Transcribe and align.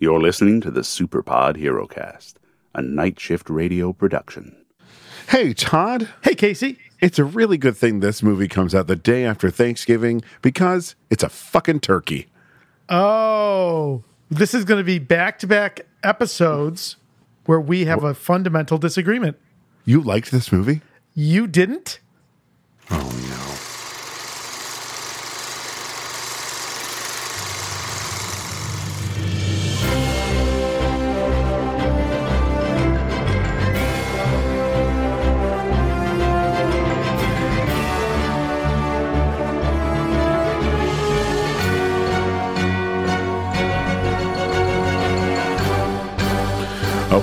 You're 0.00 0.18
listening 0.18 0.62
to 0.62 0.70
the 0.70 0.80
Superpod 0.80 1.58
HeroCast, 1.58 2.36
a 2.74 2.80
night 2.80 3.20
shift 3.20 3.50
radio 3.50 3.92
production. 3.92 4.56
Hey, 5.28 5.52
Todd. 5.52 6.08
Hey, 6.24 6.34
Casey. 6.34 6.78
It's 7.02 7.18
a 7.18 7.24
really 7.24 7.58
good 7.58 7.76
thing 7.76 8.00
this 8.00 8.22
movie 8.22 8.48
comes 8.48 8.74
out 8.74 8.86
the 8.86 8.96
day 8.96 9.26
after 9.26 9.50
Thanksgiving 9.50 10.22
because 10.40 10.94
it's 11.10 11.22
a 11.22 11.28
fucking 11.28 11.80
turkey. 11.80 12.28
Oh, 12.88 14.02
this 14.30 14.54
is 14.54 14.64
going 14.64 14.78
to 14.78 14.84
be 14.84 14.98
back 14.98 15.38
to 15.40 15.46
back 15.46 15.80
episodes 16.02 16.96
where 17.44 17.60
we 17.60 17.84
have 17.84 18.02
a 18.02 18.14
fundamental 18.14 18.78
disagreement. 18.78 19.36
You 19.84 20.00
liked 20.00 20.30
this 20.30 20.50
movie? 20.50 20.80
You 21.14 21.46
didn't? 21.46 22.00
Oh, 22.90 23.29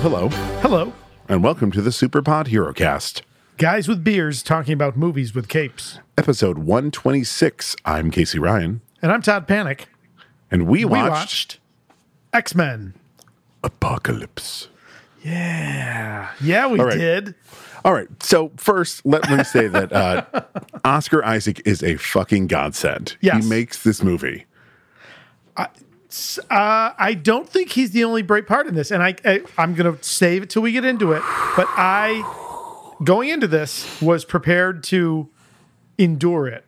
hello, 0.00 0.28
Hello. 0.60 0.92
and 1.28 1.42
welcome 1.42 1.72
to 1.72 1.82
the 1.82 1.90
Superpod 1.90 2.46
HeroCast, 2.46 3.22
Guys 3.56 3.88
with 3.88 4.04
beers 4.04 4.42
talking 4.44 4.72
about 4.72 4.96
movies 4.96 5.34
with 5.34 5.48
capes. 5.48 5.98
episode 6.16 6.58
126. 6.58 7.74
I'm 7.84 8.10
Casey 8.12 8.38
Ryan, 8.38 8.80
And 9.02 9.10
I'm 9.10 9.22
Todd 9.22 9.48
Panek. 9.48 9.86
and 10.52 10.68
we, 10.68 10.84
We 10.84 11.00
watched, 11.00 11.10
watched 11.10 11.60
X 12.32 12.54
Men. 12.54 12.94
Apocalypse. 13.64 14.68
Yeah. 15.24 16.30
Yeah, 16.40 16.68
we 16.68 16.78
right. 16.78 16.96
did. 16.96 17.34
All 17.84 17.92
right. 17.92 18.06
So 18.22 18.52
first, 18.56 19.04
let 19.04 19.28
me 19.28 19.42
say 19.42 19.66
that 19.66 19.92
uh, 19.92 20.24
Oscar 20.84 21.24
Isaac 21.24 21.60
is 21.64 21.82
a 21.82 21.96
fucking 21.96 22.46
godsend. 22.46 23.16
Yes. 23.20 23.42
He 23.42 23.48
makes 23.50 23.82
this 23.82 24.02
movie. 24.02 24.44
Uh, 26.50 26.92
I 26.98 27.14
don't 27.14 27.48
think 27.48 27.70
he's 27.70 27.90
the 27.90 28.04
only 28.04 28.22
bright 28.22 28.46
part 28.46 28.66
in 28.66 28.74
this, 28.74 28.90
and 28.90 29.02
I, 29.02 29.14
I 29.24 29.42
I'm 29.58 29.74
gonna 29.74 29.98
save 30.00 30.44
it 30.44 30.50
till 30.50 30.62
we 30.62 30.72
get 30.72 30.84
into 30.84 31.12
it. 31.12 31.22
But 31.54 31.66
I, 31.70 32.22
going 33.04 33.28
into 33.28 33.46
this, 33.46 34.00
was 34.00 34.24
prepared 34.24 34.82
to 34.84 35.28
endure 35.98 36.46
it, 36.48 36.64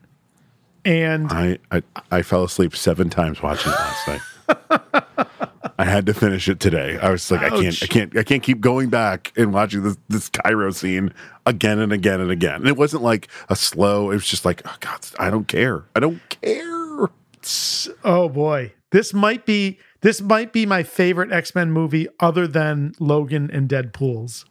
and 0.84 1.28
I, 1.30 1.58
I 1.70 1.82
I 2.10 2.22
fell 2.22 2.44
asleep 2.44 2.76
seven 2.76 3.08
times 3.08 3.42
watching 3.42 3.72
it 3.72 3.76
last 3.76 4.08
night. 4.08 4.20
I 5.78 5.84
had 5.84 6.04
to 6.06 6.14
finish 6.14 6.46
it 6.46 6.60
today. 6.60 6.98
I 6.98 7.08
was 7.08 7.30
like, 7.30 7.40
I 7.40 7.48
can't, 7.48 7.82
I 7.82 7.86
can't, 7.86 8.16
I 8.18 8.22
can't 8.22 8.42
keep 8.42 8.60
going 8.60 8.90
back 8.90 9.32
and 9.34 9.50
watching 9.50 9.82
this 9.82 9.96
this 10.10 10.28
Cairo 10.28 10.70
scene 10.72 11.14
again 11.46 11.78
and 11.78 11.90
again 11.90 12.20
and 12.20 12.30
again. 12.30 12.56
And 12.56 12.68
it 12.68 12.76
wasn't 12.76 13.02
like 13.02 13.28
a 13.48 13.56
slow. 13.56 14.10
It 14.10 14.14
was 14.16 14.26
just 14.26 14.44
like, 14.44 14.60
oh 14.66 14.76
God, 14.80 15.00
I 15.18 15.30
don't 15.30 15.48
care. 15.48 15.84
I 15.96 16.00
don't 16.00 16.20
care. 16.28 17.08
oh 18.04 18.28
boy, 18.28 18.72
this 18.90 19.12
might 19.14 19.46
be 19.46 19.78
this 20.02 20.20
might 20.20 20.52
be 20.52 20.66
my 20.66 20.82
favorite 20.82 21.30
X 21.32 21.54
Men 21.54 21.70
movie 21.72 22.08
other 22.18 22.46
than 22.46 22.92
Logan 22.98 23.50
and 23.52 23.68
Deadpool's. 23.68 24.44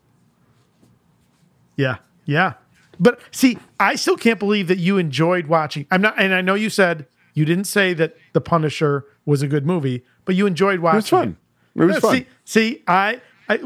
Yeah, 1.75 1.97
yeah, 2.25 2.53
but 2.99 3.19
see, 3.31 3.57
I 3.79 3.95
still 3.95 4.17
can't 4.17 4.39
believe 4.39 4.67
that 4.67 4.77
you 4.79 4.97
enjoyed 4.97 5.47
watching. 5.47 5.85
I'm 5.91 6.01
not, 6.01 6.15
and 6.21 6.33
I 6.33 6.41
know 6.41 6.55
you 6.55 6.69
said 6.69 7.07
you 7.33 7.45
didn't 7.45 7.65
say 7.65 7.93
that 7.93 8.17
The 8.33 8.41
Punisher 8.41 9.05
was 9.25 9.41
a 9.41 9.47
good 9.47 9.65
movie, 9.65 10.03
but 10.25 10.35
you 10.35 10.45
enjoyed 10.45 10.79
watching. 10.81 10.95
It 10.97 11.01
was 11.01 11.09
fun. 11.09 11.37
It 11.75 11.83
was 11.85 11.93
Yeah, 11.95 11.99
fun. 11.99 12.15
See, 12.15 12.25
see, 12.45 12.83
I, 12.87 13.21
I, 13.47 13.59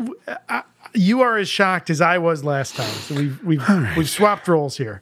I- 0.50 0.64
you 0.94 1.22
are 1.22 1.38
as 1.38 1.50
shocked 1.50 1.90
as 1.90 2.02
I 2.02 2.20
was 2.20 2.44
last 2.44 2.76
time. 2.76 2.86
So 2.94 3.16
we've 3.16 3.44
we've 3.44 3.64
we've 3.98 4.10
swapped 4.10 4.48
roles 4.48 4.78
here. 4.78 5.02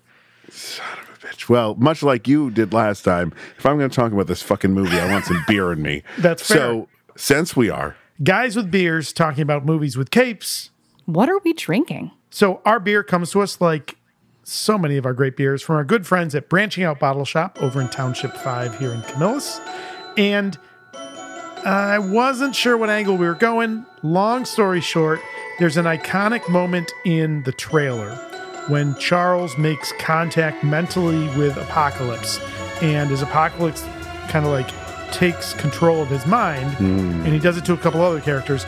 Bitch. 1.42 1.50
Well, 1.50 1.76
much 1.76 2.04
like 2.04 2.28
you 2.28 2.52
did 2.52 2.74
last 2.74 3.04
time, 3.04 3.34
if 3.58 3.66
I'm 3.66 3.78
going 3.78 3.90
to 3.90 3.96
talk 3.96 4.12
about 4.12 4.28
this 4.28 4.42
fucking 4.42 4.72
movie, 4.72 5.00
I 5.00 5.12
want 5.12 5.26
some 5.26 5.44
beer 5.48 5.72
in 5.72 5.82
me. 5.82 6.04
That's 6.18 6.46
fair. 6.46 6.58
So 6.58 6.88
since 7.16 7.56
we 7.56 7.70
are, 7.70 7.96
Guys 8.24 8.56
with 8.56 8.70
beers 8.70 9.12
talking 9.12 9.42
about 9.42 9.66
movies 9.66 9.98
with 9.98 10.12
capes. 10.12 10.70
What 11.06 11.28
are 11.28 11.40
we 11.44 11.54
drinking? 11.54 12.12
So 12.30 12.62
our 12.66 12.80
beer 12.80 13.04
comes 13.04 13.32
to 13.32 13.42
us 13.42 13.60
like 13.60 13.98
so 14.44 14.78
many 14.78 14.98
of 14.98 15.08
our 15.08 15.14
great 15.14 15.36
beers 15.36 15.64
from 15.64 15.76
our 15.78 15.84
good 15.84 16.06
friends 16.06 16.36
at 16.36 16.48
Branching 16.48 16.84
Out 16.84 17.00
Bottle 17.00 17.26
Shop 17.26 17.58
over 17.62 17.82
in 17.82 17.90
Township 17.90 18.38
5 18.38 18.78
here 18.78 18.92
in 18.92 19.02
Camillus. 19.04 19.60
And 20.18 20.56
I 20.94 21.98
wasn't 21.98 22.56
sure 22.56 22.78
what 22.78 22.92
angle 22.92 23.18
we 23.18 23.26
were 23.26 23.34
going. 23.34 23.88
Long 24.04 24.46
story 24.46 24.82
short, 24.82 25.20
there's 25.58 25.78
an 25.78 25.86
iconic 25.86 26.48
moment 26.48 26.92
in 27.06 27.42
the 27.42 27.52
trailer 27.52 28.12
when 28.68 28.96
Charles 28.96 29.58
makes 29.58 29.92
contact 29.94 30.64
mentally 30.64 31.28
with 31.38 31.58
Apocalypse. 31.58 32.40
And 32.82 33.12
as 33.12 33.22
Apocalypse 33.22 33.84
kind 34.30 34.46
of 34.46 34.52
like 34.52 34.70
takes 35.12 35.54
control 35.54 36.02
of 36.02 36.08
his 36.08 36.26
mind, 36.26 36.74
hmm. 36.76 37.22
and 37.24 37.28
he 37.28 37.40
does 37.40 37.58
it 37.58 37.66
to 37.66 37.74
a 37.74 37.78
couple 37.78 38.02
other 38.02 38.22
characters, 38.22 38.66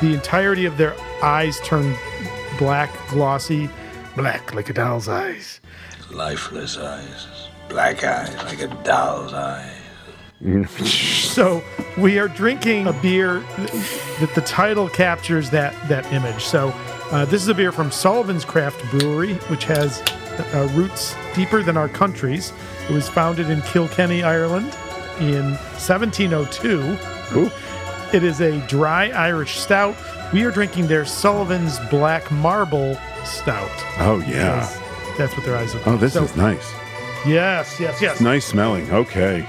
the 0.00 0.12
entirety 0.14 0.64
of 0.64 0.76
their 0.76 0.96
eyes 1.22 1.60
turn 1.60 1.96
black, 2.58 2.90
glossy, 3.08 3.68
black 4.16 4.54
like 4.54 4.68
a 4.68 4.72
doll's 4.72 5.08
eyes. 5.08 5.60
lifeless 6.10 6.76
eyes, 6.78 7.48
black 7.68 8.02
eyes 8.02 8.34
like 8.44 8.60
a 8.60 8.68
doll's 8.84 9.32
eyes. 9.32 9.77
So 11.38 11.62
we 11.96 12.18
are 12.18 12.26
drinking 12.28 12.86
a 12.88 12.92
beer 12.94 13.40
that 14.20 14.32
the 14.34 14.40
title 14.40 14.88
captures 14.88 15.50
that 15.50 15.72
that 15.88 16.10
image. 16.12 16.42
So 16.44 16.70
uh, 17.12 17.24
this 17.26 17.42
is 17.42 17.48
a 17.48 17.54
beer 17.54 17.70
from 17.70 17.90
Sullivan's 17.92 18.44
Craft 18.44 18.82
Brewery, 18.90 19.34
which 19.50 19.64
has 19.64 20.00
uh, 20.52 20.68
roots 20.72 21.14
deeper 21.34 21.62
than 21.62 21.76
our 21.76 21.88
countries. 21.88 22.52
It 22.88 22.92
was 22.92 23.08
founded 23.08 23.50
in 23.50 23.62
Kilkenny, 23.62 24.22
Ireland, 24.24 24.74
in 25.20 25.52
1702. 25.78 26.98
Ooh. 27.38 27.50
It 28.12 28.24
is 28.24 28.40
a 28.40 28.58
dry 28.66 29.10
Irish 29.10 29.58
stout. 29.58 29.94
We 30.32 30.44
are 30.44 30.50
drinking 30.50 30.88
their 30.88 31.04
Sullivan's 31.04 31.78
Black 31.90 32.30
Marble 32.32 32.96
Stout. 33.24 33.70
oh 34.00 34.22
yeah, 34.26 34.66
That's 35.16 35.36
what 35.36 35.44
their 35.46 35.56
eyes 35.56 35.74
look 35.74 35.86
oh 35.86 35.96
this 35.96 36.14
So- 36.14 36.24
is 36.24 36.36
nice, 36.36 36.72
Yes, 37.26 37.78
yes, 37.78 38.00
yes. 38.02 38.20
nice 38.20 38.44
smelling. 38.46 38.90
Okay, 38.90 39.46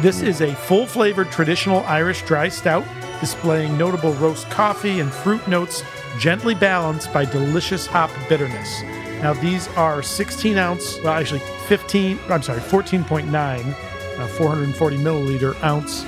This 0.00 0.22
is 0.22 0.40
a 0.40 0.54
full 0.54 0.86
flavored 0.86 1.30
traditional 1.30 1.84
Irish 1.84 2.22
dry 2.22 2.48
stout, 2.48 2.84
displaying 3.20 3.78
notable 3.78 4.14
roast 4.14 4.50
coffee 4.50 5.00
and 5.00 5.12
fruit 5.12 5.46
notes, 5.46 5.84
gently 6.18 6.54
balanced 6.54 7.12
by 7.12 7.24
delicious 7.24 7.86
hop 7.86 8.10
bitterness. 8.28 8.82
Now, 9.22 9.34
these 9.34 9.68
are 9.76 10.02
16 10.02 10.58
ounce, 10.58 10.98
well, 11.04 11.12
actually 11.12 11.42
15, 11.68 12.18
I'm 12.28 12.42
sorry, 12.42 12.60
14.9, 12.60 13.28
uh, 13.32 14.26
440 14.26 14.96
milliliter 14.96 15.62
ounce 15.62 16.04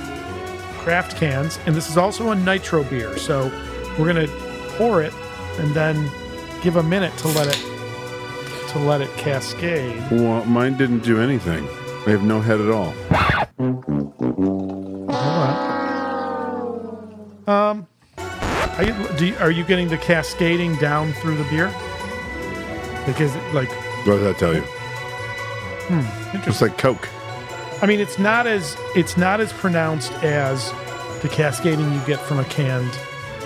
craft 0.83 1.15
cans. 1.15 1.57
And 1.65 1.73
this 1.73 1.89
is 1.89 1.95
also 1.95 2.31
a 2.31 2.35
nitro 2.35 2.83
beer. 2.83 3.17
So 3.17 3.45
we're 3.97 4.13
going 4.13 4.27
to 4.27 4.33
pour 4.77 5.01
it 5.01 5.13
and 5.57 5.73
then 5.73 6.11
give 6.61 6.75
a 6.75 6.83
minute 6.83 7.15
to 7.19 7.29
let 7.29 7.47
it 7.47 7.61
to 8.69 8.79
let 8.79 8.99
it 8.99 9.09
cascade. 9.15 10.03
well, 10.11 10.43
mine 10.43 10.75
didn't 10.75 10.99
do 10.99 11.21
anything. 11.21 11.65
I 12.05 12.09
have 12.09 12.23
no 12.23 12.41
head 12.41 12.59
at 12.59 12.69
all. 12.69 12.93
Are 17.47 18.83
you, 18.83 18.93
do 19.17 19.25
you, 19.27 19.35
are 19.37 19.51
you 19.51 19.63
getting 19.63 19.87
the 19.87 19.97
cascading 19.97 20.75
down 20.77 21.13
through 21.13 21.37
the 21.37 21.43
beer? 21.45 21.67
Because, 23.05 23.35
like, 23.53 23.69
What 24.05 24.17
does 24.17 24.21
that 24.23 24.37
tell 24.37 24.53
you? 24.53 24.61
Hmm, 25.87 26.47
It's 26.49 26.61
like 26.61 26.77
Coke. 26.77 27.07
I 27.81 27.85
mean, 27.85 27.99
it's 27.99 28.17
not 28.17 28.47
as 28.47 28.75
it's 28.95 29.17
not 29.17 29.39
as 29.41 29.51
pronounced 29.53 30.11
as 30.23 30.71
the 31.21 31.29
cascading 31.29 31.91
you 31.93 31.99
get 32.07 32.19
from 32.19 32.39
a 32.39 32.45
canned 32.45 32.89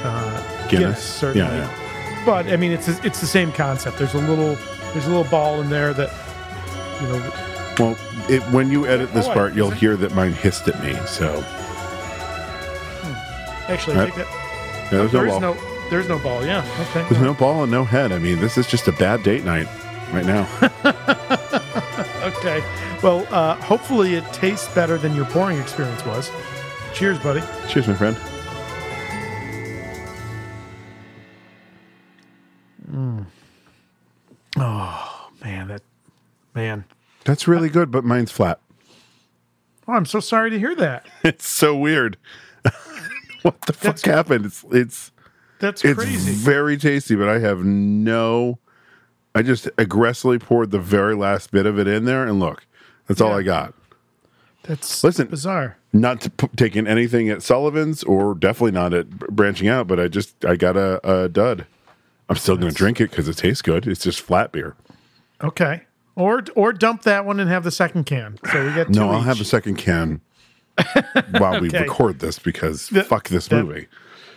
uh, 0.04 0.68
Guinness. 0.70 0.70
Guinness, 0.70 1.04
certainly. 1.04 1.58
Yeah, 1.58 2.24
But 2.26 2.48
I 2.48 2.56
mean, 2.56 2.72
it's 2.72 2.88
it's 2.88 3.20
the 3.20 3.28
same 3.28 3.52
concept. 3.52 3.98
There's 3.98 4.14
a 4.14 4.20
little 4.20 4.56
there's 4.94 5.08
a 5.08 5.10
little 5.10 5.30
ball 5.30 5.60
in 5.62 5.70
there 5.70 5.94
that 5.94 6.10
you 7.02 7.08
know. 7.08 7.34
Well, 7.80 7.98
it, 8.30 8.42
when 8.54 8.72
you 8.72 8.86
edit 8.88 9.12
this 9.14 9.26
Oh, 9.28 9.34
part, 9.34 9.54
you'll 9.56 9.72
hear 9.72 9.98
that 9.98 10.14
mine 10.16 10.34
hissed 10.34 10.68
at 10.70 10.82
me. 10.84 10.94
So 11.08 11.44
Actually, 13.70 13.98
I 13.98 14.00
Uh, 14.00 14.04
think 14.06 14.16
that 14.16 14.28
yeah, 14.28 14.90
there's 14.90 15.14
no 15.14 15.20
there's 15.22 15.32
ball. 15.32 15.40
no 15.42 15.58
there's 15.90 16.08
no 16.10 16.20
ball. 16.20 16.46
Yeah. 16.46 16.66
Okay. 16.90 17.08
There's 17.10 17.22
no 17.22 17.34
ball 17.34 17.64
and 17.64 17.72
no 17.72 17.84
head. 17.84 18.12
I 18.12 18.20
mean, 18.20 18.40
this 18.40 18.58
is 18.58 18.68
just 18.68 18.88
a 18.88 18.92
bad 18.92 19.24
date 19.24 19.44
night 19.46 19.68
right 20.14 20.26
now. 20.26 20.48
Okay. 22.20 22.62
Well, 23.02 23.26
uh, 23.32 23.56
hopefully 23.56 24.14
it 24.16 24.24
tastes 24.34 24.68
better 24.76 24.98
than 24.98 25.16
your 25.16 25.26
pouring 25.26 25.58
experience 25.58 26.06
was. 26.06 26.30
Cheers, 26.94 27.18
buddy. 27.20 27.42
Cheers, 27.68 27.88
my 27.88 27.96
friend. 27.96 28.16
Mm. 32.90 33.26
Oh 34.58 35.30
man, 35.44 35.68
that 35.68 35.82
man. 36.56 36.86
That's 37.26 37.48
really 37.48 37.70
good, 37.70 37.92
but 37.92 38.04
mine's 38.04 38.32
flat. 38.32 38.60
Oh, 39.88 39.94
I'm 39.94 40.06
so 40.06 40.20
sorry 40.20 40.50
to 40.50 40.60
hear 40.60 40.76
that. 40.76 41.06
It's 41.24 41.48
so 41.48 41.76
weird. 41.76 42.18
what 43.42 43.62
the 43.62 43.74
fuck 43.74 44.00
happened? 44.02 44.46
It's 44.46 44.64
it's 44.72 45.12
That's 45.60 45.84
it's 45.84 45.98
crazy. 46.00 46.32
very 46.34 46.78
tasty, 46.78 47.16
but 47.16 47.30
I 47.30 47.40
have 47.40 47.64
no. 47.64 48.60
I 49.36 49.42
just 49.44 49.70
aggressively 49.78 50.40
poured 50.40 50.72
the 50.72 50.80
very 50.80 51.16
last 51.16 51.52
bit 51.52 51.66
of 51.66 51.78
it 51.78 51.88
in 51.88 52.06
there, 52.06 52.26
and 52.26 52.40
look, 52.40 52.66
that's 53.08 53.22
all 53.22 53.32
I 53.32 53.44
got. 53.44 53.74
That's 54.64 55.04
Listen. 55.04 55.28
bizarre. 55.28 55.78
Not 55.94 56.22
to 56.22 56.30
p- 56.30 56.50
taking 56.56 56.86
anything 56.88 57.30
at 57.30 57.42
Sullivan's, 57.42 58.04
or 58.04 58.36
definitely 58.36 58.72
not 58.72 58.94
at 58.94 59.10
branching 59.10 59.68
out, 59.68 59.88
but 59.88 60.00
I 60.00 60.08
just 60.08 60.44
I 60.46 60.56
got 60.56 60.76
a, 60.78 61.00
a 61.24 61.30
dud. 61.30 61.66
I'm 62.30 62.36
still 62.36 62.58
going 62.58 62.70
to 62.70 62.76
drink 62.76 63.02
it 63.02 63.10
because 63.10 63.28
it 63.28 63.38
tastes 63.38 63.62
good. 63.64 63.88
It's 63.88 64.04
just 64.04 64.22
flat 64.22 64.52
beer. 64.52 64.76
Okay. 65.44 65.84
Or 66.16 66.44
or 66.56 66.74
dump 66.74 67.04
that 67.04 67.26
one 67.26 67.40
and 67.40 67.50
have 67.50 67.64
the 67.64 67.72
second 67.72 68.04
can. 68.06 68.38
So 68.52 68.66
we 68.66 68.74
get 68.74 68.88
two 68.88 68.94
No, 69.00 69.10
I'll 69.10 69.22
have 69.22 69.40
a 69.42 69.46
second 69.46 69.78
can 69.78 70.22
while 71.40 71.60
we 71.62 71.70
record 71.70 72.20
this 72.20 72.40
because 72.40 72.90
That- 72.90 73.08
fuck 73.08 73.30
this 73.30 73.48
that- 73.48 73.64
movie. 73.66 73.88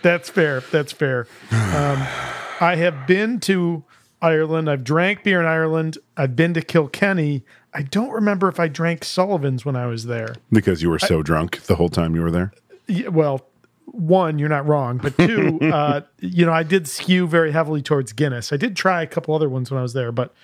That's 0.03 0.29
fair. 0.29 0.61
That's 0.73 0.91
fair. 0.93 1.29
Um, 1.53 2.05
I 2.61 2.77
have 2.77 3.07
been 3.07 3.39
to 3.41 3.85
Ireland. 4.21 4.69
I've 4.69 4.85
drank 4.85 5.23
beer 5.23 5.41
in 5.41 5.47
Ireland. 5.47 5.99
I've 6.17 6.35
been 6.37 6.55
to 6.55 6.63
Kilkenny. 6.63 7.45
I 7.75 7.83
don't 7.83 8.11
remember 8.11 8.49
if 8.49 8.59
I 8.61 8.69
drank 8.69 9.05
Sullivan's 9.05 9.65
when 9.65 9.77
I 9.77 9.87
was 9.87 10.07
there. 10.07 10.35
Because 10.51 10.83
you 10.83 10.91
were 10.91 10.99
so 10.99 11.23
drunk 11.23 11.63
the 11.63 11.77
whole 11.77 11.89
time 11.89 12.15
you 12.15 12.23
were 12.23 12.31
there. 12.31 12.53
Yeah, 12.87 13.09
well, 13.09 13.47
one, 13.87 14.39
you're 14.39 14.49
not 14.49 14.67
wrong, 14.67 14.99
but 14.99 15.17
two, 15.17 15.59
uh, 15.73 16.03
you 16.21 16.45
know, 16.47 16.53
I 16.53 16.63
did 16.65 16.87
skew 16.89 17.27
very 17.27 17.53
heavily 17.53 17.81
towards 17.83 18.13
Guinness. 18.13 18.53
I 18.53 18.57
did 18.57 18.77
try 18.77 19.03
a 19.03 19.07
couple 19.07 19.35
other 19.35 19.49
ones 19.49 19.71
when 19.71 19.79
I 19.79 19.83
was 19.83 19.93
there, 19.93 20.13
but 20.13 20.35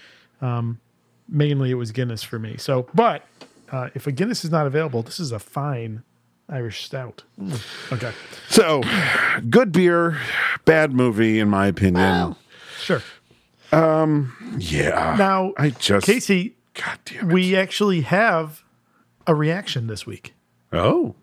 um, 0.41 0.79
mainly 1.29 1.71
it 1.71 1.75
was 1.75 1.93
Guinness 1.93 2.23
for 2.23 2.39
me. 2.39 2.57
So, 2.57 2.87
but 2.95 3.25
uh, 3.73 3.91
if 3.95 4.07
a 4.07 4.13
Guinness 4.13 4.45
is 4.45 4.51
not 4.51 4.67
available, 4.67 5.03
this 5.03 5.19
is 5.21 5.33
a 5.33 5.39
fine 5.39 6.03
Irish 6.49 6.85
stout. 6.85 7.25
Okay, 7.93 8.13
So, 8.49 8.83
good 9.51 9.73
beer, 9.73 10.19
bad 10.65 10.93
movie, 10.93 11.39
in 11.41 11.49
my 11.49 11.67
opinion. 11.67 12.37
sure. 12.81 13.03
Um. 13.73 14.57
Yeah. 14.59 15.17
Now, 15.19 15.53
I 15.59 15.71
just. 15.71 16.07
Casey, 16.07 16.57
God 16.75 16.99
damn 17.05 17.31
it. 17.31 17.35
we 17.35 17.55
actually 17.55 18.01
have 18.03 18.65
a 19.27 19.35
reaction 19.35 19.87
this 19.89 20.07
week. 20.07 20.33
oh. 20.73 21.15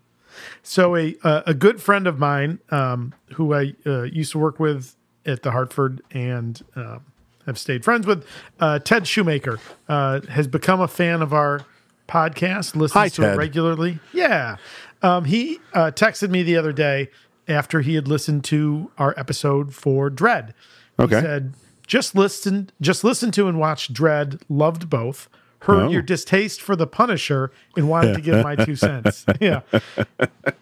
So 0.62 0.96
a 0.96 1.16
a, 1.24 1.44
a 1.48 1.54
good 1.54 1.82
friend 1.82 2.06
of 2.08 2.20
mine, 2.20 2.60
um, 2.70 3.14
who 3.36 3.54
I 3.54 3.74
uh, 3.86 4.04
used 4.04 4.32
to 4.34 4.40
work 4.40 4.60
with 4.60 4.96
at 5.26 5.42
the 5.44 5.52
Hartford 5.52 6.02
and 6.12 6.62
um, 6.76 7.06
have 7.48 7.58
stayed 7.58 7.84
friends 7.86 8.06
with, 8.06 8.28
uh, 8.60 8.78
Ted 8.80 9.08
Shoemaker, 9.08 9.58
uh, 9.88 10.22
has 10.30 10.46
become 10.48 10.82
a 10.82 10.88
fan 10.88 11.22
of 11.24 11.34
our 11.34 11.62
podcast. 12.08 12.76
Listens 12.76 12.94
Hi, 12.94 13.10
to 13.10 13.22
Ted. 13.22 13.34
it 13.36 13.38
regularly. 13.38 14.00
Yeah, 14.14 14.58
um, 15.02 15.26
he 15.26 15.60
uh, 15.74 15.92
texted 15.92 16.30
me 16.30 16.44
the 16.44 16.58
other 16.58 16.72
day 16.74 17.10
after 17.48 17.82
he 17.82 17.96
had 17.96 18.08
listened 18.08 18.44
to 18.46 18.92
our 18.98 19.14
episode 19.18 19.74
for 19.74 20.10
Dread. 20.10 20.54
Okay. 21.00 21.16
He 21.16 21.22
said, 21.22 21.54
"Just 21.88 22.16
listen, 22.16 22.70
just 22.82 23.04
listen 23.04 23.32
to 23.32 23.48
and 23.48 23.60
watch 23.60 23.92
Dread. 23.94 24.42
Loved 24.50 24.90
both." 24.90 25.30
Heard 25.60 25.86
Oh. 25.86 25.90
your 25.90 26.04
distaste 26.04 26.62
for 26.62 26.76
the 26.76 26.86
Punisher 26.86 27.50
and 27.76 27.90
wanted 27.90 28.14
to 28.14 28.22
give 28.22 28.44
my 28.44 28.56
two 28.56 28.76
cents. 28.76 29.26
Yeah. 29.42 29.62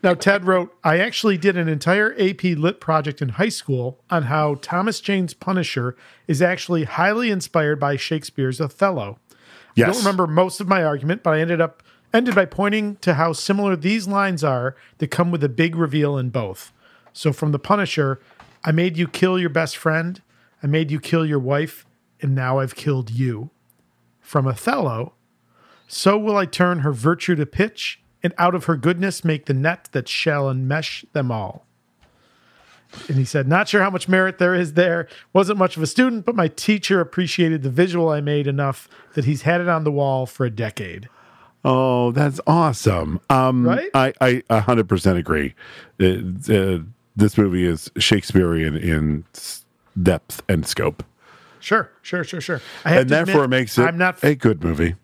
Now, 0.02 0.14
Ted 0.14 0.46
wrote, 0.46 0.74
I 0.82 1.00
actually 1.00 1.38
did 1.38 1.58
an 1.58 1.68
entire 1.68 2.14
AP 2.18 2.44
Lit 2.44 2.80
project 2.80 3.22
in 3.22 3.30
high 3.30 3.50
school 3.50 4.00
on 4.10 4.24
how 4.24 4.56
Thomas 4.62 5.02
Jane's 5.02 5.34
Punisher 5.34 5.98
is 6.26 6.42
actually 6.42 6.86
highly 6.86 7.32
inspired 7.32 7.82
by 7.82 7.98
Shakespeare's 7.98 8.62
Othello. 8.62 9.20
I 9.78 9.82
don't 9.88 9.98
remember 9.98 10.28
most 10.28 10.60
of 10.60 10.68
my 10.68 10.84
argument, 10.84 11.24
but 11.24 11.34
I 11.34 11.42
ended 11.42 11.62
up 11.62 11.84
ended 12.14 12.36
by 12.36 12.46
pointing 12.46 12.98
to 12.98 13.16
how 13.16 13.34
similar 13.34 13.76
these 13.76 14.08
lines 14.08 14.44
are 14.44 14.76
that 15.00 15.08
come 15.08 15.32
with 15.32 15.44
a 15.44 15.50
big 15.50 15.76
reveal 15.76 16.18
in 16.18 16.30
both. 16.30 16.72
So 17.12 17.34
from 17.34 17.52
the 17.52 17.60
Punisher, 17.60 18.20
I 18.64 18.72
made 18.72 18.98
you 18.98 19.08
kill 19.08 19.40
your 19.40 19.50
best 19.50 19.76
friend, 19.76 20.22
I 20.62 20.68
made 20.68 20.92
you 20.92 21.00
kill 21.00 21.26
your 21.26 21.40
wife, 21.40 21.86
and 22.22 22.36
now 22.36 22.60
I've 22.60 22.76
killed 22.76 23.10
you. 23.10 23.50
From 24.22 24.48
Othello, 24.48 25.14
so 25.88 26.18
will 26.18 26.38
I 26.38 26.46
turn 26.46 26.80
her 26.80 26.94
virtue 26.94 27.36
to 27.36 27.46
pitch, 27.46 28.02
and 28.24 28.34
out 28.38 28.56
of 28.56 28.66
her 28.66 28.78
goodness 28.78 29.26
make 29.26 29.46
the 29.46 29.54
net 29.54 29.90
that 29.92 30.08
shall 30.08 30.46
enmesh 30.46 31.04
them 31.14 31.32
all. 31.32 31.66
And 33.08 33.18
he 33.18 33.26
said, 33.26 33.48
Not 33.48 33.68
sure 33.68 33.82
how 33.82 33.90
much 33.90 34.08
merit 34.08 34.38
there 34.38 34.54
is 34.54 34.74
there. 34.74 35.08
Wasn't 35.34 35.58
much 35.58 35.78
of 35.78 35.84
a 35.84 35.88
student, 35.88 36.26
but 36.26 36.36
my 36.36 36.48
teacher 36.48 37.00
appreciated 37.02 37.64
the 37.64 37.70
visual 37.70 38.10
I 38.10 38.22
made 38.22 38.48
enough 38.48 38.88
that 39.14 39.26
he's 39.26 39.42
had 39.44 39.62
it 39.62 39.68
on 39.68 39.84
the 39.84 39.92
wall 39.92 40.26
for 40.26 40.46
a 40.46 40.50
decade. 40.50 41.10
Oh, 41.66 42.12
that's 42.12 42.40
awesome. 42.46 43.20
Um, 43.30 43.66
Right? 43.66 43.90
I, 43.94 44.14
I 44.22 44.44
100% 44.50 45.18
agree. 45.18 45.56
Uh, 46.00 46.54
uh, 46.54 46.80
this 47.16 47.38
movie 47.38 47.66
is 47.66 47.90
Shakespearean 47.98 48.76
in 48.76 49.24
depth 50.02 50.42
and 50.50 50.66
scope. 50.66 51.04
Sure, 51.60 51.90
sure, 52.02 52.24
sure, 52.26 52.42
sure. 52.42 52.62
I 52.84 52.90
have 52.90 53.02
And 53.02 53.10
therefore 53.10 53.46
admit, 53.46 53.60
makes 53.62 53.78
it 53.78 53.84
I'm 53.84 53.98
not. 53.98 54.22
a 54.24 54.36
good 54.36 54.64
movie. 54.64 54.96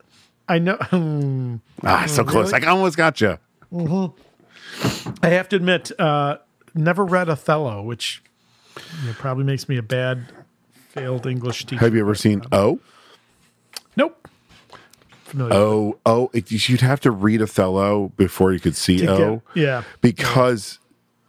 I 0.49 0.59
know. 0.59 0.75
hmm, 0.75 1.55
Ah, 1.83 2.05
so 2.07 2.23
close. 2.25 2.51
I 2.51 2.59
almost 2.65 2.97
got 2.97 3.21
you. 3.21 3.37
I 3.71 5.29
have 5.29 5.47
to 5.49 5.55
admit, 5.55 5.91
uh, 5.99 6.37
never 6.73 7.05
read 7.05 7.29
Othello, 7.29 7.81
which 7.83 8.21
you 9.01 9.07
know, 9.07 9.13
probably 9.13 9.43
makes 9.43 9.67
me 9.69 9.77
a 9.77 9.83
bad 9.83 10.25
failed 10.89 11.25
English 11.25 11.65
teacher. 11.65 11.79
Have 11.81 11.93
you 11.93 12.01
ever 12.01 12.15
seen 12.15 12.41
O? 12.51 12.79
Nope. 13.95 14.27
Familiar. 15.25 15.53
Oh, 15.53 15.99
oh, 16.05 16.29
it, 16.33 16.51
you'd 16.51 16.81
have 16.81 16.99
to 17.01 17.11
read 17.11 17.41
Othello 17.41 18.11
before 18.17 18.51
you 18.51 18.59
could 18.59 18.75
see 18.75 18.97
get- 18.97 19.09
O. 19.09 19.41
yeah. 19.53 19.83
because 20.01 20.79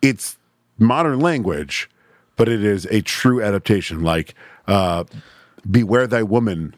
it's 0.01 0.39
modern 0.79 1.21
language, 1.21 1.91
but 2.37 2.49
it 2.49 2.65
is 2.65 2.87
a 2.87 3.03
true 3.03 3.43
adaptation. 3.43 4.03
Like, 4.03 4.35
uh, 4.67 5.05
"Beware 5.71 6.07
thy 6.07 6.23
woman, 6.23 6.75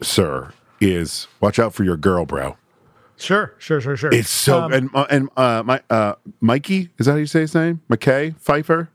sir," 0.00 0.52
is 0.80 1.26
watch 1.40 1.58
out 1.58 1.74
for 1.74 1.82
your 1.82 1.96
girl, 1.96 2.24
bro. 2.24 2.56
Sure, 3.20 3.54
sure, 3.58 3.80
sure, 3.80 3.96
sure. 3.96 4.12
It's 4.12 4.30
so 4.30 4.62
Um, 4.62 4.72
and 4.72 4.90
uh, 4.94 5.06
and 5.10 5.28
uh, 5.36 5.62
my 5.64 5.80
uh, 5.90 6.14
Mikey 6.40 6.90
is 6.98 7.06
that 7.06 7.12
how 7.12 7.18
you 7.18 7.26
say 7.26 7.40
his 7.40 7.54
name? 7.54 7.80
McKay 7.90 8.34
Phifer. 8.40 8.88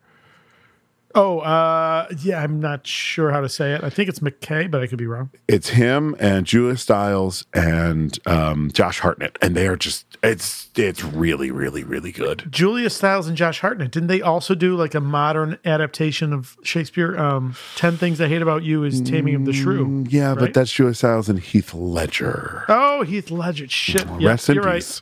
Oh, 1.16 1.40
uh, 1.40 2.08
yeah, 2.22 2.42
I'm 2.44 2.60
not 2.60 2.86
sure 2.86 3.32
how 3.32 3.40
to 3.40 3.48
say 3.48 3.74
it. 3.74 3.84
I 3.84 3.90
think 3.90 4.10
it's 4.10 4.20
McKay, 4.20 4.70
but 4.70 4.84
I 4.84 4.88
could 4.88 4.98
be 4.98 5.08
wrong. 5.08 5.30
It's 5.48 5.70
him 5.70 6.16
and 6.20 6.46
Julia 6.46 6.76
Stiles 6.78 7.46
and 7.54 8.20
um, 8.28 8.70
Josh 8.74 9.00
Hartnett, 9.00 9.38
and 9.42 9.56
they 9.56 9.68
are 9.68 9.78
just 9.78 10.06
it's 10.22 10.70
it's 10.76 11.04
really 11.04 11.52
really 11.52 11.84
really 11.84 12.12
good. 12.12 12.48
Julia 12.52 12.90
Stiles 12.90 13.28
and 13.28 13.38
Josh 13.38 13.62
Hartnett. 13.62 13.92
Didn't 13.92 14.08
they 14.08 14.22
also 14.22 14.56
do 14.56 14.76
like 14.76 14.94
a 14.94 15.00
modern 15.00 15.57
adaptation 15.64 16.34
of 16.34 16.57
Shakespeare? 16.64 17.18
Um, 17.18 17.56
Ten 17.78 17.95
Things 17.98 18.19
I 18.19 18.28
Hate 18.28 18.42
About 18.42 18.64
You 18.64 18.84
is 18.84 19.02
Taming 19.02 19.36
of 19.36 19.45
the 19.45 19.54
Shrew. 19.54 19.86
Mm, 19.88 20.07
Yeah, 20.12 20.30
right? 20.30 20.38
but 20.40 20.54
that's 20.54 20.72
Julia 20.72 20.94
Stiles 20.95 21.30
and 21.30 21.40
Heath 21.40 21.74
Ledger. 21.74 22.66
Oh, 22.68 23.04
Heath 23.04 23.31
Ledger. 23.31 23.68
Shit. 23.69 24.06
Rest 24.10 24.50
in 24.50 24.56
you're 24.56 24.64
peace. 24.66 25.02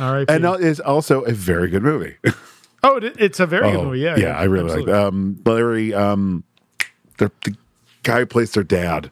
right. 0.00 0.06
All 0.08 0.12
right. 0.14 0.28
And 0.28 0.44
it 0.44 0.60
is 0.62 0.80
also 0.80 1.20
a 1.22 1.32
very 1.32 1.68
good 1.68 1.82
movie. 1.84 2.16
oh, 2.84 3.00
it's 3.02 3.40
a 3.40 3.46
very 3.46 3.72
good 3.72 3.84
movie. 3.84 4.00
Yeah. 4.00 4.16
yeah, 4.16 4.38
I 4.38 4.44
really 4.44 4.66
absolutely. 4.66 4.92
like 4.92 5.00
that. 5.00 5.08
Um, 5.08 5.40
Larry, 5.44 5.94
um, 5.94 6.44
the, 7.18 7.32
the 7.42 7.56
guy 8.02 8.20
who 8.20 8.26
plays 8.26 8.52
their 8.52 8.62
dad. 8.62 9.10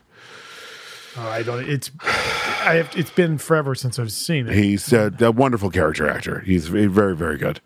Oh, 1.16 1.28
I 1.28 1.42
don't. 1.42 1.68
It's. 1.68 1.90
I 2.00 2.74
have. 2.76 2.96
It's 2.96 3.10
been 3.10 3.36
forever 3.38 3.74
since 3.74 3.98
I've 3.98 4.12
seen 4.12 4.48
it. 4.48 4.54
He's 4.54 4.92
a, 4.92 5.12
a 5.20 5.30
wonderful 5.30 5.70
character 5.70 6.08
actor. 6.08 6.40
He's 6.40 6.68
very, 6.68 7.14
very, 7.14 7.36
good. 7.36 7.60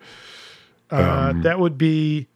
Uh, 0.91 1.29
um, 1.31 1.43
that 1.43 1.61
would 1.61 1.79
be 1.79 2.27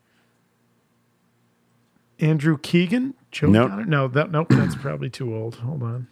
Andrew 2.20 2.58
Keegan. 2.58 3.14
Joe 3.32 3.48
Nope. 3.48 3.70
Connor? 3.70 3.86
No, 3.86 4.08
that 4.08 4.30
nope. 4.30 4.48
That's 4.50 4.74
probably 4.80 5.10
too 5.10 5.34
old. 5.34 5.56
Hold 5.56 5.82
on. 5.82 6.06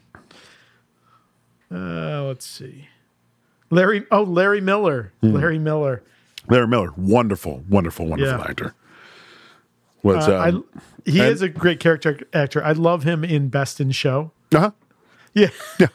Uh, 1.71 2.25
let's 2.25 2.47
see. 2.47 2.89
Larry. 3.71 4.05
Oh, 4.11 4.23
Larry 4.23 4.61
Miller. 4.61 5.13
Hmm. 5.21 5.33
Larry 5.33 5.59
Miller. 5.59 6.03
Larry 6.49 6.67
Miller, 6.69 6.93
wonderful, 6.97 7.63
wonderful, 7.69 8.07
wonderful 8.07 8.39
Yeah. 8.39 8.47
actor. 8.49 8.75
Was 10.03 10.29
Uh, 10.29 10.39
um, 10.41 10.65
I, 10.77 11.11
he 11.11 11.21
and- 11.21 11.29
is 11.31 11.43
a 11.43 11.49
great 11.49 11.81
character 11.81 12.19
actor. 12.33 12.65
I 12.65 12.73
love 12.73 13.03
him 13.05 13.25
in 13.25 13.49
Best 13.49 13.81
in 13.81 13.91
Show. 13.91 14.31
uh-huh. 14.55 14.71
Yeah. 15.35 15.49
yeah. 15.79 15.87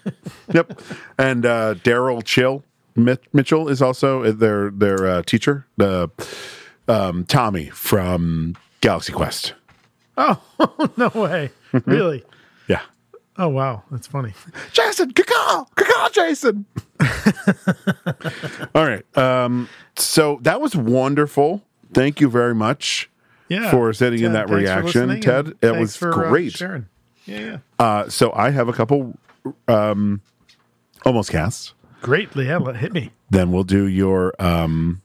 yep. 0.53 0.79
And 1.17 1.45
uh, 1.45 1.75
Daryl 1.83 2.23
Chill 2.23 2.63
Mitchell 2.95 3.67
is 3.69 3.81
also 3.81 4.31
their 4.31 4.69
their 4.69 5.07
uh, 5.07 5.21
teacher. 5.23 5.65
The 5.77 6.11
um, 6.87 7.25
Tommy 7.25 7.69
from 7.69 8.55
Galaxy 8.81 9.11
Quest. 9.11 9.53
Oh 10.17 10.39
no 10.97 11.07
way! 11.15 11.49
Mm-hmm. 11.73 11.89
Really? 11.89 12.23
Yeah. 13.37 13.43
Oh 13.45 13.49
wow, 13.49 13.83
that's 13.91 14.07
funny. 14.07 14.33
Jason, 14.73 15.11
caw 15.13 15.65
caw 15.75 16.09
Jason. 16.11 16.65
All 18.75 18.85
right. 18.87 19.17
Um, 19.17 19.69
so 19.95 20.39
that 20.41 20.61
was 20.61 20.75
wonderful. 20.75 21.63
Thank 21.93 22.19
you 22.21 22.29
very 22.29 22.55
much 22.55 23.09
Yeah. 23.49 23.69
for 23.71 23.93
sending 23.93 24.23
in 24.23 24.33
that 24.33 24.49
reaction, 24.49 25.21
Ted. 25.21 25.47
and 25.61 25.75
It 25.75 25.79
was 25.79 25.95
for, 25.95 26.25
uh, 26.25 26.29
great. 26.29 26.53
sharing. 26.53 26.87
Yeah, 27.25 27.39
yeah. 27.39 27.57
Uh, 27.79 28.09
so 28.09 28.31
I 28.33 28.49
have 28.49 28.67
a 28.67 28.73
couple 28.73 29.17
um, 29.67 30.21
almost 31.05 31.29
casts. 31.31 31.73
Great, 32.01 32.35
yeah. 32.35 32.59
Hit 32.73 32.91
me. 32.93 33.11
Then 33.29 33.51
we'll 33.51 33.63
do 33.63 33.85
your 33.85 34.33
um, 34.39 35.01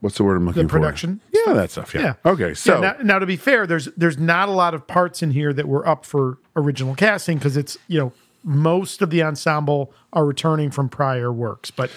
what's 0.00 0.16
the 0.16 0.24
word 0.24 0.36
I'm 0.36 0.46
looking 0.46 0.62
The 0.64 0.68
for? 0.68 0.78
production 0.78 1.20
Yeah, 1.32 1.52
that 1.54 1.70
stuff. 1.70 1.94
Yeah. 1.94 2.00
Yeah. 2.24 2.30
Okay. 2.32 2.54
So 2.54 2.74
yeah, 2.74 2.80
now, 2.98 3.02
now 3.02 3.18
to 3.18 3.26
be 3.26 3.36
fair, 3.36 3.66
there's 3.66 3.86
there's 3.96 4.18
not 4.18 4.48
a 4.48 4.52
lot 4.52 4.74
of 4.74 4.86
parts 4.86 5.22
in 5.22 5.30
here 5.30 5.52
that 5.52 5.66
were 5.68 5.86
up 5.88 6.04
for 6.04 6.38
original 6.56 6.94
casting 6.94 7.38
because 7.38 7.56
it's 7.56 7.76
you 7.88 7.98
know 7.98 8.12
most 8.44 9.02
of 9.02 9.10
the 9.10 9.22
ensemble 9.22 9.92
are 10.12 10.24
returning 10.24 10.70
from 10.70 10.88
prior 10.88 11.32
works, 11.32 11.70
but 11.70 11.90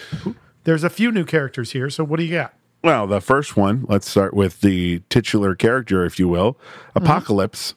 there's 0.66 0.84
a 0.84 0.90
few 0.90 1.12
new 1.12 1.26
characters 1.26 1.72
here. 1.72 1.90
So 1.90 2.04
what 2.04 2.18
do 2.20 2.24
you 2.26 2.34
got? 2.34 2.54
Well, 2.84 3.08
the 3.08 3.22
first 3.22 3.56
one, 3.56 3.86
let's 3.88 4.10
start 4.10 4.34
with 4.34 4.60
the 4.60 5.02
titular 5.10 5.56
character, 5.56 6.04
if 6.04 6.20
you 6.20 6.28
will, 6.28 6.58
Apocalypse. 6.96 7.76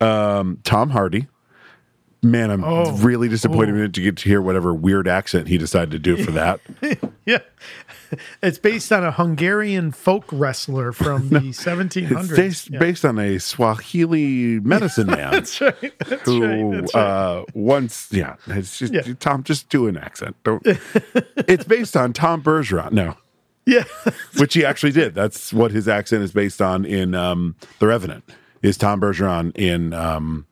Um, 0.00 0.60
Tom 0.64 0.90
Hardy. 0.90 1.28
Man, 2.22 2.50
I'm 2.50 2.64
Oh. 2.64 2.92
really 2.98 3.28
disappointed 3.28 3.94
to 3.94 4.00
get 4.02 4.16
to 4.18 4.28
hear 4.28 4.40
whatever 4.42 4.74
weird 4.74 5.08
accent 5.08 5.48
he 5.48 5.56
decided 5.58 5.90
to 5.90 5.98
do 5.98 6.22
for 6.22 6.30
that. 6.32 6.60
Yeah, 7.26 7.38
it's 8.42 8.58
based 8.58 8.90
on 8.92 9.04
a 9.04 9.10
Hungarian 9.12 9.92
folk 9.92 10.24
wrestler 10.32 10.92
from 10.92 11.28
the 11.30 11.40
1700s. 11.40 12.10
It's 12.20 12.30
based, 12.36 12.70
Yeah. 12.70 12.78
based 12.78 13.04
on 13.04 13.18
a 13.18 13.38
Swahili 13.38 14.60
medicine 14.60 15.06
man 15.08 15.32
That's 15.32 15.60
right. 15.60 15.92
That's 16.06 16.22
who 16.22 16.44
right. 16.44 16.80
That's 16.80 16.94
right. 16.94 17.00
uh, 17.02 17.44
once, 17.54 18.08
yeah, 18.10 18.36
it's 18.46 18.78
just, 18.78 18.92
Yeah. 18.92 19.02
Tom, 19.20 19.42
just 19.42 19.68
do 19.68 19.86
an 19.86 19.96
accent. 19.96 20.36
Don't. 20.44 20.62
it's 20.66 21.64
based 21.64 21.96
on 21.96 22.12
Tom 22.12 22.42
Bergeron. 22.42 22.92
No, 22.92 23.16
yeah, 23.66 23.84
which 24.38 24.54
he 24.54 24.64
actually 24.64 24.92
did. 24.92 25.14
That's 25.14 25.52
what 25.52 25.70
his 25.70 25.86
accent 25.88 26.22
is 26.22 26.32
based 26.32 26.60
on 26.62 26.84
in 26.84 27.14
um, 27.14 27.56
The 27.78 27.86
Revenant. 27.86 28.24
Is 28.62 28.76
Tom 28.76 29.00
Bergeron 29.00 29.56
in 29.56 29.92
um, 29.94 30.46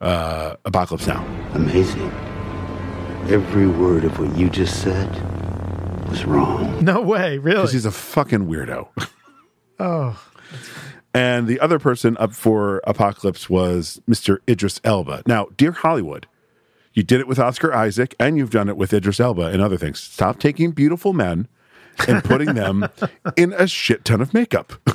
uh, 0.00 0.56
Apocalypse 0.64 1.06
Now? 1.06 1.24
Amazing. 1.54 2.10
Every 3.28 3.66
word 3.66 4.04
of 4.04 4.18
what 4.18 4.36
you 4.36 4.48
just 4.50 4.82
said 4.82 5.08
was 6.12 6.24
wrong. 6.26 6.84
no 6.84 7.00
way, 7.00 7.38
really. 7.38 7.56
Because 7.56 7.72
he's 7.72 7.86
a 7.86 7.90
fucking 7.90 8.46
weirdo. 8.46 8.88
oh, 9.78 10.22
And 11.14 11.46
the 11.46 11.58
other 11.58 11.78
person 11.78 12.18
up 12.18 12.34
for 12.34 12.82
Apocalypse 12.86 13.48
was 13.48 14.00
Mr. 14.08 14.38
Idris 14.46 14.78
Elba. 14.84 15.22
Now, 15.26 15.46
dear 15.56 15.72
Hollywood, 15.72 16.26
you 16.92 17.02
did 17.02 17.20
it 17.20 17.26
with 17.26 17.38
Oscar 17.38 17.72
Isaac 17.72 18.14
and 18.20 18.36
you've 18.36 18.50
done 18.50 18.68
it 18.68 18.76
with 18.76 18.92
Idris 18.92 19.20
Elba 19.20 19.46
and 19.46 19.62
other 19.62 19.78
things. 19.78 20.00
Stop 20.00 20.38
taking 20.38 20.72
beautiful 20.72 21.14
men 21.14 21.48
and 22.06 22.22
putting 22.22 22.52
them 22.54 22.88
in 23.36 23.54
a 23.54 23.66
shit 23.66 24.04
ton 24.04 24.20
of 24.20 24.34
makeup. 24.34 24.74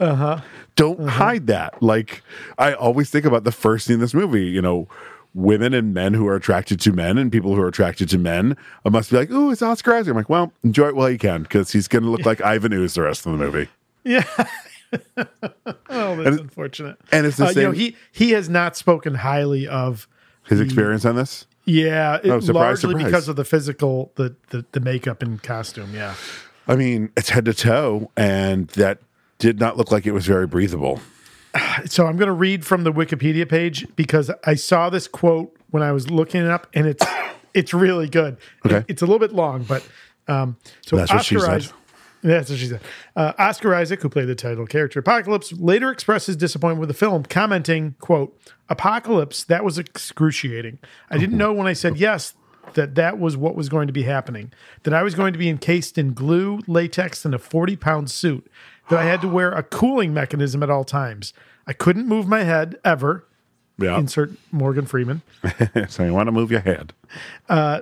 Uh-huh. 0.00 0.40
Don't 0.76 1.08
hide 1.08 1.46
that. 1.48 1.82
Like, 1.82 2.22
I 2.56 2.72
always 2.72 3.10
think 3.10 3.26
about 3.26 3.44
the 3.44 3.52
first 3.52 3.84
scene 3.84 3.96
in 3.96 4.00
this 4.00 4.14
movie, 4.14 4.46
you 4.46 4.62
know, 4.62 4.88
women 5.34 5.72
and 5.74 5.94
men 5.94 6.14
who 6.14 6.26
are 6.26 6.34
attracted 6.36 6.80
to 6.80 6.92
men 6.92 7.16
and 7.18 7.30
people 7.30 7.54
who 7.54 7.60
are 7.62 7.68
attracted 7.68 8.08
to 8.08 8.18
men 8.18 8.56
I 8.84 8.88
must 8.88 9.10
be 9.10 9.16
like, 9.16 9.28
oh, 9.30 9.50
it's 9.50 9.62
Oscar 9.62 9.94
Isaac. 9.94 10.10
I'm 10.10 10.16
like, 10.16 10.28
well, 10.28 10.52
enjoy 10.64 10.88
it 10.88 10.96
while 10.96 11.10
you 11.10 11.18
can 11.18 11.42
because 11.44 11.70
he's 11.72 11.86
going 11.88 12.02
to 12.04 12.10
look 12.10 12.26
like 12.26 12.40
Ivan 12.40 12.72
Ooze 12.72 12.94
the 12.94 13.02
rest 13.02 13.26
of 13.26 13.32
the 13.32 13.38
movie. 13.38 13.68
yeah. 14.04 14.24
oh, 15.16 16.16
that's 16.16 16.28
And- 16.28 16.40
unfortunate. 16.40 16.96
and 17.12 17.26
it's 17.26 17.36
the 17.36 17.46
Uh, 17.46 17.48
you 17.50 17.54
know, 17.62 17.72
same- 17.72 17.74
he 17.80 17.96
he 18.12 18.30
has 18.32 18.48
not 18.48 18.76
spoken 18.76 19.14
highly 19.16 19.66
of 19.68 20.08
His 20.48 20.60
experience 20.60 21.04
on 21.04 21.16
this? 21.16 21.46
Yeah, 21.64 22.16
it, 22.24 22.30
Oh, 22.30 22.40
surprise, 22.40 22.82
largely 22.82 22.90
surprise. 22.94 23.04
because 23.04 23.28
of 23.28 23.36
the 23.36 23.44
physical, 23.44 24.10
the, 24.16 24.34
the 24.48 24.64
the 24.72 24.80
makeup 24.80 25.22
and 25.22 25.40
costume. 25.42 25.90
Yeah, 25.94 26.14
I 26.66 26.74
mean, 26.74 27.10
it's 27.16 27.28
head 27.30 27.44
to 27.44 27.54
toe, 27.54 28.10
and 28.16 28.66
that 28.70 28.98
did 29.38 29.60
not 29.60 29.76
look 29.76 29.92
like 29.92 30.06
it 30.06 30.12
was 30.12 30.26
very 30.26 30.46
breathable. 30.48 31.00
so 31.86 32.06
I'm 32.06 32.16
going 32.16 32.28
to 32.28 32.32
read 32.32 32.64
from 32.64 32.84
the 32.84 32.92
Wikipedia 32.92 33.48
page 33.48 33.86
because 33.96 34.30
I 34.44 34.54
saw 34.54 34.90
this 34.90 35.08
quote 35.08 35.56
when 35.70 35.82
I 35.82 35.92
was 35.92 36.10
looking 36.10 36.42
it 36.42 36.48
up, 36.50 36.66
and 36.74 36.86
it's 36.86 37.04
it's 37.54 37.74
really 37.74 38.08
good. 38.08 38.36
Okay. 38.66 38.76
It- 38.78 38.84
it's 38.88 39.02
a 39.02 39.06
little 39.06 39.18
bit 39.18 39.32
long, 39.32 39.62
but 39.64 39.86
um, 40.28 40.56
so 40.86 40.96
That's 40.96 41.12
what 41.12 41.24
she 41.24 41.36
Oscar 41.36 41.46
said. 41.46 41.54
Isaac- 41.56 41.74
That's 42.22 42.50
what 42.50 42.58
she 42.58 42.66
said. 42.66 42.80
Uh, 43.16 43.32
Oscar 43.38 43.74
Isaac, 43.74 44.00
who 44.02 44.08
played 44.08 44.26
the 44.28 44.34
title 44.34 44.66
character 44.66 45.00
Apocalypse, 45.00 45.52
later 45.52 45.90
expressed 45.90 46.26
his 46.26 46.36
disappointment 46.36 46.80
with 46.80 46.88
the 46.88 46.94
film, 46.94 47.24
commenting, 47.24 47.94
"quote 48.00 48.38
Apocalypse, 48.68 49.42
that 49.44 49.64
was 49.64 49.78
excruciating. 49.78 50.78
I 51.10 51.18
didn't 51.18 51.36
know 51.36 51.52
when 51.52 51.66
I 51.66 51.72
said 51.72 51.96
yes 51.96 52.34
that 52.74 52.94
that 52.94 53.18
was 53.18 53.36
what 53.36 53.56
was 53.56 53.68
going 53.68 53.88
to 53.88 53.92
be 53.92 54.04
happening. 54.04 54.52
That 54.84 54.94
I 54.94 55.02
was 55.02 55.16
going 55.16 55.32
to 55.32 55.38
be 55.38 55.48
encased 55.48 55.98
in 55.98 56.12
glue, 56.12 56.60
latex, 56.68 57.24
and 57.24 57.34
a 57.34 57.38
forty-pound 57.38 58.10
suit. 58.10 58.46
That 58.90 58.98
I 58.98 59.04
had 59.04 59.20
to 59.22 59.28
wear 59.28 59.52
a 59.52 59.62
cooling 59.62 60.12
mechanism 60.12 60.62
at 60.62 60.70
all 60.70 60.84
times. 60.84 61.32
I 61.66 61.72
couldn't 61.72 62.06
move 62.06 62.26
my 62.26 62.42
head 62.42 62.78
ever. 62.84 63.26
Yeah. 63.78 63.98
Insert 63.98 64.32
Morgan 64.52 64.86
Freeman. 64.86 65.22
so 65.88 66.04
you 66.04 66.12
want 66.12 66.26
to 66.26 66.32
move 66.32 66.50
your 66.50 66.60
head. 66.60 66.92
Uh, 67.48 67.80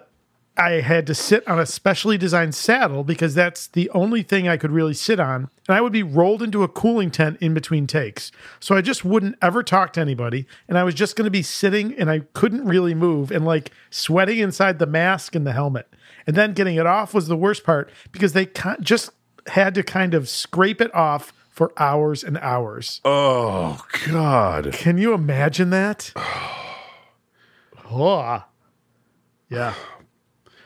I 0.59 0.81
had 0.81 1.07
to 1.07 1.15
sit 1.15 1.47
on 1.47 1.61
a 1.61 1.67
specially 1.67 2.19
designed 2.19 2.55
saddle 2.55 3.05
because 3.05 3.33
that's 3.33 3.69
the 3.69 3.88
only 3.91 4.23
thing 4.23 4.49
I 4.49 4.57
could 4.57 4.73
really 4.73 4.93
sit 4.93 5.21
on. 5.21 5.49
And 5.69 5.77
I 5.77 5.81
would 5.81 5.93
be 5.93 6.03
rolled 6.03 6.43
into 6.43 6.65
a 6.65 6.69
cooling 6.69 7.12
tent 7.12 7.38
in 7.41 7.55
between 7.55 7.87
takes. 7.87 8.33
So 8.59 8.75
I 8.75 8.81
just 8.81 9.05
wouldn't 9.05 9.37
ever 9.41 9.62
talk 9.62 9.93
to 9.93 10.00
anybody. 10.00 10.47
And 10.69 10.77
I 10.77 10.83
was 10.83 10.95
just 10.95 11.15
going 11.15 11.27
to 11.27 11.31
be 11.31 11.43
sitting 11.43 11.95
and 11.95 12.11
I 12.11 12.21
couldn't 12.33 12.65
really 12.65 12.95
move 12.95 13.31
and 13.31 13.45
like 13.45 13.71
sweating 13.91 14.38
inside 14.38 14.81
the 14.81 14.87
mask 14.87 15.37
and 15.37 15.47
the 15.47 15.53
helmet. 15.53 15.88
And 16.27 16.37
then 16.37 16.55
getting 16.55 16.75
it 16.75 16.87
off 16.87 17.15
was 17.15 17.29
the 17.29 17.37
worst 17.37 17.62
part 17.62 17.91
because 18.11 18.33
they 18.33 18.47
ki- 18.47 18.77
just 18.81 19.11
had 19.49 19.75
to 19.75 19.83
kind 19.83 20.14
of 20.14 20.28
scrape 20.28 20.81
it 20.81 20.95
off 20.95 21.33
for 21.50 21.73
hours 21.76 22.23
and 22.23 22.38
hours. 22.38 23.00
Oh 23.05 23.85
God! 24.07 24.73
Can 24.73 24.99
you 24.99 25.12
imagine 25.12 25.71
that? 25.71 26.12
oh, 27.90 28.45
yeah. 29.49 29.75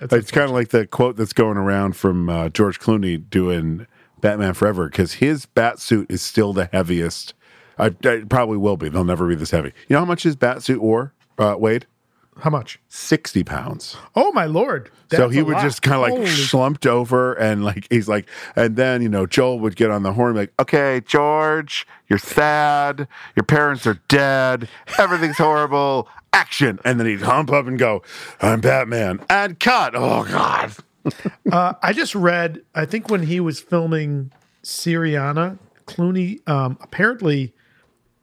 That's 0.00 0.12
It's 0.14 0.30
kind 0.30 0.46
of 0.46 0.50
like 0.50 0.68
the 0.68 0.86
quote 0.86 1.16
that's 1.16 1.32
going 1.32 1.56
around 1.56 1.96
from 1.96 2.28
uh, 2.28 2.48
George 2.48 2.80
Clooney 2.80 3.22
doing 3.30 3.86
Batman 4.20 4.54
Forever 4.54 4.88
because 4.88 5.14
his 5.14 5.46
bat 5.46 5.78
suit 5.78 6.10
is 6.10 6.22
still 6.22 6.52
the 6.52 6.68
heaviest. 6.72 7.34
I, 7.78 7.94
I 8.04 8.24
probably 8.28 8.56
will 8.56 8.76
be. 8.76 8.88
They'll 8.88 9.04
never 9.04 9.26
be 9.28 9.34
this 9.34 9.50
heavy. 9.50 9.72
You 9.88 9.94
know 9.94 10.00
how 10.00 10.04
much 10.04 10.24
his 10.24 10.36
bat 10.36 10.62
suit 10.62 10.82
wore, 10.82 11.14
uh, 11.38 11.56
weighed? 11.58 11.86
How 12.38 12.50
much? 12.50 12.80
Sixty 12.88 13.44
pounds. 13.44 13.96
Oh 14.16 14.32
my 14.32 14.46
lord! 14.46 14.90
so 15.10 15.28
he 15.28 15.42
would 15.42 15.54
lot. 15.54 15.62
just 15.62 15.82
kind 15.82 15.96
of 15.96 16.00
like 16.02 16.12
Holy- 16.12 16.26
slumped 16.26 16.86
over 16.86 17.34
and 17.34 17.64
like 17.64 17.86
he's 17.90 18.08
like, 18.08 18.26
and 18.56 18.76
then 18.76 19.02
you 19.02 19.08
know 19.08 19.26
Joel 19.26 19.60
would 19.60 19.76
get 19.76 19.90
on 19.90 20.02
the 20.02 20.14
horn 20.14 20.34
like, 20.34 20.52
"Okay, 20.58 21.02
George, 21.04 21.86
you're 22.08 22.18
sad. 22.18 23.06
Your 23.36 23.44
parents 23.44 23.86
are 23.86 24.00
dead. 24.08 24.68
Everything's 24.98 25.36
horrible. 25.36 26.08
Action!" 26.32 26.78
And 26.84 26.98
then 26.98 27.06
he'd 27.06 27.20
hump 27.20 27.52
up 27.52 27.66
and 27.66 27.78
go, 27.78 28.02
"I'm 28.40 28.60
Batman." 28.60 29.20
And 29.28 29.60
cut. 29.60 29.94
Oh 29.94 30.24
God. 30.24 30.72
uh, 31.52 31.74
I 31.82 31.92
just 31.92 32.14
read. 32.14 32.62
I 32.74 32.86
think 32.86 33.10
when 33.10 33.24
he 33.24 33.40
was 33.40 33.60
filming 33.60 34.32
Syriana, 34.64 35.58
Clooney 35.86 36.46
um, 36.48 36.78
apparently 36.80 37.52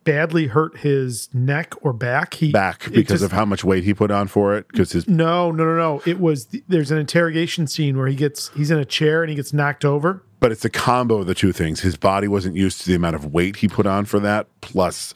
badly 0.04 0.48
hurt 0.48 0.78
his 0.78 1.30
neck 1.34 1.74
or 1.82 1.94
back. 1.94 2.34
He 2.36 2.52
Back 2.52 2.86
because 2.92 3.22
just- 3.22 3.24
of 3.24 3.32
how 3.32 3.46
much 3.46 3.64
weight 3.64 3.84
he 3.84 3.94
put 3.94 4.12
on 4.12 4.28
for 4.28 4.56
it. 4.56 4.68
Because 4.70 4.92
his 4.92 5.08
no, 5.08 5.52
no, 5.52 5.66
no, 5.66 5.76
no. 5.78 6.02
It 6.06 6.20
was 6.20 6.48
there's 6.68 6.92
an 6.92 6.98
interrogation 6.98 7.68
scene 7.68 7.98
where 7.98 8.08
he 8.08 8.16
gets 8.16 8.50
he's 8.56 8.72
in 8.72 8.80
a 8.80 8.86
chair 8.86 9.22
and 9.24 9.30
he 9.30 9.36
gets 9.36 9.54
knocked 9.54 9.86
over. 9.86 10.24
but 10.40 10.52
it's 10.52 10.64
a 10.66 10.70
combo 10.70 11.18
of 11.18 11.28
the 11.28 11.36
two 11.36 11.52
things. 11.52 11.82
His 11.82 11.98
body 11.98 12.28
wasn't 12.28 12.56
used 12.56 12.82
to 12.82 12.88
the 12.88 12.96
amount 12.96 13.16
of 13.16 13.34
weight 13.34 13.58
he 13.58 13.68
put 13.68 13.86
on 13.86 14.06
for 14.06 14.20
that, 14.22 14.48
plus 14.62 15.14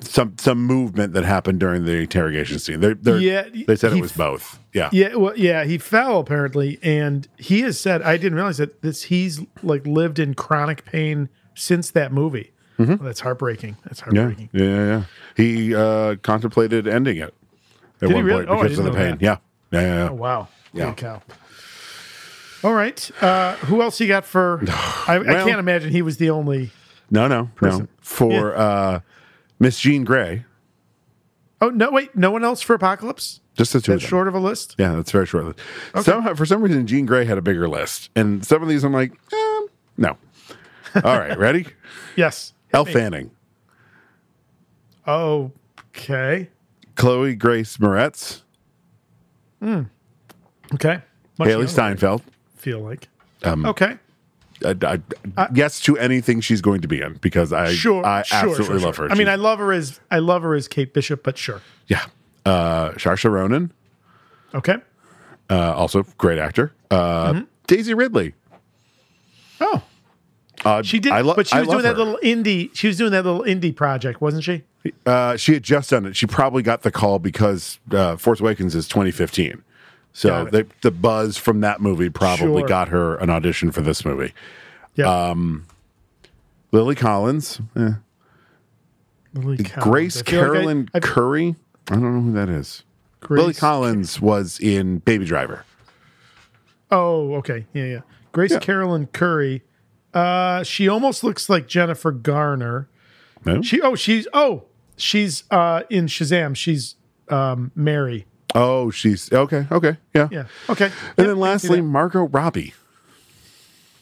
some 0.00 0.34
some 0.38 0.64
movement 0.64 1.12
that 1.12 1.24
happened 1.24 1.60
during 1.60 1.84
the 1.84 1.96
interrogation 1.98 2.58
scene. 2.58 2.80
They 2.80 2.94
they're- 2.94 3.18
Yeah, 3.18 3.44
they 3.66 3.76
said 3.76 3.92
it 3.92 4.00
was 4.00 4.12
both. 4.12 4.58
Yeah, 4.72 4.88
Yeah, 4.92 5.16
well, 5.16 5.36
yeah, 5.36 5.64
he 5.64 5.76
fell 5.78 6.20
apparently, 6.20 6.78
and 6.82 7.26
he 7.36 7.62
has 7.62 7.78
said 7.80 8.00
I 8.02 8.16
didn't 8.16 8.36
realize 8.36 8.58
that 8.58 8.80
this 8.82 9.02
he's 9.04 9.40
like 9.62 9.84
lived 9.86 10.18
in 10.20 10.34
chronic 10.34 10.84
pain 10.84 11.28
since 11.54 11.90
that 11.90 12.12
movie. 12.12 12.52
Oh, 12.80 12.96
that's 12.96 13.20
heartbreaking. 13.20 13.76
That's 13.84 14.00
Mm-hmm. 14.00 14.16
yeah, 14.16 14.22
heartbreaking. 14.22 14.50
yeah, 14.52 14.64
yeah. 14.64 14.86
yeah. 14.86 15.02
He 15.36 15.74
uh, 15.74 16.16
contemplated 16.22 16.88
ending 16.88 17.18
it 17.18 17.34
at 18.00 18.08
he 18.08 18.14
one 18.14 18.24
really? 18.24 18.46
point 18.46 18.58
Oh, 18.58 18.62
because 18.62 18.78
of 18.78 18.84
the 18.86 18.92
pain. 18.92 19.18
Yeah, 19.20 19.36
yeah, 19.70 19.80
yeah. 19.80 19.86
yeah. 20.04 20.08
Oh 20.10 20.14
wow. 20.14 20.48
Yeah. 20.72 20.84
Holy 20.84 20.96
cow. 20.96 21.22
All 22.62 22.74
right. 22.74 23.10
Uh, 23.22 23.56
who 23.56 23.82
else 23.82 24.00
you 24.00 24.06
got 24.08 24.24
for? 24.24 24.60
I, 24.68 25.18
I 25.18 25.24
can't 25.44 25.58
imagine 25.58 25.90
he 25.92 26.02
was 26.02 26.16
the 26.18 26.30
only. 26.30 26.70
No, 27.10 27.26
no, 27.26 27.42
no. 27.42 27.50
Person. 27.54 27.88
For 28.00 28.56
uh, 28.56 29.00
Miss 29.58 29.78
Jean 29.80 30.04
Grey, 30.04 30.44
Oh 31.62 31.68
no! 31.68 31.90
Wait, 31.90 32.14
no 32.16 32.30
one 32.30 32.42
else 32.44 32.62
for 32.62 32.74
Apocalypse. 32.74 33.40
just 33.56 33.72
the 33.74 33.80
two. 33.82 33.92
That 33.92 34.02
of 34.02 34.08
short 34.08 34.28
of 34.28 34.34
a 34.34 34.38
list. 34.38 34.76
Yeah, 34.78 34.94
that's 34.94 35.10
very 35.10 35.26
short. 35.26 35.58
Somehow, 36.00 36.32
for 36.34 36.46
some 36.46 36.62
reason, 36.62 36.86
Jean 36.86 37.04
Grey 37.04 37.24
had 37.26 37.36
a 37.36 37.42
bigger 37.42 37.68
list, 37.68 38.08
and 38.16 38.44
some 38.46 38.62
of 38.62 38.68
these 38.68 38.82
I'm 38.84 38.92
like, 38.94 39.12
um, 39.32 39.66
no. 39.98 40.16
All 41.04 41.18
right, 41.18 41.36
ready? 41.38 41.66
Yes. 42.16 42.52
Elle 42.72 42.84
Fanning, 42.86 43.30
Okay. 45.06 46.48
Chloe 46.96 47.34
Grace 47.34 47.76
Moretz, 47.78 48.42
Okay. 49.62 51.00
Much 51.38 51.48
Hailee 51.48 51.68
Steinfeld. 51.68 52.20
I 52.22 52.60
feel 52.60 52.80
like. 52.80 53.08
Um, 53.42 53.64
okay. 53.66 53.96
I, 54.64 55.00
I, 55.38 55.48
yes 55.54 55.80
to 55.80 55.96
anything 55.96 56.40
she's 56.42 56.60
going 56.60 56.82
to 56.82 56.88
be 56.88 57.00
in 57.00 57.14
because 57.14 57.50
I 57.52 57.72
Sure. 57.72 58.04
I 58.04 58.22
sure, 58.22 58.50
absolutely 58.50 58.78
sure, 58.78 58.86
love 58.86 58.96
her. 58.98 59.10
I 59.10 59.14
mean, 59.14 59.28
I 59.28 59.36
love 59.36 59.58
her 59.58 59.72
as 59.72 60.00
I 60.10 60.18
love 60.18 60.42
her 60.42 60.54
as 60.54 60.68
Kate 60.68 60.92
Bishop, 60.92 61.22
but 61.22 61.38
sure. 61.38 61.62
yeah. 61.88 62.04
Uh, 62.44 62.90
Saoirse 62.92 63.30
Ronan, 63.30 63.72
Okay. 64.54 64.76
uh, 65.50 65.74
also 65.74 66.02
great 66.18 66.38
actor. 66.38 66.72
Uh, 66.90 67.32
Mm-hmm. 67.32 67.44
Daisy 67.66 67.94
Ridley. 67.94 68.34
Oh, 69.60 69.82
Uh, 70.64 70.82
she 70.82 70.98
did, 70.98 71.12
I 71.12 71.20
lo- 71.22 71.34
but 71.34 71.46
she 71.46 71.58
was 71.58 71.68
doing 71.68 71.82
that 71.82 71.96
her. 71.96 72.04
little 72.04 72.18
indie. 72.22 72.70
She 72.74 72.86
was 72.86 72.96
doing 72.98 73.12
that 73.12 73.24
little 73.24 73.42
indie 73.44 73.74
project, 73.74 74.20
wasn't 74.20 74.44
she? 74.44 74.62
Uh, 75.06 75.36
she 75.36 75.54
had 75.54 75.62
just 75.62 75.90
done 75.90 76.06
it. 76.06 76.16
She 76.16 76.26
probably 76.26 76.62
got 76.62 76.82
the 76.82 76.90
call 76.90 77.18
because 77.18 77.78
uh, 77.92 78.16
Force 78.16 78.40
Awakens 78.40 78.74
is 78.74 78.86
2015. 78.88 79.62
So 80.12 80.44
the, 80.46 80.66
the 80.82 80.90
buzz 80.90 81.36
from 81.36 81.60
that 81.60 81.80
movie 81.80 82.10
probably 82.10 82.60
Sure. 82.62 82.68
got 82.68 82.88
her 82.88 83.16
an 83.16 83.30
audition 83.30 83.70
for 83.70 83.80
this 83.80 84.04
movie. 84.04 84.32
Yeah. 84.96 85.34
Lily 86.72 86.94
Collins, 86.94 87.60
eh. 87.76 87.90
Lily 89.34 89.64
Collins. 89.64 89.84
Grace 89.84 90.22
feel 90.22 90.40
like 90.40 90.48
I- 90.50 90.52
Carolyn 90.52 90.86
Currey. 90.94 91.56
I 91.90 91.94
don't 91.94 92.14
know 92.14 92.20
who 92.22 92.32
that 92.32 92.48
is. 92.48 92.84
Grace- 93.20 93.40
Lily 93.40 93.54
Collins 93.54 94.20
was 94.20 94.58
in 94.60 94.98
Baby 94.98 95.24
Driver. 95.24 95.64
Oh, 96.90 97.34
okay. 97.36 97.66
Yeah, 97.72 97.84
yeah. 97.84 98.00
Grace 98.32 98.50
Yeah. 98.52 98.58
Carolyn 98.58 99.06
Currey. 99.08 99.60
Uh, 100.12 100.62
she 100.64 100.88
almost 100.88 101.22
looks 101.24 101.48
like 101.48 101.68
Jennifer 101.68 102.10
Garner. 102.12 102.88
No? 103.44 103.62
She 103.62 103.80
oh 103.80 103.94
she's 103.94 104.26
oh 104.32 104.64
she's 104.96 105.44
uh 105.50 105.82
in 105.88 106.06
Shazam. 106.06 106.54
She's 106.56 106.96
um 107.28 107.70
Mary. 107.74 108.26
Oh, 108.54 108.90
she's 108.90 109.32
okay. 109.32 109.66
Okay, 109.70 109.96
yeah. 110.14 110.28
Yeah. 110.32 110.44
Okay. 110.68 110.86
And 110.86 110.94
Yep, 110.94 111.16
then 111.16 111.26
I 111.26 111.26
can 111.26 111.34
see 111.60 111.68
lastly. 111.68 111.80
Margot 111.80 112.26
Robbie. 112.28 112.74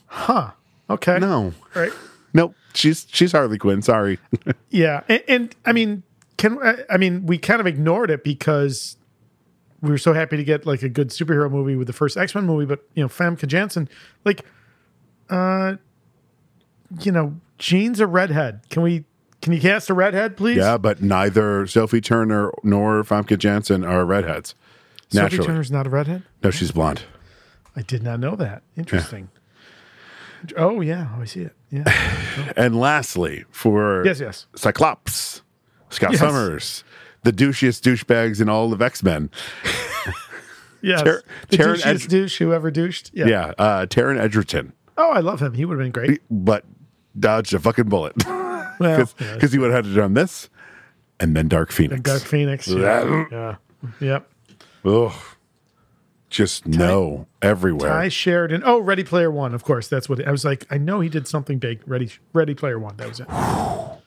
huh? 0.06 0.50
Okay. 0.90 1.18
No, 1.18 1.52
Right. 1.74 1.92
nope. 2.32 2.54
She's 2.74 3.06
she's 3.10 3.32
Harley 3.32 3.58
Quinn. 3.58 3.82
Sorry. 3.82 4.18
Yeah, 4.70 5.02
and, 5.08 5.22
and 5.28 5.56
I 5.64 5.72
mean, 5.72 6.02
can 6.36 6.58
I- 6.62 6.84
I 6.90 6.96
mean 6.96 7.26
we 7.26 7.38
kind 7.38 7.60
of 7.60 7.66
ignored 7.66 8.10
it 8.10 8.22
because 8.24 8.96
we 9.80 9.90
were 9.90 9.98
so 9.98 10.12
happy 10.14 10.36
to 10.36 10.44
get 10.44 10.66
like 10.66 10.82
a 10.82 10.88
good 10.88 11.08
superhero 11.10 11.50
movie 11.50 11.76
with 11.76 11.86
the 11.86 11.92
first 11.92 12.16
X 12.16 12.34
Men 12.34 12.44
movie, 12.46 12.66
but 12.66 12.80
you 12.94 13.02
know, 13.02 13.08
Famke 13.08 13.46
Janssen, 13.46 13.88
like, 14.24 14.44
uh, 15.30 15.76
you 17.00 17.12
know, 17.12 17.36
Jean's 17.58 18.00
a 18.00 18.06
redhead. 18.06 18.60
Can 18.70 18.82
we? 18.82 19.04
Can 19.40 19.52
you 19.52 19.60
cast 19.60 19.88
a 19.88 19.94
redhead, 19.94 20.36
please? 20.36 20.56
yeah, 20.56 20.76
but 20.78 21.00
neither 21.00 21.66
Sophie 21.66 22.00
Turner 22.00 22.50
nor 22.64 23.04
Famke 23.04 23.38
Janssen 23.38 23.84
are 23.84 24.04
redheads. 24.04 24.54
Sophie 25.10 25.22
Naturally, 25.22 25.46
Turner's 25.46 25.70
not 25.70 25.86
a 25.86 25.90
redhead. 25.90 26.22
no, 26.42 26.50
she's 26.50 26.70
blonde. 26.72 27.02
I 27.76 27.82
did 27.82 28.02
not 28.02 28.18
know 28.20 28.34
that. 28.36 28.62
Interesting. 28.76 29.28
Oh 30.56 30.80
yeah, 30.80 31.08
oh, 31.16 31.22
I 31.22 31.24
see 31.24 31.40
it. 31.42 31.54
Yeah. 31.70 31.84
And 32.56 32.78
lastly, 32.78 33.44
for 33.50 34.04
yes, 34.04 34.20
yes. 34.20 34.46
Cyclops, 34.56 35.42
Scott 35.90 36.12
Yes. 36.12 36.20
Summers, 36.20 36.84
the 37.24 37.32
douchiest 37.32 37.82
douchebags 37.82 38.40
in 38.40 38.48
all 38.48 38.72
of 38.72 38.80
X 38.82 39.02
Men. 39.02 39.30
Yes. 40.80 41.02
Ter- 41.02 41.22
the 41.48 41.56
douchiest 41.56 41.82
Edg- 41.82 42.08
douche 42.08 42.38
who 42.38 42.52
ever 42.52 42.70
douched. 42.70 43.10
Yeah. 43.12 43.26
Yeah, 43.26 43.52
uh, 43.58 43.86
Taron 43.86 44.18
Egerton, 44.20 44.72
Oh, 44.96 45.10
I 45.10 45.20
love 45.20 45.40
him. 45.42 45.54
He 45.54 45.64
would 45.64 45.78
have 45.78 45.84
been 45.84 45.92
great. 45.92 46.20
but 46.30 46.64
dodged 47.18 47.54
a 47.54 47.58
fucking 47.58 47.88
bullet 47.88 48.14
Well, 48.26 49.08
because 49.18 49.52
he 49.52 49.58
would 49.58 49.72
have 49.72 49.84
had 49.84 49.90
to 49.92 49.96
done 49.96 50.14
this 50.14 50.48
and 51.20 51.36
then 51.36 51.48
Dark 51.48 51.72
Phoenix. 51.72 52.00
Dark 52.02 52.22
Phoenix. 52.22 52.68
Yeah. 52.68 53.26
yeah. 53.30 53.56
Yep. 54.00 54.30
Ugh. 54.84 55.12
Just 56.30 56.66
no 56.66 57.26
everywhere. 57.40 57.88
Tye 57.88 58.08
Sheridan. 58.08 58.62
Oh, 58.64 58.78
Ready 58.80 59.02
Player 59.02 59.30
One. 59.30 59.54
Of 59.54 59.64
course, 59.64 59.88
that's 59.88 60.08
what 60.08 60.26
I 60.26 60.30
was 60.30 60.44
like. 60.44 60.66
I 60.70 60.76
know 60.76 61.00
he 61.00 61.08
did 61.08 61.26
something 61.26 61.58
big. 61.58 61.80
Ready, 61.86 62.10
Ready 62.34 62.54
Player 62.54 62.78
One. 62.78 62.96
That 62.98 63.08
was 63.08 63.20
it. 63.20 63.26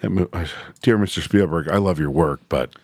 That 0.00 0.10
mo- 0.10 0.28
Dear 0.80 0.98
Mr. 0.98 1.22
Spielberg, 1.22 1.68
I 1.68 1.76
love 1.76 2.00
your 2.00 2.10
work, 2.10 2.40
but 2.48 2.74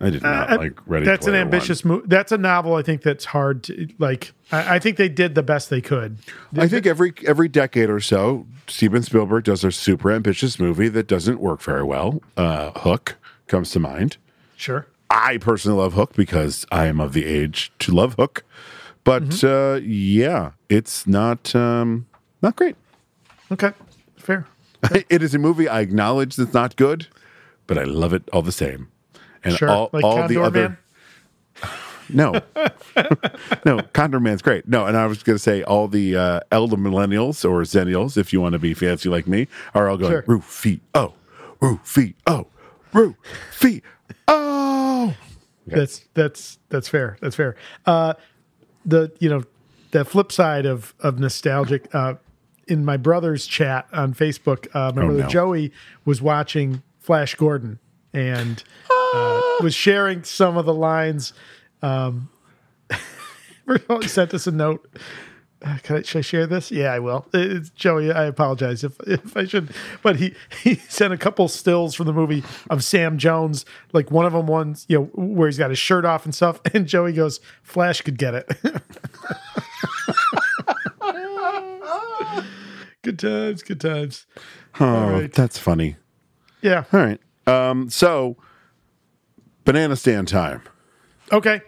I 0.00 0.10
did 0.10 0.22
not 0.22 0.50
Uh, 0.52 0.56
like 0.58 0.78
Ready. 0.86 1.06
that's 1.06 1.26
an 1.26 1.34
ambitious 1.34 1.84
move. 1.84 2.02
That's 2.06 2.30
a 2.30 2.36
novel. 2.38 2.74
I 2.74 2.82
think 2.82 3.02
that's 3.02 3.24
hard 3.24 3.62
to 3.64 3.88
like. 3.98 4.32
I, 4.52 4.76
I 4.76 4.78
think 4.78 4.98
they 4.98 5.08
did 5.08 5.34
the 5.34 5.42
best 5.42 5.70
they 5.70 5.80
could. 5.80 6.18
One. 6.50 6.64
I 6.64 6.68
think 6.68 6.86
every 6.86 7.14
every 7.26 7.48
decade 7.48 7.88
or 7.88 8.00
so, 8.00 8.46
Steven 8.68 9.02
Spielberg 9.02 9.44
does 9.44 9.64
a 9.64 9.72
super 9.72 10.12
ambitious 10.12 10.58
movie 10.60 10.88
that 10.88 11.06
doesn't 11.06 11.40
work 11.40 11.62
very 11.62 11.82
well. 11.82 12.20
Uh, 12.36 12.72
Hook 12.78 13.16
comes 13.46 13.70
to 13.70 13.80
mind. 13.80 14.18
Sure. 14.56 14.86
I 15.08 15.38
personally 15.38 15.78
love 15.80 15.94
Hook 15.94 16.14
because 16.14 16.66
I 16.70 16.86
am 16.86 17.00
of 17.00 17.12
the 17.14 17.24
age 17.24 17.72
to 17.78 17.92
love 17.92 18.14
Hook, 18.14 18.44
but 19.04 19.22
Mm-hmm. 19.22 19.46
uh, 19.46 19.76
yeah, 19.86 20.50
it's 20.68 21.06
not 21.06 21.54
um, 21.54 22.06
not 22.42 22.54
great. 22.56 22.76
Okay. 23.50 23.72
Fair. 24.18 24.46
it 25.08 25.22
is 25.22 25.34
a 25.34 25.38
movie 25.38 25.68
I 25.68 25.80
acknowledge 25.80 26.36
that's 26.36 26.52
not 26.52 26.76
good, 26.76 27.06
but 27.66 27.78
I 27.78 27.84
love 27.84 28.12
it 28.12 28.28
all 28.32 28.42
the 28.42 28.52
same. 28.52 28.88
And 29.46 29.56
Sure. 29.56 29.68
all, 29.68 29.90
like 29.92 30.04
all 30.04 30.16
Condor 30.18 30.34
the 30.34 30.42
other 30.42 30.68
Man. 30.68 30.78
no, 32.08 32.40
no, 33.64 33.82
Condor 33.92 34.20
Man's 34.20 34.42
great. 34.42 34.68
No, 34.68 34.86
and 34.86 34.96
I 34.96 35.06
was 35.06 35.22
going 35.22 35.36
to 35.36 35.42
say 35.42 35.62
all 35.62 35.88
the 35.88 36.16
uh, 36.16 36.40
elder 36.52 36.76
millennials 36.76 37.44
or 37.48 37.62
Xennials, 37.62 38.16
if 38.16 38.32
you 38.32 38.40
want 38.40 38.52
to 38.54 38.58
be 38.58 38.74
fancy 38.74 39.08
like 39.08 39.26
me, 39.26 39.48
are 39.74 39.88
all 39.88 39.96
going 39.96 40.12
Sure. 40.12 40.22
Rufy 40.22 40.80
oh, 40.94 41.14
Rufy 41.60 42.14
oh, 42.26 42.46
Rufy 42.92 43.82
oh. 44.28 45.14
That's 45.66 46.04
that's 46.14 46.58
that's 46.68 46.88
fair. 46.88 47.18
That's 47.20 47.34
fair. 47.34 47.56
Uh, 47.86 48.14
the 48.84 49.10
you 49.18 49.28
know 49.28 49.42
the 49.90 50.04
flip 50.04 50.30
side 50.30 50.64
of 50.66 50.94
of 51.00 51.18
nostalgic. 51.18 51.92
Uh, 51.94 52.14
in 52.68 52.84
my 52.84 52.96
brother's 52.96 53.46
chat 53.46 53.86
on 53.92 54.12
Facebook, 54.12 54.66
uh, 54.74 54.92
my 54.94 55.02
Oh, 55.02 55.06
brother 55.06 55.22
no. 55.22 55.28
Joey 55.28 55.72
was 56.04 56.20
watching 56.20 56.82
Flash 56.98 57.34
Gordon 57.36 57.78
and 58.12 58.62
uh, 59.16 59.62
was 59.62 59.74
sharing 59.74 60.24
some 60.24 60.56
of 60.56 60.66
the 60.66 60.74
lines. 60.74 61.32
Um, 61.82 62.28
sent 64.06 64.34
us 64.34 64.46
a 64.46 64.52
note. 64.52 64.86
Uh, 65.62 65.78
Can 65.82 65.96
I, 65.96 66.02
should 66.02 66.18
I 66.18 66.22
share 66.22 66.46
this? 66.46 66.70
Yeah, 66.70 66.92
I 66.92 66.98
will. 66.98 67.26
It's 67.32 67.70
Joey. 67.70 68.12
I 68.12 68.24
apologize 68.24 68.84
if 68.84 69.00
if 69.06 69.36
I 69.36 69.46
should, 69.46 69.70
but 70.02 70.16
he 70.16 70.34
he 70.62 70.74
sent 70.74 71.14
a 71.14 71.16
couple 71.16 71.48
stills 71.48 71.94
from 71.94 72.06
the 72.06 72.12
movie 72.12 72.44
of 72.68 72.84
Sam 72.84 73.16
Jones, 73.16 73.64
like 73.92 74.10
one 74.10 74.26
of 74.26 74.34
them 74.34 74.46
ones 74.46 74.84
you 74.88 74.98
know 74.98 75.04
where 75.14 75.48
he's 75.48 75.56
got 75.58 75.70
his 75.70 75.78
shirt 75.78 76.04
off 76.04 76.24
and 76.26 76.34
stuff, 76.34 76.60
and 76.74 76.86
Joey 76.86 77.14
goes, 77.14 77.40
"Flash 77.62 78.02
could 78.02 78.18
get 78.18 78.34
it." 78.34 78.52
good 83.02 83.18
times, 83.18 83.62
good 83.62 83.80
times. 83.80 84.26
Oh, 84.78 85.10
right. 85.10 85.32
that's 85.32 85.58
funny. 85.58 85.96
Yeah. 86.60 86.84
All 86.92 87.00
right. 87.00 87.20
Um, 87.46 87.88
so, 87.88 88.36
banana 89.66 89.96
stand 89.96 90.28
time. 90.28 90.62
Okay. 91.30 91.60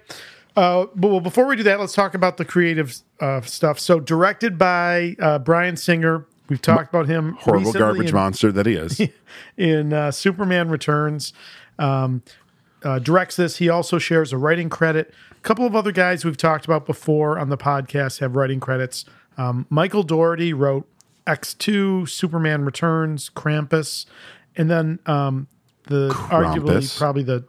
Uh, 0.57 0.87
but 0.95 1.09
well, 1.09 1.21
before 1.21 1.47
we 1.47 1.57
do 1.57 1.63
that, 1.65 1.79
let's 1.79 1.93
talk 1.93 2.15
about 2.15 2.39
the 2.39 2.45
creative 2.45 2.97
uh, 3.21 3.43
stuff. 3.43 3.79
So, 3.79 4.01
directed 4.01 4.57
by 4.59 5.15
uh, 5.21 5.39
Bryan 5.39 5.77
Singer. 5.77 6.27
We've 6.49 6.63
talked 6.63 6.89
about 6.89 7.07
him. 7.07 7.37
Horrible 7.41 7.73
garbage 7.73 8.09
in- 8.09 8.15
monster 8.15 8.51
that 8.51 8.65
he 8.65 8.73
is. 8.73 9.01
in 9.59 9.93
uh, 9.93 10.11
Superman 10.11 10.71
Returns. 10.71 11.35
Um, 11.79 12.23
uh, 12.83 12.99
directs 12.99 13.37
this. 13.37 13.59
He 13.59 13.69
also 13.69 13.99
shares 13.99 14.33
a 14.33 14.39
writing 14.39 14.69
credit. 14.69 15.13
A 15.33 15.41
couple 15.41 15.67
of 15.67 15.77
other 15.77 15.93
guys 15.93 16.25
we've 16.25 16.37
talked 16.37 16.65
about 16.65 16.87
before 16.87 17.39
on 17.39 17.49
the 17.51 17.59
podcast 17.59 18.21
have 18.21 18.35
writing 18.37 18.61
credits. 18.61 19.05
Um, 19.37 19.67
Michael 19.69 20.03
Dougherty 20.03 20.53
wrote 20.53 20.89
X2, 21.27 22.09
Superman 22.09 22.65
Returns, 22.65 23.31
Krampus, 23.31 24.07
and 24.57 24.71
then 24.71 24.99
um, 25.07 25.49
the 25.85 26.11
arguably 26.11 26.99
probably 26.99 27.23
the. 27.23 27.45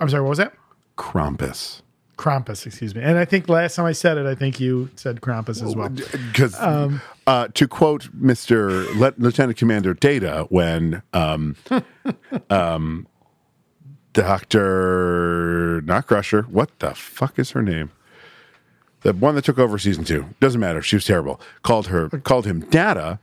I'm 0.00 0.08
sorry, 0.08 0.22
what 0.22 0.30
was 0.30 0.38
that? 0.38 0.54
Krampus. 0.96 1.82
Krampus, 2.16 2.64
excuse 2.66 2.94
me. 2.94 3.02
And 3.02 3.18
I 3.18 3.26
think 3.26 3.48
last 3.48 3.76
time 3.76 3.84
I 3.84 3.92
said 3.92 4.16
it, 4.16 4.24
I 4.24 4.34
think 4.34 4.58
you 4.58 4.88
said 4.96 5.20
Krampus 5.20 5.62
as 5.62 5.76
well. 5.76 5.90
Because 5.90 6.58
Um, 6.58 7.02
uh, 7.26 7.48
to 7.54 7.68
quote 7.68 8.08
Mister 8.14 8.84
Lieutenant 8.94 9.58
Commander 9.58 9.92
Data, 9.92 10.46
when 10.48 11.02
um, 11.12 11.56
um, 12.50 13.06
Doctor 14.14 15.82
not 15.84 16.06
Crusher, 16.06 16.42
what 16.42 16.78
the 16.78 16.94
fuck 16.94 17.38
is 17.38 17.50
her 17.50 17.62
name? 17.62 17.90
The 19.02 19.12
one 19.12 19.34
that 19.34 19.44
took 19.44 19.58
over 19.58 19.78
season 19.78 20.04
two 20.04 20.30
doesn't 20.40 20.60
matter. 20.60 20.80
She 20.80 20.96
was 20.96 21.04
terrible. 21.04 21.38
Called 21.62 21.88
her 21.88 22.08
called 22.08 22.46
him 22.46 22.60
Data. 22.60 23.18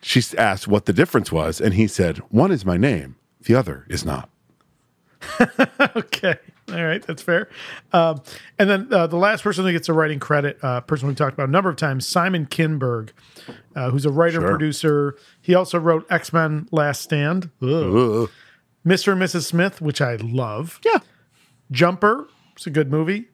She 0.00 0.22
asked 0.38 0.66
what 0.66 0.86
the 0.86 0.92
difference 0.94 1.30
was, 1.30 1.60
and 1.60 1.74
he 1.74 1.86
said, 1.86 2.18
"One 2.30 2.50
is 2.50 2.64
my 2.64 2.78
name, 2.78 3.16
the 3.42 3.54
other 3.54 3.84
is 3.88 4.06
not." 4.06 4.30
okay. 5.96 6.36
All 6.70 6.84
right. 6.84 7.02
That's 7.02 7.22
fair. 7.22 7.48
Um, 7.92 8.20
and 8.58 8.68
then 8.68 8.88
uh, 8.92 9.06
the 9.06 9.16
last 9.16 9.42
person 9.42 9.64
that 9.64 9.72
gets 9.72 9.88
a 9.88 9.92
writing 9.92 10.18
credit, 10.18 10.58
uh, 10.62 10.80
person 10.82 11.08
we 11.08 11.14
talked 11.14 11.32
about 11.34 11.48
a 11.48 11.52
number 11.52 11.70
of 11.70 11.76
times, 11.76 12.06
Simon 12.06 12.46
Kinberg, 12.46 13.10
uh, 13.74 13.90
who's 13.90 14.04
a 14.04 14.10
writer 14.12 14.40
Sure. 14.40 14.48
producer. 14.50 15.16
He 15.40 15.54
also 15.54 15.78
wrote 15.78 16.06
X 16.10 16.32
Men 16.32 16.68
Last 16.70 17.00
Stand, 17.02 17.50
Ugh. 17.62 17.68
Ugh. 17.68 18.30
Mr. 18.86 19.12
and 19.12 19.20
Mrs. 19.22 19.44
Smith, 19.44 19.80
which 19.80 20.00
I 20.00 20.16
love. 20.16 20.78
Yeah. 20.84 20.98
Jumper, 21.70 22.28
it's 22.54 22.66
a 22.66 22.70
good 22.70 22.90
movie. 22.90 23.28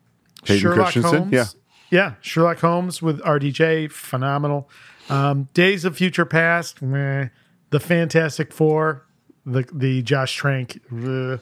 Hayden 0.45 0.61
Sherlock 0.63 0.93
Christensen, 0.93 1.19
Holmes. 1.19 1.33
yeah. 1.33 1.45
Yeah. 1.91 2.15
Sherlock 2.21 2.59
Holmes 2.61 3.03
with 3.03 3.21
RDJ, 3.21 3.91
phenomenal. 3.91 4.69
Um, 5.09 5.49
Days 5.55 5.85
of 5.85 5.97
Future 5.97 6.25
Past, 6.25 6.83
meh. 6.83 7.29
The 7.71 7.81
Fantastic 7.81 8.53
Four, 8.53 9.07
the 9.47 9.67
the 9.73 10.03
Josh 10.03 10.35
Trank. 10.35 10.81
ugh. 10.93 11.41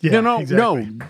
Yeah, 0.00 0.12
no, 0.12 0.20
no, 0.20 0.38
exactly. 0.40 0.84
no. 0.86 1.06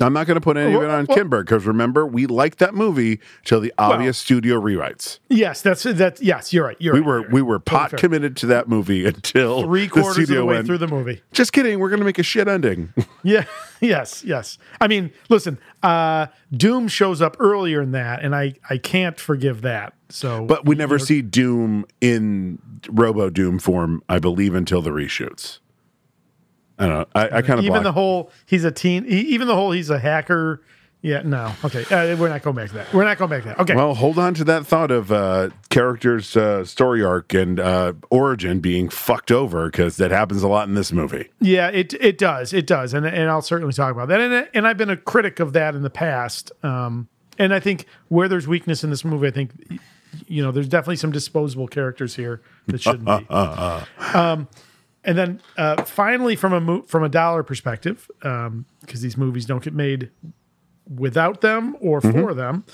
I'm 0.00 0.12
not 0.12 0.26
going 0.26 0.36
to 0.36 0.40
put 0.40 0.56
any 0.56 0.74
of 0.74 0.82
it 0.82 0.90
on 0.90 1.06
Well- 1.06 1.18
Kinberg 1.18 1.42
because 1.46 1.66
remember, 1.66 2.06
we 2.06 2.26
liked 2.26 2.58
that 2.60 2.74
movie 2.74 3.20
till 3.44 3.60
the 3.60 3.72
obvious 3.78 4.18
studio 4.18 4.60
rewrites. 4.60 5.18
Yes, 5.28 5.62
that's 5.62 5.82
that's 5.82 6.20
yes. 6.22 6.52
You're 6.52 6.66
right. 6.66 6.76
You're 6.80 6.94
We 6.94 7.00
right, 7.00 7.06
were 7.06 7.20
right. 7.22 7.32
we 7.32 7.42
were 7.42 7.58
pot 7.58 7.90
fair. 7.90 7.98
committed 7.98 8.36
to 8.38 8.46
that 8.46 8.68
movie 8.68 9.04
until 9.06 9.62
three 9.62 9.84
the 9.84 9.88
quarters 9.90 10.18
of 10.30 10.36
the 10.36 10.44
way 10.44 10.54
went, 10.56 10.66
through 10.66 10.78
the 10.78 10.88
movie. 10.88 11.22
Just 11.32 11.52
kidding. 11.52 11.78
We're 11.78 11.88
going 11.90 12.00
to 12.00 12.04
make 12.06 12.18
a 12.18 12.22
shit 12.22 12.48
ending. 12.48 12.92
Yeah. 13.22 13.44
Yes. 13.82 14.22
Yes. 14.24 14.58
I 14.78 14.88
mean, 14.88 15.10
listen. 15.30 15.58
uh 15.82 16.26
Doom 16.52 16.86
shows 16.88 17.22
up 17.22 17.36
earlier 17.40 17.80
in 17.80 17.92
that, 17.92 18.22
and 18.22 18.34
I 18.36 18.54
I 18.68 18.76
can't 18.76 19.18
forgive 19.18 19.62
that. 19.62 19.94
So, 20.10 20.44
but 20.44 20.66
we 20.66 20.74
never 20.74 20.98
see 20.98 21.22
Doom 21.22 21.86
in 22.02 22.58
Robo 22.90 23.30
Doom 23.30 23.58
form, 23.58 24.02
I 24.08 24.18
believe, 24.18 24.54
until 24.54 24.82
the 24.82 24.90
reshoots. 24.90 25.60
I 26.80 26.86
don't 26.86 26.98
know. 26.98 27.06
I, 27.14 27.24
I 27.38 27.42
kind 27.42 27.58
of 27.60 27.64
even 27.64 27.82
the 27.82 27.92
whole 27.92 28.30
he's 28.46 28.64
a 28.64 28.70
teen. 28.72 29.04
he- 29.04 29.20
Even 29.34 29.46
the 29.46 29.54
whole 29.54 29.70
he's 29.70 29.90
a 29.90 29.98
hacker. 29.98 30.62
Yeah. 31.02 31.22
No. 31.22 31.52
Okay. 31.64 31.82
Uh, 31.84 32.14
we're 32.16 32.28
not 32.28 32.42
going 32.42 32.56
back 32.56 32.68
to 32.68 32.74
that. 32.74 32.92
We're 32.92 33.04
not 33.04 33.16
going 33.16 33.30
back 33.30 33.42
to 33.44 33.48
that. 33.48 33.58
Okay. 33.60 33.74
Well, 33.74 33.94
hold 33.94 34.18
on 34.18 34.34
to 34.34 34.44
that 34.44 34.66
thought 34.66 34.90
of 34.90 35.10
uh, 35.10 35.48
characters' 35.70 36.36
uh, 36.36 36.64
story 36.66 37.02
arc 37.02 37.32
and 37.32 37.58
uh, 37.58 37.94
origin 38.10 38.60
being 38.60 38.90
fucked 38.90 39.30
over 39.30 39.70
because 39.70 39.96
that 39.96 40.10
happens 40.10 40.42
a 40.42 40.48
lot 40.48 40.68
in 40.68 40.74
this 40.74 40.92
movie. 40.92 41.30
Yeah, 41.40 41.68
it 41.68 41.94
it 41.94 42.18
does, 42.18 42.52
it 42.52 42.66
does, 42.66 42.92
and 42.92 43.06
and 43.06 43.30
I'll 43.30 43.40
certainly 43.40 43.72
talk 43.72 43.92
about 43.92 44.08
that. 44.08 44.20
And 44.20 44.48
and 44.52 44.66
I've 44.66 44.76
been 44.76 44.90
a 44.90 44.96
critic 44.96 45.40
of 45.40 45.54
that 45.54 45.74
in 45.74 45.80
the 45.82 45.88
past. 45.90 46.52
Um, 46.62 47.08
and 47.38 47.54
I 47.54 47.60
think 47.60 47.86
where 48.08 48.28
there's 48.28 48.46
weakness 48.46 48.84
in 48.84 48.90
this 48.90 49.02
movie, 49.02 49.26
I 49.28 49.30
think 49.30 49.52
you 50.26 50.42
know 50.42 50.52
there's 50.52 50.68
definitely 50.68 50.96
some 50.96 51.12
disposable 51.12 51.66
characters 51.66 52.16
here 52.16 52.42
that 52.66 52.82
shouldn't 52.82 53.06
be. 53.06 53.26
um, 54.14 54.48
and 55.04 55.16
then 55.16 55.40
uh, 55.56 55.82
finally, 55.84 56.36
from 56.36 56.52
a 56.52 56.60
mo- 56.60 56.82
from 56.82 57.02
a 57.02 57.08
dollar 57.08 57.42
perspective, 57.42 58.10
because 58.20 59.00
these 59.00 59.16
movies 59.16 59.46
don't 59.46 59.62
get 59.62 59.74
made 59.74 60.10
without 60.88 61.40
them 61.40 61.76
or 61.80 62.00
for 62.00 62.34
them. 62.34 62.64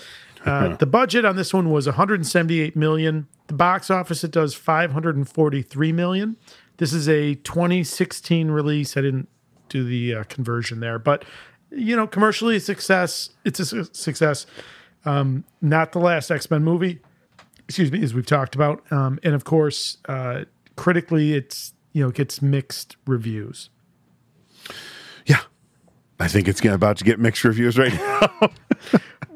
Uh, 0.44 0.76
the 0.76 0.86
budget 0.86 1.24
on 1.24 1.34
this 1.34 1.52
one 1.52 1.70
was 1.70 1.86
178 1.86 2.76
million. 2.76 3.26
The 3.48 3.54
box 3.54 3.90
office 3.90 4.22
it 4.22 4.30
does 4.30 4.54
543 4.54 5.92
million. 5.92 6.36
This 6.76 6.92
is 6.92 7.08
a 7.08 7.34
2016 7.36 8.50
release. 8.50 8.96
I 8.96 9.00
didn't 9.00 9.28
do 9.68 9.82
the 9.84 10.14
uh, 10.14 10.24
conversion 10.24 10.80
there, 10.80 10.98
but 10.98 11.24
you 11.70 11.96
know, 11.96 12.06
commercially 12.06 12.56
a 12.56 12.60
success. 12.60 13.30
It's 13.44 13.58
a 13.58 13.66
su- 13.66 13.88
success. 13.92 14.46
Um, 15.04 15.44
not 15.60 15.92
the 15.92 15.98
last 15.98 16.30
X 16.30 16.50
Men 16.50 16.62
movie, 16.64 17.00
excuse 17.68 17.90
me, 17.90 18.02
as 18.02 18.14
we've 18.14 18.26
talked 18.26 18.54
about, 18.54 18.84
um, 18.92 19.18
and 19.22 19.34
of 19.34 19.44
course, 19.44 19.98
uh, 20.08 20.44
critically, 20.76 21.34
it's 21.34 21.72
you 21.96 22.04
know 22.04 22.10
gets 22.10 22.42
mixed 22.42 22.96
reviews. 23.06 23.70
Yeah. 25.24 25.40
I 26.20 26.28
think 26.28 26.46
it's 26.46 26.62
about 26.62 26.98
to 26.98 27.04
get 27.04 27.18
mixed 27.18 27.42
reviews 27.42 27.78
right 27.78 27.94
now. 27.94 28.50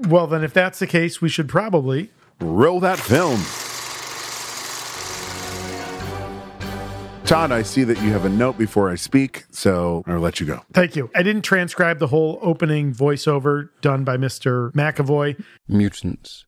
Well, 0.08 0.26
then, 0.26 0.42
if 0.42 0.54
that's 0.54 0.78
the 0.78 0.86
case, 0.86 1.20
we 1.20 1.28
should 1.28 1.46
probably 1.46 2.08
Roll 2.40 2.80
that 2.80 2.98
film. 2.98 3.38
Todd, 7.26 7.52
I 7.52 7.62
see 7.62 7.84
that 7.84 8.02
you 8.02 8.10
have 8.10 8.24
a 8.24 8.30
note 8.30 8.56
before 8.56 8.88
I 8.88 8.94
speak, 8.94 9.44
so 9.50 10.02
I'll 10.06 10.18
let 10.20 10.40
you 10.40 10.46
go. 10.46 10.62
Thank 10.72 10.96
you. 10.96 11.10
I 11.14 11.22
didn't 11.22 11.42
transcribe 11.42 11.98
the 11.98 12.06
whole 12.06 12.38
opening 12.40 12.94
voiceover 12.94 13.68
done 13.82 14.04
by 14.04 14.16
Mr. 14.16 14.72
McAvoy. 14.72 15.40
Mutants. 15.68 16.46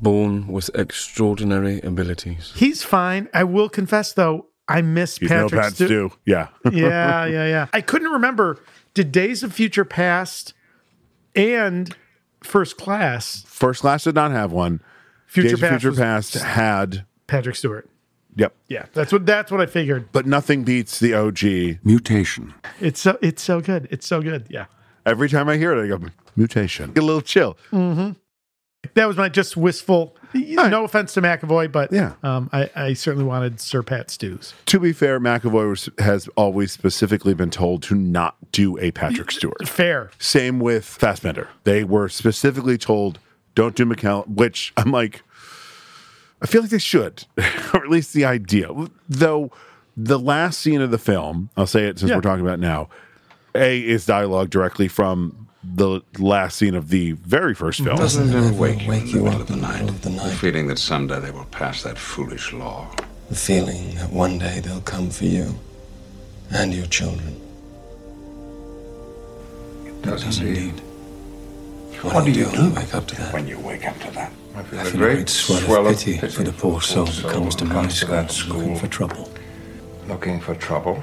Born 0.00 0.46
with 0.46 0.70
extraordinary 0.74 1.80
abilities. 1.80 2.52
He's 2.54 2.84
fine. 2.84 3.28
I 3.34 3.42
will 3.42 3.68
confess, 3.68 4.12
though, 4.12 4.46
I 4.68 4.82
miss 4.82 5.18
He's 5.18 5.30
no 5.30 5.44
Patrick 5.44 5.60
Pat 5.62 5.72
Stu- 5.74 5.86
Stew. 5.86 6.12
Yeah. 6.24 6.48
yeah, 6.72 7.24
yeah, 7.26 7.46
yeah. 7.46 7.66
I 7.72 7.80
couldn't 7.80 8.10
remember. 8.10 8.58
Did 8.94 9.12
Days 9.12 9.42
of 9.42 9.52
Future 9.52 9.84
Past 9.84 10.54
and 11.34 11.94
First 12.42 12.76
Class 12.76 13.44
First 13.46 13.80
Class 13.82 14.04
did 14.04 14.14
not 14.14 14.30
have 14.30 14.52
one. 14.52 14.80
Future 15.26 15.48
Days 15.48 15.54
of 15.54 15.60
Past 15.60 15.82
Future 15.82 15.96
Past 15.96 16.34
had. 16.34 17.04
Patrick 17.26 17.56
Stewart? 17.56 17.88
Yep. 18.36 18.54
Yeah, 18.68 18.86
that's 18.92 19.12
what 19.12 19.24
that's 19.24 19.50
what 19.50 19.60
I 19.60 19.66
figured. 19.66 20.10
But 20.12 20.26
nothing 20.26 20.62
beats 20.62 21.00
the 21.00 21.14
OG. 21.14 21.84
Mutation. 21.84 22.54
It's 22.80 23.00
so 23.00 23.18
it's 23.22 23.42
so 23.42 23.60
good. 23.60 23.88
It's 23.90 24.06
so 24.06 24.20
good. 24.20 24.46
Yeah. 24.50 24.66
Every 25.06 25.28
time 25.28 25.48
I 25.48 25.56
hear 25.56 25.72
it, 25.72 25.82
I 25.82 25.88
go, 25.88 26.04
mutation. 26.36 26.92
Get 26.92 27.02
a 27.02 27.06
little 27.06 27.22
chill. 27.22 27.56
Mm-hmm. 27.70 28.12
That 28.94 29.06
was 29.06 29.16
my 29.16 29.28
just 29.28 29.56
wistful. 29.56 30.16
No 30.32 30.84
offense 30.84 31.14
to 31.14 31.22
McAvoy, 31.22 31.70
but 31.72 31.92
Yeah. 31.92 32.14
um, 32.22 32.48
I, 32.52 32.70
I 32.76 32.92
certainly 32.92 33.24
wanted 33.26 33.60
Sir 33.60 33.82
Pat 33.82 34.10
Stews. 34.10 34.54
To 34.66 34.78
be 34.78 34.92
fair, 34.92 35.18
McAvoy 35.18 35.68
was, 35.70 35.88
has 35.98 36.28
always 36.36 36.72
specifically 36.72 37.34
been 37.34 37.50
told 37.50 37.82
to 37.84 37.94
not 37.94 38.36
do 38.52 38.78
a 38.78 38.90
Patrick 38.92 39.30
Stewart. 39.30 39.66
Fair. 39.68 40.10
Same 40.18 40.60
with 40.60 40.84
Fassbender. 40.84 41.48
They 41.64 41.84
were 41.84 42.08
specifically 42.08 42.78
told, 42.78 43.18
don't 43.54 43.74
do 43.74 43.84
McKellen, 43.86 44.28
which 44.28 44.72
I'm 44.76 44.92
like, 44.92 45.22
I 46.42 46.46
feel 46.46 46.60
like 46.62 46.70
they 46.70 46.78
should, 46.78 47.24
or 47.74 47.82
at 47.84 47.88
least 47.90 48.12
the 48.12 48.24
idea. 48.24 48.68
Though 49.08 49.50
the 49.96 50.18
last 50.18 50.60
scene 50.60 50.80
of 50.82 50.90
the 50.90 50.98
film, 50.98 51.50
I'll 51.56 51.66
say 51.66 51.84
it 51.86 51.98
since 51.98 52.10
Yeah. 52.10 52.16
we're 52.16 52.22
talking 52.22 52.44
about 52.44 52.60
now, 52.60 52.88
A 53.54 53.80
is 53.80 54.04
dialogue 54.06 54.50
directly 54.50 54.86
from 54.88 55.45
the 55.74 56.00
last 56.18 56.56
scene 56.58 56.74
of 56.74 56.88
the 56.90 57.12
very 57.12 57.54
first 57.54 57.82
film. 57.82 57.96
Doesn't 57.96 58.28
it 58.30 58.34
ever 58.34 58.52
wake 58.52 58.82
you 58.82 58.88
wake 58.88 59.02
in 59.02 59.06
the 59.12 59.18
you 59.18 59.26
up 59.26 59.40
of 59.40 59.46
the 59.48 59.54
in 59.54 59.60
the 59.60 59.66
night? 59.66 59.88
of 59.88 60.02
the 60.02 60.10
The 60.10 60.30
feeling 60.30 60.66
that 60.68 60.78
someday 60.78 61.20
they 61.20 61.30
will 61.30 61.44
pass 61.46 61.82
that 61.82 61.98
foolish 61.98 62.52
law. 62.52 62.88
The 63.28 63.34
feeling 63.34 63.94
that 63.96 64.10
one 64.10 64.38
day 64.38 64.60
they'll 64.60 64.80
come 64.82 65.10
for 65.10 65.24
you 65.24 65.54
and 66.50 66.72
your 66.72 66.86
children. 66.86 67.40
It 69.84 70.02
does 70.02 70.24
Does 70.24 70.38
indeed. 70.38 70.58
indeed. 70.68 70.82
What 72.02 72.24
do 72.24 72.30
you 72.30 72.44
when 72.46 72.54
do 72.70 72.74
wake 72.74 72.94
up 72.94 73.06
to 73.08 73.16
that? 73.16 73.32
when 73.32 73.46
you 73.48 73.58
wake 73.58 73.86
up 73.86 73.98
to 74.00 74.10
that? 74.12 74.32
I 74.54 74.62
feel 74.62 74.80
I 74.80 74.84
feel 74.84 74.94
a 74.94 74.96
great 74.96 75.28
swell, 75.28 75.86
of 75.86 75.98
pity, 75.98 76.18
for 76.18 76.42
the 76.44 76.52
poor 76.52 76.80
soul 76.80 77.06
who 77.06 77.28
comes 77.28 77.56
to 77.56 77.64
my 77.64 77.88
school, 77.88 78.58
looking 78.58 78.76
for 78.76 78.86
trouble. 78.86 79.30
looking 80.06 80.40
for 80.40 80.54
trouble. 80.54 81.02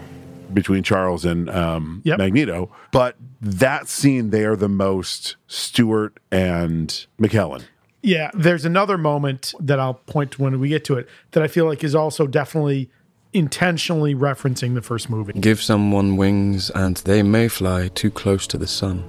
Between 0.54 0.84
Charles 0.84 1.26
and 1.26 1.50
um, 1.50 2.02
Yep. 2.06 2.18
Magneto. 2.18 2.72
But 2.92 3.16
that 3.42 3.88
scene, 3.88 4.30
they 4.30 4.46
are 4.46 4.56
the 4.56 4.70
most 4.70 5.36
Stewart 5.48 6.20
and 6.32 7.06
McKellen. 7.20 7.64
Yeah, 8.02 8.32
there's 8.34 8.66
another 8.66 8.98
moment 8.98 9.54
that 9.60 9.80
I'll 9.80 9.94
point 9.94 10.32
to 10.32 10.42
when 10.42 10.60
we 10.60 10.70
get 10.70 10.84
to 10.86 10.96
it 10.98 11.08
that 11.32 11.42
I 11.42 11.48
feel 11.48 11.66
like 11.66 11.84
is 11.84 11.96
also 11.96 12.28
definitely 12.28 12.90
intentionally 13.32 14.14
referencing 14.14 14.74
the 14.76 14.82
first 14.82 15.10
movie. 15.10 15.34
Give 15.34 15.62
someone 15.62 16.18
wings 16.18 16.70
and 16.72 16.98
they 16.98 17.24
may 17.24 17.48
fly 17.48 17.88
too 17.90 18.12
close 18.12 18.46
to 18.48 18.58
the 18.58 18.68
sun. 18.68 19.04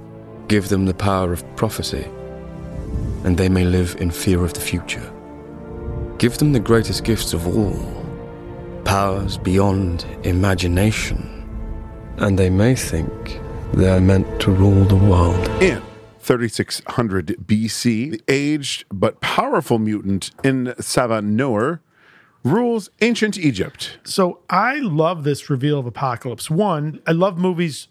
Give 0.49 0.69
them 0.69 0.87
the 0.87 0.95
power 0.95 1.33
of 1.33 1.45
prophecy 1.57 2.07
and 3.25 3.37
they 3.37 3.49
may 3.49 3.65
live 3.65 3.97
in 3.99 4.11
fear 4.11 4.45
of 4.45 4.55
the 4.55 4.61
future. 4.61 5.11
Give 6.19 6.37
them 6.39 6.53
the 6.53 6.61
greatest 6.61 7.05
gifts 7.05 7.33
of 7.33 7.47
all 7.47 8.04
powers 8.85 9.39
beyond 9.39 10.05
imagination 10.25 11.31
and 12.19 12.39
they 12.39 12.51
may 12.51 12.75
think 12.75 13.41
they're 13.73 14.01
meant 14.01 14.41
to 14.41 14.53
rule 14.53 14.85
the 14.85 14.97
world. 14.97 15.49
In 15.63 15.83
3600 16.21 17.37
BC, 17.45 18.13
the 18.13 18.23
aged 18.29 18.85
but 18.93 19.21
powerful 19.21 19.79
mutant 19.79 20.31
En 20.45 20.67
Sabah 20.79 21.25
Nur 21.25 21.81
rules 22.45 22.91
ancient 23.01 23.39
Egypt. 23.39 23.99
So 24.05 24.41
I 24.49 24.77
love 24.77 25.25
this 25.25 25.51
reveal 25.51 25.79
of 25.79 25.87
Apocalypse. 25.87 26.51
One, 26.51 27.01
I 27.07 27.13
love 27.13 27.39
movies 27.39 27.89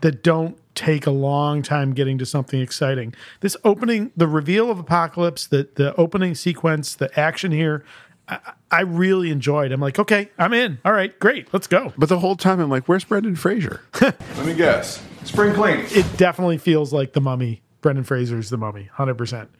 that 0.00 0.22
don't 0.22 0.58
take 0.74 1.06
a 1.06 1.10
long 1.10 1.62
time 1.62 1.94
getting 1.94 2.18
to 2.18 2.26
something 2.26 2.60
exciting. 2.60 3.14
This 3.40 3.56
opening, 3.64 4.12
the 4.16 4.28
reveal 4.28 4.70
of 4.70 4.78
Apocalypse, 4.78 5.46
the 5.46 5.68
the 5.74 5.94
opening 5.96 6.34
sequence, 6.34 6.94
the 6.94 7.18
action 7.18 7.50
here, 7.50 7.84
I, 8.28 8.38
I 8.70 8.80
really 8.82 9.30
enjoyed. 9.30 9.72
I'm 9.72 9.80
like, 9.80 9.98
okay, 9.98 10.30
I'm 10.38 10.52
in. 10.52 10.78
All 10.84 10.92
right, 10.92 11.16
great, 11.18 11.52
let's 11.52 11.66
go. 11.66 11.92
But 11.96 12.08
the 12.08 12.18
whole 12.18 12.36
time 12.36 12.60
I'm 12.60 12.70
like, 12.70 12.88
where's 12.88 13.04
Brendan 13.04 13.36
Fraser? 13.36 13.80
Let 14.00 14.46
me 14.46 14.54
guess. 14.54 15.02
Spring 15.24 15.54
clean. 15.54 15.84
It 15.90 16.06
definitely 16.16 16.58
feels 16.58 16.92
like 16.92 17.12
the 17.12 17.20
Mummy. 17.20 17.62
Brendan 17.80 18.04
Fraser's 18.04 18.50
the 18.50 18.56
Mummy, 18.56 18.90
hundred 18.92 19.14
percent. 19.16 19.50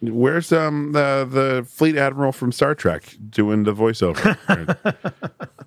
Where's 0.00 0.52
um 0.52 0.92
the 0.92 1.26
the 1.28 1.66
fleet 1.68 1.96
admiral 1.96 2.32
from 2.32 2.52
Star 2.52 2.74
Trek 2.74 3.16
doing 3.30 3.62
the 3.62 3.74
voiceover? 3.74 4.36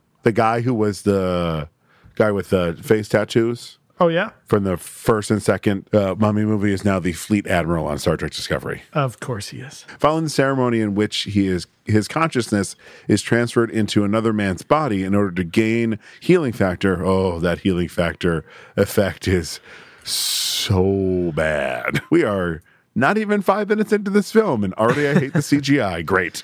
the 0.24 0.32
guy 0.32 0.62
who 0.62 0.74
was 0.74 1.04
the 1.04 1.70
guy 2.16 2.32
with 2.32 2.50
the 2.50 2.78
face 2.84 3.08
tattoos 3.10 3.79
Oh 4.02 4.08
yeah, 4.08 4.30
from 4.46 4.64
the 4.64 4.78
first 4.78 5.30
and 5.30 5.44
second 5.44 5.86
uh, 5.94 6.16
Mummy 6.18 6.44
movie 6.46 6.72
is 6.72 6.86
now 6.86 7.00
the 7.00 7.12
fleet 7.14 7.46
admiral 7.48 7.86
on 7.86 7.98
Star 8.00 8.16
Trek 8.16 8.32
Discovery. 8.32 8.84
of 8.94 9.20
course 9.20 9.50
he 9.50 9.60
is. 9.60 9.86
Following 10.00 10.24
the 10.24 10.30
ceremony 10.30 10.80
in 10.80 10.96
which 10.96 11.24
he 11.24 11.48
is 11.48 11.68
his 11.86 12.08
consciousness 12.08 12.76
is 13.10 13.22
transferred 13.22 13.70
into 13.72 14.04
another 14.06 14.32
man's 14.32 14.62
body 14.62 15.04
in 15.04 15.14
order 15.14 15.32
to 15.32 15.44
gain 15.44 16.00
healing 16.22 16.54
factor. 16.54 17.04
Oh, 17.06 17.40
that 17.40 17.60
healing 17.60 17.90
factor 17.90 18.46
effect 18.78 19.28
is 19.28 19.60
so 20.04 21.32
bad. 21.36 22.02
We 22.10 22.24
are 22.24 22.62
not 22.96 23.18
even 23.18 23.42
five 23.42 23.70
minutes 23.70 23.92
into 23.94 24.12
this 24.12 24.32
film, 24.32 24.64
and 24.64 24.74
already 24.76 25.08
I 25.08 25.14
hate 25.20 25.34
the 25.34 25.40
CGI. 25.40 26.06
Great. 26.06 26.44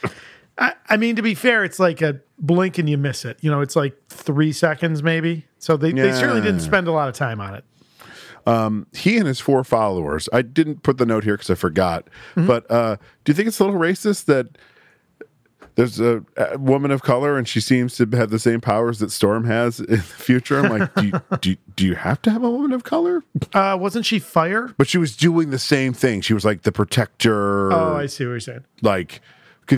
I, 0.58 0.74
I 0.90 0.98
mean, 0.98 1.16
to 1.16 1.22
be 1.22 1.36
fair, 1.36 1.64
it's 1.64 1.80
like 1.80 2.02
a 2.02 2.22
blink 2.40 2.78
and 2.78 2.90
you 2.90 2.98
miss 2.98 3.26
it. 3.26 3.38
You 3.42 3.52
know, 3.52 3.62
it's 3.62 3.76
like 3.76 3.96
three 4.10 4.52
seconds 4.52 5.04
maybe. 5.04 5.46
So 5.60 5.78
they, 5.78 5.92
they 5.92 6.12
certainly 6.14 6.42
didn't 6.42 6.62
spend 6.62 6.88
a 6.88 6.92
lot 6.92 7.10
of 7.10 7.16
time 7.16 7.42
on 7.42 7.56
it. 7.56 7.64
Um, 8.46 8.86
he 8.94 9.18
and 9.18 9.26
his 9.26 9.40
four 9.40 9.64
followers. 9.64 10.30
I 10.32 10.44
didn't 10.44 10.84
put 10.84 10.98
the 10.98 11.06
note 11.06 11.24
here 11.24 11.34
because 11.34 11.50
I 11.50 11.56
forgot. 11.56 12.08
Mm-hmm. 12.36 12.48
But 12.48 12.70
uh, 12.70 12.98
do 13.24 13.32
you 13.32 13.34
think 13.34 13.48
it's 13.48 13.60
a 13.60 13.66
little 13.66 13.80
racist 13.80 14.26
that 14.26 14.58
there's 15.74 16.00
a, 16.00 16.24
a 16.38 16.58
woman 16.58 16.92
of 16.92 17.02
color 17.02 17.38
and 17.38 17.48
she 17.48 17.60
seems 17.60 17.98
to 17.98 18.08
have 18.14 18.30
the 18.30 18.40
same 18.40 18.62
powers 18.62 19.00
that 19.00 19.12
Storm 19.12 19.46
has 19.46 19.80
in 19.80 19.98
the 19.98 20.02
future? 20.02 20.60
I'm 20.60 20.80
like, 20.80 20.94
do 20.94 21.08
you, 21.08 21.22
do, 21.42 21.56
do 21.76 21.86
you 21.86 21.96
have 21.96 22.22
to 22.22 22.32
have 22.32 22.44
a 22.44 22.50
woman 22.50 22.72
of 22.72 22.84
color? 22.84 23.24
Uh, 23.54 23.78
wasn't 23.80 24.06
she 24.06 24.20
fire? 24.20 24.74
But 24.78 24.88
she 24.88 25.00
was 25.00 25.18
doing 25.18 25.50
the 25.50 25.60
same 25.60 25.94
thing. 25.94 26.22
She 26.22 26.36
was 26.36 26.46
like 26.46 26.62
the 26.62 26.72
protector. 26.72 27.74
Oh, 27.74 27.98
I 27.98 28.06
see 28.06 28.26
what 28.26 28.32
you're 28.32 28.40
saying. 28.40 28.66
like 28.82 29.22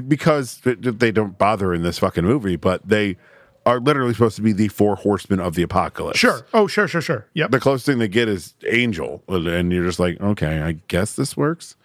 because 0.07 0.59
they 0.63 1.11
don't 1.11 1.37
bother 1.37 1.73
in 1.73 1.81
this 1.83 1.99
fucking 1.99 2.25
movie, 2.25 2.55
but 2.55 2.87
they 2.87 3.17
are 3.65 3.79
literally 3.79 4.13
supposed 4.13 4.35
to 4.37 4.41
be 4.41 4.53
the 4.53 4.69
four 4.69 4.95
horsemen 4.95 5.39
of 5.39 5.55
the 5.55 5.61
apocalypse. 5.63 6.19
Sure. 6.19 6.45
Oh, 6.53 6.67
sure, 6.67 6.87
sure, 6.87 7.01
sure. 7.01 7.27
Yep. 7.33 7.51
The 7.51 7.59
closest 7.59 7.85
thing 7.85 7.99
they 7.99 8.07
get 8.07 8.29
is 8.29 8.53
Angel, 8.65 9.23
and 9.27 9.71
you're 9.73 9.85
just 9.85 9.99
like, 9.99 10.19
okay, 10.21 10.61
I 10.61 10.73
guess 10.87 11.15
this 11.15 11.35
works. 11.35 11.75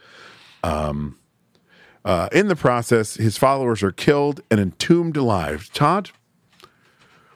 Um, 0.62 1.18
uh, 2.04 2.28
in 2.32 2.48
the 2.48 2.56
process, 2.56 3.14
his 3.14 3.36
followers 3.36 3.82
are 3.82 3.92
killed 3.92 4.40
and 4.50 4.60
entombed 4.60 5.16
alive. 5.16 5.70
Todd, 5.72 6.10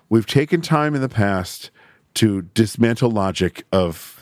we've 0.09 0.27
taken 0.27 0.61
time 0.61 0.95
in 0.95 1.01
the 1.01 1.09
past 1.09 1.71
to 2.15 2.43
dismantle 2.43 3.11
logic 3.11 3.65
of 3.73 4.19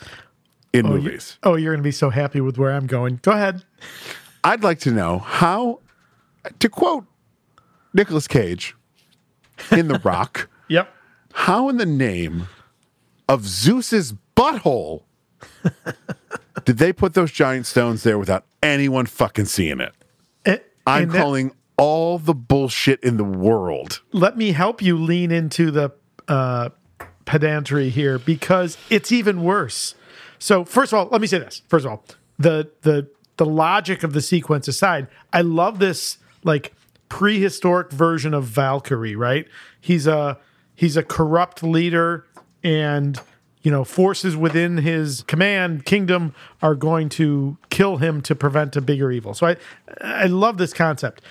in 0.72 0.86
Oh, 0.86 0.96
you- 0.96 1.02
movies. 1.02 1.38
oh, 1.44 1.54
you're 1.56 1.72
going 1.72 1.82
to 1.82 1.86
be 1.86 1.92
so 1.92 2.10
happy 2.10 2.40
with 2.40 2.58
where 2.58 2.72
I'm 2.72 2.86
going. 2.86 3.20
Go 3.22 3.32
ahead. 3.32 3.64
I'd 4.42 4.62
like 4.62 4.80
to 4.80 4.90
know 4.90 5.18
how, 5.18 5.80
to 6.58 6.68
quote 6.68 7.04
Nicolas 7.92 8.26
Cage 8.28 8.74
in 9.70 9.88
The 9.88 9.98
Rock, 10.00 10.48
Yep. 10.68 10.88
how 11.32 11.68
in 11.68 11.76
the 11.76 11.86
name 11.86 12.48
of 13.28 13.44
Zeus's 13.46 14.14
butthole 14.36 15.02
did 16.64 16.78
they 16.78 16.92
put 16.92 17.14
those 17.14 17.30
giant 17.32 17.66
stones 17.66 18.02
there 18.02 18.18
without 18.18 18.44
anyone 18.62 19.06
fucking 19.06 19.44
seeing 19.46 19.80
it? 19.80 19.92
Eh, 20.46 20.58
I'm 20.86 21.08
that- 21.10 21.18
calling 21.20 21.52
all 21.76 22.18
the 22.18 22.34
bullshit 22.34 23.02
in 23.02 23.16
the 23.16 23.24
world. 23.24 24.00
let 24.12 24.36
me 24.36 24.52
help 24.52 24.80
you 24.80 24.96
lean 24.96 25.30
into 25.32 25.70
the 25.72 25.90
uh, 26.28 26.68
pedantry 27.24 27.88
here 27.88 28.18
because 28.18 28.78
it's 28.90 29.10
even 29.10 29.42
worse. 29.42 29.94
So 30.38 30.64
first 30.64 30.92
of 30.92 30.98
all, 30.98 31.08
let 31.10 31.20
me 31.20 31.26
say 31.26 31.38
this. 31.38 31.62
First 31.68 31.84
of 31.84 31.90
all, 31.90 32.04
the 32.38 32.70
the 32.82 33.08
the 33.38 33.44
logic 33.46 34.04
of 34.04 34.12
the 34.12 34.20
sequence 34.22 34.68
aside, 34.68 35.08
I 35.32 35.40
love 35.40 35.80
this 35.80 36.18
like 36.44 36.74
prehistoric 37.08 37.90
version 37.90 38.34
of 38.34 38.44
Valkyrie. 38.44 39.16
Right? 39.16 39.48
He's 39.80 40.06
a 40.06 40.38
he's 40.74 40.96
a 40.96 41.02
corrupt 41.02 41.62
leader, 41.62 42.26
and 42.62 43.20
you 43.62 43.70
know 43.70 43.84
forces 43.84 44.36
within 44.36 44.78
his 44.78 45.22
command 45.22 45.84
kingdom 45.84 46.34
are 46.62 46.74
going 46.74 47.08
to 47.10 47.58
kill 47.70 47.96
him 47.96 48.20
to 48.22 48.34
prevent 48.34 48.76
a 48.76 48.80
bigger 48.80 49.10
evil. 49.10 49.34
So 49.34 49.46
I 49.46 49.56
I 50.00 50.26
love 50.26 50.58
this 50.58 50.72
concept. 50.72 51.22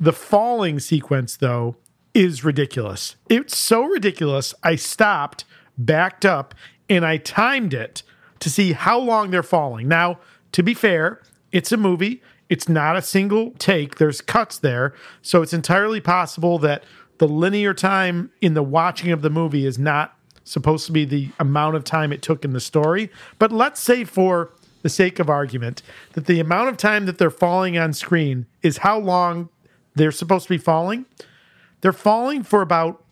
The 0.00 0.12
falling 0.12 0.80
sequence, 0.80 1.36
though, 1.36 1.76
is 2.14 2.44
ridiculous. 2.44 3.14
It's 3.28 3.56
so 3.56 3.84
ridiculous. 3.84 4.52
I 4.62 4.74
stopped, 4.74 5.44
backed 5.78 6.24
up, 6.24 6.54
and 6.88 7.06
I 7.06 7.18
timed 7.18 7.72
it 7.72 8.02
to 8.40 8.50
see 8.50 8.72
how 8.72 8.98
long 8.98 9.30
they're 9.30 9.44
falling. 9.44 9.86
Now, 9.86 10.18
to 10.52 10.62
be 10.64 10.74
fair, 10.74 11.22
it's 11.52 11.70
a 11.70 11.76
movie. 11.76 12.20
It's 12.52 12.68
not 12.68 12.96
a 12.96 13.02
single 13.02 13.52
take. 13.52 13.96
There's 13.96 14.20
cuts 14.20 14.58
there. 14.58 14.92
So 15.22 15.40
it's 15.40 15.54
entirely 15.54 16.02
possible 16.02 16.58
that 16.58 16.84
the 17.16 17.26
linear 17.26 17.72
time 17.72 18.30
in 18.42 18.52
the 18.52 18.62
watching 18.62 19.10
of 19.10 19.22
the 19.22 19.30
movie 19.30 19.64
is 19.64 19.78
not 19.78 20.18
supposed 20.44 20.84
to 20.84 20.92
be 20.92 21.06
the 21.06 21.30
amount 21.40 21.76
of 21.76 21.84
time 21.84 22.12
it 22.12 22.20
took 22.20 22.44
in 22.44 22.52
the 22.52 22.60
story. 22.60 23.10
But 23.38 23.52
let's 23.52 23.80
say, 23.80 24.04
for 24.04 24.52
the 24.82 24.90
sake 24.90 25.18
of 25.18 25.30
argument, 25.30 25.80
that 26.12 26.26
the 26.26 26.40
amount 26.40 26.68
of 26.68 26.76
time 26.76 27.06
that 27.06 27.16
they're 27.16 27.30
falling 27.30 27.78
on 27.78 27.94
screen 27.94 28.44
is 28.60 28.78
how 28.78 28.98
long 28.98 29.48
they're 29.94 30.12
supposed 30.12 30.44
to 30.48 30.50
be 30.52 30.58
falling. 30.58 31.06
They're 31.80 31.90
falling 31.90 32.42
for 32.42 32.60
about 32.60 33.02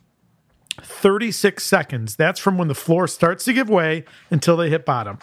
36 0.83 1.63
seconds. 1.63 2.15
That's 2.15 2.39
from 2.39 2.59
when 2.59 2.67
the 2.67 2.75
floor 2.75 3.07
starts 3.07 3.45
to 3.45 3.53
give 3.53 3.69
way 3.69 4.05
until 4.29 4.55
they 4.55 4.69
hit 4.69 4.85
bottom. 4.85 5.17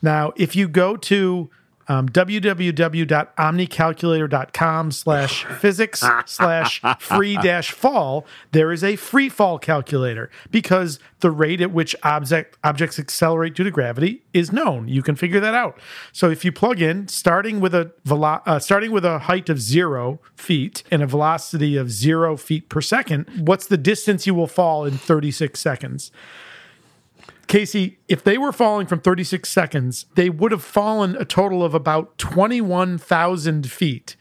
Now, 0.00 0.32
if 0.36 0.54
you 0.54 0.68
go 0.68 0.96
to 0.96 1.50
um, 1.88 2.08
www.omnicalculator.com 2.08 4.92
slash 4.92 5.44
physics 5.44 6.04
slash 6.26 6.82
free 6.98 7.36
dash 7.36 7.72
fall, 7.72 8.26
there 8.52 8.72
is 8.72 8.84
a 8.84 8.96
free 8.96 9.28
fall 9.28 9.58
calculator 9.58 10.30
because 10.50 10.98
the 11.20 11.30
rate 11.30 11.60
at 11.60 11.72
which 11.72 11.96
object, 12.02 12.56
objects 12.62 12.98
accelerate 12.98 13.54
due 13.54 13.64
to 13.64 13.70
gravity 13.70 14.22
is 14.32 14.52
known. 14.52 14.88
You 14.88 15.02
can 15.02 15.16
figure 15.16 15.40
that 15.40 15.54
out. 15.54 15.78
So 16.12 16.30
if 16.30 16.44
you 16.44 16.52
plug 16.52 16.80
in, 16.80 17.08
starting 17.08 17.60
with 17.60 17.74
a 17.74 17.92
velo- 18.04 18.42
uh, 18.46 18.58
starting 18.58 18.92
with 18.92 19.04
a 19.04 19.20
height 19.20 19.48
of 19.48 19.60
zero 19.60 20.20
feet 20.36 20.82
and 20.90 21.02
a 21.02 21.06
velocity 21.06 21.76
of 21.76 21.90
zero 21.90 22.36
feet 22.36 22.68
per 22.68 22.80
second, 22.80 23.46
what's 23.46 23.66
the 23.66 23.78
distance 23.78 24.26
you 24.26 24.34
will 24.34 24.46
fall 24.46 24.84
in 24.84 24.98
36 24.98 25.58
seconds? 25.58 26.12
Casey, 27.48 27.98
if 28.08 28.22
they 28.22 28.38
were 28.38 28.52
falling 28.52 28.86
from 28.86 29.00
36 29.00 29.48
seconds, 29.48 30.06
they 30.14 30.30
would 30.30 30.52
have 30.52 30.62
fallen 30.62 31.16
a 31.16 31.24
total 31.24 31.64
of 31.64 31.74
about 31.74 32.16
21,000 32.18 33.70
feet. 33.70 34.16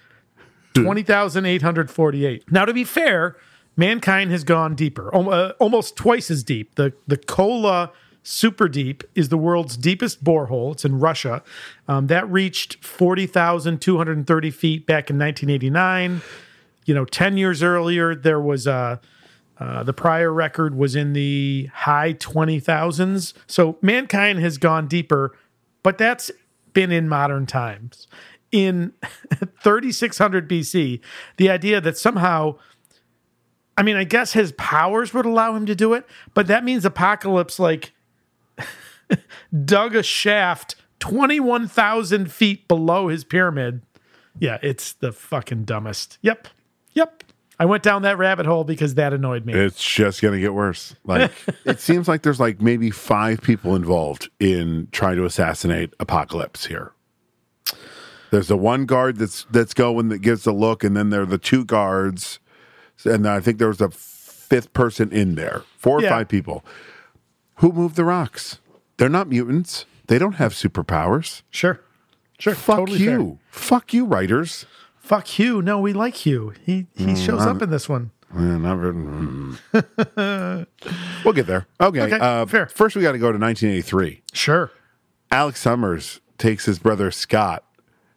20,848. 0.73 2.51
Now, 2.51 2.65
to 2.65 2.73
be 2.73 2.83
fair, 2.83 3.35
mankind 3.75 4.31
has 4.31 4.43
gone 4.43 4.75
deeper, 4.75 5.13
uh, 5.13 5.53
almost 5.59 5.95
twice 5.95 6.29
as 6.29 6.43
deep. 6.43 6.75
The, 6.75 6.93
the 7.07 7.17
Kola 7.17 7.91
Super 8.23 8.67
Deep 8.67 9.03
is 9.15 9.29
the 9.29 9.37
world's 9.37 9.77
deepest 9.77 10.23
borehole. 10.23 10.73
It's 10.73 10.85
in 10.85 10.99
Russia. 10.99 11.43
Um, 11.87 12.07
that 12.07 12.29
reached 12.29 12.83
40,230 12.83 14.51
feet 14.51 14.85
back 14.85 15.09
in 15.09 15.17
1989. 15.17 16.21
You 16.85 16.93
know, 16.93 17.05
10 17.05 17.37
years 17.37 17.63
earlier, 17.63 18.15
there 18.15 18.39
was 18.39 18.67
a. 18.67 18.71
Uh, 18.71 18.97
Uh, 19.59 19.83
the 19.83 19.93
prior 19.93 20.31
record 20.31 20.75
was 20.75 20.95
in 20.95 21.13
the 21.13 21.69
high 21.73 22.13
20,000s. 22.13 23.33
So 23.47 23.77
mankind 23.81 24.39
has 24.39 24.57
gone 24.57 24.87
deeper, 24.87 25.35
but 25.83 25.97
that's 25.97 26.29
been 26.73 26.91
in 26.91 27.09
modern 27.09 27.45
times. 27.45 28.07
In 28.51 28.93
3600 29.63 30.47
BC, 30.47 30.99
the 31.37 31.49
idea 31.49 31.81
that 31.81 31.97
somehow, 31.97 32.57
I 33.77 33.83
mean, 33.83 33.95
I 33.95 34.03
guess 34.03 34.33
his 34.33 34.51
powers 34.53 35.13
would 35.13 35.25
allow 35.25 35.55
him 35.55 35.65
to 35.65 35.75
do 35.75 35.93
it, 35.93 36.05
but 36.33 36.47
that 36.47 36.63
means 36.63 36.85
Apocalypse 36.85 37.59
like 37.59 37.93
dug 39.65 39.95
a 39.95 40.03
shaft 40.03 40.75
21,000 40.99 42.31
feet 42.31 42.67
below 42.67 43.07
his 43.07 43.23
pyramid. 43.23 43.81
Yeah, 44.39 44.59
it's 44.61 44.93
the 44.93 45.11
fucking 45.11 45.65
dumbest. 45.65 46.19
Yep. 46.21 46.47
Yep. 46.93 47.23
I 47.59 47.65
went 47.65 47.81
down 47.81 48.03
that 48.03 48.17
rabbit 48.19 48.45
hole 48.45 48.63
because 48.63 48.95
that 48.95 49.13
annoyed 49.13 49.45
me. 49.45 49.53
It's 49.53 49.83
just 49.83 50.21
going 50.21 50.33
to 50.35 50.39
get 50.39 50.53
worse. 50.53 50.95
Like 51.05 51.31
it 51.65 51.79
seems 51.79 52.07
like 52.07 52.21
there's 52.21 52.39
like 52.39 52.61
maybe 52.61 52.91
five 52.91 53.41
people 53.41 53.75
involved 53.75 54.29
in 54.39 54.87
trying 54.91 55.15
to 55.15 55.25
assassinate 55.25 55.93
Apocalypse 55.99 56.65
here. 56.67 56.91
There's 58.29 58.47
the 58.49 58.57
one 58.57 58.85
guard 58.85 59.17
that's 59.17 59.45
that's 59.51 59.73
going 59.73 60.09
that 60.09 60.19
gives 60.19 60.43
the 60.43 60.51
look, 60.51 60.83
and 60.83 60.95
then 60.95 61.09
there 61.09 61.21
are 61.21 61.25
the 61.25 61.37
two 61.37 61.63
guards, 61.63 62.39
and 63.05 63.25
I 63.27 63.39
think 63.39 63.57
there 63.57 63.69
was 63.69 63.79
a 63.81 63.89
fifth 63.89 64.73
person 64.73 65.11
in 65.11 65.35
there. 65.35 65.63
Four 65.77 65.99
or 65.99 66.01
Yeah. 66.03 66.09
five 66.09 66.27
people. 66.27 66.63
Who 67.55 67.71
moved 67.71 67.95
the 67.95 68.03
rocks? 68.03 68.59
They're 68.97 69.09
not 69.09 69.29
mutants. 69.29 69.85
They 70.07 70.19
don't 70.19 70.33
have 70.35 70.53
superpowers. 70.53 71.41
Sure. 71.49 71.79
Sure. 72.37 72.53
Fuck 72.53 72.77
totally 72.79 72.99
you. 72.99 73.39
fair. 73.49 73.61
Fuck 73.61 73.93
you, 73.93 74.05
writers. 74.05 74.65
Fuck 75.07 75.27
Hugh. 75.27 75.61
No, 75.61 75.79
we 75.79 75.93
like 75.93 76.15
Hugh. 76.15 76.53
He 76.65 76.87
he 76.93 77.05
Mm, 77.05 77.25
shows 77.25 77.41
up 77.41 77.61
in 77.61 77.69
this 77.69 77.87
one. 77.87 78.11
Yeah, 78.35 78.57
not 78.57 78.77
mm. 78.77 80.67
we'll 81.23 81.33
get 81.33 81.47
there. 81.47 81.65
Okay. 81.79 82.01
Okay, 82.01 82.19
uh, 82.19 82.45
fair. 82.45 82.65
First, 82.67 82.97
we 82.97 83.01
got 83.01 83.13
to 83.13 83.17
go 83.17 83.31
to 83.31 83.37
1983. 83.39 84.21
Sure. 84.33 84.69
Alex 85.31 85.61
Summers 85.61 86.19
takes 86.37 86.65
his 86.65 86.77
brother 86.79 87.09
Scott 87.09 87.63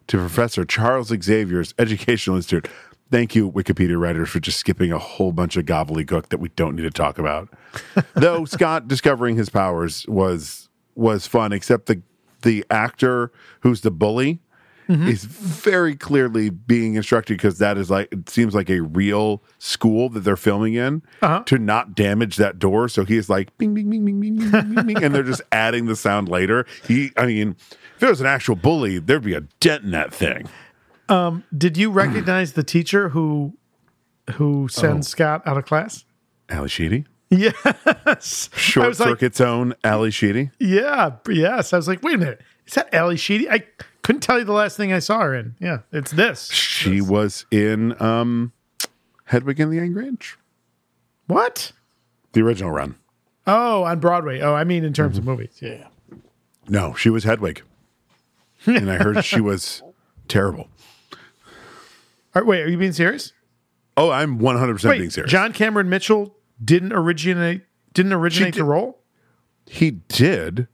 to 0.07 0.17
Professor 0.17 0.65
Charles 0.65 1.07
Xavier's 1.07 1.73
Educational 1.79 2.35
Institute. 2.35 2.67
Thank 3.09 3.35
you, 3.35 3.49
Wikipedia 3.49 3.97
writers, 3.97 4.27
for 4.27 4.41
just 4.41 4.57
skipping 4.59 4.91
a 4.91 4.99
whole 4.99 5.31
bunch 5.31 5.55
of 5.55 5.65
gobbledygook 5.65 6.27
that 6.27 6.39
we 6.41 6.49
don't 6.49 6.75
need 6.75 6.83
to 6.83 6.91
talk 6.91 7.17
about. 7.17 7.47
Though 8.15 8.43
Scott 8.43 8.89
discovering 8.89 9.37
his 9.37 9.49
powers 9.49 10.05
was 10.09 10.67
was 10.95 11.25
fun, 11.25 11.53
except 11.53 11.85
the 11.85 12.01
the 12.41 12.65
actor 12.69 13.31
who's 13.61 13.79
the 13.79 13.91
bully 13.91 14.41
Mm-hmm. 14.91 15.07
is 15.07 15.23
very 15.23 15.95
clearly 15.95 16.49
being 16.49 16.95
instructed 16.95 17.37
because 17.37 17.59
that 17.59 17.77
is 17.77 17.89
like 17.89 18.11
it 18.11 18.29
seems 18.29 18.53
like 18.53 18.69
a 18.69 18.81
real 18.81 19.41
school 19.57 20.09
that 20.09 20.19
they're 20.21 20.35
filming 20.35 20.73
in 20.73 21.01
uh-huh. 21.21 21.43
to 21.45 21.57
not 21.57 21.95
damage 21.95 22.35
that 22.35 22.59
door. 22.59 22.89
So 22.89 23.05
he 23.05 23.15
is 23.15 23.29
like 23.29 23.57
bing 23.57 23.73
bing 23.73 23.89
bing 23.89 24.03
bing 24.03 24.19
bing 24.19 24.51
bing 24.75 24.85
bing, 24.85 25.03
and 25.03 25.15
they're 25.15 25.23
just 25.23 25.41
adding 25.51 25.85
the 25.85 25.95
sound 25.95 26.27
later. 26.27 26.65
He, 26.87 27.11
I 27.15 27.25
mean, 27.25 27.55
if 27.95 28.03
it 28.03 28.09
was 28.09 28.19
an 28.19 28.27
actual 28.27 28.55
bully, 28.55 28.99
there'd 28.99 29.23
be 29.23 29.33
a 29.33 29.41
dent 29.61 29.83
in 29.85 29.91
that 29.91 30.13
thing. 30.13 30.49
Um, 31.07 31.43
did 31.57 31.77
you 31.77 31.89
recognize 32.03 32.53
the 32.53 32.63
teacher 32.63 33.09
who 33.09 33.53
who 34.33 34.67
sends 34.67 35.07
Oh. 35.07 35.09
Scott 35.11 35.41
out 35.45 35.57
of 35.57 35.65
class? 35.65 36.03
Ally 36.49 36.67
Sheedy. 36.67 37.05
Yes. 37.29 38.49
Short 38.57 38.89
was 38.89 38.99
like, 38.99 39.09
Circuit's 39.09 39.39
own 39.39 39.73
Ally 39.85 40.09
Sheedy. 40.09 40.51
yeah, 40.59 41.11
yes. 41.29 41.71
I 41.71 41.77
was 41.77 41.87
like, 41.87 42.03
wait 42.03 42.15
a 42.15 42.17
minute. 42.17 42.41
Is 42.67 42.73
that 42.73 42.93
Ally 42.93 43.15
Sheedy? 43.15 43.49
I 43.49 43.63
couldn't 44.03 44.21
tell 44.21 44.39
you 44.39 44.45
the 44.45 44.51
last 44.53 44.77
thing 44.77 44.91
I 44.93 44.99
saw 44.99 45.19
her 45.21 45.35
in. 45.35 45.55
Yeah, 45.59 45.79
it's 45.91 46.11
this. 46.11 46.49
She 46.51 47.01
was 47.01 47.45
in 47.51 47.99
um, 48.01 48.51
Hedwig 49.25 49.59
and 49.59 49.71
the 49.71 49.79
Angry 49.79 50.07
Inch, 50.07 50.37
What? 51.27 51.71
the 52.33 52.41
original 52.41 52.71
run. 52.71 52.95
Oh, 53.47 53.83
on 53.83 53.99
Broadway. 53.99 54.39
Oh, 54.41 54.53
I 54.53 54.63
mean 54.63 54.83
in 54.83 54.93
terms 54.93 55.17
Mm-hmm. 55.19 55.29
of 55.29 55.37
movies. 55.39 55.59
Yeah. 55.61 55.87
No, 56.67 56.93
she 56.93 57.09
was 57.09 57.23
Hedwig. 57.23 57.63
and 58.65 58.89
I 58.91 58.97
heard 58.97 59.25
she 59.25 59.41
was 59.41 59.81
terrible. 60.27 60.67
All 62.33 62.41
right, 62.41 62.45
wait, 62.45 62.61
are 62.61 62.69
you 62.69 62.77
being 62.77 62.93
serious? 62.93 63.33
Oh, 63.97 64.09
I'm 64.11 64.39
100% 64.39 64.97
being 64.97 65.09
serious. 65.09 65.31
John 65.31 65.51
Cameron 65.53 65.89
Mitchell 65.89 66.35
didn't 66.63 66.93
originate 66.93 67.63
didn't 67.93 68.13
originate 68.13 68.53
did- 68.53 68.61
the 68.61 68.65
role? 68.65 68.99
he 69.67 69.91
did, 69.91 70.67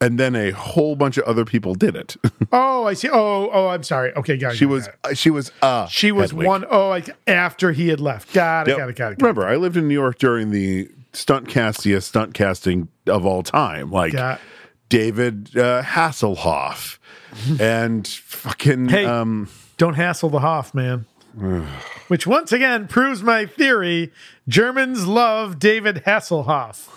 and 0.00 0.18
then 0.18 0.34
a 0.36 0.50
whole 0.50 0.94
bunch 0.96 1.16
of 1.18 1.24
other 1.24 1.44
people 1.44 1.74
did 1.74 1.96
it. 1.96 2.16
Oh, 2.50 2.86
I 2.86 2.94
see. 2.94 3.10
Oh, 3.10 3.50
oh, 3.52 3.68
I'm 3.68 3.82
sorry. 3.82 4.10
Okay, 4.14 4.38
got 4.38 4.54
it. 4.54 4.56
she 4.56 4.64
got 4.64 4.70
was 4.70 4.88
it. 5.04 5.18
she 5.18 5.28
was 5.28 5.52
uh 5.60 5.86
she 5.88 6.12
was 6.12 6.30
Hedwig. 6.30 6.46
one 6.46 6.64
oh 6.70 6.88
like 6.88 7.10
after 7.26 7.72
he 7.72 7.88
had 7.88 8.00
left. 8.00 8.32
Got 8.32 8.68
it, 8.68 8.70
Yep. 8.70 8.78
got 8.78 8.88
it, 8.88 8.96
got 8.96 9.12
it. 9.12 9.18
got 9.18 9.20
it. 9.20 9.22
Remember, 9.22 9.46
I 9.46 9.56
lived 9.56 9.76
in 9.76 9.86
New 9.86 9.92
York 9.94 10.16
during 10.18 10.50
the 10.50 10.88
stunt 11.12 11.48
castiest 11.48 12.04
stunt 12.04 12.32
casting 12.32 12.88
of 13.06 13.26
all 13.26 13.42
time, 13.42 13.90
like 13.90 14.12
Got- 14.14 14.40
David 14.88 15.54
uh, 15.58 15.82
Hasselhoff 15.82 16.96
and 17.60 18.08
fucking 18.08 18.88
Hey. 18.88 19.04
um, 19.04 19.50
Don't 19.76 19.94
hassle 19.94 20.30
the 20.30 20.40
Hoff, 20.40 20.72
man. 20.74 21.04
Which 22.08 22.26
once 22.26 22.50
again 22.50 22.88
proves 22.88 23.22
my 23.22 23.44
theory. 23.44 24.10
Germans 24.48 25.06
love 25.06 25.58
David 25.58 26.04
Hasselhoff. 26.06 26.88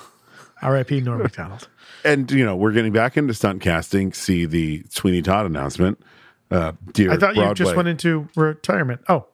R.I.P. 0.62 1.02
Norm 1.02 1.22
Macdonald. 1.24 1.68
And 2.04 2.30
you 2.32 2.46
know 2.46 2.56
we're 2.56 2.72
getting 2.72 2.92
back 2.92 3.18
into 3.18 3.34
stunt 3.34 3.62
casting. 3.62 4.14
See 4.14 4.46
the 4.46 4.84
Sweeney 4.90 5.22
Todd 5.22 5.46
announcement. 5.46 6.00
Uh, 6.50 6.74
dear 6.94 7.12
I 7.12 7.18
thought 7.18 7.36
you 7.36 7.54
just 7.54 7.76
went 7.76 7.88
into 7.88 8.28
retirement. 8.36 9.02
Oh, 9.08 9.26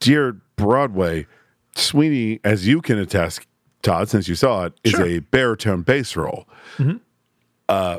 dear 0.00 0.32
Broadway, 0.56 1.26
Sweeney, 1.74 2.40
as 2.44 2.66
you 2.66 2.80
can 2.80 2.98
attest, 2.98 3.46
Todd, 3.82 4.08
since 4.08 4.28
you 4.28 4.34
saw 4.34 4.66
it, 4.66 4.74
is 4.84 4.92
Sure. 4.92 5.06
a 5.06 5.18
baritone 5.20 5.82
bass 5.82 6.14
role. 6.16 6.48
Mm-hmm. 6.76 6.98
Uh, 7.68 7.98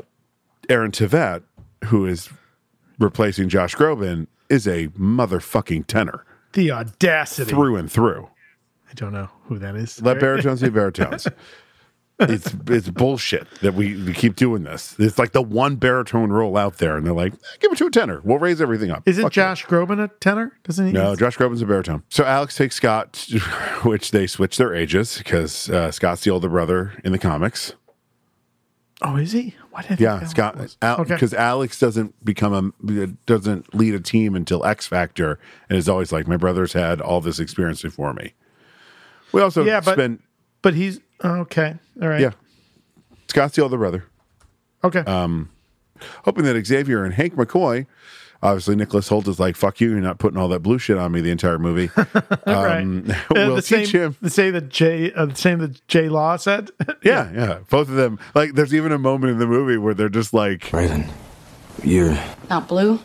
Aaron 0.68 0.90
Tveit, 0.90 1.42
who 1.86 2.06
is 2.06 2.30
replacing 2.98 3.48
Josh 3.48 3.74
Groban, 3.76 4.26
is 4.48 4.66
a 4.66 4.88
motherfucking 4.88 5.86
tenor 5.86 6.24
the 6.52 6.70
audacity. 6.70 7.50
through 7.50 7.76
and 7.76 7.90
through. 7.90 8.28
I 8.88 8.94
don't 8.94 9.12
know 9.12 9.28
who 9.46 9.58
that 9.58 9.74
is. 9.76 10.00
Let 10.00 10.20
baritones 10.20 10.62
be 10.62 10.70
baritones. 10.70 11.26
it's 12.20 12.54
it's 12.68 12.88
bullshit 12.88 13.48
that 13.62 13.74
we, 13.74 13.96
we 14.04 14.12
keep 14.12 14.36
doing 14.36 14.62
this. 14.62 14.94
It's 14.98 15.18
like 15.18 15.32
the 15.32 15.42
one 15.42 15.76
baritone 15.76 16.30
role 16.30 16.56
out 16.56 16.78
there, 16.78 16.96
and 16.96 17.04
they're 17.04 17.12
like, 17.12 17.32
"Eh, 17.34 17.36
give 17.60 17.72
it 17.72 17.78
to 17.78 17.86
a 17.86 17.90
tenor. 17.90 18.20
We'll 18.24 18.38
raise 18.38 18.60
everything 18.60 18.90
up. 18.90 19.02
Isn't 19.06 19.24
Fuck. 19.24 19.32
Josh 19.32 19.66
Groban 19.66 20.02
a 20.02 20.08
tenor? 20.20 20.56
Doesn't 20.62 20.86
he? 20.86 20.92
No, 20.92 21.16
Josh 21.16 21.36
Groban's 21.36 21.62
a 21.62 21.66
baritone. 21.66 22.02
So 22.10 22.24
Alex 22.24 22.56
takes 22.56 22.76
Scott, 22.76 23.26
which 23.82 24.12
they 24.12 24.26
switch 24.28 24.56
their 24.58 24.74
ages 24.74 25.18
because 25.18 25.68
uh, 25.70 25.90
Scott's 25.90 26.22
the 26.24 26.30
older 26.30 26.48
brother 26.48 26.92
in 27.04 27.10
the 27.12 27.18
comics. 27.18 27.72
Oh, 29.02 29.16
is 29.16 29.32
he? 29.32 29.54
Why 29.72 29.82
did 29.82 30.00
Yeah, 30.00 30.24
Scott, 30.24 30.56
because 30.80 31.34
Okay. 31.34 31.36
Alex 31.36 31.78
doesn't 31.80 32.24
become 32.24 32.72
a 32.88 33.06
doesn't 33.26 33.74
lead 33.74 33.92
a 33.92 34.00
team 34.00 34.36
until 34.36 34.64
X 34.64 34.86
Factor, 34.86 35.40
and 35.68 35.76
is 35.76 35.88
always 35.88 36.12
like, 36.12 36.28
my 36.28 36.36
brother's 36.36 36.72
had 36.74 37.00
all 37.00 37.20
this 37.20 37.40
experience 37.40 37.82
before 37.82 38.14
me. 38.14 38.34
We 39.32 39.42
also 39.42 39.64
Yeah, 39.64 39.80
but- 39.80 39.94
spend 39.94 40.20
But 40.62 40.74
he's 40.74 41.00
okay. 41.22 41.76
All 42.00 42.08
right. 42.08 42.20
yeah. 42.20 42.30
Scott's 43.28 43.56
the 43.56 43.62
older 43.62 43.76
brother. 43.78 44.04
Okay. 44.82 45.00
Um, 45.00 45.50
hoping 46.24 46.44
that 46.44 46.64
Xavier 46.66 47.04
and 47.04 47.14
Hank 47.14 47.34
McCoy, 47.34 47.86
obviously 48.42 48.76
Nicholas 48.76 49.08
Hoult 49.08 49.26
is 49.28 49.40
like, 49.40 49.56
"Fuck 49.56 49.80
you, 49.80 49.90
you're 49.90 50.00
not 50.00 50.18
putting 50.18 50.38
all 50.38 50.48
that 50.48 50.60
blue 50.60 50.78
shit 50.78 50.98
on 50.98 51.10
me 51.12 51.20
the 51.20 51.30
entire 51.30 51.58
movie." 51.58 51.90
Um, 52.46 53.06
Uh, 53.10 53.34
we'll 53.34 53.56
the 53.56 53.62
teach 53.62 53.90
same, 53.90 54.00
him. 54.02 54.16
The 54.20 54.30
same 54.30 54.52
that 54.52 54.68
Jay, 54.68 55.12
uh, 55.14 55.26
the 55.26 55.34
same 55.34 55.58
that 55.60 55.86
Jay 55.88 56.08
Law 56.08 56.36
said. 56.36 56.70
Yeah, 57.02 57.30
yeah, 57.32 57.58
both 57.70 57.88
of 57.88 57.94
them. 57.96 58.18
Like, 58.34 58.52
there's 58.54 58.74
even 58.74 58.92
a 58.92 58.98
moment 58.98 59.32
in 59.32 59.38
the 59.38 59.46
movie 59.46 59.76
where 59.78 59.94
they're 59.94 60.08
just 60.08 60.32
like, 60.34 60.72
Raven, 60.72 61.06
you're. 61.82 62.16
Not 62.50 62.68
blue? 62.68 62.98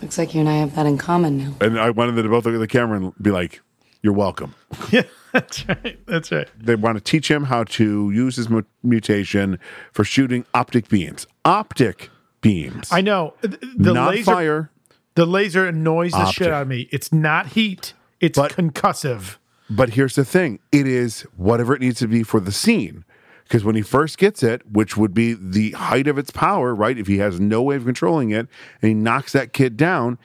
Looks 0.00 0.16
like 0.18 0.34
you 0.34 0.40
and 0.40 0.48
I 0.48 0.54
have 0.58 0.74
that 0.76 0.86
in 0.86 0.96
common 0.98 1.38
now. 1.38 1.54
and 1.60 1.78
I 1.78 1.90
wanted 1.90 2.12
them 2.14 2.22
to 2.24 2.28
both 2.30 2.46
look 2.46 2.54
at 2.54 2.58
the 2.58 2.68
camera 2.68 2.96
and 2.98 3.12
be 3.20 3.30
like, 3.32 3.60
"You're 4.02 4.12
welcome." 4.14 4.54
yeah, 4.90 5.02
that's 5.32 5.66
right. 5.68 5.98
That's 6.06 6.30
right. 6.32 6.48
They 6.58 6.74
want 6.74 6.96
to 6.98 7.04
teach 7.04 7.30
him 7.30 7.44
how 7.44 7.64
to 7.64 8.10
use 8.10 8.36
his 8.36 8.48
mu- 8.48 8.62
mutation 8.82 9.58
for 9.92 10.04
shooting 10.04 10.44
optic 10.54 10.88
beams. 10.88 11.26
Optic 11.44 12.10
beams. 12.40 12.88
I 12.92 13.00
know 13.00 13.34
Th- 13.42 13.58
the 13.76 13.92
not 13.94 14.10
laser. 14.10 14.24
fire. 14.24 14.70
The 15.14 15.26
laser 15.26 15.66
annoys 15.66 16.12
the 16.12 16.30
shit 16.30 16.48
out 16.48 16.62
of 16.62 16.68
me. 16.68 16.88
It's 16.92 17.12
not 17.12 17.48
heat. 17.48 17.94
It's 18.20 18.38
But- 18.38 18.52
concussive. 18.52 19.36
But 19.70 19.90
here's 19.90 20.14
the 20.14 20.24
thing 20.24 20.60
it 20.72 20.86
is 20.86 21.22
whatever 21.36 21.74
it 21.74 21.80
needs 21.80 21.98
to 21.98 22.08
be 22.08 22.22
for 22.22 22.40
the 22.40 22.52
scene. 22.52 23.04
Because 23.44 23.64
when 23.64 23.74
he 23.76 23.82
first 23.82 24.18
gets 24.18 24.42
it, 24.42 24.62
which 24.70 24.96
would 24.96 25.14
be 25.14 25.32
the 25.32 25.70
height 25.72 26.06
of 26.06 26.18
its 26.18 26.30
power, 26.30 26.74
right? 26.74 26.98
If 26.98 27.06
he 27.06 27.16
has 27.18 27.40
no 27.40 27.62
way 27.62 27.76
of 27.76 27.84
controlling 27.86 28.30
it 28.30 28.46
and 28.82 28.88
he 28.88 28.94
knocks 28.94 29.32
that 29.32 29.52
kid 29.54 29.76
down, 29.76 30.18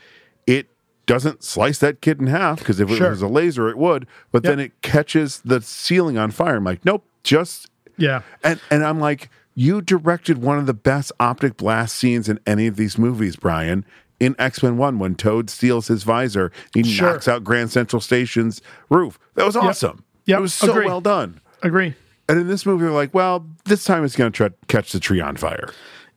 doesn't 1.05 1.43
slice 1.43 1.79
that 1.79 2.01
kid 2.01 2.19
in 2.19 2.27
half. 2.27 2.59
Because 2.59 2.79
if 2.79 2.89
Sure. 2.89 3.07
it 3.07 3.09
was 3.11 3.21
a 3.21 3.27
laser, 3.27 3.69
it 3.69 3.77
would. 3.77 4.07
But 4.31 4.43
then 4.43 4.59
it 4.59 4.71
catches 4.81 5.41
the 5.41 5.61
ceiling 5.61 6.17
on 6.17 6.31
fire. 6.31 6.55
I'm 6.55 6.63
like, 6.63 6.83
nope, 6.85 7.05
just. 7.23 7.69
Yeah. 7.97 8.21
And, 8.43 8.59
and 8.71 8.83
I'm 8.83 8.99
like, 8.99 9.29
you 9.55 9.81
directed 9.81 10.39
one 10.39 10.57
of 10.57 10.65
the 10.65 10.73
best 10.73 11.11
optic 11.19 11.57
blast 11.57 11.95
scenes 11.95 12.27
in 12.27 12.39
any 12.47 12.65
of 12.67 12.75
these 12.75 12.97
movies, 12.97 13.35
Bryan. 13.35 13.85
In 14.19 14.35
X 14.39 14.63
Men 14.63 14.77
1, 14.77 14.99
when 14.99 15.15
Toad 15.15 15.49
steals 15.49 15.87
his 15.89 16.03
visor, 16.03 16.51
he 16.73 16.83
Sure. 16.83 17.11
knocks 17.11 17.27
out 17.27 17.43
Grand 17.43 17.71
Central 17.71 17.99
Station's 17.99 18.61
roof. 18.89 19.19
That 19.35 19.45
was 19.45 19.55
awesome. 19.57 20.03
Yep. 20.25 20.37
It 20.39 20.41
was 20.41 20.53
so 20.53 20.71
Agree. 20.71 20.85
well 20.85 21.01
done. 21.01 21.41
Agree. 21.61 21.93
And 22.29 22.39
in 22.39 22.47
this 22.47 22.65
movie, 22.65 22.83
they're 22.85 22.91
like, 22.93 23.13
well, 23.13 23.45
this 23.65 23.83
time 23.83 24.05
it's 24.05 24.15
going 24.15 24.31
to 24.31 24.35
try 24.35 24.47
to 24.47 24.55
catch 24.67 24.93
the 24.93 24.99
tree 25.01 25.19
on 25.19 25.35
fire. 25.35 25.67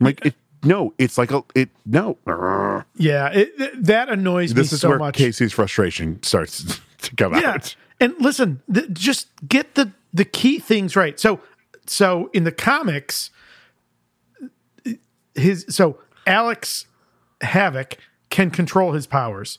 I'm 0.01 0.05
like, 0.07 0.25
it, 0.25 0.35
no, 0.67 0.95
it's 0.99 1.17
like 1.19 1.31
a, 1.31 1.43
it, 1.55 1.71
no. 1.85 2.19
Yeah. 2.97 3.31
It, 3.33 3.85
that 3.85 4.09
annoys 4.09 4.51
This 4.51 4.57
me 4.57 4.63
This 4.63 4.73
is 4.75 4.81
so 4.81 4.89
where 4.91 4.99
much. 4.99 5.15
Casey's 5.17 5.53
frustration 5.53 6.23
starts 6.23 6.81
to 7.03 7.17
come 7.17 7.35
out. 7.35 7.43
yeah. 7.43 7.51
out. 7.53 7.77
And 8.01 8.15
listen, 8.19 8.61
th- 8.73 8.91
just 8.93 9.29
get 9.47 9.75
the 9.75 9.93
the 10.13 10.25
key 10.25 10.59
things 10.59 10.97
right. 10.97 11.19
So 11.19 11.41
so 11.87 12.31
in 12.33 12.45
the 12.45 12.53
comics 12.53 13.31
his 15.35 15.65
so 15.69 15.99
Alex 16.27 16.87
Havoc 17.41 17.97
can 18.31 18.51
control 18.51 18.93
his 18.93 19.07
powers. 19.07 19.59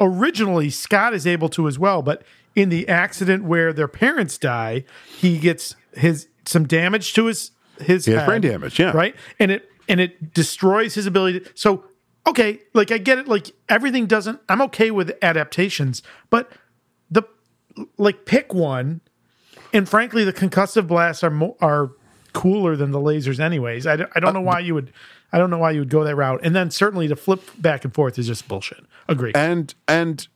Originally 0.00 0.70
Scott 0.70 1.14
is 1.14 1.26
able 1.26 1.48
to 1.50 1.66
as 1.68 1.78
well, 1.78 2.02
but 2.02 2.22
in 2.54 2.68
the 2.68 2.88
accident 2.88 3.44
where 3.44 3.72
their 3.72 3.88
parents 3.88 4.38
die, 4.38 4.84
he 5.06 5.38
gets 5.38 5.76
his 5.92 6.28
some 6.44 6.66
damage 6.66 7.14
to 7.14 7.26
his 7.26 7.52
his 7.80 8.06
head, 8.06 8.26
brain 8.26 8.40
damage, 8.40 8.78
yeah. 8.78 8.90
Right? 8.92 9.14
And 9.38 9.50
it 9.50 9.67
and 9.88 10.00
it 10.00 10.34
destroys 10.34 10.94
his 10.94 11.06
ability 11.06 11.40
to, 11.40 11.50
so 11.54 11.84
okay, 12.26 12.60
like 12.74 12.90
I 12.90 12.98
get 12.98 13.18
it 13.18 13.26
like 13.28 13.50
everything 13.68 14.06
doesn't 14.06 14.40
I'm 14.48 14.60
okay 14.62 14.90
with 14.90 15.12
adaptations, 15.22 16.02
but 16.30 16.50
the 17.10 17.22
like 17.96 18.24
pick 18.26 18.52
one 18.52 19.00
and 19.72 19.88
frankly 19.88 20.24
the 20.24 20.32
concussive 20.32 20.86
blasts 20.86 21.22
are 21.22 21.30
mo- 21.30 21.56
are 21.60 21.92
cooler 22.32 22.76
than 22.76 22.90
the 22.90 22.98
lasers 22.98 23.40
anyways 23.40 23.86
I, 23.86 23.96
don't- 23.96 24.10
don't 24.20 24.34
know 24.34 24.40
why 24.40 24.58
you 24.60 24.74
would 24.74 24.92
i 25.32 25.38
don't 25.38 25.48
know 25.50 25.58
why 25.58 25.70
you 25.70 25.80
would 25.80 25.88
go 25.88 26.04
that 26.04 26.14
route 26.16 26.40
and 26.42 26.54
then 26.54 26.70
certainly 26.70 27.08
to 27.08 27.16
flip 27.16 27.40
back 27.58 27.84
and 27.84 27.94
forth 27.94 28.18
is 28.18 28.26
just 28.26 28.46
bullshit 28.48 28.84
agree 29.08 29.32
And, 29.34 29.74
and, 29.86 30.26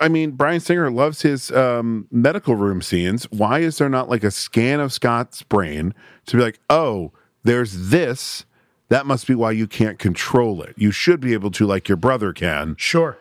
I 0.00 0.08
mean, 0.08 0.32
Bryan 0.32 0.60
Singer 0.60 0.90
loves 0.92 1.22
his 1.22 1.50
um, 1.50 2.06
medical 2.12 2.54
room 2.54 2.82
scenes. 2.82 3.24
Why 3.32 3.58
is 3.58 3.78
there 3.78 3.88
not 3.88 4.08
like 4.08 4.22
a 4.22 4.30
scan 4.30 4.78
of 4.78 4.92
Scott's 4.92 5.42
brain 5.42 5.92
to 6.26 6.36
be 6.36 6.42
like, 6.42 6.60
oh, 6.70 7.10
there's 7.42 7.88
this. 7.90 8.44
That 8.92 9.06
must 9.06 9.26
be 9.26 9.34
why 9.34 9.52
you 9.52 9.66
can't 9.66 9.98
control 9.98 10.60
it. 10.62 10.74
You 10.76 10.90
should 10.90 11.18
be 11.20 11.32
able 11.32 11.50
to, 11.52 11.66
like 11.66 11.88
your 11.88 11.96
brother 11.96 12.32
can. 12.34 12.76
sure 12.78 13.16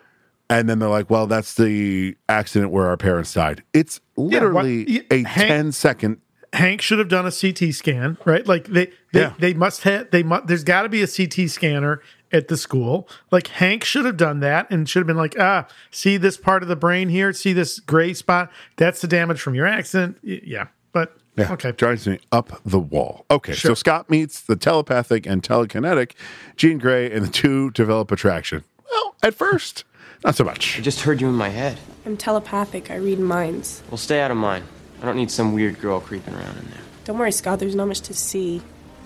And 0.50 0.68
then 0.68 0.80
they're 0.80 0.90
like, 0.90 1.10
well, 1.10 1.28
that's 1.28 1.54
the 1.56 2.18
accident 2.28 2.72
where 2.72 2.88
our 2.88 2.98
parents 2.98 3.34
died. 3.34 3.64
It's 3.74 4.02
literally 4.18 4.84
yeah, 4.92 5.02
a 5.10 5.24
Hank- 5.24 5.48
10 5.48 5.72
second. 5.72 6.18
hank 6.54 6.82
should 6.82 7.00
have 7.00 7.08
done 7.08 7.26
a 7.26 7.32
ct 7.32 7.74
scan 7.74 8.18
right 8.26 8.46
like 8.46 8.66
they 8.68 8.88
they, 9.14 9.22
Yeah. 9.22 9.34
they 9.40 9.54
must 9.54 9.84
have 9.84 10.12
they 10.12 10.22
must 10.24 10.48
there's 10.48 10.66
got 10.66 10.82
to 10.82 10.90
be 10.90 11.02
a 11.02 11.08
ct 11.08 11.50
scanner 11.50 12.02
at 12.34 12.50
the 12.50 12.58
school 12.58 13.08
like 13.32 13.48
hank 13.48 13.86
should 13.86 14.04
have 14.04 14.18
done 14.18 14.42
that 14.42 14.70
and 14.70 14.90
should 14.90 15.00
have 15.00 15.08
been 15.08 15.16
like 15.26 15.36
ah 15.40 15.66
see 15.92 16.18
this 16.18 16.36
part 16.36 16.62
of 16.62 16.68
the 16.68 16.76
brain 16.76 17.08
here 17.08 17.32
see 17.32 17.54
this 17.54 17.80
gray 17.80 18.14
spot 18.14 18.52
that's 18.76 19.00
the 19.00 19.08
damage 19.08 19.40
from 19.40 19.56
your 19.56 19.66
accident 19.66 20.18
yeah 20.24 20.68
but 20.92 21.16
Yeah, 21.38 21.54
okay 21.54 21.72
drives 21.72 22.08
me 22.08 22.20
up 22.32 22.60
the 22.66 22.80
wall. 22.80 23.26
Okay, 23.32 23.54
Sure. 23.54 23.70
so 23.72 23.74
Scott 23.76 24.10
meets 24.10 24.42
the 24.42 24.56
telepathic 24.56 25.26
and 25.26 25.42
telekinetic 25.42 26.12
Jean 26.58 26.78
Grey, 26.78 27.10
and 27.12 27.26
the 27.26 27.30
two 27.32 27.72
develop 27.72 28.12
attraction. 28.12 28.64
Well, 28.92 29.16
at 29.24 29.34
first, 29.34 29.86
not 30.26 30.36
so 30.36 30.44
much. 30.44 30.78
I 30.78 30.82
just 30.82 31.02
heard 31.02 31.22
you 31.22 31.30
in 31.30 31.36
my 31.36 31.50
head. 31.50 31.78
I'm 32.06 32.18
telepathic. 32.18 32.92
I 32.92 32.96
read 32.96 33.20
minds. 33.20 33.82
Well, 33.90 33.98
stay 33.98 34.20
out 34.22 34.32
of 34.32 34.38
mine. 34.38 34.64
I 35.02 35.06
don't 35.06 35.16
need 35.16 35.32
some 35.32 35.54
weird 35.54 35.80
girl 35.80 36.00
creeping 36.02 36.34
around 36.34 36.58
in 36.58 36.66
there. 36.66 36.82
Don't 37.06 37.18
worry, 37.18 37.32
Scott. 37.32 37.60
There's 37.60 37.76
not 37.76 37.88
much 37.88 38.02
to 38.02 38.14
see. 38.14 38.62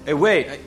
Hey, 0.06 0.14
wait! 0.14 0.50
I, 0.50 0.60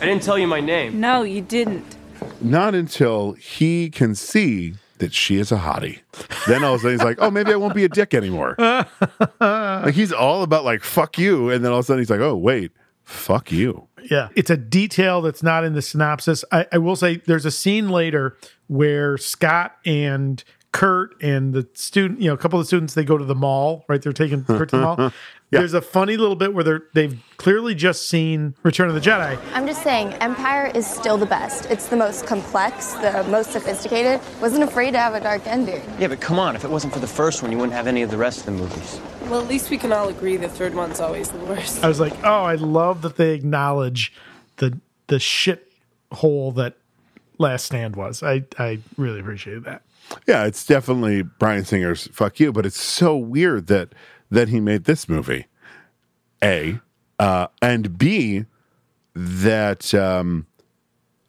I 0.00 0.06
didn't 0.06 0.22
tell 0.22 0.38
you 0.38 0.46
my 0.46 0.60
name. 0.60 1.00
No, 1.00 1.22
you 1.22 1.40
didn't. 1.40 1.96
Not 2.40 2.74
until 2.74 3.32
he 3.32 3.88
can 3.90 4.14
see 4.14 4.74
that 5.00 5.12
she 5.12 5.36
is 5.36 5.50
a 5.50 5.56
hottie. 5.56 6.00
Then 6.46 6.62
all 6.62 6.74
of 6.74 6.80
a 6.80 6.82
sudden 6.82 6.98
he's 6.98 7.04
like, 7.04 7.18
oh, 7.20 7.30
maybe 7.30 7.52
I 7.52 7.56
won't 7.56 7.74
be 7.74 7.84
a 7.84 7.88
dick 7.88 8.14
anymore. 8.14 8.54
like 9.40 9.94
he's 9.94 10.12
all 10.12 10.42
about 10.42 10.64
like, 10.64 10.84
fuck 10.84 11.18
you. 11.18 11.50
And 11.50 11.64
then 11.64 11.72
all 11.72 11.78
of 11.78 11.84
a 11.84 11.86
sudden 11.86 12.00
he's 12.00 12.10
like, 12.10 12.20
oh, 12.20 12.36
wait, 12.36 12.70
fuck 13.04 13.50
you. 13.50 13.88
Yeah. 14.10 14.28
It's 14.36 14.50
a 14.50 14.56
detail 14.56 15.20
that's 15.20 15.42
not 15.42 15.64
in 15.64 15.74
the 15.74 15.82
synopsis. 15.82 16.44
I, 16.52 16.66
I 16.72 16.78
will 16.78 16.96
say 16.96 17.16
there's 17.16 17.44
a 17.44 17.50
scene 17.50 17.88
later 17.88 18.36
where 18.68 19.18
Scott 19.18 19.76
and 19.84 20.42
Kurt 20.72 21.20
and 21.20 21.52
the 21.52 21.68
student, 21.74 22.20
you 22.20 22.28
know, 22.28 22.34
a 22.34 22.38
couple 22.38 22.60
of 22.60 22.66
students, 22.66 22.94
they 22.94 23.04
go 23.04 23.18
to 23.18 23.24
the 23.24 23.34
mall, 23.34 23.84
right? 23.88 24.00
They're 24.00 24.12
taking 24.12 24.44
Kurt 24.44 24.68
to 24.70 24.76
the 24.76 24.82
mall. 24.82 25.12
There's 25.58 25.74
a 25.74 25.82
funny 25.82 26.16
little 26.16 26.36
bit 26.36 26.54
where 26.54 26.62
they're 26.62 26.82
they've 26.94 27.20
clearly 27.36 27.74
just 27.74 28.08
seen 28.08 28.54
Return 28.62 28.88
of 28.88 28.94
the 28.94 29.00
Jedi. 29.00 29.38
I'm 29.52 29.66
just 29.66 29.82
saying, 29.82 30.12
Empire 30.14 30.70
is 30.74 30.86
still 30.86 31.16
the 31.18 31.26
best. 31.26 31.66
It's 31.66 31.88
the 31.88 31.96
most 31.96 32.26
complex, 32.26 32.92
the 32.94 33.24
most 33.28 33.50
sophisticated. 33.52 34.20
Wasn't 34.40 34.62
afraid 34.62 34.92
to 34.92 34.98
have 34.98 35.14
a 35.14 35.20
dark 35.20 35.46
ending. 35.46 35.82
Yeah, 35.98 36.08
but 36.08 36.20
come 36.20 36.38
on. 36.38 36.54
If 36.54 36.64
it 36.64 36.70
wasn't 36.70 36.92
for 36.92 37.00
the 37.00 37.06
first 37.06 37.42
one, 37.42 37.50
you 37.50 37.58
wouldn't 37.58 37.74
have 37.74 37.86
any 37.86 38.02
of 38.02 38.10
the 38.10 38.16
rest 38.16 38.40
of 38.40 38.46
the 38.46 38.52
movies. 38.52 39.00
Well, 39.22 39.40
at 39.40 39.48
least 39.48 39.70
we 39.70 39.78
can 39.78 39.92
all 39.92 40.08
agree 40.08 40.36
the 40.36 40.48
third 40.48 40.74
one's 40.74 41.00
always 41.00 41.30
the 41.30 41.38
worst. 41.38 41.82
I 41.82 41.88
was 41.88 42.00
like, 42.00 42.14
oh, 42.24 42.44
I 42.44 42.54
love 42.54 43.02
that 43.02 43.16
they 43.16 43.34
acknowledge 43.34 44.12
the 44.56 44.78
the 45.08 45.18
shit 45.18 45.72
hole 46.12 46.52
that 46.52 46.76
Last 47.38 47.66
Stand 47.66 47.96
was. 47.96 48.22
I 48.22 48.44
I 48.58 48.78
really 48.96 49.20
appreciated 49.20 49.64
that. 49.64 49.82
Yeah, 50.26 50.44
it's 50.44 50.64
definitely 50.66 51.22
Bryan 51.22 51.64
Singer's 51.64 52.08
fuck 52.08 52.40
you, 52.40 52.52
but 52.52 52.66
it's 52.66 52.80
so 52.80 53.16
weird 53.16 53.68
that 53.68 53.94
that 54.30 54.48
he 54.48 54.60
made 54.60 54.84
this 54.84 55.08
movie. 55.08 55.46
A, 56.42 56.80
uh, 57.18 57.48
and 57.60 57.98
B, 57.98 58.44
that 59.14 59.92
um, 59.94 60.46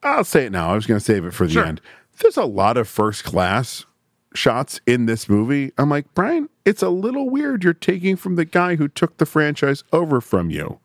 I'll 0.04 0.24
say 0.24 0.46
it 0.46 0.52
now. 0.52 0.72
I 0.72 0.76
was 0.76 0.86
going 0.86 1.00
to 1.00 1.04
save 1.06 1.26
it 1.26 1.34
for 1.34 1.46
the 1.48 1.54
Sure. 1.54 1.66
end. 1.66 1.82
There's 2.22 2.38
a 2.38 2.46
lot 2.46 2.78
of 2.78 2.88
first 2.88 3.24
class 3.24 3.86
shots 4.34 4.80
in 4.86 5.06
this 5.08 5.28
movie. 5.28 5.72
I'm 5.78 5.90
like, 5.90 6.14
Bryan, 6.14 6.48
it's 6.64 6.82
a 6.82 6.90
little 6.90 7.30
weird. 7.30 7.64
You're 7.64 7.74
taking 7.74 8.16
from 8.16 8.36
the 8.36 8.46
guy 8.46 8.76
who 8.76 8.88
took 8.88 9.18
the 9.18 9.26
franchise 9.26 9.84
over 9.92 10.22
from 10.22 10.50
you. 10.50 10.80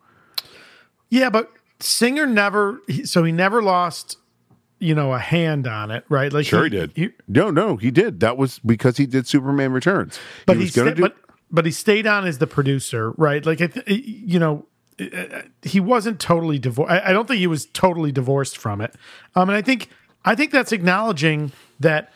Yeah, 1.10 1.30
but 1.30 1.52
Singer 1.78 2.26
never. 2.26 2.80
So 3.04 3.22
he 3.22 3.30
never 3.32 3.62
lost, 3.62 4.16
you 4.80 4.94
know, 4.94 5.12
a 5.12 5.18
hand 5.20 5.66
on 5.68 5.90
it, 5.92 6.04
right? 6.08 6.32
Like 6.32 6.46
Sure, 6.46 6.64
he, 6.64 6.70
did. 6.70 7.12
no, 7.28 7.50
no, 7.50 7.76
he 7.76 7.90
did. 7.92 8.18
That 8.20 8.36
was 8.36 8.58
because 8.60 8.96
he 8.96 9.06
did 9.06 9.26
Superman 9.28 9.72
Returns. 9.72 10.18
but 10.46 10.56
he 10.56 10.62
he, 10.62 10.66
was 10.66 10.74
going 10.74 10.88
to 10.88 10.94
do. 10.94 11.02
but 11.02 11.16
but 11.50 11.64
he 11.64 11.72
stayed 11.72 12.06
on 12.06 12.26
as 12.26 12.38
the 12.38 12.46
producer, 12.46 13.12
right? 13.12 13.44
Like, 13.44 13.60
I 13.60 13.66
th- 13.68 13.86
you 13.88 14.38
know, 14.38 14.66
uh, 15.00 15.42
he 15.62 15.80
wasn't 15.80 16.20
totally 16.20 16.58
divorced. 16.58 16.90
I 16.92 17.10
I 17.10 17.12
don't 17.12 17.28
think 17.28 17.38
he 17.38 17.46
was 17.46 17.66
totally 17.66 18.12
divorced 18.12 18.56
from 18.56 18.80
it. 18.80 18.94
Um, 19.34 19.48
and 19.48 19.56
I 19.56 19.62
think 19.62 19.90
I 20.24 20.34
think 20.34 20.50
that's 20.50 20.72
acknowledging 20.72 21.52
that 21.80 22.12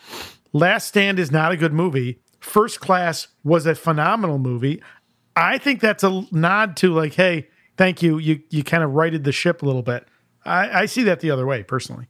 Last 0.53 0.89
Stand 0.89 1.19
is 1.19 1.31
not 1.31 1.53
a 1.53 1.57
good 1.57 1.73
movie. 1.73 2.21
First 2.41 2.81
Class 2.81 3.29
was 3.45 3.67
a 3.67 3.75
phenomenal 3.75 4.39
movie. 4.39 4.83
I 5.37 5.59
think 5.59 5.81
that's 5.81 6.03
a 6.03 6.27
nod 6.33 6.77
to 6.79 6.93
like, 6.93 7.15
hey, 7.15 7.49
thank 7.77 8.03
you. 8.03 8.19
You 8.19 8.41
you 8.51 8.65
kind 8.65 8.83
of 8.83 8.93
righted 8.93 9.25
the 9.25 9.33
ship 9.33 9.63
a 9.63 9.67
little 9.67 9.83
bit. 9.83 10.07
I, 10.45 10.83
I 10.83 10.87
see 10.87 11.03
that 11.05 11.21
the 11.21 11.31
other 11.31 11.47
way 11.47 11.63
personally. 11.63 12.07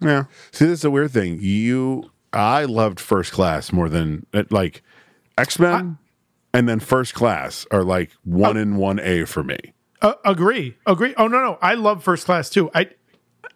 Yeah. 0.00 0.24
See, 0.52 0.66
this 0.66 0.80
is 0.80 0.84
a 0.84 0.90
weird 0.90 1.10
thing. 1.10 1.38
You, 1.40 2.10
I 2.32 2.64
loved 2.64 2.98
First 2.98 3.32
Class 3.32 3.72
more 3.72 3.88
than 3.88 4.26
like 4.50 4.82
X 5.36 5.58
Men, 5.58 5.98
and 6.52 6.68
then 6.68 6.80
First 6.80 7.14
Class 7.14 7.66
are 7.70 7.82
like 7.82 8.10
one 8.24 8.56
and 8.56 8.76
one 8.76 8.98
A 9.00 9.24
for 9.24 9.42
me. 9.42 9.58
Uh, 10.00 10.14
agree, 10.24 10.76
agree. 10.86 11.14
Oh 11.16 11.28
no, 11.28 11.40
no, 11.40 11.58
I 11.62 11.74
love 11.74 12.02
First 12.02 12.26
Class 12.26 12.50
too. 12.50 12.70
I 12.74 12.90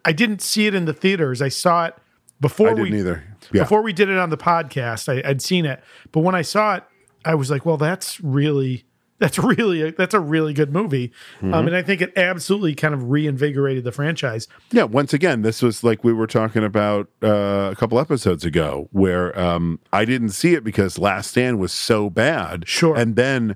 I 0.05 0.13
didn't 0.13 0.41
see 0.41 0.67
it 0.67 0.73
in 0.73 0.85
the 0.85 0.93
theaters. 0.93 1.41
I 1.41 1.49
saw 1.49 1.85
it 1.85 1.95
before 2.39 2.69
I 2.69 2.73
didn't 2.73 2.91
we 2.91 2.99
either. 2.99 3.23
Yeah. 3.51 3.63
before 3.63 3.81
we 3.81 3.93
did 3.93 4.09
it 4.09 4.17
on 4.17 4.29
the 4.29 4.37
podcast. 4.37 5.09
I, 5.09 5.27
I'd 5.27 5.41
seen 5.41 5.65
it, 5.65 5.81
but 6.11 6.21
when 6.21 6.35
I 6.35 6.41
saw 6.41 6.75
it, 6.75 6.83
I 7.25 7.35
was 7.35 7.51
like, 7.51 7.65
well, 7.65 7.77
that's 7.77 8.19
really 8.21 8.85
that's 9.19 9.37
really 9.39 9.81
a, 9.81 9.91
that's 9.91 10.13
a 10.13 10.19
really 10.19 10.53
good 10.53 10.71
movie. 10.71 11.11
Um, 11.41 11.51
Mhm. 11.51 11.67
and 11.67 11.75
I 11.75 11.81
think 11.81 12.01
it 12.01 12.13
absolutely 12.15 12.75
kind 12.75 12.93
of 12.93 13.09
reinvigorated 13.09 13.83
the 13.83 13.91
franchise. 13.91 14.47
Yeah. 14.71 14.83
Once 14.83 15.13
again, 15.13 15.41
this 15.41 15.61
was 15.61 15.83
like 15.83 16.03
we 16.03 16.13
were 16.13 16.27
talking 16.27 16.63
about 16.63 17.09
uh, 17.23 17.69
a 17.71 17.75
couple 17.75 17.99
episodes 17.99 18.45
ago, 18.45 18.89
where 18.91 19.37
um, 19.39 19.79
I 19.91 20.05
didn't 20.05 20.29
see 20.29 20.53
it 20.53 20.63
because 20.63 20.97
Last 20.99 21.31
Stand 21.31 21.59
was 21.59 21.71
so 21.71 22.09
bad. 22.09 22.67
Sure. 22.67 22.95
And 22.95 23.15
then 23.15 23.55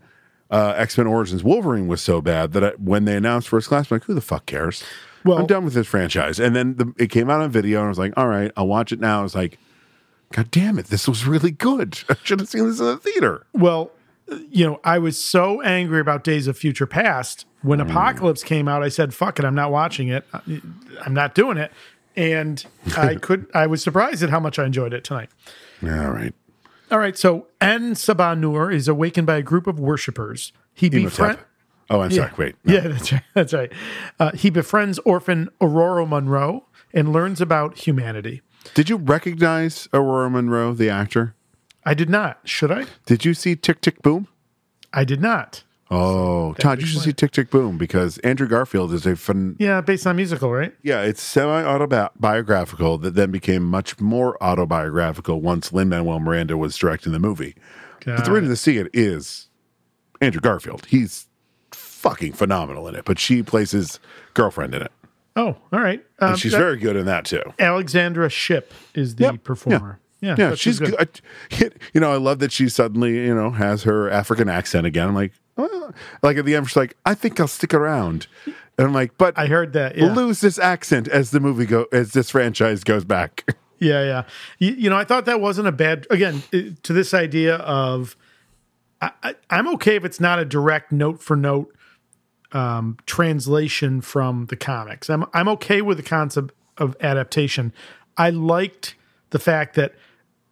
uh, 0.49 0.73
X 0.75 0.97
Men 0.97 1.07
Origins 1.07 1.43
Wolverine 1.43 1.87
was 1.87 2.01
so 2.01 2.21
bad 2.21 2.51
that 2.53 2.63
I, 2.63 2.69
when 2.71 3.05
they 3.05 3.15
announced 3.15 3.47
First 3.47 3.67
Class, 3.69 3.91
I'm 3.91 3.95
like, 3.95 4.03
who 4.05 4.13
the 4.13 4.21
fuck 4.21 4.45
cares? 4.45 4.83
Well- 5.23 5.37
I'm 5.37 5.45
done 5.45 5.63
with 5.63 5.75
this 5.75 5.87
franchise. 5.87 6.39
And 6.39 6.55
then 6.55 6.75
the, 6.77 6.93
it 6.97 7.07
came 7.11 7.29
out 7.29 7.41
on 7.41 7.51
video, 7.51 7.77
and 7.79 7.85
I 7.85 7.89
was 7.89 7.99
like, 7.99 8.13
all 8.17 8.27
right, 8.27 8.51
I'll 8.57 8.67
watch 8.67 8.91
it 8.91 8.99
now. 8.99 9.19
I 9.19 9.23
was 9.23 9.35
like, 9.35 9.59
God 10.33 10.49
damn 10.49 10.79
it, 10.79 10.87
this 10.87 11.07
was 11.07 11.25
really 11.27 11.51
good. 11.51 11.99
I 12.09 12.15
should 12.23 12.39
have 12.39 12.49
seen 12.49 12.67
this 12.67 12.79
in 12.79 12.85
the 12.87 12.97
theater. 12.97 13.45
Well, 13.53 13.91
you 14.49 14.65
know, 14.65 14.79
I 14.83 14.97
was 14.99 15.17
so 15.17 15.61
angry 15.61 15.99
about 15.99 16.23
Days 16.23 16.47
of 16.47 16.57
Future 16.57 16.85
Past 16.85 17.45
when 17.61 17.79
Mm. 17.79 17.89
Apocalypse 17.89 18.43
came 18.43 18.67
out. 18.67 18.81
I 18.83 18.89
said, 18.89 19.13
"Fuck 19.13 19.39
it, 19.39 19.45
I'm 19.45 19.55
not 19.55 19.71
watching 19.71 20.07
it. 20.07 20.25
I'm 20.33 21.13
not 21.13 21.35
doing 21.35 21.57
it." 21.57 21.71
And 22.15 22.63
I 22.97 23.15
could. 23.21 23.47
I 23.53 23.67
was 23.67 23.81
surprised 23.83 24.23
at 24.23 24.29
how 24.29 24.39
much 24.39 24.57
I 24.59 24.65
enjoyed 24.65 24.93
it 24.93 25.03
tonight. 25.03 25.29
All 25.83 25.89
right. 26.11 26.33
All 26.91 26.99
right, 26.99 27.17
so 27.17 27.47
En 27.61 27.93
Sabah 27.93 28.37
Nur 28.37 28.69
is 28.69 28.87
awakened 28.89 29.25
by 29.25 29.37
a 29.37 29.41
group 29.41 29.65
of 29.65 29.79
worshippers. 29.79 30.51
He 30.73 30.89
befriends. 30.89 31.39
Oh, 31.89 32.01
I'm 32.01 32.11
Yeah. 32.11 32.29
sorry. 32.29 32.31
Wait. 32.37 32.55
Yeah, 32.65 32.87
that's 32.87 33.11
right. 33.13 33.23
That's 33.33 33.53
right. 33.53 33.71
Uh, 34.19 34.31
he 34.33 34.49
befriends 34.49 34.99
orphan 35.05 35.49
Ororo 35.61 36.07
Munroe 36.07 36.65
and 36.93 37.13
learns 37.13 37.39
about 37.41 37.77
humanity. 37.79 38.41
Did 38.73 38.89
you 38.89 38.97
recognize 38.97 39.87
Ororo 39.93 40.29
Munroe, 40.31 40.73
the 40.73 40.89
actor? 40.89 41.33
I 41.85 41.93
did 41.93 42.09
not. 42.09 42.39
Should 42.45 42.71
I? 42.71 42.85
Did 43.05 43.25
you 43.25 43.33
see 43.33 43.55
Tick 43.55 43.81
Tick 43.81 44.01
Boom? 44.01 44.27
I 44.93 45.03
did 45.03 45.21
not. 45.21 45.63
Oh, 45.93 46.53
Todd, 46.53 46.79
you 46.79 46.85
should 46.87 47.01
see 47.01 47.11
Tick 47.11 47.31
Tick 47.31 47.49
Boom 47.49 47.77
because 47.77 48.17
Andrew 48.19 48.47
Garfield 48.47 48.93
is 48.93 49.05
a 49.05 49.15
fun. 49.17 49.57
Yeah, 49.59 49.81
based 49.81 50.07
on 50.07 50.15
musical, 50.15 50.49
right? 50.51 50.73
Yeah, 50.83 51.01
it's 51.01 51.21
semi 51.21 51.63
autobiographical 51.63 52.97
that 52.99 53.15
then 53.15 53.29
became 53.31 53.63
much 53.63 53.99
more 53.99 54.41
autobiographical 54.41 55.41
once 55.41 55.73
Lin 55.73 55.89
Manuel 55.89 56.19
Miranda 56.19 56.55
was 56.57 56.77
directing 56.77 57.11
the 57.11 57.19
movie. 57.19 57.55
but 58.05 58.23
the 58.23 58.31
reason 58.31 58.49
to 58.49 58.55
see 58.55 58.77
it 58.77 58.87
is 58.93 59.49
Andrew 60.21 60.39
Garfield. 60.41 60.85
He's 60.85 61.27
fucking 61.71 62.33
phenomenal 62.33 62.87
in 62.87 62.95
it, 62.95 63.05
but 63.05 63.19
she 63.19 63.43
plays 63.43 63.71
his 63.71 63.99
girlfriend 64.33 64.73
in 64.73 64.83
it. 64.83 64.91
Oh, 65.35 65.55
all 65.71 65.79
right. 65.79 66.03
Um, 66.19 66.31
and 66.31 66.39
she's 66.39 66.51
that- 66.53 66.57
very 66.57 66.77
good 66.77 66.95
in 66.95 67.05
that 67.05 67.25
too. 67.25 67.41
Alexandra 67.59 68.29
Shipp 68.29 68.73
is 68.93 69.15
the 69.15 69.37
performer. 69.43 69.99
Yeah, 70.21 70.35
yeah, 70.37 70.55
she's 70.55 70.79
good. 70.79 71.21
You 71.93 71.99
know, 71.99 72.11
I 72.11 72.17
love 72.17 72.39
that 72.39 72.51
she 72.51 72.69
suddenly, 72.69 73.15
you 73.15 73.35
know, 73.35 73.51
has 73.51 73.83
her 73.83 74.09
African 74.09 74.47
accent 74.47 74.85
again. 74.85 75.09
I'm 75.09 75.15
like, 75.15 75.33
like 76.21 76.37
at 76.37 76.45
the 76.45 76.55
end, 76.55 76.67
she's 76.69 76.77
like, 76.77 76.95
I 77.05 77.13
think 77.13 77.39
I'll 77.39 77.47
stick 77.47 77.73
around. 77.73 78.27
And 78.45 78.87
I'm 78.87 78.93
like, 78.93 79.17
but 79.17 79.37
I 79.37 79.47
heard 79.47 79.73
that. 79.73 79.97
Yeah. 79.97 80.13
lose 80.13 80.41
this 80.41 80.57
accent 80.57 81.07
as 81.07 81.31
the 81.31 81.39
movie 81.39 81.65
go 81.65 81.87
as 81.91 82.13
this 82.13 82.29
franchise 82.29 82.83
goes 82.83 83.03
back. 83.03 83.45
Yeah, 83.83 84.03
yeah. 84.03 84.23
You, 84.59 84.73
you 84.73 84.89
know, 84.91 84.95
I 84.95 85.05
thought 85.05 85.25
that 85.25 85.41
wasn't 85.41 85.67
a 85.67 85.71
bad. 85.71 86.05
Again, 86.11 86.43
to 86.83 86.93
this 86.93 87.15
idea 87.15 87.55
of, 87.55 88.15
I, 89.01 89.09
I, 89.23 89.35
I'm 89.49 89.67
okay 89.69 89.95
if 89.95 90.05
it's 90.05 90.19
not 90.19 90.37
a 90.37 90.45
direct 90.45 90.91
note 90.91 91.19
for 91.19 91.35
note 91.35 91.75
um, 92.51 92.97
translation 93.07 94.01
from 94.01 94.45
the 94.45 94.55
comics. 94.55 95.09
I'm 95.09 95.25
I'm 95.33 95.47
okay 95.47 95.81
with 95.81 95.97
the 95.97 96.03
concept 96.03 96.53
of 96.77 96.95
adaptation. 97.01 97.73
I 98.17 98.29
liked 98.29 98.93
the 99.31 99.39
fact 99.39 99.73
that 99.77 99.95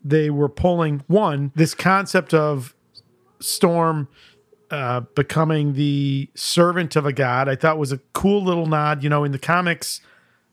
they 0.04 0.30
were 0.30 0.50
pulling 0.50 1.04
one 1.08 1.52
this 1.56 1.74
concept 1.76 2.34
of 2.34 2.74
Storm 3.40 4.08
uh, 4.72 5.02
becoming 5.16 5.74
the 5.74 6.30
servant 6.36 6.96
of 6.96 7.06
a 7.06 7.14
god. 7.14 7.48
I 7.50 7.56
thought 7.56 7.78
was 7.78 7.92
a 7.92 7.98
cool 8.14 8.44
little 8.44 8.66
nod. 8.66 9.04
You 9.04 9.10
know, 9.10 9.24
in 9.24 9.32
the 9.32 9.40
comics, 9.40 10.02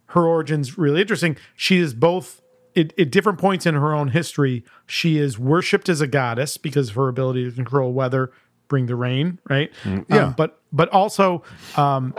her 0.07 0.27
origin's 0.27 0.79
really 0.79 1.01
interesting. 1.01 1.37
She 1.55 1.79
is 1.79 1.93
both 1.95 2.41
at, 2.77 2.99
at 2.99 3.11
different 3.11 3.39
points 3.39 3.67
in 3.67 3.75
her 3.75 3.93
own 3.93 4.09
history. 4.09 4.65
She 4.87 5.19
is 5.19 5.39
worshipped 5.39 5.89
as 5.89 6.01
a 6.01 6.07
goddess 6.07 6.57
because 6.57 6.91
of 6.91 6.95
her 6.95 7.09
ability 7.09 7.45
to 7.45 7.51
control 7.53 7.93
weather, 7.93 8.31
bring 8.69 8.87
the 8.87 8.97
rain, 8.97 9.39
right? 9.51 9.71
yeah. 10.09 10.27
Um, 10.29 10.35
but 10.37 10.61
but 10.73 10.89
also, 10.91 11.43
um, 11.77 12.15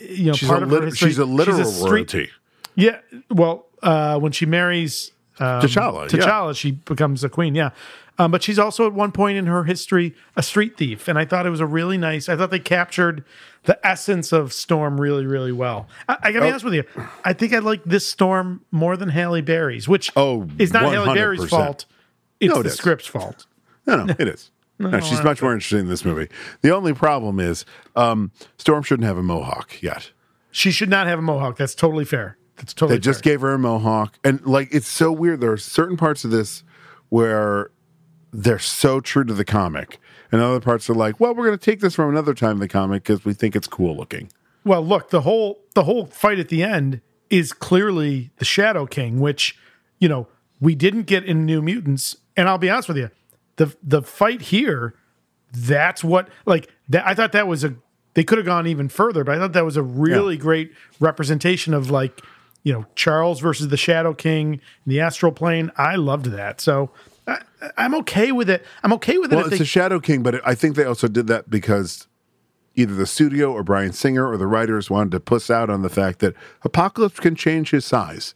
you 0.00 0.26
know, 0.26 0.32
She's 0.32 0.48
part 0.48 0.62
a 0.62 0.64
of 0.64 0.70
her 0.70 0.84
history, 0.86 1.08
she's 1.10 1.18
a 1.18 1.24
literal 1.24 1.64
street- 1.64 1.90
royalty. 2.12 2.30
yeah. 2.74 3.00
Well, 3.30 3.66
uh, 3.82 4.18
when 4.18 4.32
she 4.32 4.46
marries 4.46 5.12
um, 5.40 5.60
T'Challa, 5.62 6.12
yeah. 6.12 6.18
T'Challa, 6.20 6.56
she 6.56 6.72
becomes 6.72 7.24
a 7.24 7.28
queen. 7.28 7.54
Yeah. 7.54 7.70
Um, 8.18 8.30
but 8.30 8.42
she's 8.42 8.58
also 8.58 8.86
at 8.86 8.92
one 8.92 9.12
point 9.12 9.38
in 9.38 9.46
her 9.46 9.64
history 9.64 10.14
a 10.36 10.42
street 10.42 10.76
thief, 10.76 11.08
and 11.08 11.18
I 11.18 11.24
thought 11.24 11.46
it 11.46 11.50
was 11.50 11.60
a 11.60 11.66
really 11.66 11.96
nice. 11.96 12.28
I 12.28 12.36
thought 12.36 12.50
they 12.50 12.58
captured 12.58 13.24
the 13.64 13.78
essence 13.86 14.30
of 14.32 14.52
Storm 14.52 15.00
really, 15.00 15.24
really 15.24 15.52
well. 15.52 15.88
I, 16.08 16.16
I 16.24 16.32
gotta 16.32 16.44
be 16.44 16.48
Oh. 16.48 16.50
honest 16.50 16.64
with 16.64 16.74
you. 16.74 16.84
I 17.24 17.32
think 17.32 17.54
I 17.54 17.60
like 17.60 17.82
this 17.84 18.06
Storm 18.06 18.62
more 18.70 18.96
than 18.98 19.08
Halle 19.08 19.40
Berry's, 19.40 19.88
which 19.88 20.10
Oh, 20.16 20.46
is 20.58 20.72
not 20.72 20.92
Halle 20.92 21.14
Berry's 21.14 21.48
fault. 21.48 21.86
It's 22.40 22.52
No, 22.52 22.60
it 22.60 22.64
the 22.64 22.68
is. 22.68 22.76
script's 22.76 23.06
fault. 23.06 23.46
No, 23.86 24.04
no, 24.04 24.14
it 24.18 24.28
is. 24.28 24.50
No, 24.80 24.98
she's 25.00 25.22
much 25.22 25.42
more 25.42 25.52
interesting 25.52 25.80
in 25.80 25.88
this 25.88 26.06
movie. 26.06 26.28
The 26.62 26.74
only 26.74 26.94
problem 26.94 27.38
is 27.38 27.66
um, 27.96 28.30
Storm 28.56 28.82
shouldn't 28.82 29.06
have 29.06 29.18
a 29.18 29.22
mohawk 29.22 29.82
yet. 29.82 30.10
She 30.50 30.70
should 30.70 30.88
not 30.88 31.06
have 31.06 31.18
a 31.18 31.22
mohawk. 31.22 31.58
That's 31.58 31.74
totally 31.74 32.06
fair. 32.06 32.38
That's 32.60 32.74
totally 32.74 32.96
They 32.96 33.00
just 33.00 33.24
fair. 33.24 33.32
gave 33.32 33.40
her 33.40 33.54
a 33.54 33.58
mohawk, 33.58 34.18
and 34.22 34.44
like 34.46 34.68
it's 34.70 34.86
so 34.88 35.10
weird. 35.10 35.40
There 35.40 35.52
are 35.52 35.56
certain 35.56 35.96
parts 35.96 36.24
of 36.24 36.30
this 36.30 36.62
where 37.08 37.70
they're 38.32 38.58
so 38.58 39.00
true 39.00 39.24
to 39.24 39.34
the 39.34 39.44
comic, 39.44 39.98
and 40.30 40.40
other 40.40 40.60
parts 40.60 40.88
are 40.90 40.94
like, 40.94 41.18
well, 41.18 41.34
we're 41.34 41.46
going 41.46 41.58
to 41.58 41.64
take 41.64 41.80
this 41.80 41.94
from 41.94 42.10
another 42.10 42.34
time 42.34 42.52
in 42.52 42.58
the 42.58 42.68
comic 42.68 43.02
because 43.02 43.24
we 43.24 43.32
think 43.32 43.56
it's 43.56 43.66
cool 43.66 43.96
looking. 43.96 44.30
Well, 44.64 44.84
look, 44.84 45.10
the 45.10 45.22
whole 45.22 45.60
the 45.74 45.84
whole 45.84 46.06
fight 46.06 46.38
at 46.38 46.48
the 46.48 46.62
end 46.62 47.00
is 47.30 47.52
clearly 47.52 48.30
the 48.36 48.44
Shadow 48.44 48.86
King, 48.86 49.20
which 49.20 49.58
you 49.98 50.08
know 50.08 50.28
we 50.60 50.74
didn't 50.74 51.04
get 51.04 51.24
in 51.24 51.46
New 51.46 51.62
Mutants. 51.62 52.16
And 52.36 52.48
I'll 52.48 52.58
be 52.58 52.70
honest 52.70 52.88
with 52.88 52.98
you, 52.98 53.10
the 53.56 53.74
the 53.82 54.02
fight 54.02 54.42
here, 54.42 54.94
that's 55.52 56.04
what 56.04 56.28
like 56.44 56.70
that. 56.90 57.06
I 57.06 57.14
thought 57.14 57.32
that 57.32 57.48
was 57.48 57.64
a 57.64 57.74
they 58.14 58.24
could 58.24 58.38
have 58.38 58.46
gone 58.46 58.66
even 58.66 58.88
further, 58.88 59.24
but 59.24 59.34
I 59.34 59.38
thought 59.38 59.52
that 59.52 59.64
was 59.64 59.76
a 59.76 59.82
really 59.82 60.36
great 60.36 60.72
representation 60.98 61.72
of 61.74 61.90
like 61.90 62.20
you 62.62 62.72
know 62.72 62.86
Charles 62.94 63.40
versus 63.40 63.68
the 63.68 63.76
Shadow 63.76 64.14
King 64.14 64.54
in 64.54 64.60
the 64.86 65.00
astral 65.00 65.32
plane. 65.32 65.70
I 65.76 65.96
loved 65.96 66.26
that, 66.26 66.60
so 66.60 66.90
I, 67.26 67.40
I'm 67.76 67.94
okay 67.96 68.32
with 68.32 68.50
it. 68.50 68.64
I'm 68.82 68.92
okay 68.94 69.18
with 69.18 69.32
it. 69.32 69.36
Well, 69.36 69.46
it's 69.46 69.58
they- 69.58 69.62
a 69.64 69.66
Shadow 69.66 70.00
King, 70.00 70.22
but 70.22 70.46
I 70.46 70.54
think 70.54 70.76
they 70.76 70.84
also 70.84 71.08
did 71.08 71.26
that 71.28 71.50
because 71.50 72.06
either 72.74 72.94
the 72.94 73.06
studio 73.06 73.52
or 73.52 73.62
Bryan 73.62 73.92
Singer 73.92 74.26
or 74.28 74.36
the 74.36 74.46
writers 74.46 74.90
wanted 74.90 75.10
to 75.12 75.20
puss 75.20 75.50
out 75.50 75.70
on 75.70 75.82
the 75.82 75.88
fact 75.88 76.20
that 76.20 76.34
Apocalypse 76.62 77.18
can 77.18 77.34
change 77.34 77.70
his 77.70 77.84
size. 77.84 78.34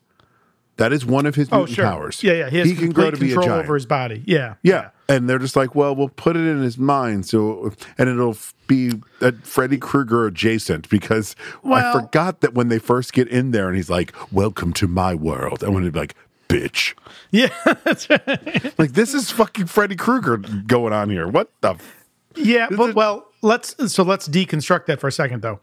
That 0.76 0.92
is 0.92 1.06
one 1.06 1.24
of 1.24 1.36
his 1.36 1.48
oh 1.52 1.66
sure, 1.66 1.84
powers. 1.84 2.22
yeah, 2.24 2.32
yeah, 2.32 2.50
he, 2.50 2.58
has 2.58 2.78
can 2.78 2.90
grow 2.90 3.10
to 3.12 3.16
be 3.16 3.32
a 3.32 3.36
giant. 3.36 3.50
over 3.64 3.74
his 3.74 3.86
body. 3.86 4.24
Yeah, 4.26 4.54
Yeah. 4.62 4.90
And 5.08 5.28
they're 5.28 5.38
just 5.38 5.54
like, 5.56 5.74
well, 5.74 5.94
we'll 5.94 6.08
put 6.08 6.34
it 6.36 6.46
in 6.46 6.62
his 6.62 6.78
mind. 6.78 7.26
So, 7.26 7.72
and 7.98 8.08
it'll 8.08 8.36
be 8.66 8.92
a 9.20 9.32
Freddy 9.32 9.76
Krueger 9.76 10.26
adjacent 10.26 10.88
because 10.88 11.36
I 11.64 11.92
forgot 11.92 12.40
that 12.40 12.54
when 12.54 12.68
they 12.68 12.78
first 12.78 13.12
get 13.12 13.28
in 13.28 13.50
there 13.50 13.66
and 13.68 13.76
he's 13.76 13.90
like, 13.90 14.14
welcome 14.32 14.72
to 14.74 14.88
my 14.88 15.14
world. 15.14 15.62
I 15.62 15.68
want 15.68 15.84
to 15.84 15.90
be 15.92 15.98
like, 15.98 16.14
bitch. 16.48 16.94
Yeah, 17.30 17.48
that's 17.84 18.08
right. 18.08 18.78
Like, 18.78 18.92
this 18.92 19.12
is 19.12 19.30
fucking 19.30 19.66
Freddy 19.66 19.96
Krueger 19.96 20.38
going 20.38 20.92
on 20.94 21.10
here. 21.10 21.28
What 21.28 21.50
the? 21.60 21.72
F- 21.72 22.04
Yeah, 22.36 22.68
but 22.70 22.94
well, 22.94 23.26
let's 23.42 23.92
so 23.92 24.02
let's 24.02 24.26
deconstruct 24.26 24.86
that 24.86 25.00
for 25.00 25.08
a 25.08 25.12
second 25.12 25.42
though. 25.42 25.60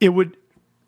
It 0.00 0.10
would 0.10 0.36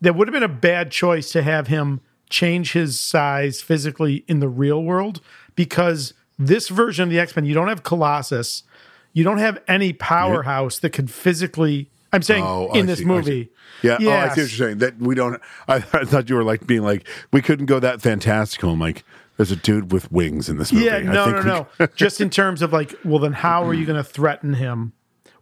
that 0.01 0.15
would 0.15 0.29
have 0.29 0.33
been 0.33 0.43
a 0.45 0.49
bad 0.49 0.91
choice 0.93 1.31
to 1.33 1.43
have 1.43 1.67
him 1.67 2.01
change 2.29 2.73
his 2.73 2.99
size 3.01 3.61
physically 3.61 4.25
in 4.29 4.39
the 4.39 4.49
real 4.49 4.83
world 4.85 5.21
because 5.57 6.15
this 6.41 6.69
version 6.69 7.05
of 7.05 7.11
the 7.11 7.21
X-Men 7.21 7.45
you 7.45 7.55
don't 7.55 7.69
have 7.69 7.83
Colossus, 7.85 8.65
you 9.13 9.23
don't 9.23 9.39
have 9.39 9.63
any 9.69 9.93
powerhouse 9.93 10.79
that 10.81 10.91
could 10.91 11.11
physically 11.11 11.91
I'm 12.13 12.23
saying 12.23 12.43
Oh, 12.45 12.69
I 12.75 12.79
in 12.79 12.87
this 12.87 12.99
see, 13.01 13.05
movie. 13.05 13.51
Yeah, 13.83 13.99
Yeah. 14.01 14.09
Oh, 14.09 14.13
I 14.13 14.35
see 14.35 14.41
what 14.43 14.51
you're 14.59 14.67
saying. 14.69 14.79
That 14.79 14.99
we 14.99 15.15
don't, 15.15 15.41
I, 15.69 15.77
I 15.93 16.05
thought 16.05 16.29
you 16.29 16.35
were 16.35 16.43
like 16.43 16.67
being 16.67 16.83
like, 16.83 17.07
we 17.33 17.41
couldn't 17.41 17.67
go 17.67 17.79
that 17.79 18.03
fantastical. 18.03 18.71
I'm 18.73 18.81
like, 18.81 19.05
there's 19.37 19.53
a 19.53 19.57
dude 19.57 19.93
with 19.93 20.11
wings 20.11 20.49
in 20.49 20.59
this 20.59 20.73
movie. 20.73 20.87
Yeah, 20.87 20.97
I 20.97 21.03
no, 21.03 21.25
think 21.27 21.45
no, 21.47 21.67
no. 21.79 21.87
Just 21.95 22.21
in 22.21 22.29
terms 22.31 22.63
of 22.63 22.73
like, 22.73 22.95
well, 23.05 23.21
then 23.21 23.33
how 23.33 23.63
are 23.65 23.73
you 23.73 23.87
going 23.87 23.97
to 23.97 24.03
threaten 24.05 24.55
him? 24.55 24.93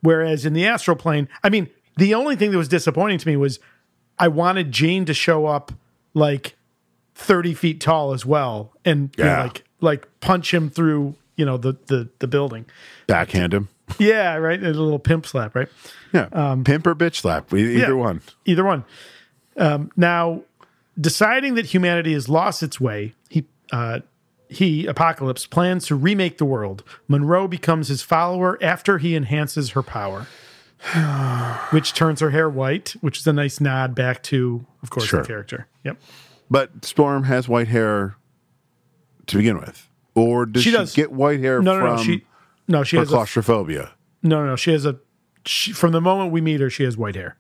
Whereas 0.01 0.45
in 0.45 0.53
the 0.53 0.67
astral 0.67 0.97
plane, 0.97 1.27
I 1.43 1.49
mean, 1.49 1.69
the 1.97 2.15
only 2.15 2.37
thing 2.37 2.51
that 2.53 2.59
was 2.59 2.69
disappointing 2.69 3.19
to 3.19 3.27
me 3.27 3.37
was 3.37 3.59
I 4.19 4.29
wanted 4.29 4.71
Jean 4.73 5.05
to 5.07 5.15
show 5.15 5.47
up 5.47 5.73
like 6.15 6.55
thirty 7.15 7.55
feet 7.55 7.81
tall 7.81 8.13
as 8.13 8.25
well, 8.27 8.73
and 8.85 9.11
Yeah. 9.19 9.43
like 9.45 9.65
like 9.81 10.07
punch 10.21 10.53
him 10.53 10.71
through, 10.71 11.15
you 11.37 11.45
know, 11.45 11.57
the 11.57 11.77
the 11.87 12.09
the 12.19 12.27
building. 12.27 12.67
Backhand 13.07 13.53
him. 13.55 13.69
Yeah, 13.99 14.35
right. 14.37 14.63
A 14.63 14.67
little 14.69 14.99
pimp 14.99 15.27
slap, 15.27 15.55
right? 15.55 15.69
Yeah. 16.13 16.27
Pimp 16.65 16.87
or 16.87 16.95
bitch 16.95 17.17
slap. 17.17 17.53
Either 17.55 17.87
Um, 17.87 17.91
Yeah. 17.91 17.93
one. 17.93 18.21
Either 18.45 18.65
one. 18.65 18.85
Um, 19.57 19.91
now, 19.97 20.43
deciding 21.01 21.55
that 21.55 21.67
humanity 21.67 22.13
has 22.13 22.29
lost 22.29 22.63
its 22.63 22.81
way, 22.81 23.15
he 23.31 23.47
uh, 23.73 24.01
he 24.51 24.87
Apocalypse 24.87 25.47
plans 25.47 25.87
to 25.87 25.95
remake 25.95 26.39
the 26.39 26.45
world. 26.45 26.83
Monroe 27.09 27.49
becomes 27.49 27.89
his 27.89 28.03
follower 28.03 28.59
after 28.63 28.99
he 28.99 29.15
enhances 29.17 29.71
her 29.71 29.83
power, 29.83 30.27
which 31.71 31.93
turns 31.95 32.21
her 32.21 32.31
hair 32.31 32.49
white, 32.49 32.95
which 33.01 33.19
is 33.19 33.27
a 33.27 33.33
nice 33.33 33.61
nod 33.61 33.95
back 33.95 34.23
to, 34.25 34.65
of 34.83 34.91
course, 34.91 35.07
Sure. 35.07 35.23
the 35.23 35.27
character. 35.27 35.67
Yep. 35.85 35.99
But 36.51 36.85
Storm 36.85 37.25
has 37.25 37.49
white 37.49 37.69
hair 37.69 38.17
to 39.29 39.37
begin 39.37 39.59
with. 39.59 39.89
Or 40.15 40.47
does 40.47 40.63
She 40.63 40.71
she, 40.71 40.77
does. 40.77 40.95
get 40.95 41.13
white 41.13 41.41
hair 41.41 41.63
No, 41.63 41.75
no, 41.75 41.81
from 41.81 41.97
no. 41.97 42.03
She 42.03 42.25
no, 42.67 42.83
she 42.83 42.97
her 42.97 43.03
has 43.03 43.09
a, 43.11 43.15
claustrophobia? 43.15 43.93
no, 44.23 44.41
no, 44.41 44.47
no. 44.47 44.57
She 44.57 44.73
has 44.73 44.85
a 44.85 44.99
she, 45.47 45.73
from 45.73 45.93
the 45.93 46.01
moment 46.01 46.33
we 46.33 46.41
meet 46.41 46.61
her, 46.61 46.69
she 46.69 46.83
has 46.85 46.97
white 46.97 47.15
hair. 47.15 47.37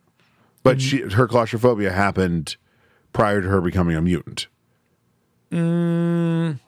But 0.62 0.80
she 0.80 1.00
her 1.00 1.26
claustrophobia 1.28 1.92
happened 1.92 2.56
prior 3.12 3.42
to 3.42 3.48
her 3.48 3.60
becoming 3.60 3.96
a 3.96 4.02
mutant. 4.02 4.46
Mm, 5.50 6.58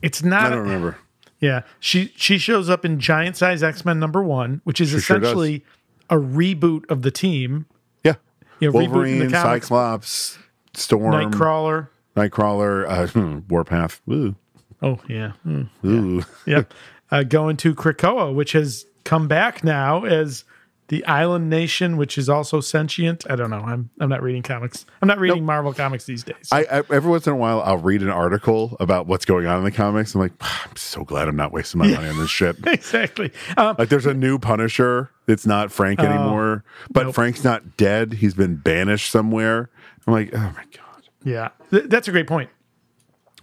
it's 0.00 0.22
not. 0.22 0.46
I 0.46 0.50
don't 0.50 0.60
remember. 0.60 0.96
Yeah, 1.40 1.62
she 1.80 2.12
she 2.16 2.38
shows 2.38 2.70
up 2.70 2.84
in 2.84 3.00
Giant 3.00 3.36
Size 3.36 3.62
X 3.62 3.84
Men 3.84 3.98
number 3.98 4.22
one, 4.22 4.60
which 4.64 4.80
is 4.80 4.90
She 4.90 5.00
sure 5.00 5.18
essentially 5.18 5.64
a 6.08 6.16
reboot 6.16 6.88
of 6.90 7.02
the 7.02 7.10
team. 7.10 7.66
Yeah. 8.04 8.14
Rebooting 8.60 8.60
the 8.60 8.70
Wolverine. 8.70 9.30
Cyclops, 9.30 10.38
Storm, 10.74 11.12
Nightcrawler. 11.32 11.88
Nightcrawler, 12.16 12.86
uh, 12.88 13.06
hmm, 13.08 13.38
Warpath. 13.48 14.00
Ooh. 14.10 14.34
Oh 14.82 14.98
yeah, 15.08 15.32
Mm. 15.46 15.68
Ooh. 15.84 16.22
yep. 16.46 16.72
Uh, 17.10 17.22
going 17.22 17.56
to 17.58 17.74
Krakoa, 17.74 18.34
which 18.34 18.52
has 18.52 18.86
come 19.04 19.28
back 19.28 19.62
now 19.62 20.04
as 20.04 20.44
the 20.88 21.04
island 21.06 21.48
nation, 21.48 21.96
which 21.96 22.18
is 22.18 22.28
also 22.28 22.60
sentient. 22.60 23.24
I 23.30 23.36
don't 23.36 23.48
know. 23.50 23.60
I'm 23.60 23.90
I'm 24.00 24.08
not 24.08 24.22
reading 24.22 24.42
comics. 24.42 24.84
I'm 25.00 25.08
not 25.08 25.18
reading 25.18 25.44
Marvel 25.44 25.72
comics 25.72 26.04
these 26.04 26.24
days. 26.24 26.48
I, 26.50 26.64
I 26.64 26.82
every 26.90 27.10
once 27.10 27.26
in 27.26 27.32
a 27.32 27.36
while 27.36 27.62
I'll 27.62 27.78
read 27.78 28.02
an 28.02 28.08
article 28.10 28.76
about 28.80 29.06
what's 29.06 29.24
going 29.24 29.46
on 29.46 29.58
in 29.58 29.64
the 29.64 29.70
comics. 29.70 30.14
I'm 30.14 30.20
like, 30.20 30.32
I'm 30.40 30.76
so 30.76 31.04
glad 31.04 31.28
I'm 31.28 31.36
not 31.36 31.52
wasting 31.52 31.78
my 31.78 31.88
money 31.88 32.08
on 32.08 32.18
this 32.18 32.28
shit. 32.30 32.56
exactly. 32.66 33.30
Um, 33.56 33.76
Like 33.78 33.88
there's 33.88 34.06
a 34.06 34.14
new 34.14 34.38
Punisher. 34.38 35.10
It's 35.28 35.46
not 35.46 35.70
Frank 35.70 36.00
Oh, 36.00 36.04
anymore. 36.04 36.64
But 36.90 37.14
Frank's 37.14 37.44
not 37.44 37.76
dead. 37.76 38.14
He's 38.14 38.34
been 38.34 38.56
banished 38.56 39.10
somewhere. 39.10 39.70
I'm 40.06 40.12
like, 40.12 40.30
oh 40.34 40.38
my 40.56 40.64
god. 40.76 40.81
Yeah, 41.24 41.50
Th- 41.70 41.84
that's 41.86 42.08
a 42.08 42.12
great 42.12 42.26
point. 42.26 42.50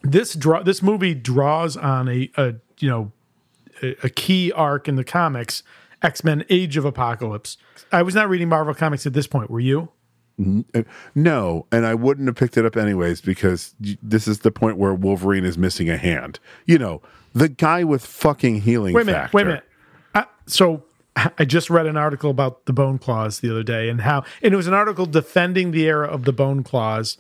This 0.01 0.33
draw 0.33 0.63
this 0.63 0.81
movie 0.81 1.13
draws 1.13 1.75
on 1.75 2.07
a, 2.07 2.31
a 2.37 2.55
you 2.79 2.89
know 2.89 3.11
a, 3.81 3.95
a 4.03 4.09
key 4.09 4.51
arc 4.51 4.87
in 4.87 4.95
the 4.95 5.03
comics, 5.03 5.63
X 6.01 6.23
Men: 6.23 6.45
Age 6.49 6.77
of 6.77 6.85
Apocalypse. 6.85 7.57
I 7.91 8.01
was 8.03 8.15
not 8.15 8.29
reading 8.29 8.49
Marvel 8.49 8.73
comics 8.73 9.05
at 9.05 9.13
this 9.13 9.27
point. 9.27 9.49
Were 9.49 9.59
you? 9.59 9.89
Uh, 10.73 10.83
No, 11.15 11.65
and 11.69 11.85
I 11.85 11.95
wouldn't 11.95 12.27
have 12.27 12.35
picked 12.37 12.55
it 12.55 12.65
up 12.65 12.77
anyways 12.77 13.19
because 13.19 13.75
this 14.01 14.25
is 14.25 14.39
the 14.39 14.51
point 14.51 14.77
where 14.77 14.93
Wolverine 14.93 15.43
is 15.43 15.57
missing 15.57 15.89
a 15.89 15.97
hand. 15.97 16.39
You 16.65 16.77
know, 16.77 17.01
the 17.33 17.49
guy 17.49 17.83
with 17.83 18.05
fucking 18.05 18.61
healing 18.61 18.93
Wait 18.93 19.01
a 19.01 19.05
minute. 19.05 19.17
factor. 19.19 19.35
Wait 19.35 19.41
a 19.41 19.45
minute. 19.45 19.63
I, 20.15 20.25
so 20.45 20.83
I 21.37 21.43
just 21.43 21.69
read 21.69 21.87
an 21.87 21.97
article 21.97 22.31
about 22.31 22.65
the 22.67 22.73
Bone 22.73 22.99
Claws 22.99 23.41
the 23.41 23.51
other 23.51 23.63
day, 23.63 23.89
and 23.89 24.01
how 24.01 24.23
and 24.41 24.53
it 24.53 24.57
was 24.57 24.67
an 24.67 24.73
article 24.73 25.05
defending 25.05 25.71
the 25.71 25.85
era 25.85 26.07
of 26.07 26.23
the 26.23 26.31
Bone 26.31 26.63
Claws. 26.63 27.17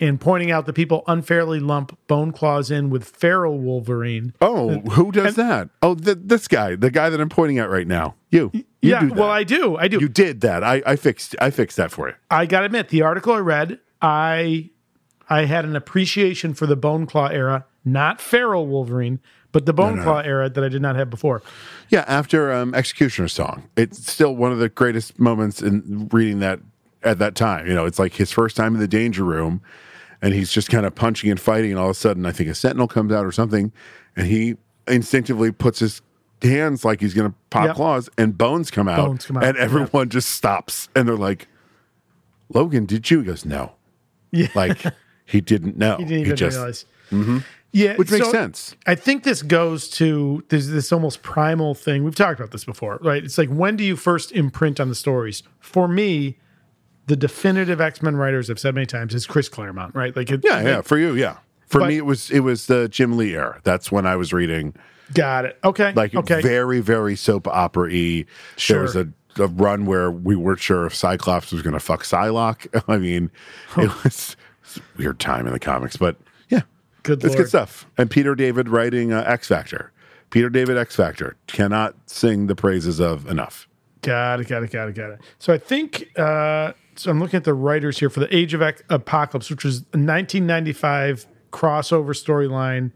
And 0.00 0.18
pointing 0.18 0.50
out 0.50 0.64
that 0.64 0.72
people 0.72 1.04
unfairly 1.06 1.60
lump 1.60 1.96
Bone 2.06 2.32
Claws 2.32 2.70
in 2.70 2.88
with 2.88 3.04
feral 3.04 3.58
Wolverine. 3.58 4.32
Oh, 4.40 4.80
who 4.80 5.12
does 5.12 5.34
that? 5.36 5.68
Oh, 5.82 5.94
th- 5.94 6.16
this 6.22 6.48
guy, 6.48 6.74
the 6.74 6.90
guy 6.90 7.10
that 7.10 7.20
I'm 7.20 7.28
pointing 7.28 7.58
at 7.58 7.68
right 7.68 7.86
now. 7.86 8.14
You. 8.30 8.50
You 8.54 8.64
yeah, 8.80 9.04
well, 9.04 9.28
I 9.28 9.44
do. 9.44 9.76
I 9.76 9.88
do. 9.88 9.98
You 10.00 10.08
did 10.08 10.40
that. 10.40 10.64
I, 10.64 10.82
I 10.86 10.96
fixed. 10.96 11.36
I 11.38 11.50
fixed 11.50 11.76
that 11.76 11.90
for 11.90 12.08
you. 12.08 12.14
I 12.30 12.46
gotta 12.46 12.64
admit, 12.64 12.88
the 12.88 13.02
article 13.02 13.34
I 13.34 13.40
read, 13.40 13.78
I 14.00 14.70
I 15.28 15.44
had 15.44 15.66
an 15.66 15.76
appreciation 15.76 16.54
for 16.54 16.66
the 16.66 16.76
Bone 16.76 17.04
Claw 17.04 17.26
era, 17.26 17.66
not 17.84 18.22
feral 18.22 18.66
Wolverine, 18.66 19.20
but 19.52 19.66
the 19.66 19.72
Bone 19.72 19.96
no. 19.96 20.02
Claw 20.02 20.20
era 20.20 20.48
that 20.48 20.64
I 20.64 20.68
did 20.68 20.80
not 20.80 20.96
have 20.96 21.10
before. 21.10 21.42
Yeah, 21.90 22.04
after 22.06 22.52
um, 22.52 22.74
Executioner's 22.74 23.32
Song, 23.32 23.68
it's 23.76 24.10
still 24.10 24.34
one 24.34 24.50
of 24.50 24.58
the 24.58 24.68
greatest 24.68 25.18
moments 25.18 25.60
in 25.60 26.08
reading 26.10 26.40
that 26.40 26.60
at 27.02 27.18
that 27.18 27.34
time. 27.34 27.66
You 27.66 27.74
know, 27.74 27.84
it's 27.84 27.98
like 27.98 28.14
his 28.14 28.32
first 28.32 28.56
time 28.56 28.74
in 28.74 28.80
the 28.80 28.88
danger 28.88 29.24
room, 29.24 29.60
and 30.22 30.34
he's 30.34 30.52
just 30.52 30.68
kind 30.70 30.86
of 30.86 30.94
punching 30.94 31.30
and 31.30 31.40
fighting, 31.40 31.70
and 31.70 31.78
all 31.78 31.86
of 31.86 31.92
a 31.96 31.98
sudden, 31.98 32.26
I 32.26 32.32
think 32.32 32.48
a 32.50 32.54
Sentinel 32.54 32.88
comes 32.88 33.12
out 33.12 33.24
or 33.24 33.32
something, 33.32 33.72
and 34.16 34.26
he 34.26 34.56
instinctively 34.88 35.52
puts 35.52 35.78
his 35.78 36.02
hands 36.42 36.84
like 36.84 37.00
he's 37.00 37.14
going 37.14 37.30
to 37.30 37.36
pop 37.50 37.66
Yep. 37.66 37.76
claws, 37.76 38.08
and 38.18 38.36
bones 38.36 38.70
come 38.70 38.88
out, 38.88 39.06
Bones 39.06 39.26
come 39.26 39.36
out, 39.36 39.44
and 39.44 39.56
everyone 39.58 40.08
just 40.08 40.30
stops, 40.30 40.88
and 40.94 41.06
they're 41.08 41.16
like, 41.16 41.48
"Logan, 42.52 42.86
did 42.86 43.10
you?" 43.10 43.20
He 43.20 43.24
goes, 43.26 43.44
"No." 43.44 43.72
Yeah. 44.30 44.48
Like 44.54 44.82
he 45.26 45.40
didn't 45.40 45.76
know. 45.76 45.96
He 45.98 46.04
didn't 46.04 46.20
even 46.20 46.36
just, 46.36 46.56
realize. 46.56 46.84
Mhm. 47.10 47.44
Yeah, 47.72 47.94
Which 47.96 48.10
makes 48.10 48.26
so 48.26 48.32
sense. 48.32 48.74
I 48.86 48.96
think 48.96 49.22
this 49.22 49.42
goes 49.42 49.88
to 49.90 50.42
there's 50.48 50.68
this 50.68 50.90
almost 50.92 51.22
primal 51.22 51.74
thing. 51.74 52.02
We've 52.02 52.14
talked 52.16 52.40
about 52.40 52.50
this 52.50 52.64
before, 52.64 52.98
right? 53.00 53.22
It's 53.24 53.38
like 53.38 53.48
when 53.48 53.76
do 53.76 53.84
you 53.84 53.94
first 53.94 54.32
imprint 54.32 54.80
on 54.80 54.88
the 54.88 54.94
stories? 54.96 55.44
For 55.60 55.86
me, 55.86 56.38
the 57.10 57.16
definitive 57.16 57.80
X 57.80 58.02
Men 58.02 58.14
writers 58.16 58.48
I've 58.48 58.60
said 58.60 58.72
many 58.72 58.86
times 58.86 59.16
is 59.16 59.26
Chris 59.26 59.48
Claremont, 59.48 59.96
right? 59.96 60.14
Like, 60.14 60.30
it, 60.30 60.42
Yeah, 60.44 60.62
yeah. 60.62 60.80
For 60.80 60.96
you, 60.96 61.14
yeah. 61.14 61.38
For 61.66 61.80
But- 61.80 61.88
me, 61.88 61.96
it 61.96 62.06
was 62.06 62.30
it 62.30 62.40
was 62.40 62.66
the 62.66 62.88
Jim 62.88 63.16
Lee 63.16 63.34
era. 63.34 63.60
That's 63.64 63.90
when 63.90 64.06
I 64.06 64.14
was 64.14 64.32
reading. 64.32 64.74
Got 65.12 65.44
it. 65.44 65.58
Okay. 65.64 65.92
like 65.92 66.14
okay. 66.14 66.40
very 66.40 66.78
very 66.78 67.16
soap 67.16 67.48
opera 67.48 67.88
y. 67.90 68.26
Sure. 68.56 68.76
There 68.76 68.82
was 68.82 68.94
a, 68.96 69.08
a 69.42 69.48
run 69.48 69.86
where 69.86 70.08
we 70.08 70.36
weren't 70.36 70.60
sure 70.60 70.86
if 70.86 70.94
Cyclops 70.94 71.50
was 71.50 71.62
going 71.62 71.72
to 71.74 71.80
fuck 71.80 72.04
Psylocke. 72.04 72.68
I 72.88 72.96
mean, 72.98 73.32
it 73.76 74.04
was 74.04 74.36
weird 74.96 75.18
time 75.18 75.48
in 75.48 75.52
the 75.52 75.58
comics, 75.58 75.96
but 75.96 76.16
yeah, 76.48 76.62
Good 77.02 77.24
it's 77.24 77.34
lord. 77.34 77.38
good 77.38 77.48
stuff. 77.48 77.86
And 77.98 78.08
Peter 78.08 78.36
David 78.36 78.68
writing 78.68 79.12
uh, 79.12 79.24
X 79.26 79.48
Factor. 79.48 79.90
Peter 80.30 80.48
David 80.48 80.76
X 80.78 80.94
Factor 80.94 81.36
cannot 81.48 81.96
sing 82.06 82.46
the 82.46 82.54
praises 82.54 83.00
of 83.00 83.26
enough. 83.28 83.66
Got 84.02 84.40
it. 84.42 84.46
Got 84.46 84.62
it. 84.62 84.70
Got 84.70 84.88
it. 84.90 84.94
Got 84.94 85.10
it. 85.10 85.20
So 85.40 85.52
I 85.52 85.58
think. 85.58 86.16
uh 86.16 86.72
So 86.96 87.10
I'm 87.10 87.18
looking 87.20 87.38
at 87.38 87.44
the 87.44 87.54
writers 87.54 87.98
here 87.98 88.10
for 88.10 88.20
the 88.20 88.34
Age 88.36 88.52
of 88.54 88.60
Apocalypse, 88.90 89.48
which 89.50 89.64
was 89.64 89.78
a 89.94 89.96
1995 89.98 91.26
crossover 91.52 92.10
storyline 92.10 92.92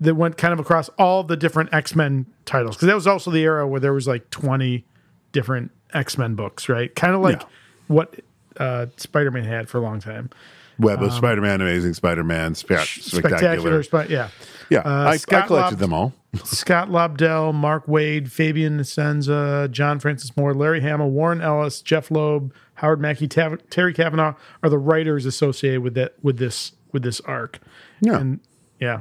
that 0.00 0.14
went 0.14 0.36
kind 0.36 0.52
of 0.52 0.60
across 0.60 0.88
all 0.98 1.22
the 1.22 1.36
different 1.36 1.72
X 1.72 1.94
Men 1.94 2.26
titles 2.44 2.76
because 2.76 2.86
that 2.88 2.94
was 2.94 3.06
also 3.06 3.30
the 3.30 3.42
era 3.42 3.66
where 3.66 3.80
there 3.80 3.92
was 3.92 4.06
like 4.06 4.28
20 4.30 4.84
different 5.32 5.70
X 5.94 6.18
Men 6.18 6.34
books, 6.34 6.68
right? 6.68 6.94
Kind 6.94 7.14
of 7.14 7.20
like 7.20 7.42
Yeah. 7.42 7.48
what 7.88 8.14
uh 8.58 8.86
Spider 8.96 9.30
Man 9.30 9.44
had 9.44 9.68
for 9.68 9.78
a 9.78 9.80
long 9.80 10.00
time. 10.00 10.30
Web 10.78 11.02
of 11.02 11.12
Spider 11.14 11.40
Man, 11.40 11.62
Amazing 11.62 11.94
Spider 11.94 12.22
Man, 12.24 12.54
spectacular. 12.54 13.76
Um, 13.76 13.82
Spectacular, 13.82 14.04
yeah. 14.10 14.28
Yeah, 14.68 14.80
Uh, 14.80 15.04
I, 15.04 15.12
I 15.12 15.18
collected 15.18 15.50
Lob- 15.54 15.78
them 15.78 15.92
all. 15.94 16.12
Scott 16.44 16.90
Lobdell, 16.90 17.54
Mark 17.54 17.86
Waid, 17.86 18.28
Fabian 18.28 18.78
Nicieza, 18.78 19.70
John 19.70 19.98
Francis 20.00 20.36
Moore, 20.36 20.52
Larry 20.52 20.80
Hamill, 20.82 21.10
Warren 21.10 21.40
Ellis, 21.40 21.80
Jeph 21.80 22.10
Loeb, 22.10 22.52
Howard 22.76 23.00
Mackie, 23.00 23.28
Tav- 23.28 23.68
Terry 23.70 23.92
Kavanagh 23.92 24.34
are 24.62 24.70
the 24.70 24.78
writers 24.78 25.26
associated 25.26 25.82
with 25.82 25.94
that 25.94 26.14
with 26.22 26.38
this 26.38 26.72
with 26.92 27.02
this 27.02 27.20
arc. 27.20 27.58
Yeah. 28.00 28.18
And 28.18 28.40
yeah. 28.80 29.00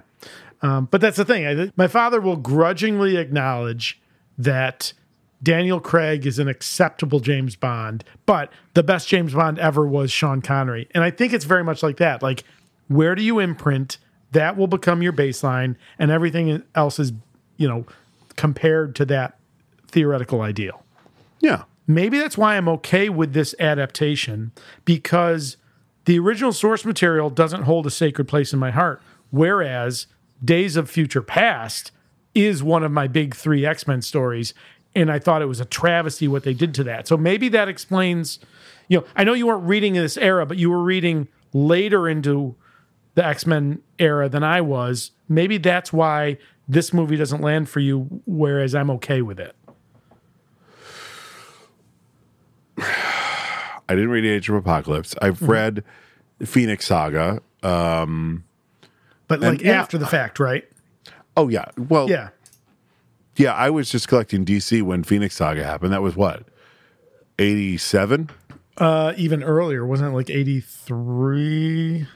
Um, 0.62 0.88
but 0.90 1.02
that's 1.02 1.18
the 1.18 1.26
thing. 1.26 1.46
I, 1.46 1.72
my 1.76 1.88
father 1.88 2.20
will 2.20 2.38
grudgingly 2.38 3.18
acknowledge 3.18 4.02
that 4.38 4.94
Daniel 5.44 5.80
Craig 5.80 6.26
is 6.26 6.40
an 6.40 6.48
acceptable 6.48 7.20
James 7.20 7.56
Bond, 7.56 8.04
but 8.26 8.52
the 8.74 8.82
best 8.82 9.08
James 9.08 9.34
Bond 9.34 9.60
ever 9.60 9.86
was 9.86 10.12
Sean 10.12 10.42
Connery. 10.42 10.88
And 10.96 11.04
I 11.04 11.12
think 11.12 11.34
it's 11.34 11.46
very 11.46 11.64
much 11.64 11.84
like 11.84 11.98
that. 11.98 12.24
Like, 12.24 12.44
where 12.88 13.16
do 13.16 13.22
you 13.22 13.40
imprint? 13.40 13.98
That 14.32 14.58
will 14.58 14.68
become 14.68 15.02
your 15.02 15.14
baseline, 15.14 15.76
and 16.00 16.12
everything 16.12 16.64
else 16.74 17.00
is, 17.00 17.14
you 17.58 17.68
know, 17.68 17.86
compared 18.36 18.96
to 18.96 19.06
that 19.06 19.38
theoretical 19.88 20.42
ideal. 20.42 20.84
Yeah. 21.40 21.64
Maybe 21.88 22.18
that's 22.18 22.38
why 22.38 22.58
I'm 22.58 22.68
okay 22.70 23.10
with 23.10 23.34
this 23.34 23.54
adaptation 23.60 24.52
because 24.86 25.58
the 26.06 26.20
original 26.20 26.54
source 26.54 26.86
material 26.86 27.30
doesn't 27.30 27.64
hold 27.64 27.86
a 27.86 27.92
sacred 27.92 28.28
place 28.28 28.54
in 28.54 28.60
my 28.60 28.72
heart. 28.72 29.02
Whereas 29.32 30.08
Days 30.44 30.76
of 30.76 30.90
Future 30.90 31.22
Past 31.22 31.92
is 32.34 32.64
one 32.64 32.84
of 32.84 32.92
my 32.92 33.08
big 33.08 33.36
three 33.36 33.66
X 33.66 33.88
Men 33.88 34.02
stories. 34.02 34.54
And 34.96 35.12
I 35.12 35.20
thought 35.20 35.42
it 35.42 35.48
was 35.48 35.60
a 35.60 35.66
travesty 35.66 36.28
what 36.28 36.44
they 36.44 36.54
did 36.54 36.74
to 36.76 36.84
that. 36.86 37.08
So 37.08 37.18
maybe 37.18 37.50
that 37.50 37.68
explains, 37.68 38.40
you 38.88 39.00
know, 39.00 39.06
I 39.16 39.24
know 39.24 39.34
you 39.34 39.48
weren't 39.48 39.68
reading 39.68 39.96
in 39.96 40.04
this 40.04 40.18
era, 40.18 40.46
but 40.46 40.58
you 40.58 40.70
were 40.70 40.84
reading 40.84 41.28
later 41.54 42.08
into 42.08 42.56
the 43.16 43.26
X 43.26 43.46
Men 43.46 43.82
era 44.00 44.30
than 44.30 44.44
I 44.44 44.62
was. 44.62 45.12
Maybe 45.28 45.58
that's 45.58 45.92
why 45.92 46.38
this 46.68 46.94
movie 46.94 47.16
doesn't 47.16 47.42
land 47.42 47.70
for 47.70 47.80
you, 47.80 48.22
whereas 48.26 48.74
I'm 48.74 48.90
okay 48.92 49.22
with 49.22 49.40
it. 49.40 49.56
I 52.78 53.90
didn't 53.90 54.10
read 54.10 54.26
Age 54.26 54.50
of 54.50 54.56
Apocalypse. 54.56 55.16
I've 55.22 55.36
Mm-hmm. 55.40 55.52
read 55.52 55.84
Phoenix 56.44 56.86
Saga. 56.86 57.42
Um, 57.64 58.44
But 59.28 59.40
like 59.42 59.62
yeah. 59.62 59.80
after 59.82 59.98
the 59.98 60.08
fact, 60.08 60.40
right? 60.40 60.64
oh 61.38 61.48
yeah, 61.50 61.66
well, 61.78 62.10
Yeah. 62.10 62.30
yeah. 63.36 63.54
I 63.54 63.70
was 63.70 63.90
just 63.90 64.08
collecting 64.08 64.46
DC 64.46 64.82
when 64.82 65.04
Phoenix 65.04 65.36
Saga 65.36 65.64
happened. 65.64 65.92
That 65.94 66.02
was 66.02 66.16
what 66.16 66.44
eighty-seven. 67.40 68.30
Uh, 68.78 69.14
even 69.18 69.42
earlier, 69.44 69.86
wasn't 69.86 70.12
it 70.12 70.16
like 70.16 70.30
83? 70.30 72.08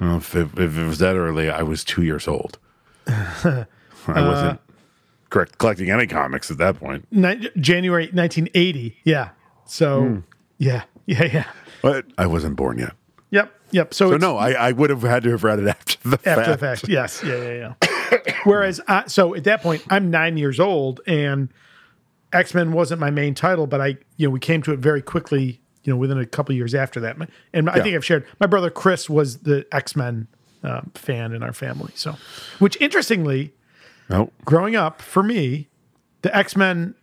If, 0.00 0.34
it- 0.34 0.58
if 0.58 0.76
it 0.78 0.84
was 0.86 0.98
that 0.98 1.14
early, 1.16 1.48
I 1.50 1.62
was 1.62 1.84
two 1.84 2.02
years 2.02 2.26
old. 2.26 2.58
I 3.06 3.66
wasn't 4.06 4.60
correct 5.30 5.58
collecting 5.58 5.90
any 5.90 6.06
comics 6.06 6.50
at 6.50 6.58
that 6.58 6.78
point. 6.78 7.06
Ni- 7.12 7.50
January 7.58 8.04
1980. 8.06 8.96
Yeah. 9.04 9.30
So, 9.68 10.02
Hmm. 10.02 10.18
yeah. 10.58 10.82
Yeah. 11.06 11.24
Yeah. 11.24 11.44
But 11.80 12.04
I 12.18 12.26
wasn't 12.26 12.56
born 12.56 12.76
yet. 12.78 12.92
Yep. 13.30 13.50
Yep. 13.70 13.94
So, 13.94 14.10
So 14.10 14.16
no, 14.18 14.36
I, 14.36 14.50
I 14.52 14.72
would 14.72 14.90
have 14.90 15.00
had 15.00 15.22
to 15.22 15.30
have 15.30 15.42
read 15.42 15.58
it 15.58 15.66
after 15.68 15.96
the 16.08 16.16
after 16.28 16.34
fact. 16.34 16.48
the 16.48 16.58
fact. 16.58 16.88
Yes. 16.88 17.22
Yeah. 17.24 17.36
Yeah. 17.36 17.74
Yeah. 18.12 18.32
Whereas, 18.44 18.78
uh, 18.88 19.06
so 19.06 19.34
at 19.34 19.44
that 19.44 19.62
point, 19.62 19.82
I'm 19.88 20.10
nine 20.10 20.36
years 20.36 20.60
old 20.60 21.00
and 21.06 21.48
X 22.32 22.52
Men 22.52 22.72
wasn't 22.72 23.00
my 23.00 23.10
main 23.10 23.34
title, 23.34 23.66
but 23.66 23.80
I, 23.80 23.96
you 24.18 24.26
know, 24.26 24.30
we 24.30 24.40
came 24.40 24.60
to 24.62 24.72
it 24.72 24.80
very 24.80 25.00
quickly, 25.00 25.60
you 25.84 25.92
know, 25.92 25.96
within 25.96 26.18
a 26.18 26.26
couple 26.26 26.54
years 26.54 26.74
after 26.74 27.00
that. 27.00 27.16
And 27.54 27.70
I 27.70 27.76
Yeah. 27.78 27.82
think 27.82 27.94
I've 27.96 28.04
shared 28.04 28.26
my 28.38 28.46
brother 28.46 28.68
Chris 28.68 29.08
was 29.08 29.38
the 29.38 29.66
X 29.72 29.96
Men 29.96 30.26
um, 30.62 30.90
fan 30.94 31.32
in 31.32 31.42
our 31.42 31.54
family. 31.54 31.92
So, 31.94 32.16
which 32.58 32.76
interestingly, 32.82 33.54
No, 34.10 34.30
growing 34.44 34.76
up 34.76 35.00
for 35.00 35.22
me, 35.22 35.68
the 36.20 36.36
X 36.36 36.54
Men 36.54 36.94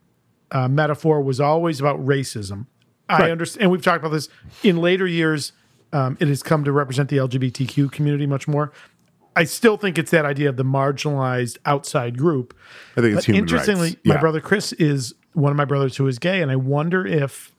uh, 0.51 0.67
metaphor 0.67 1.21
was 1.21 1.39
always 1.39 1.79
about 1.79 2.03
racism. 2.05 2.67
I 3.07 3.29
understand, 3.29 3.63
and 3.63 3.71
we've 3.71 3.83
talked 3.83 3.99
about 4.03 4.11
this 4.11 4.29
in 4.63 4.77
later 4.77 5.05
years. 5.07 5.51
Um, 5.93 6.17
it 6.19 6.27
has 6.27 6.41
come 6.41 6.63
to 6.63 6.71
represent 6.71 7.09
the 7.09 7.17
LGBTQ 7.17 7.91
community 7.91 8.25
much 8.25 8.47
more. 8.47 8.71
I 9.35 9.43
still 9.43 9.77
think 9.77 9.97
it's 9.97 10.11
that 10.11 10.25
idea 10.25 10.49
of 10.49 10.55
the 10.57 10.63
marginalized 10.63 11.57
outside 11.65 12.17
group. 12.17 12.57
I 12.97 13.01
think 13.01 13.13
it's 13.13 13.15
But 13.17 13.25
human 13.25 13.43
interestingly, 13.43 13.89
rights. 13.89 13.99
my 14.05 14.17
brother 14.17 14.39
Chris 14.41 14.73
is 14.73 15.13
one 15.33 15.51
of 15.51 15.57
my 15.57 15.65
brothers 15.65 15.97
who 15.97 16.07
is 16.07 16.19
gay, 16.19 16.41
and 16.41 16.49
I 16.49 16.55
wonder 16.55 17.05
if 17.05 17.51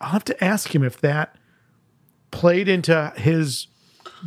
I'll 0.00 0.10
have 0.10 0.24
to 0.24 0.44
ask 0.44 0.74
him 0.74 0.82
if 0.82 1.00
that 1.02 1.36
played 2.30 2.68
into 2.68 3.12
his, 3.16 3.66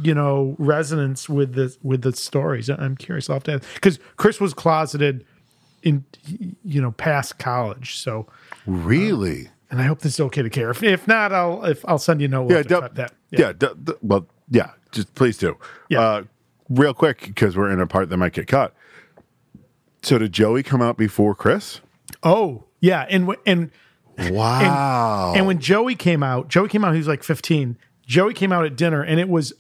you 0.02 0.14
know, 0.14 0.56
resonance 0.60 1.28
with 1.28 1.54
the 1.54 1.76
with 1.84 2.04
the 2.04 2.14
stories. 2.14 2.70
I'm 2.70 2.96
curious. 2.96 3.30
I'll 3.30 3.36
have 3.38 3.44
to 3.44 3.60
because 3.76 4.00
Chris 4.18 4.40
was 4.40 4.54
closeted 4.54 5.26
in, 5.84 6.06
you 6.64 6.82
know, 6.82 6.92
past 6.92 7.38
college. 7.40 7.98
So, 7.98 8.28
really. 8.66 9.50
and 9.70 9.80
I 9.82 9.84
hope 9.84 10.00
this 10.00 10.14
is 10.16 10.20
okay 10.20 10.42
to 10.42 10.50
care. 10.50 10.70
If, 10.72 10.84
if 10.84 11.08
not, 11.08 11.32
I'll 11.34 11.64
if 11.66 11.84
I'll 11.88 11.98
send 12.00 12.22
you 12.22 12.26
a 12.26 12.30
note. 12.30 12.50
Yeah, 12.52 12.58
have 12.58 12.68
to 12.68 12.70
du- 12.76 12.82
cut 12.82 12.96
that. 12.96 13.14
yeah, 13.32 13.52
du- 13.54 13.76
du- 13.84 13.98
well, 14.02 14.28
yeah, 14.50 14.72
just 14.92 15.14
please 15.16 15.38
do. 15.38 15.58
Yeah. 15.90 16.00
Uh, 16.02 16.24
real 16.70 16.94
quick, 16.94 17.22
because 17.26 17.56
we're 17.58 17.72
in 17.72 17.80
a 17.80 17.88
part 17.88 18.10
that 18.10 18.18
might 18.18 18.34
get 18.34 18.48
cut. 18.48 18.74
So 20.04 20.18
did 20.18 20.32
Joey 20.34 20.64
come 20.64 20.82
out 20.82 20.98
before 20.98 21.36
Chris? 21.36 21.82
Oh, 22.24 22.66
yeah, 22.80 23.06
and 23.10 23.24
w- 23.28 23.42
and 23.46 23.72
Wow. 24.32 25.34
And 25.36 25.48
when 25.48 25.60
Joey 25.60 25.96
came 25.96 26.22
out, 26.22 26.48
Joey 26.48 26.68
came 26.70 26.84
out. 26.84 26.92
He 26.94 26.98
was 27.00 27.08
like 27.08 27.24
15. 27.24 27.78
Joey 28.06 28.34
came 28.34 28.52
out 28.52 28.66
at 28.66 28.76
dinner, 28.76 29.02
and 29.02 29.20
it 29.20 29.30
was. 29.30 29.54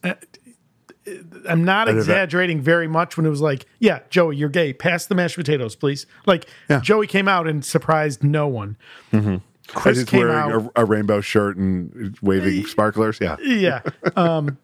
I'm 1.49 1.63
not 1.65 1.89
exaggerating 1.89 2.61
very 2.61 2.87
much 2.87 3.17
when 3.17 3.25
it 3.25 3.29
was 3.29 3.41
like, 3.41 3.65
"Yeah, 3.79 3.99
Joey, 4.09 4.35
you're 4.37 4.49
gay. 4.49 4.71
Pass 4.73 5.07
the 5.07 5.15
mashed 5.15 5.35
potatoes, 5.35 5.75
please." 5.75 6.05
Like 6.25 6.45
Joey 6.81 7.07
came 7.07 7.27
out 7.27 7.47
and 7.47 7.65
surprised 7.65 8.23
no 8.23 8.47
one. 8.47 8.77
As 9.11 9.39
Chris 9.67 9.97
he's 9.99 10.07
came 10.09 10.19
wearing 10.27 10.35
out, 10.35 10.71
a, 10.75 10.81
a 10.81 10.85
rainbow 10.85 11.21
shirt 11.21 11.57
and 11.57 12.17
waving 12.21 12.65
sparklers. 12.67 13.19
Yeah. 13.21 13.37
yeah, 13.41 13.81
um, 14.15 14.57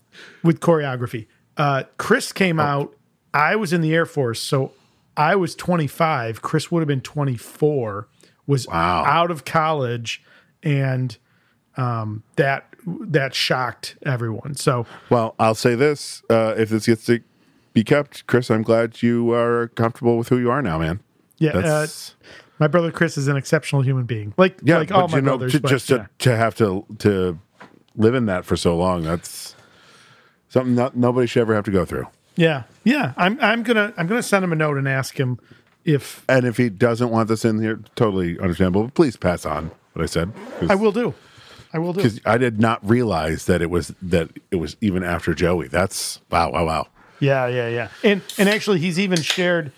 with 0.43 0.59
choreography. 0.59 1.27
Uh, 1.55 1.83
Chris 1.97 2.31
came 2.33 2.59
out. 2.59 2.93
I 3.33 3.55
was 3.55 3.73
in 3.73 3.81
the 3.81 3.93
Air 3.93 4.05
Force, 4.05 4.39
so 4.39 4.73
I 5.15 5.35
was 5.35 5.55
25. 5.55 6.41
Chris 6.41 6.71
would 6.71 6.81
have 6.81 6.88
been 6.88 7.01
24. 7.01 8.07
Was 8.45 8.67
Wow. 8.67 9.03
out 9.05 9.31
of 9.31 9.43
college, 9.43 10.23
and 10.63 11.17
um, 11.77 12.23
that 12.38 12.73
that 12.88 13.35
shocked 13.35 13.97
everyone. 14.05 14.55
So 14.55 14.85
Well, 15.09 15.35
I'll 15.39 15.55
say 15.55 15.75
this: 15.75 16.23
uh, 16.29 16.55
if 16.57 16.69
this 16.69 16.85
gets 16.85 17.05
to 17.05 17.21
be 17.73 17.83
kept, 17.83 18.25
Chris, 18.27 18.49
I'm 18.49 18.63
glad 18.63 19.03
you 19.03 19.31
are 19.33 19.67
comfortable 19.69 20.17
with 20.17 20.29
who 20.29 20.38
you 20.38 20.49
are 20.49 20.61
now, 20.61 20.79
man. 20.79 21.01
yeah, 21.38 21.57
uh, 21.57 21.88
my 22.59 22.67
brother 22.67 22.91
Chris 22.91 23.17
is 23.17 23.27
an 23.27 23.38
exceptional 23.38 23.81
human 23.81 24.05
being. 24.05 24.33
Like 24.38 24.59
yeah, 24.63 24.77
like 24.77 24.91
all 24.91 25.07
my 25.07 25.19
know, 25.19 25.38
brothers. 25.38 25.51
to, 25.53 25.59
but, 25.59 25.69
just 25.69 25.89
yeah. 25.89 25.97
to, 25.97 26.09
to 26.19 26.38
have 26.38 26.55
to 26.55 26.85
to 26.99 27.39
live 27.95 28.15
in 28.15 28.25
that 28.27 28.45
for 28.45 28.55
so 28.55 28.75
long, 28.75 29.03
that's 29.03 29.55
something 30.49 30.75
not 30.75 30.95
nobody 30.95 31.27
should 31.27 31.41
ever 31.41 31.53
have 31.53 31.65
to 31.65 31.71
go 31.71 31.85
through. 31.85 32.07
yeah, 32.35 32.63
yeah. 32.83 33.13
I'm 33.17 33.38
I'm 33.41 33.63
gonna 33.63 33.93
I'm 33.97 34.07
gonna 34.07 34.23
send 34.23 34.43
him 34.43 34.53
a 34.53 34.55
note 34.55 34.77
and 34.77 34.88
ask 34.88 35.19
him 35.19 35.39
if 35.88 36.23
And 36.27 36.45
if 36.45 36.57
he 36.57 36.69
doesn't 36.69 37.09
want 37.09 37.29
this 37.29 37.45
in 37.45 37.61
here, 37.61 37.79
totally 37.95 38.38
understandable. 38.39 38.83
But 38.83 38.93
please 38.93 39.17
pass 39.17 39.45
on 39.45 39.71
what 39.93 40.03
I 40.03 40.05
said. 40.05 40.31
I 40.69 40.75
will 40.75 40.91
do. 40.91 41.13
I 41.74 41.80
will 41.80 41.93
do. 41.93 41.97
because 41.97 42.22
I 42.26 42.38
did 42.38 42.59
not 42.59 42.88
realize 42.88 43.45
that 43.45 43.61
it 43.61 43.70
was 43.70 43.93
that 44.01 44.30
it 44.51 44.55
was 44.57 44.78
even 44.82 45.03
after 45.03 45.34
Joey. 45.34 45.68
That's 45.68 46.20
wow, 46.32 46.51
wow, 46.51 46.65
wow. 46.65 46.88
Yeah, 47.20 47.47
yeah, 47.47 47.68
yeah. 47.68 47.89
And 48.03 48.22
and 48.38 48.47
actually, 48.47 48.80
he's 48.80 48.99
even 48.99 49.22
shared. 49.22 49.72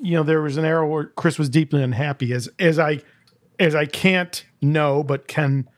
You 0.00 0.14
know, 0.14 0.22
there 0.22 0.42
was 0.42 0.56
an 0.56 0.64
era 0.64 0.86
where 0.86 1.04
Chris 1.04 1.38
was 1.38 1.48
deeply 1.48 1.82
unhappy, 1.82 2.32
as 2.32 2.48
as 2.58 2.78
I 2.78 3.00
as 3.58 3.74
I 3.74 3.86
can't 3.86 4.44
know, 4.60 5.02
but 5.02 5.28
can 5.28 5.68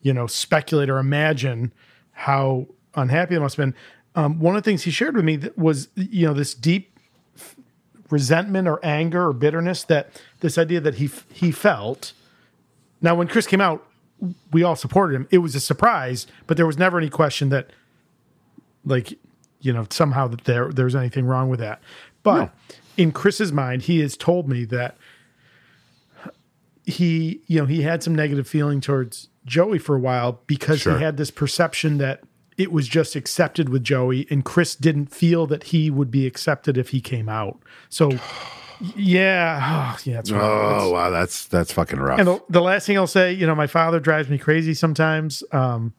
you 0.00 0.12
know 0.12 0.26
speculate 0.26 0.88
or 0.88 0.98
imagine 0.98 1.72
how 2.12 2.66
unhappy 2.94 3.34
it 3.34 3.40
must 3.40 3.56
have 3.56 3.66
been. 3.66 3.74
Um, 4.14 4.38
one 4.40 4.56
of 4.56 4.62
the 4.62 4.70
things 4.70 4.82
he 4.82 4.90
shared 4.90 5.14
with 5.16 5.24
me 5.24 5.36
that 5.36 5.56
was 5.56 5.88
you 5.94 6.26
know 6.26 6.34
this 6.34 6.54
deep 6.54 6.98
f- 7.36 7.56
resentment 8.10 8.68
or 8.68 8.78
anger 8.84 9.26
or 9.28 9.32
bitterness 9.32 9.84
that 9.84 10.10
this 10.40 10.58
idea 10.58 10.80
that 10.80 10.94
he 10.96 11.10
he 11.32 11.50
felt. 11.50 12.12
Now, 13.00 13.14
when 13.16 13.26
Chris 13.26 13.46
came 13.46 13.60
out, 13.60 13.84
we 14.52 14.62
all 14.62 14.76
supported 14.76 15.16
him. 15.16 15.28
It 15.30 15.38
was 15.38 15.54
a 15.54 15.60
surprise, 15.60 16.26
but 16.46 16.56
there 16.56 16.66
was 16.66 16.78
never 16.78 16.98
any 16.98 17.10
question 17.10 17.48
that, 17.48 17.70
like, 18.84 19.18
you 19.60 19.72
know, 19.72 19.86
somehow 19.90 20.28
that 20.28 20.44
there 20.44 20.70
there 20.72 20.84
was 20.84 20.94
anything 20.96 21.24
wrong 21.26 21.48
with 21.48 21.60
that. 21.60 21.80
But 22.22 22.54
in 22.96 23.10
Chris's 23.12 23.52
mind, 23.52 23.82
he 23.82 24.00
has 24.00 24.16
told 24.16 24.48
me 24.48 24.64
that 24.66 24.96
he, 26.84 27.40
you 27.46 27.60
know, 27.60 27.66
he 27.66 27.82
had 27.82 28.02
some 28.02 28.14
negative 28.14 28.46
feeling 28.46 28.80
towards 28.80 29.28
Joey 29.44 29.78
for 29.78 29.96
a 29.96 30.00
while 30.00 30.40
because 30.46 30.80
Sure. 30.80 30.98
he 30.98 31.02
had 31.04 31.16
this 31.16 31.30
perception 31.30 31.98
that 31.98 32.22
it 32.58 32.70
was 32.70 32.86
just 32.86 33.16
accepted 33.16 33.68
with 33.68 33.82
Joey, 33.82 34.26
and 34.30 34.44
Chris 34.44 34.74
didn't 34.74 35.06
feel 35.06 35.46
that 35.46 35.64
he 35.64 35.90
would 35.90 36.10
be 36.10 36.26
accepted 36.26 36.76
if 36.76 36.90
he 36.90 37.00
came 37.00 37.28
out. 37.28 37.58
So, 37.88 38.18
yeah, 38.96 39.96
yeah, 40.04 40.14
that's 40.14 40.30
right. 40.30 40.40
Oh 40.42 40.90
wow, 40.90 41.10
that's 41.10 41.46
that's 41.46 41.72
fucking 41.72 42.00
rough. 42.00 42.18
And 42.18 42.28
the, 42.28 42.42
the 42.48 42.60
last 42.60 42.86
thing 42.86 42.96
I'll 42.96 43.06
say, 43.06 43.32
you 43.32 43.46
know, 43.46 43.54
my 43.54 43.66
father 43.66 44.00
drives 44.00 44.28
me 44.28 44.38
crazy 44.38 44.74
sometimes. 44.74 45.44
Um, 45.52 45.94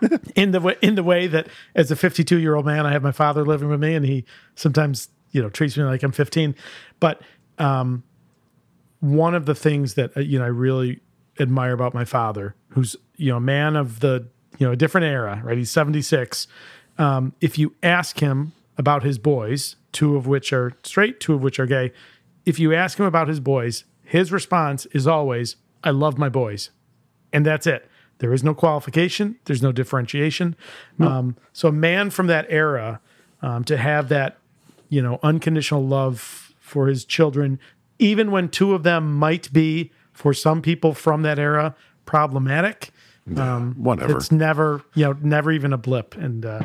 in 0.34 0.52
the 0.52 0.60
way, 0.60 0.76
in 0.80 0.94
the 0.94 1.02
way 1.02 1.26
that 1.26 1.48
as 1.74 1.90
a 1.90 1.96
52 1.96 2.38
year 2.38 2.54
old 2.54 2.66
man, 2.66 2.86
I 2.86 2.92
have 2.92 3.02
my 3.02 3.12
father 3.12 3.44
living 3.44 3.68
with 3.68 3.80
me, 3.80 3.94
and 3.94 4.06
he 4.06 4.24
sometimes, 4.54 5.08
you 5.32 5.42
know, 5.42 5.50
treats 5.50 5.76
me 5.76 5.84
like 5.84 6.02
I'm 6.02 6.12
15. 6.12 6.54
But 7.00 7.20
um, 7.58 8.02
one 9.00 9.34
of 9.34 9.46
the 9.46 9.54
things 9.54 9.94
that 9.94 10.16
uh, 10.16 10.20
you 10.20 10.38
know 10.38 10.44
I 10.44 10.48
really 10.48 11.00
admire 11.38 11.72
about 11.72 11.94
my 11.94 12.04
father, 12.04 12.54
who's 12.70 12.96
you 13.16 13.30
know 13.30 13.38
a 13.38 13.40
man 13.40 13.76
of 13.76 14.00
the 14.00 14.28
you 14.58 14.66
know 14.66 14.72
a 14.72 14.76
different 14.76 15.06
era, 15.06 15.40
right? 15.44 15.58
He's 15.58 15.70
76. 15.70 16.46
Um, 16.98 17.34
if 17.40 17.58
you 17.58 17.74
ask 17.82 18.20
him 18.20 18.52
about 18.76 19.02
his 19.02 19.18
boys, 19.18 19.76
two 19.92 20.16
of 20.16 20.26
which 20.26 20.52
are 20.52 20.72
straight, 20.82 21.20
two 21.20 21.34
of 21.34 21.42
which 21.42 21.58
are 21.58 21.66
gay, 21.66 21.92
if 22.44 22.58
you 22.58 22.74
ask 22.74 22.98
him 22.98 23.06
about 23.06 23.28
his 23.28 23.40
boys, 23.40 23.84
his 24.02 24.32
response 24.32 24.86
is 24.86 25.06
always, 25.06 25.56
"I 25.84 25.90
love 25.90 26.18
my 26.18 26.28
boys," 26.28 26.70
and 27.32 27.44
that's 27.44 27.66
it. 27.66 27.88
There 28.18 28.32
is 28.34 28.44
no 28.44 28.54
qualification. 28.54 29.36
There's 29.46 29.62
no 29.62 29.72
differentiation. 29.72 30.54
Um, 31.00 31.36
so 31.54 31.68
a 31.68 31.72
man 31.72 32.10
from 32.10 32.26
that 32.26 32.46
era 32.50 33.00
um, 33.40 33.64
to 33.64 33.78
have 33.78 34.10
that, 34.10 34.36
you 34.90 35.00
know, 35.00 35.18
unconditional 35.22 35.86
love 35.86 36.52
for 36.60 36.86
his 36.86 37.06
children, 37.06 37.58
even 37.98 38.30
when 38.30 38.50
two 38.50 38.74
of 38.74 38.82
them 38.82 39.14
might 39.14 39.50
be 39.52 39.90
for 40.12 40.34
some 40.34 40.60
people 40.60 40.92
from 40.92 41.22
that 41.22 41.38
era 41.38 41.74
problematic. 42.04 42.90
Um, 43.36 43.74
whatever. 43.78 44.18
It's 44.18 44.30
never, 44.30 44.82
you 44.94 45.04
know, 45.04 45.16
never 45.22 45.50
even 45.50 45.72
a 45.72 45.78
blip. 45.78 46.14
And 46.16 46.44
uh, 46.44 46.62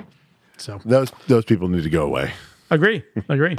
so 0.57 0.81
those 0.83 1.11
those 1.27 1.45
people 1.45 1.67
need 1.69 1.83
to 1.83 1.89
go 1.89 2.05
away. 2.05 2.33
agree, 2.69 3.03
agree. 3.29 3.55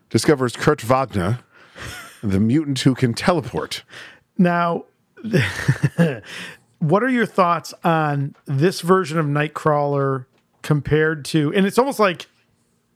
discovers 0.09 0.55
Kurt 0.55 0.81
Wagner, 0.81 1.39
the 2.23 2.39
mutant 2.39 2.79
who 2.79 2.95
can 2.95 3.13
teleport. 3.13 3.83
Now, 4.37 4.85
what 6.79 7.03
are 7.03 7.09
your 7.09 7.27
thoughts 7.27 7.73
on 7.83 8.35
this 8.45 8.81
version 8.81 9.19
of 9.19 9.27
Nightcrawler 9.27 10.25
compared 10.63 11.23
to, 11.25 11.53
and 11.53 11.67
it's 11.67 11.77
almost 11.77 11.99
like 11.99 12.25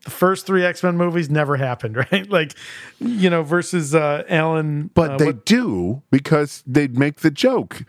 the 0.03 0.11
first 0.11 0.45
three 0.45 0.63
X 0.65 0.83
Men 0.83 0.97
movies 0.97 1.29
never 1.29 1.55
happened, 1.57 1.95
right? 2.11 2.29
Like, 2.29 2.55
you 2.99 3.29
know, 3.29 3.43
versus 3.43 3.93
uh, 3.95 4.23
Alan. 4.29 4.89
But 4.93 5.11
uh, 5.11 5.17
they 5.17 5.25
what- 5.27 5.45
do 5.45 6.01
because 6.11 6.63
they'd 6.67 6.97
make 6.97 7.17
the 7.21 7.31
joke 7.31 7.83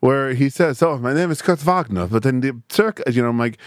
where 0.00 0.34
he 0.34 0.48
says, 0.48 0.82
"Oh, 0.82 0.98
my 0.98 1.12
name 1.14 1.30
is 1.30 1.42
Kurt 1.42 1.60
Wagner," 1.60 2.06
but 2.06 2.22
then 2.22 2.40
the 2.40 2.60
circ, 2.70 3.02
you 3.10 3.22
know, 3.22 3.28
I'm 3.28 3.38
like, 3.38 3.58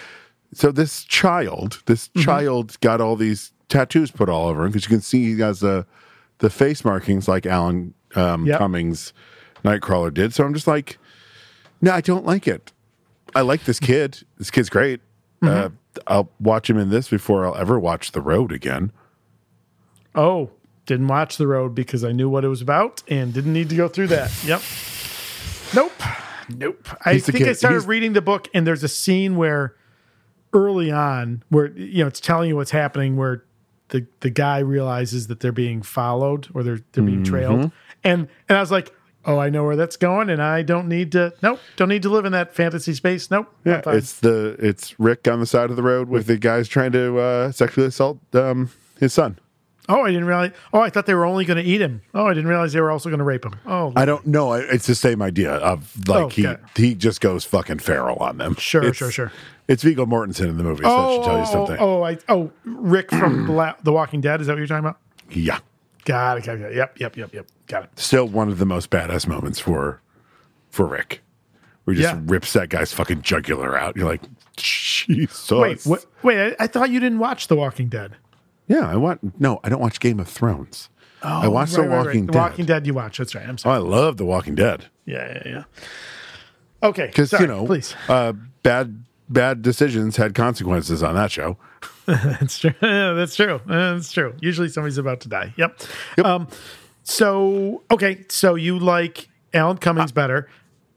so 0.53 0.71
this 0.71 1.03
child, 1.03 1.81
this 1.85 2.07
Mm-hmm. 2.09 2.21
child 2.21 2.79
got 2.81 3.01
all 3.01 3.15
these 3.15 3.51
tattoos 3.69 4.11
put 4.11 4.29
all 4.29 4.47
over 4.49 4.65
him 4.65 4.71
because 4.71 4.83
you 4.85 4.89
can 4.89 5.01
see 5.01 5.33
he 5.33 5.39
has 5.41 5.59
the 5.61 5.85
the 6.39 6.49
face 6.49 6.83
markings 6.83 7.27
like 7.27 7.45
Alan 7.45 7.93
um, 8.15 8.45
Yep. 8.45 8.59
Cummings 8.59 9.13
Nightcrawler 9.63 10.13
did. 10.13 10.33
So 10.33 10.43
I'm 10.43 10.53
just 10.53 10.67
like, 10.67 10.97
no, 11.81 11.91
I 11.91 12.01
don't 12.01 12.25
like 12.25 12.47
it. 12.47 12.71
I 13.33 13.41
like 13.41 13.63
this 13.63 13.79
kid. 13.79 14.19
This 14.37 14.51
kid's 14.51 14.69
great. 14.69 14.99
Uh, 15.41 15.45
Mm-hmm. 15.47 15.75
I'll 16.07 16.29
watch 16.39 16.69
him 16.69 16.77
in 16.77 16.89
this 16.89 17.07
before 17.09 17.45
I'll 17.45 17.55
ever 17.55 17.79
watch 17.79 18.11
The 18.11 18.21
Road 18.21 18.51
again. 18.51 18.91
oh, 20.15 20.51
didn't 20.85 21.07
watch 21.07 21.37
The 21.37 21.47
Road 21.47 21.73
because 21.73 22.03
I 22.03 22.11
knew 22.11 22.29
what 22.29 22.43
it 22.43 22.49
was 22.49 22.61
about 22.61 23.01
and 23.07 23.33
didn't 23.33 23.53
need 23.53 23.69
to 23.69 23.75
go 23.75 23.87
through 23.87 24.07
that. 24.07 24.31
Yep. 24.45 24.61
Nope. 25.75 25.91
Nope. 26.49 26.87
I 27.05 27.13
He's 27.13 27.25
think 27.25 27.47
I 27.47 27.53
started 27.53 27.77
he's- 27.77 27.87
reading 27.87 28.13
the 28.13 28.21
book 28.21 28.47
and 28.53 28.67
there's 28.67 28.83
a 28.83 28.87
scene 28.89 29.37
where 29.37 29.75
early 30.51 30.91
on 30.91 31.41
where 31.49 31.67
you 31.71 32.03
know 32.03 32.07
it's 32.07 32.19
telling 32.19 32.47
you 32.49 32.55
what's 32.55 32.69
happening 32.71 33.15
where 33.17 33.43
the 33.89 34.05
the 34.19 34.29
guy 34.29 34.59
realizes 34.59 35.27
that 35.27 35.39
they're 35.39 35.51
being 35.51 35.81
followed 35.81 36.47
or 36.53 36.61
they're 36.63 36.79
they're 36.91 37.03
being 37.03 37.23
trailed. 37.23 37.59
Mhm. 37.61 37.71
And 38.03 38.27
and 38.49 38.57
I 38.57 38.61
was 38.61 38.69
like, 38.71 38.93
"Oh, 39.25 39.37
I 39.39 39.49
know 39.49 39.63
where 39.63 39.75
that's 39.75 39.97
going 39.97 40.29
and 40.29 40.41
I 40.41 40.61
don't 40.61 40.87
need 40.87 41.11
to 41.13 41.33
nope, 41.41 41.59
don't 41.75 41.89
need 41.89 42.03
to 42.03 42.09
live 42.09 42.25
in 42.25 42.31
that 42.33 42.53
fantasy 42.55 42.93
space. 42.93 43.29
Nope. 43.31 43.47
Yeah, 43.65 43.77
I'm 43.77 43.81
fine." 43.83 43.97
it's 43.97 44.19
the 44.19 44.55
it's 44.59 44.99
Rick 44.99 45.27
on 45.27 45.39
the 45.39 45.45
side 45.45 45.69
of 45.69 45.75
the 45.75 45.83
road 45.83 46.09
with 46.09 46.27
the 46.27 46.37
guys 46.37 46.67
trying 46.67 46.91
to 46.93 47.17
uh, 47.19 47.51
sexually 47.51 47.87
assault 47.87 48.19
um, 48.35 48.69
his 48.99 49.13
son. 49.13 49.39
Oh, 49.89 50.01
I 50.03 50.11
didn't 50.11 50.27
realize. 50.27 50.51
Oh, 50.71 50.79
I 50.79 50.89
thought 50.89 51.07
they 51.07 51.13
were 51.13 51.25
only 51.25 51.43
going 51.43 51.61
to 51.61 51.69
eat 51.69 51.81
him. 51.81 52.01
Oh, 52.13 52.25
I 52.25 52.33
didn't 52.33 52.47
realize 52.47 52.71
they 52.71 52.79
were 52.79 52.89
also 52.89 53.09
going 53.09 53.17
to 53.17 53.25
rape 53.25 53.43
him. 53.43 53.55
Oh, 53.65 53.91
I 53.97 54.05
don't 54.05 54.25
know. 54.25 54.53
It's 54.53 54.87
the 54.87 54.95
same 54.95 55.21
idea 55.21 55.51
of 55.55 56.07
like 56.07 56.23
Oh, 56.23 56.29
he 56.29 56.47
okay. 56.47 56.61
he 56.77 56.95
just 56.95 57.19
goes 57.19 57.43
fucking 57.43 57.79
feral 57.79 58.15
on 58.19 58.37
them. 58.37 58.55
Sure, 58.55 58.81
It's- 58.81 58.95
sure, 58.95 59.11
sure. 59.11 59.31
It's 59.67 59.83
Viggo 59.83 60.05
Mortensen 60.05 60.47
in 60.49 60.57
the 60.57 60.63
movie, 60.63 60.83
so 60.83 60.89
that 60.89 61.13
should 61.15 61.23
tell 61.25 61.39
you 61.39 61.45
something. 61.45 61.77
Oh, 61.79 61.99
oh, 61.99 62.03
I, 62.03 62.17
oh, 62.29 62.51
Rick 62.65 63.09
from 63.11 63.45
Bla- 63.47 63.75
The 63.83 63.91
Walking 63.93 64.19
Dead. 64.21 64.39
Is 64.41 64.47
that 64.47 64.53
what 64.53 64.57
you're 64.57 64.67
talking 64.67 64.85
about? 64.85 64.99
Yeah, 65.31 65.59
Got 66.05 66.37
it. 66.37 66.43
Got 66.45 66.59
it. 66.59 66.75
Yep. 66.75 66.99
Yep. 66.99 67.17
Yep. 67.17 67.33
Yep. 67.33 67.47
Got 67.67 67.83
it. 67.85 67.89
still 67.99 68.27
one 68.27 68.49
of 68.49 68.57
the 68.59 68.65
most 68.65 68.89
badass 68.89 69.27
moments 69.27 69.59
for 69.59 70.01
for 70.69 70.85
Rick. 70.85 71.21
We 71.85 71.95
just 71.95 72.13
Yeah. 72.15 72.21
rips 72.25 72.53
that 72.53 72.69
guy's 72.69 72.93
fucking 72.93 73.21
jugular 73.23 73.77
out. 73.77 73.95
You're 73.97 74.07
like, 74.07 74.21
Jesus. 74.55 75.51
Wait. 75.51 75.83
What, 75.83 76.05
wait. 76.23 76.55
I, 76.59 76.63
I 76.63 76.67
thought 76.67 76.89
you 76.89 76.99
didn't 76.99 77.19
watch 77.19 77.47
The 77.47 77.55
Walking 77.55 77.89
Dead. 77.89 78.15
Yeah, 78.67 78.87
I 78.89 78.95
want. 78.95 79.39
No, 79.39 79.59
I 79.63 79.69
don't 79.69 79.81
watch 79.81 79.99
Game 79.99 80.19
of 80.19 80.27
Thrones. 80.29 80.89
I 81.21 81.47
watched 81.47 81.77
Oh, 81.77 81.81
right, 81.81 81.83
The 81.83 81.89
right, 81.89 81.97
right. 81.97 82.05
Walking 82.05 82.25
The 82.25 82.31
Dead. 82.33 82.39
Walking 82.39 82.65
Dead. 82.65 82.87
You 82.87 82.93
watch. 82.93 83.17
That's 83.17 83.35
right. 83.35 83.47
I'm 83.47 83.57
Oh. 83.65 83.69
I 83.69 83.77
love 83.77 84.17
The 84.17 84.25
Walking 84.25 84.55
Dead. 84.55 84.85
Yeah. 85.05 85.41
Yeah. 85.45 85.51
Yeah. 85.51 85.63
Okay. 86.81 87.07
because 87.07 87.31
you 87.33 87.47
know, 87.47 87.65
please. 87.65 87.95
uh, 88.09 88.33
bad 88.61 89.03
bad 89.29 89.61
decisions 89.61 90.17
had 90.17 90.35
consequences 90.35 91.01
on 91.03 91.15
that 91.15 91.31
show. 91.31 91.57
That's 92.05 92.59
true. 92.59 92.73
That's 92.81 93.35
true. 93.35 93.61
That's 93.65 94.11
true. 94.11 94.35
Usually 94.41 94.67
somebody's 94.69 94.97
about 94.97 95.21
to 95.21 95.29
die. 95.29 95.53
Yep. 95.57 95.81
Um, 96.25 96.47
so 97.03 97.83
okay, 97.91 98.25
so 98.29 98.55
you 98.55 98.79
like 98.79 99.29
Alan 99.53 99.77
Cummings 99.77 100.11
better. 100.11 100.49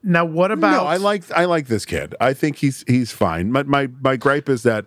Now 0.02 0.24
what 0.24 0.52
about 0.52 0.82
no, 0.82 0.88
I 0.88 0.96
like 0.96 1.30
I 1.32 1.46
like 1.46 1.66
this 1.66 1.84
kid. 1.84 2.14
I 2.20 2.32
think 2.32 2.56
he's 2.56 2.84
he's 2.86 3.12
fine. 3.12 3.50
My 3.52 3.64
my 3.64 3.88
my 4.00 4.16
gripe 4.16 4.48
is 4.48 4.62
that 4.62 4.86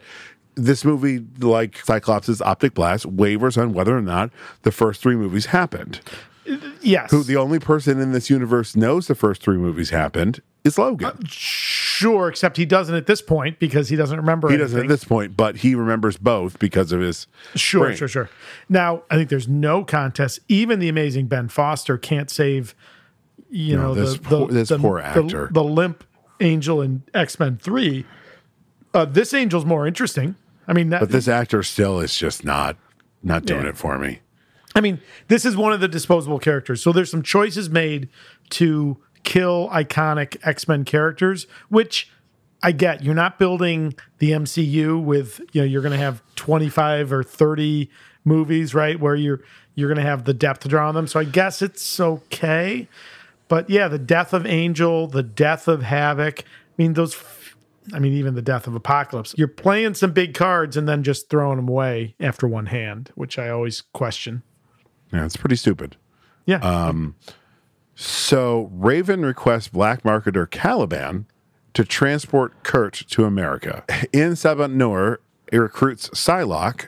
this 0.55 0.83
movie, 0.83 1.25
like 1.39 1.77
Cyclops' 1.85 2.41
Optic 2.41 2.73
Blast, 2.73 3.05
wavers 3.05 3.57
on 3.57 3.73
whether 3.73 3.97
or 3.97 4.01
not 4.01 4.31
the 4.63 4.71
first 4.71 5.01
three 5.01 5.15
movies 5.15 5.47
happened. 5.47 6.01
Yes. 6.81 7.11
Who 7.11 7.23
the 7.23 7.35
only 7.37 7.59
person 7.59 7.99
in 7.99 8.11
this 8.11 8.29
universe 8.29 8.75
knows 8.75 9.07
the 9.07 9.15
first 9.15 9.41
three 9.41 9.57
movies 9.57 9.89
happened 9.91 10.41
is 10.63 10.77
Logan. 10.77 11.25
sure, 11.25 12.27
except 12.29 12.57
he 12.57 12.65
doesn't 12.65 12.93
at 12.95 13.05
this 13.07 13.21
point 13.21 13.59
because 13.59 13.89
he 13.89 13.95
doesn't 13.95 14.17
remember 14.17 14.49
he 14.49 14.57
doesn't 14.57 14.79
at 14.81 14.87
this 14.87 15.03
point, 15.03 15.37
but 15.37 15.57
he 15.57 15.73
remembers 15.75 16.17
both 16.17 16.59
because 16.59 16.91
of 16.91 16.99
his 17.01 17.27
Sure, 17.55 17.85
brain. 17.85 17.97
sure, 17.97 18.07
sure. 18.07 18.29
Now, 18.67 19.03
I 19.09 19.15
think 19.15 19.29
there's 19.29 19.47
no 19.47 19.83
contest. 19.83 20.39
Even 20.47 20.79
the 20.79 20.89
amazing 20.89 21.27
Ben 21.27 21.47
Foster 21.47 21.97
can't 21.97 22.29
save, 22.29 22.75
you 23.49 23.75
No, 23.77 23.81
know, 23.81 23.93
this 23.95 24.13
the, 24.15 24.19
poor- 24.19 24.47
the, 24.47 24.53
this 24.53 24.69
the- 24.69 24.79
poor 24.79 24.99
the- 25.01 25.05
actor. 25.07 25.49
The, 25.51 25.63
limp 25.63 26.03
angel 26.41 26.81
in 26.81 27.03
X 27.13 27.39
Men 27.39 27.57
Three. 27.57 28.05
Uh, 28.93 29.05
this 29.05 29.33
angel's 29.33 29.65
more 29.65 29.85
interesting. 29.87 30.35
I 30.67 30.73
mean, 30.73 30.89
that, 30.89 30.99
But 30.99 31.11
this 31.11 31.27
actor 31.27 31.63
still 31.63 31.99
is 31.99 32.15
just 32.15 32.43
not 32.43 32.75
not 33.23 33.45
doing 33.45 33.63
Yeah. 33.63 33.69
it 33.69 33.77
for 33.77 33.97
me. 33.97 34.19
I 34.79 34.81
mean, 34.81 35.01
this 35.27 35.43
is 35.43 35.57
one 35.57 35.73
of 35.73 35.81
the 35.81 35.89
disposable 35.89 36.39
characters. 36.39 36.81
So 36.81 36.93
there's 36.93 37.11
some 37.11 37.21
choices 37.21 37.69
made 37.69 38.07
to 38.51 38.95
kill 39.23 39.67
iconic 39.71 40.37
X 40.41 40.69
Men 40.69 40.85
characters, 40.85 41.47
which 41.67 42.09
I 42.63 42.71
get. 42.71 43.03
You're 43.03 43.13
not 43.13 43.37
building 43.37 43.93
the 44.19 44.31
MCU 44.31 45.03
with 45.03 45.41
you 45.51 45.59
know 45.59 45.65
you're 45.65 45.81
going 45.81 45.91
to 45.91 45.97
have 45.97 46.23
25 46.35 47.11
or 47.11 47.23
30 47.23 47.89
movies, 48.23 48.73
right? 48.73 48.97
Where 48.97 49.15
you're 49.15 49.41
you're 49.75 49.89
going 49.89 50.01
to 50.01 50.09
have 50.09 50.23
the 50.23 50.33
depth 50.33 50.61
to 50.61 50.69
draw 50.69 50.87
on 50.87 50.95
them. 50.95 51.07
So 51.07 51.19
I 51.19 51.25
guess 51.25 51.61
it's 51.61 51.99
okay. 51.99 52.87
But 53.49 53.69
yeah, 53.69 53.89
the 53.89 53.99
death 53.99 54.31
of 54.31 54.45
Angel, 54.45 55.07
the 55.07 55.23
death 55.23 55.67
of 55.67 55.83
Havoc. 55.83 56.39
I 56.39 56.43
mean, 56.77 56.93
those. 56.93 57.21
I 57.91 57.99
mean, 57.99 58.13
even 58.13 58.35
the 58.35 58.41
death 58.41 58.65
of 58.65 58.75
Apocalypse. 58.75 59.35
You're 59.37 59.49
playing 59.49 59.95
some 59.95 60.13
big 60.13 60.33
cards 60.35 60.77
and 60.77 60.87
then 60.87 61.03
just 61.03 61.29
throwing 61.29 61.57
them 61.57 61.67
away 61.67 62.15
after 62.21 62.47
one 62.47 62.67
hand, 62.67 63.11
which 63.15 63.37
I 63.37 63.49
always 63.49 63.81
question. 63.81 64.43
Yeah, 65.11 65.25
it's 65.25 65.37
pretty 65.37 65.55
stupid. 65.55 65.95
Yeah. 66.45 66.57
Um, 66.57 67.15
So 67.95 68.69
Raven 68.73 69.23
requests 69.25 69.67
black 69.67 70.03
marketer 70.03 70.49
Caliban 70.49 71.25
to 71.73 71.83
transport 71.83 72.63
Kurt 72.63 72.93
to 73.09 73.25
America. 73.25 73.83
En 74.13 74.31
Sabah 74.33 74.71
Nur, 74.71 75.19
it 75.51 75.57
recruits 75.57 76.09
Psylocke. 76.09 76.87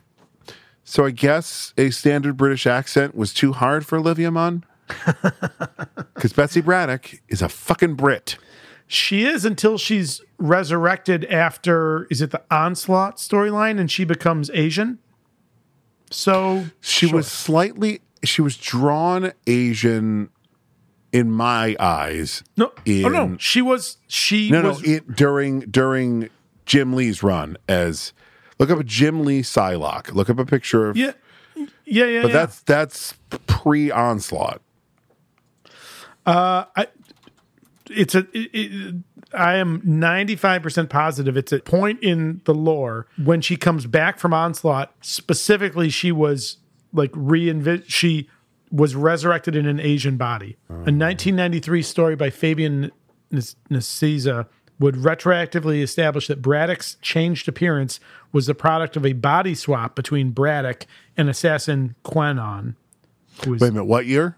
So 0.83 1.05
I 1.05 1.11
guess 1.11 1.73
a 1.77 1.89
standard 1.89 2.37
British 2.37 2.65
accent 2.65 3.15
was 3.15 3.33
too 3.33 3.53
hard 3.53 3.85
for 3.85 3.97
Olivia 3.97 4.31
Munn. 4.31 4.63
Because 6.13 6.33
Betsy 6.33 6.61
Braddock 6.61 7.19
is 7.29 7.41
a 7.41 7.49
fucking 7.49 7.95
Brit. 7.95 8.37
She 8.85 9.25
is 9.25 9.43
until 9.43 9.77
she's 9.79 10.21
resurrected 10.37 11.25
after 11.25 12.05
is 12.11 12.21
it 12.21 12.29
the 12.31 12.43
onslaught 12.51 13.17
storyline 13.17 13.79
and 13.79 13.89
she 13.89 14.03
becomes 14.03 14.51
Asian. 14.51 14.99
So 16.11 16.65
She 16.79 17.07
was 17.07 17.25
slightly, 17.27 18.01
she 18.23 18.41
was 18.41 18.57
drawn 18.57 19.31
Asian 19.47 20.29
in 21.11 21.31
my 21.31 21.75
eyes. 21.79 22.43
no, 22.57 22.71
in, 22.85 23.05
oh 23.05 23.09
no, 23.09 23.37
she 23.37 23.61
was 23.61 23.97
she 24.07 24.49
no, 24.49 24.61
was 24.61 24.85
no, 24.85 24.93
it, 24.93 25.15
during 25.15 25.61
during 25.61 26.29
Jim 26.65 26.93
Lee's 26.93 27.21
run 27.23 27.57
as 27.67 28.13
look 28.59 28.69
up 28.69 28.79
a 28.79 28.83
Jim 28.83 29.25
Lee 29.25 29.41
Psylocke. 29.41 30.13
Look 30.13 30.29
up 30.29 30.39
a 30.39 30.45
picture 30.45 30.89
of 30.89 30.97
yeah 30.97 31.11
yeah 31.55 32.05
yeah. 32.05 32.21
but 32.21 32.29
yeah. 32.29 32.33
that's 32.33 32.59
that's 32.61 33.13
pre 33.47 33.91
onslaught. 33.91 34.61
Uh, 36.25 36.65
I, 36.75 36.87
it's 37.89 38.15
a. 38.15 38.19
It, 38.31 38.49
it, 38.53 38.95
I 39.33 39.55
am 39.55 39.81
ninety 39.83 40.35
five 40.35 40.61
percent 40.61 40.89
positive 40.89 41.37
it's 41.37 41.51
a 41.51 41.59
point 41.59 42.03
in 42.03 42.41
the 42.45 42.53
lore 42.53 43.07
when 43.17 43.41
she 43.41 43.55
comes 43.55 43.85
back 43.85 44.19
from 44.19 44.33
onslaught. 44.33 44.93
Specifically, 45.01 45.89
she 45.89 46.11
was 46.11 46.57
like 46.93 47.11
reinvent. 47.11 47.85
She 47.87 48.29
was 48.71 48.95
resurrected 48.95 49.55
in 49.55 49.65
an 49.65 49.79
Asian 49.79 50.17
body. 50.17 50.57
A 50.69 50.91
nineteen 50.91 51.35
ninety 51.35 51.59
three 51.59 51.81
story 51.81 52.15
by 52.15 52.29
Fabian 52.29 52.91
N- 53.31 53.41
would 54.79 54.95
retroactively 54.95 55.81
establish 55.83 56.27
that 56.27 56.41
Braddock's 56.41 56.95
changed 57.01 57.47
appearance 57.47 57.99
was 58.31 58.47
the 58.47 58.55
product 58.55 58.95
of 58.97 59.05
a 59.05 59.13
body 59.13 59.53
swap 59.53 59.95
between 59.95 60.31
Braddock 60.31 60.85
and 61.15 61.29
assassin 61.29 61.95
Kwannon. 62.03 62.75
Was 63.47 63.61
Wait 63.61 63.69
a 63.69 63.71
minute, 63.73 63.85
what 63.85 64.05
year? 64.07 64.37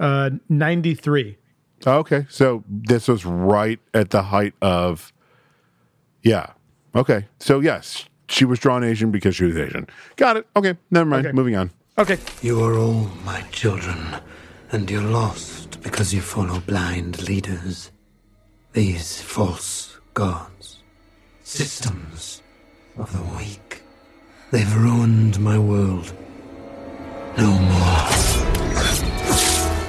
uh, 0.00 0.30
93. 0.48 1.38
Oh, 1.86 1.98
okay, 1.98 2.26
so 2.28 2.64
this 2.68 3.06
was 3.08 3.24
right 3.24 3.78
at 3.94 4.10
the 4.10 4.22
height 4.22 4.54
of, 4.60 5.12
yeah. 6.22 6.52
Okay, 6.94 7.26
so 7.38 7.60
yes, 7.60 8.06
she 8.28 8.44
was 8.44 8.58
drawn 8.58 8.82
Asian 8.82 9.10
because 9.10 9.36
she 9.36 9.44
was 9.44 9.56
Asian. 9.56 9.86
Got 10.16 10.36
it. 10.38 10.46
Okay, 10.56 10.74
never 10.90 11.08
mind. 11.08 11.26
Okay. 11.26 11.32
Moving 11.34 11.54
on. 11.56 11.70
Okay. 11.98 12.18
You 12.42 12.62
are 12.62 12.76
all 12.76 13.08
my 13.24 13.40
children, 13.52 14.16
and 14.70 14.90
you're 14.90 15.00
lost 15.00 15.80
because 15.82 16.12
you 16.12 16.20
follow 16.20 16.60
blind 16.60 17.26
leaders. 17.26 17.90
These 18.74 19.22
false 19.22 19.98
gods, 20.12 20.82
systems 21.42 22.42
of 22.98 23.10
the 23.14 23.22
weak. 23.38 23.80
They've 24.50 24.76
ruined 24.76 25.40
my 25.40 25.58
world. 25.58 26.12
No 27.38 27.50
more. 27.58 28.10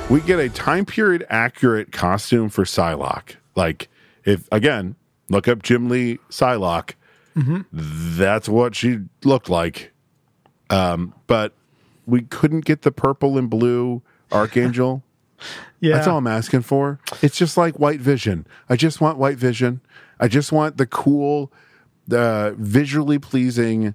We 0.09 0.21
get 0.21 0.39
a 0.39 0.47
time 0.47 0.85
period 0.85 1.25
accurate 1.29 1.91
costume 1.91 2.47
for 2.47 2.63
Psylocke. 2.63 3.35
Like, 3.55 3.89
if 4.23 4.47
again, 4.53 4.95
look 5.27 5.49
up 5.49 5.61
Jim 5.61 5.89
Lee 5.89 6.19
Psylocke. 6.29 6.93
That's 7.73 8.47
what 8.47 8.75
she 8.75 8.99
looked 9.25 9.49
like. 9.49 9.91
Um, 10.69 11.13
but 11.27 11.53
we 12.07 12.21
couldn't 12.23 12.65
get 12.65 12.81
the 12.81 12.91
purple 12.91 13.37
and 13.37 13.49
blue 13.49 14.01
Archangel. 14.31 15.03
Yeah. 15.79 15.93
That's 15.97 16.07
all 16.07 16.17
I'm 16.17 16.25
asking 16.25 16.63
for. 16.63 16.99
It's 17.21 17.37
just 17.37 17.55
like 17.57 17.77
White 17.77 17.99
Vision. 17.99 18.47
I 18.67 18.75
just 18.75 18.99
want 18.99 19.19
White 19.19 19.37
Vision. 19.37 19.81
I 20.19 20.27
just 20.27 20.51
want 20.51 20.77
the 20.77 20.87
cool, 20.87 21.53
the 22.07 22.55
visually 22.57 23.19
pleasing 23.19 23.93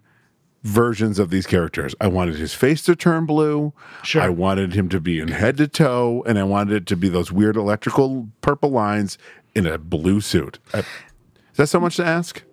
versions 0.62 1.18
of 1.18 1.30
these 1.30 1.44
characters. 1.44 1.96
I 2.00 2.06
wanted 2.06 2.36
his 2.36 2.54
face 2.54 2.82
to 2.84 2.94
turn 2.94 3.26
blue. 3.26 3.72
Sure. 4.04 4.22
I 4.22 4.28
wanted 4.28 4.74
him 4.74 4.88
to 4.90 5.00
be 5.00 5.18
in 5.18 5.26
head 5.26 5.56
to 5.56 5.66
toe, 5.66 6.22
and 6.28 6.38
I 6.38 6.44
wanted 6.44 6.74
it 6.74 6.86
to 6.86 6.96
be 6.96 7.08
those 7.08 7.32
weird 7.32 7.56
electrical 7.56 8.28
purple 8.40 8.70
lines 8.70 9.18
in 9.56 9.66
a 9.66 9.76
blue 9.78 10.20
suit. 10.20 10.60
I- 10.72 10.78
is 10.78 10.84
that 11.56 11.66
so 11.66 11.80
much 11.80 11.96
to 11.96 12.04
ask? 12.06 12.44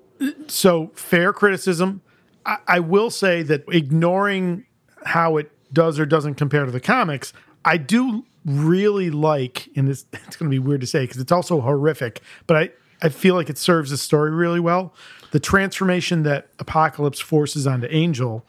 So 0.48 0.90
fair 0.96 1.32
criticism. 1.32 2.02
I, 2.44 2.58
I 2.68 2.80
will 2.80 3.12
say 3.12 3.44
that 3.44 3.64
ignoring 3.72 4.66
how 5.06 5.38
it 5.38 5.52
does 5.72 6.00
or 6.00 6.06
doesn't 6.06 6.36
compare 6.36 6.66
to 6.66 6.72
the 6.72 6.80
comics, 6.80 7.34
I 7.66 7.78
do 7.78 8.26
really 8.46 9.10
like, 9.10 9.70
and 9.76 9.88
this 9.88 10.06
it's 10.14 10.36
going 10.38 10.50
to 10.50 10.56
be 10.56 10.60
weird 10.60 10.82
to 10.82 10.88
say 10.88 11.04
because 11.04 11.18
it's 11.18 11.32
also 11.32 11.62
horrific, 11.62 12.22
but 12.48 12.58
I 12.58 12.72
I 13.02 13.10
feel 13.10 13.36
like 13.36 13.50
it 13.50 13.58
serves 13.58 13.92
the 13.92 13.98
story 13.98 14.32
really 14.32 14.60
well. 14.60 14.94
The 15.32 15.40
transformation 15.40 16.24
that 16.24 16.50
Apocalypse 16.60 17.20
forces 17.20 17.66
onto 17.66 17.88
Angel 17.90 18.46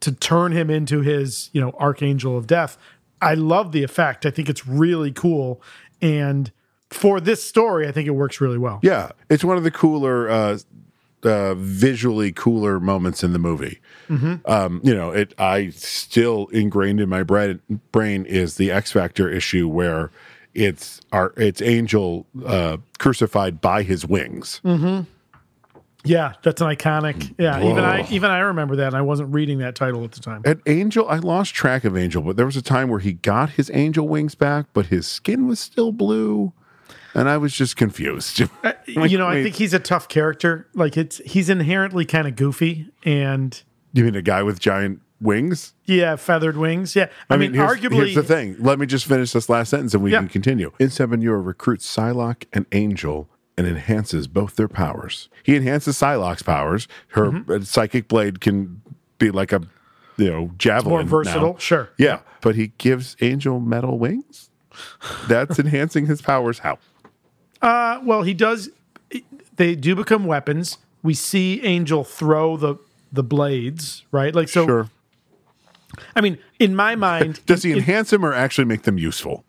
to 0.00 0.12
turn 0.12 0.52
him 0.52 0.70
into 0.70 1.00
his 1.00 1.50
you 1.52 1.60
know 1.60 1.72
Archangel 1.78 2.36
of 2.36 2.46
Death. 2.46 2.78
I 3.20 3.34
love 3.34 3.72
the 3.72 3.82
effect. 3.82 4.26
I 4.26 4.30
think 4.30 4.48
it's 4.48 4.66
really 4.66 5.10
cool, 5.10 5.62
and 6.00 6.52
for 6.90 7.20
this 7.20 7.42
story, 7.42 7.86
I 7.86 7.92
think 7.92 8.06
it 8.06 8.12
works 8.12 8.40
really 8.40 8.58
well. 8.58 8.80
Yeah, 8.82 9.10
it's 9.28 9.44
one 9.44 9.56
of 9.56 9.64
the 9.64 9.70
cooler, 9.70 10.28
uh, 10.30 10.58
uh, 11.24 11.54
visually 11.54 12.32
cooler 12.32 12.80
moments 12.80 13.22
in 13.24 13.32
the 13.32 13.38
movie. 13.38 13.80
Um, 14.46 14.80
you 14.82 14.94
know, 14.94 15.10
it. 15.10 15.34
I 15.38 15.70
still 15.70 16.46
ingrained 16.48 17.00
in 17.00 17.08
my 17.08 17.22
brain, 17.22 17.60
brain 17.92 18.24
is 18.24 18.56
the 18.56 18.70
X 18.70 18.92
Factor 18.92 19.28
issue 19.28 19.68
where 19.68 20.10
it's 20.54 21.00
our 21.12 21.34
it's 21.36 21.60
Angel 21.60 22.26
uh, 22.44 22.78
crucified 22.98 23.60
by 23.60 23.82
his 23.82 24.06
wings. 24.06 24.60
Mm-hmm. 24.64 25.02
Yeah, 26.04 26.34
that's 26.42 26.60
an 26.60 26.68
iconic. 26.68 27.34
Yeah, 27.38 27.62
even 27.62 27.84
I 27.84 28.08
even 28.08 28.30
I 28.30 28.38
remember 28.38 28.76
that. 28.76 28.88
And 28.88 28.96
I 28.96 29.02
wasn't 29.02 29.34
reading 29.34 29.58
that 29.58 29.74
title 29.74 30.04
at 30.04 30.12
the 30.12 30.20
time. 30.20 30.42
At 30.44 30.58
Angel, 30.66 31.06
I 31.08 31.16
lost 31.16 31.54
track 31.54 31.84
of 31.84 31.96
Angel, 31.96 32.22
but 32.22 32.36
there 32.36 32.46
was 32.46 32.56
a 32.56 32.62
time 32.62 32.88
where 32.88 33.00
he 33.00 33.12
got 33.12 33.50
his 33.50 33.70
angel 33.74 34.08
wings 34.08 34.34
back, 34.34 34.66
but 34.72 34.86
his 34.86 35.06
skin 35.06 35.46
was 35.46 35.60
still 35.60 35.92
blue, 35.92 36.52
and 37.18 37.28
I 37.28 37.36
was 37.36 37.52
just 37.52 37.76
confused. 37.76 38.42
Like, 38.96 39.10
you 39.10 39.18
know, 39.18 39.26
I 39.26 39.34
wait, 39.34 39.42
think 39.42 39.54
he's 39.56 39.74
a 39.74 39.78
tough 39.78 40.08
character. 40.08 40.66
Like 40.74 40.96
it's 40.96 41.18
he's 41.26 41.50
inherently 41.50 42.04
kind 42.06 42.26
of 42.26 42.36
goofy 42.36 42.90
and 43.04 43.60
you 43.92 44.04
mean 44.04 44.14
a 44.16 44.22
guy 44.22 44.42
with 44.42 44.58
giant 44.60 45.00
wings? 45.20 45.74
yeah, 45.84 46.16
feathered 46.16 46.56
wings. 46.56 46.96
Yeah, 46.96 47.08
I, 47.28 47.36
mean, 47.36 47.52
here's, 47.52 47.70
arguably 47.70 47.96
here's 47.96 48.14
the 48.14 48.22
thing. 48.22 48.56
Let 48.58 48.78
me 48.78 48.86
just 48.86 49.04
finish 49.06 49.32
this 49.32 49.48
last 49.50 49.70
sentence 49.70 49.92
and 49.94 50.02
we 50.02 50.12
Yeah. 50.12 50.20
can 50.20 50.28
continue. 50.28 50.72
En 50.80 50.88
Sabah 50.88 51.18
Nur 51.18 51.40
recruits 51.42 51.86
Psylocke 51.94 52.44
and 52.52 52.64
Angel 52.72 53.28
and 53.58 53.66
enhances 53.66 54.26
both 54.26 54.56
their 54.56 54.68
powers. 54.68 55.28
He 55.42 55.54
enhances 55.56 55.96
Psylocke's 55.98 56.42
powers. 56.42 56.88
Her 57.08 57.30
Mm-hmm. 57.30 57.52
uh, 57.52 57.60
psychic 57.64 58.08
blade 58.08 58.40
can 58.40 58.80
be 59.18 59.30
like 59.30 59.52
a 59.52 59.60
you 60.16 60.30
know 60.30 60.50
javelin. 60.56 60.90
more 60.90 61.02
versatile. 61.02 61.52
now. 61.54 61.58
Sure. 61.58 61.90
Yeah, 61.98 62.20
but 62.40 62.54
he 62.54 62.68
gives 62.78 63.16
Angel 63.20 63.60
metal 63.60 63.98
wings. 63.98 64.48
That's 65.28 65.58
enhancing 65.64 66.06
his 66.06 66.22
powers. 66.22 66.60
How? 66.60 66.78
Uh, 67.60 68.00
well, 68.04 68.22
he 68.22 68.34
does. 68.34 68.70
They 69.56 69.74
do 69.74 69.94
become 69.94 70.24
weapons. 70.24 70.78
We 71.02 71.14
see 71.14 71.62
Angel 71.62 72.04
throw 72.04 72.56
the 72.56 72.76
the 73.12 73.22
blades, 73.22 74.04
right? 74.12 74.34
Like 74.34 74.48
so. 74.48 74.66
Sure. 74.66 74.90
I 76.14 76.20
mean, 76.20 76.38
in 76.58 76.76
my 76.76 76.94
mind, 76.94 77.40
Does 77.46 77.62
he 77.62 77.72
enhance 77.72 78.10
them 78.10 78.24
or 78.24 78.32
actually 78.32 78.66
make 78.66 78.82
them 78.82 78.98
useful? 78.98 79.44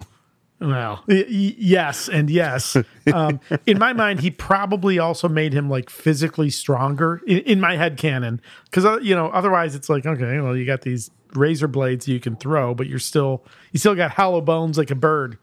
Well, 0.62 1.04
y- 1.08 1.26
yes, 1.28 2.10
and 2.10 2.30
yes. 2.30 2.76
Um, 3.14 3.40
in 3.66 3.80
my 3.80 3.92
mind, 3.94 4.20
he 4.20 4.30
probably 4.30 5.00
also 5.00 5.28
made 5.28 5.52
him 5.52 5.68
like 5.68 5.90
physically 5.90 6.52
stronger 6.52 7.22
in, 7.26 7.40
in 7.40 7.60
my 7.60 7.76
head 7.76 7.98
canon, 7.98 8.40
because 8.66 8.86
uh, 8.86 8.98
you 9.00 9.16
know, 9.16 9.28
otherwise 9.30 9.74
it's 9.74 9.90
like 9.90 10.06
okay, 10.06 10.40
well, 10.40 10.56
you 10.56 10.66
got 10.66 10.82
these 10.82 11.10
razor 11.34 11.68
blades 11.68 12.08
you 12.08 12.20
can 12.20 12.36
throw, 12.36 12.74
but 12.76 12.86
you're 12.88 13.00
still 13.00 13.44
you 13.72 13.80
still 13.80 13.96
got 13.96 14.12
hollow 14.12 14.42
bones 14.42 14.78
like 14.78 14.92
a 14.92 14.96
bird. 14.96 15.38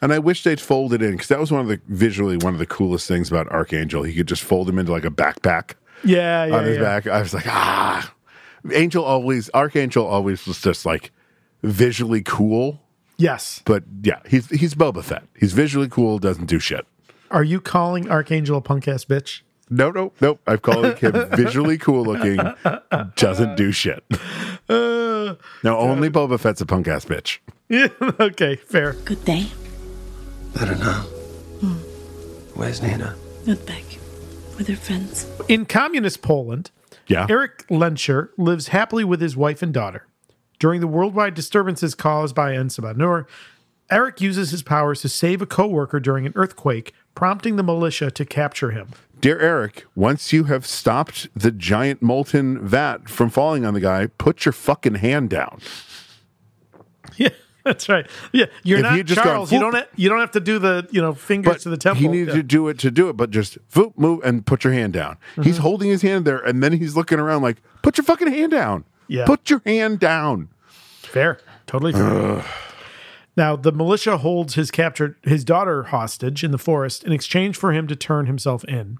And 0.00 0.12
I 0.12 0.18
wish 0.18 0.42
they'd 0.42 0.60
fold 0.60 0.92
it 0.92 1.02
in 1.02 1.12
because 1.12 1.28
that 1.28 1.38
was 1.38 1.50
one 1.52 1.60
of 1.60 1.68
the 1.68 1.80
visually 1.88 2.36
one 2.36 2.52
of 2.52 2.58
the 2.58 2.66
coolest 2.66 3.06
things 3.08 3.30
about 3.30 3.48
Archangel. 3.48 4.02
He 4.02 4.14
could 4.14 4.28
just 4.28 4.42
fold 4.42 4.68
him 4.68 4.78
into 4.78 4.92
like 4.92 5.04
a 5.04 5.10
backpack. 5.10 5.74
Yeah, 6.04 6.46
yeah, 6.46 6.56
on 6.56 6.64
his 6.64 6.76
yeah. 6.76 6.82
back. 6.82 7.06
I 7.06 7.20
was 7.20 7.34
like, 7.34 7.46
ah. 7.46 8.12
Angel 8.72 9.04
always, 9.04 9.48
Archangel 9.50 10.06
always 10.06 10.46
was 10.46 10.60
just 10.60 10.84
like 10.84 11.12
visually 11.62 12.22
cool. 12.22 12.80
Yes. 13.16 13.62
But 13.64 13.84
yeah, 14.02 14.20
he's 14.26 14.48
he's 14.50 14.74
Boba 14.74 15.02
Fett. 15.02 15.24
He's 15.38 15.52
visually 15.52 15.88
cool, 15.88 16.18
doesn't 16.18 16.46
do 16.46 16.58
shit. 16.58 16.86
Are 17.30 17.44
you 17.44 17.60
calling 17.60 18.10
Archangel 18.10 18.58
a 18.58 18.60
punk 18.60 18.86
ass 18.88 19.04
bitch? 19.04 19.42
No, 19.68 19.90
no, 19.90 20.12
nope. 20.20 20.40
I've 20.46 20.62
called 20.62 20.84
him 20.96 21.28
visually 21.30 21.76
cool 21.76 22.04
looking, 22.04 22.38
doesn't 23.16 23.56
do 23.56 23.72
shit. 23.72 24.04
Uh, 24.68 25.36
No, 25.62 25.78
only 25.78 26.10
Boba 26.10 26.40
Fett's 26.40 26.60
a 26.60 26.66
punk 26.66 26.88
ass 26.88 27.04
bitch. 27.04 27.38
yeah, 27.68 27.86
okay, 28.20 28.56
fair. 28.56 28.94
Good 29.04 29.24
day. 29.24 29.46
Better 30.58 30.74
now. 30.76 31.02
Hmm. 31.60 31.72
Where's 32.58 32.82
Nina? 32.82 33.14
Not 33.46 33.64
back. 33.66 33.84
With 34.56 34.68
her 34.68 34.76
friends. 34.76 35.26
In 35.48 35.66
communist 35.66 36.22
Poland, 36.22 36.70
Yeah. 37.08 37.26
Erik 37.28 37.66
Lehnsherr 37.68 38.30
lives 38.38 38.68
happily 38.68 39.04
with 39.04 39.20
his 39.20 39.36
wife 39.36 39.62
and 39.62 39.72
daughter. 39.72 40.06
During 40.58 40.80
the 40.80 40.86
worldwide 40.86 41.34
disturbances 41.34 41.94
caused 41.94 42.34
by 42.34 42.54
En 42.54 42.68
Sabah 42.68 42.96
Nur, 42.96 43.26
Eric 43.90 44.20
uses 44.20 44.50
his 44.50 44.62
powers 44.62 45.02
to 45.02 45.08
save 45.08 45.40
a 45.42 45.46
coworker 45.46 46.00
during 46.00 46.26
an 46.26 46.32
earthquake, 46.34 46.92
prompting 47.14 47.56
the 47.56 47.62
militia 47.62 48.10
to 48.10 48.24
capture 48.24 48.70
him. 48.70 48.88
Dear 49.20 49.38
Eric, 49.38 49.84
once 49.94 50.32
you 50.32 50.44
have 50.44 50.66
stopped 50.66 51.28
the 51.38 51.50
giant 51.52 52.02
molten 52.02 52.58
vat 52.66 53.08
from 53.08 53.30
falling 53.30 53.64
on 53.64 53.74
the 53.74 53.80
guy, 53.80 54.06
put 54.18 54.44
your 54.44 54.52
fucking 54.52 54.96
hand 54.96 55.30
down. 55.30 55.60
Yeah, 57.16 57.28
that's 57.66 57.88
right. 57.90 58.06
Yeah, 58.32 58.46
you're 58.62 58.78
If 58.78 58.82
not 58.84 58.96
had 58.96 59.06
just 59.06 59.16
gone, 59.18 59.26
Charles. 59.26 59.52
you 59.52 59.60
don't. 59.60 59.74
Ha- 59.74 59.86
you 59.96 60.08
don't 60.08 60.20
have 60.20 60.30
to 60.30 60.40
do 60.40 60.58
the 60.58 60.88
you 60.90 61.02
know 61.02 61.12
fingers 61.12 61.52
But 61.54 61.60
to 61.62 61.68
the 61.68 61.76
temple. 61.76 62.00
he 62.00 62.08
needed 62.08 62.28
Yeah. 62.28 62.34
to 62.36 62.42
do 62.42 62.68
it 62.68 62.78
to 62.78 62.90
do 62.90 63.10
it, 63.10 63.16
but 63.18 63.30
just 63.30 63.58
voop, 63.70 63.92
move 63.98 64.20
and 64.24 64.46
put 64.46 64.64
your 64.64 64.72
hand 64.72 64.94
down. 64.94 65.16
Mm-hmm. 65.32 65.42
He's 65.42 65.58
holding 65.58 65.90
his 65.90 66.00
hand 66.02 66.24
there, 66.24 66.38
and 66.38 66.62
then 66.62 66.72
he's 66.72 66.96
looking 66.96 67.18
around 67.18 67.42
like, 67.42 67.58
put 67.82 67.98
your 67.98 68.04
fucking 68.06 68.28
hand 68.28 68.52
down. 68.52 68.84
Yeah. 69.08 69.26
Put 69.26 69.50
your 69.50 69.60
hand 69.66 70.00
down. 70.00 70.48
Fair, 71.02 71.38
totally 71.66 71.92
fair. 71.92 72.44
Now 73.36 73.54
the 73.54 73.70
militia 73.72 74.16
holds 74.18 74.54
his 74.54 74.70
captured 74.70 75.16
his 75.22 75.44
daughter 75.44 75.84
hostage 75.84 76.42
in 76.42 76.52
the 76.52 76.58
forest 76.58 77.04
in 77.04 77.12
exchange 77.12 77.56
for 77.56 77.72
him 77.72 77.86
to 77.88 77.94
turn 77.96 78.26
himself 78.26 78.64
in. 78.64 78.98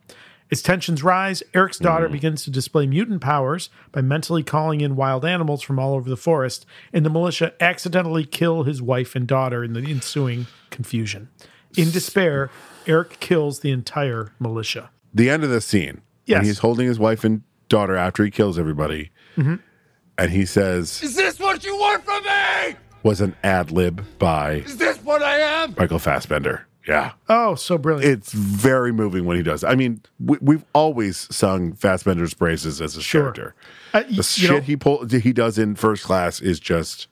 As 0.50 0.62
tensions 0.62 1.02
rise, 1.02 1.42
Erik's 1.54 1.78
daughter 1.78 2.08
begins 2.08 2.44
to 2.44 2.50
display 2.50 2.86
mutant 2.86 3.20
powers 3.20 3.68
by 3.90 4.00
mentally 4.00 4.44
calling 4.44 4.80
in 4.80 4.94
wild 4.94 5.24
animals 5.24 5.60
from 5.62 5.78
all 5.78 5.94
over 5.94 6.08
the 6.08 6.16
forest, 6.16 6.64
and 6.92 7.04
the 7.04 7.10
militia 7.10 7.52
accidentally 7.60 8.24
kill 8.24 8.62
his 8.62 8.80
wife 8.80 9.16
and 9.16 9.26
daughter 9.26 9.64
in 9.64 9.72
the 9.72 9.80
ensuing 9.90 10.46
confusion. 10.70 11.28
In 11.76 11.90
despair, 11.90 12.50
Eric 12.86 13.18
kills 13.18 13.60
the 13.60 13.72
entire 13.72 14.32
militia. 14.38 14.90
The 15.12 15.28
end 15.28 15.42
of 15.42 15.50
the 15.50 15.60
scene. 15.60 16.02
Yes. 16.26 16.38
And 16.38 16.46
he's 16.46 16.58
holding 16.60 16.86
his 16.86 16.98
wife 16.98 17.24
and 17.24 17.42
daughter 17.68 17.96
after 17.96 18.24
he 18.24 18.30
kills 18.30 18.56
everybody. 18.58 19.10
Mhm. 19.36 19.58
And 20.18 20.30
he 20.30 20.46
says, 20.46 21.02
Is 21.02 21.16
this 21.16 21.38
what 21.40 21.64
you 21.64 21.74
want 21.76 22.04
from 22.04 22.22
me? 22.24 22.76
was 23.02 23.20
an 23.20 23.34
ad 23.44 23.70
lib 23.70 24.04
by 24.18 24.54
Is 24.54 24.76
this 24.78 24.96
what 24.98 25.22
I 25.22 25.38
am? 25.38 25.74
Michael 25.78 25.98
Fassbender. 25.98 26.66
Yeah. 26.86 27.12
Oh, 27.28 27.54
so 27.56 27.78
brilliant! 27.78 28.12
It's 28.12 28.32
very 28.32 28.92
moving 28.92 29.24
when 29.24 29.36
he 29.36 29.42
does. 29.42 29.64
I 29.64 29.74
mean, 29.74 30.00
we, 30.20 30.38
we've 30.40 30.64
always 30.72 31.26
sung 31.34 31.72
Fassbender's 31.72 32.32
praises 32.34 32.80
as 32.80 32.96
a 32.96 33.02
Sure. 33.02 33.22
character. 33.32 33.54
Uh, 33.92 34.02
The 34.10 34.22
shit 34.22 34.50
know- 34.50 34.60
he 34.60 34.76
pull, 34.76 35.04
he 35.06 35.32
does 35.32 35.58
in 35.58 35.74
First 35.74 36.04
Class 36.04 36.40
is 36.40 36.60
just 36.60 37.08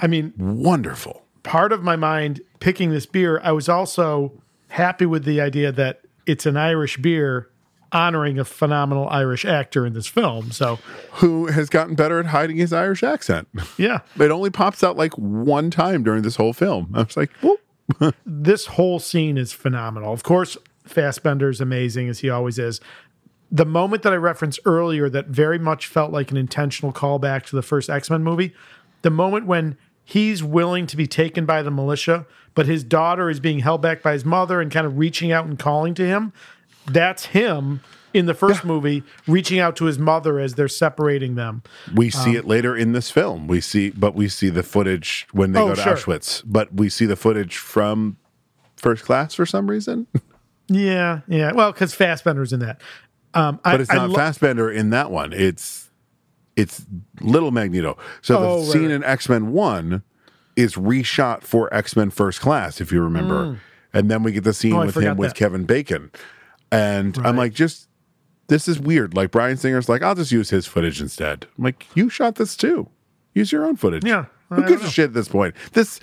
I 0.00 0.06
mean, 0.08 0.32
wonderful. 0.38 1.24
part 1.44 1.72
of 1.72 1.82
my 1.82 1.96
mind 1.96 2.40
picking 2.60 2.90
this 2.90 3.06
beer, 3.06 3.40
I 3.44 3.52
was 3.52 3.68
also 3.68 4.32
happy 4.68 5.06
with 5.06 5.24
the 5.24 5.40
idea 5.40 5.70
that 5.72 6.00
it's 6.26 6.46
an 6.46 6.56
Irish 6.56 6.96
beer 6.96 7.48
honoring 7.92 8.38
a 8.38 8.44
phenomenal 8.44 9.06
Irish 9.10 9.44
actor 9.44 9.84
in 9.84 9.92
this 9.92 10.06
film. 10.06 10.50
So, 10.50 10.78
Who 11.14 11.46
has 11.48 11.68
gotten 11.68 11.94
better 11.94 12.18
at 12.20 12.26
hiding 12.26 12.56
his 12.56 12.72
Irish 12.72 13.02
accent? 13.02 13.48
yeah, 13.76 13.98
It 14.18 14.30
only 14.30 14.48
pops 14.50 14.82
out 14.82 14.96
like 14.96 15.12
one 15.14 15.70
time 15.70 16.02
during 16.02 16.22
this 16.22 16.36
whole 16.36 16.52
film. 16.54 16.90
I 16.94 17.02
was 17.02 17.16
like, 17.16 17.30
whoop. 17.42 17.60
this 18.26 18.66
whole 18.66 18.98
scene 18.98 19.36
is 19.36 19.52
phenomenal. 19.52 20.12
Of 20.12 20.22
course, 20.22 20.56
Fassbender's 20.84 21.60
amazing 21.60 22.08
as 22.08 22.20
he 22.20 22.30
always 22.30 22.58
is. 22.58 22.80
The 23.50 23.66
moment 23.66 24.02
that 24.02 24.12
I 24.12 24.16
referenced 24.16 24.60
earlier 24.64 25.08
that 25.10 25.26
very 25.26 25.58
much 25.58 25.86
felt 25.86 26.10
like 26.10 26.30
an 26.30 26.36
intentional 26.36 26.92
callback 26.92 27.44
to 27.46 27.56
the 27.56 27.62
first 27.62 27.90
X 27.90 28.10
Men 28.10 28.22
movie, 28.22 28.54
the 29.02 29.10
moment 29.10 29.46
when 29.46 29.76
he's 30.04 30.42
willing 30.42 30.86
to 30.86 30.96
be 30.96 31.06
taken 31.06 31.44
by 31.46 31.62
the 31.62 31.70
militia, 31.70 32.26
but 32.54 32.66
his 32.66 32.82
daughter 32.82 33.30
is 33.30 33.40
being 33.40 33.60
held 33.60 33.82
back 33.82 34.02
by 34.02 34.12
his 34.12 34.24
mother 34.24 34.60
and 34.60 34.70
kind 34.70 34.86
of 34.86 34.98
reaching 34.98 35.32
out 35.32 35.46
and 35.46 35.58
calling 35.58 35.94
to 35.94 36.06
him. 36.06 36.32
That's 36.86 37.26
him 37.26 37.80
in 38.14 38.26
the 38.26 38.34
first 38.34 38.64
movie 38.64 39.02
reaching 39.26 39.58
out 39.58 39.76
to 39.76 39.84
his 39.86 39.98
mother 39.98 40.38
as 40.38 40.54
they're 40.54 40.68
separating 40.68 41.34
them. 41.34 41.62
We 41.94 42.10
see 42.10 42.30
Um, 42.30 42.36
it 42.36 42.44
later 42.46 42.76
in 42.76 42.92
this 42.92 43.10
film. 43.10 43.46
We 43.48 43.60
see, 43.60 43.90
but 43.90 44.14
we 44.14 44.28
see 44.28 44.48
the 44.48 44.62
footage 44.62 45.26
when 45.32 45.52
they 45.52 45.60
Oh, 45.60 45.68
go 45.68 45.74
to 45.74 45.80
sure. 45.82 45.96
Auschwitz. 45.96 46.42
But 46.46 46.74
we 46.74 46.88
see 46.88 47.06
the 47.06 47.16
footage 47.16 47.56
from 47.56 48.16
First 48.76 49.04
Class 49.04 49.34
for 49.34 49.46
some 49.46 49.68
reason. 49.70 50.06
Yeah, 50.68 51.20
yeah. 51.28 51.52
Well, 51.52 51.70
because 51.72 51.92
Fassbender's 51.94 52.52
in 52.52 52.60
that. 52.60 52.80
Um, 53.34 53.60
I- 53.64 53.72
but 53.72 53.80
it's 53.82 53.90
I 53.90 53.96
not 53.96 54.10
lo- 54.10 54.14
Fassbender 54.14 54.70
in 54.70 54.90
that 54.90 55.10
one. 55.10 55.32
It's 55.34 55.90
it's 56.56 56.86
Little 57.20 57.50
Magneto. 57.50 57.98
So 58.22 58.40
the 58.40 58.46
Oh, 58.46 58.58
right, 58.60 58.66
scene 58.72 58.82
right. 58.84 58.90
in 58.92 59.04
X 59.04 59.28
Men 59.28 59.52
One 59.52 60.02
is 60.56 60.76
reshot 60.76 61.42
for 61.42 61.72
X 61.74 61.94
Men 61.96 62.08
First 62.10 62.40
Class, 62.40 62.80
if 62.80 62.90
you 62.92 63.02
remember. 63.02 63.44
Mm. 63.46 63.58
And 63.92 64.10
then 64.10 64.22
we 64.22 64.32
get 64.32 64.44
the 64.44 64.54
scene 64.54 64.72
Oh, 64.74 64.86
with 64.86 64.94
him 64.94 65.18
with. 65.18 65.34
Kevin 65.34 65.64
Bacon, 65.64 66.10
and 66.70 67.18
I'm 67.18 67.36
like, 67.36 67.52
just 67.52 67.88
this 68.52 68.68
is 68.68 68.78
weird. 68.78 69.14
Like 69.14 69.30
Bryan 69.30 69.56
Singer's 69.56 69.88
like, 69.88 70.02
I'll 70.02 70.14
just 70.14 70.30
use 70.30 70.50
his 70.50 70.66
footage 70.66 71.00
instead. 71.00 71.46
I'm 71.56 71.64
like, 71.64 71.86
you 71.94 72.10
shot 72.10 72.34
this 72.34 72.54
too. 72.54 72.88
Use 73.34 73.50
your 73.50 73.64
own 73.64 73.76
footage. 73.76 74.04
Yeah, 74.04 74.26
Who 74.50 74.68
gives 74.68 74.84
a 74.84 74.90
shit 74.90 75.06
at 75.06 75.14
this 75.14 75.28
point? 75.28 75.54
This, 75.72 76.00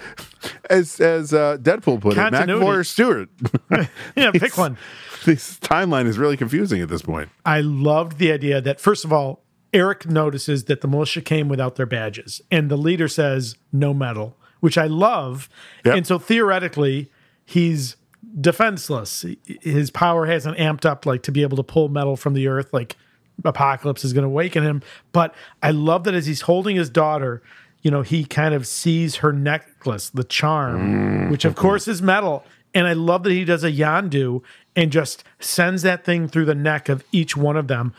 as 0.69 0.99
as 0.99 1.31
uh, 1.31 1.57
Deadpool 1.61 2.01
put 2.01 2.13
it, 2.13 2.15
Continuity. 2.15 2.65
McAvoy 2.65 2.77
or 2.79 2.83
Stewart. 2.83 3.29
Yeah, 4.15 4.31
pick 4.31 4.57
one. 4.57 4.77
This 5.25 5.59
timeline 5.59 6.07
is 6.07 6.17
really 6.17 6.37
confusing 6.37 6.81
at 6.81 6.89
this 6.89 7.03
point. 7.03 7.29
I 7.45 7.61
loved 7.61 8.17
the 8.17 8.31
idea 8.31 8.61
that 8.61 8.79
first 8.79 9.05
of 9.05 9.13
all, 9.13 9.43
Erik 9.71 10.09
notices 10.09 10.63
that 10.65 10.81
the 10.81 10.87
militia 10.87 11.21
came 11.21 11.49
without 11.49 11.75
their 11.75 11.85
badges, 11.85 12.41
and 12.49 12.71
the 12.71 12.77
leader 12.77 13.07
says 13.07 13.55
no 13.71 13.93
medal, 13.93 14.35
which 14.59 14.77
I 14.77 14.87
love. 14.87 15.47
Yep. 15.85 15.95
And 15.97 16.07
so 16.07 16.17
theoretically, 16.17 17.11
he's 17.45 17.95
defenseless. 18.39 19.25
His 19.61 19.91
power 19.91 20.25
hasn't 20.25 20.57
amped 20.57 20.85
up 20.85 21.05
like 21.05 21.23
to 21.23 21.31
be 21.31 21.41
able 21.41 21.57
to 21.57 21.63
pull 21.63 21.89
metal 21.89 22.15
from 22.15 22.33
the 22.33 22.47
earth. 22.47 22.73
Like 22.73 22.95
apocalypse 23.43 24.03
is 24.03 24.13
going 24.13 24.23
to 24.23 24.29
awaken 24.29 24.63
him. 24.63 24.81
But 25.11 25.33
I 25.63 25.71
love 25.71 26.03
that 26.05 26.13
as 26.13 26.25
he's 26.25 26.41
holding 26.41 26.75
his 26.75 26.89
daughter, 26.89 27.41
you 27.81 27.91
know, 27.91 28.01
he 28.01 28.25
kind 28.25 28.53
of 28.53 28.67
sees 28.67 29.17
her 29.17 29.31
necklace, 29.31 30.09
the 30.09 30.23
charm, 30.23 31.27
mm. 31.27 31.31
which 31.31 31.45
of 31.45 31.55
course 31.55 31.87
is 31.87 32.01
metal. 32.01 32.43
And 32.73 32.87
I 32.87 32.93
love 32.93 33.23
that 33.23 33.31
he 33.31 33.45
does 33.45 33.63
a 33.63 33.71
Yondu 33.71 34.43
and 34.75 34.91
just 34.91 35.23
sends 35.39 35.81
that 35.83 36.05
thing 36.05 36.27
through 36.27 36.45
the 36.45 36.55
neck 36.55 36.89
of 36.89 37.03
each 37.11 37.35
one 37.35 37.57
of 37.57 37.67
them. 37.67 37.93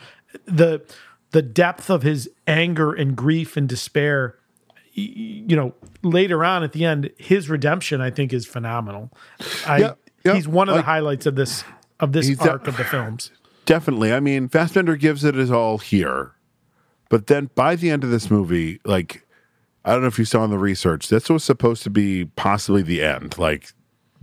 The 0.45 0.81
the 1.31 1.41
depth 1.41 1.89
of 1.89 2.03
his 2.03 2.29
anger 2.45 2.93
and 2.93 3.15
grief 3.15 3.55
and 3.55 3.67
despair, 3.67 4.37
you 4.93 5.55
know, 5.55 5.73
later 6.03 6.43
on 6.43 6.63
at 6.63 6.73
the 6.73 6.85
end, 6.85 7.09
his 7.17 7.49
redemption 7.49 8.01
I 8.01 8.11
think 8.11 8.33
is 8.33 8.45
phenomenal. 8.45 9.11
I 9.65 9.77
Yeah, 9.79 9.93
yeah, 10.23 10.33
he's 10.35 10.47
one 10.47 10.69
of 10.69 10.75
like- 10.75 10.83
the 10.85 10.89
highlights 10.91 11.25
of 11.25 11.35
this 11.35 11.63
of 11.99 12.11
this 12.13 12.27
He's 12.27 12.37
de- 12.39 12.49
arc 12.49 12.67
of 12.67 12.77
the 12.77 12.83
films. 12.83 13.31
Definitely. 13.65 14.11
I 14.11 14.19
mean, 14.19 14.49
Fassbender 14.49 14.99
gives 14.99 15.23
it 15.23 15.35
his 15.35 15.51
all 15.51 15.77
here. 15.77 16.31
But 17.09 17.27
then 17.27 17.49
by 17.53 17.75
the 17.75 17.91
end 17.91 18.03
of 18.03 18.09
this 18.09 18.31
movie, 18.31 18.79
like, 18.85 19.25
I 19.85 19.91
don't 19.91 20.01
know 20.01 20.07
if 20.07 20.17
you 20.17 20.25
saw 20.25 20.43
in 20.43 20.49
the 20.49 20.57
research, 20.57 21.09
this 21.09 21.29
was 21.29 21.43
supposed 21.43 21.83
to 21.83 21.89
be 21.91 22.25
possibly 22.35 22.81
the 22.81 23.03
end. 23.03 23.37
Like, 23.37 23.73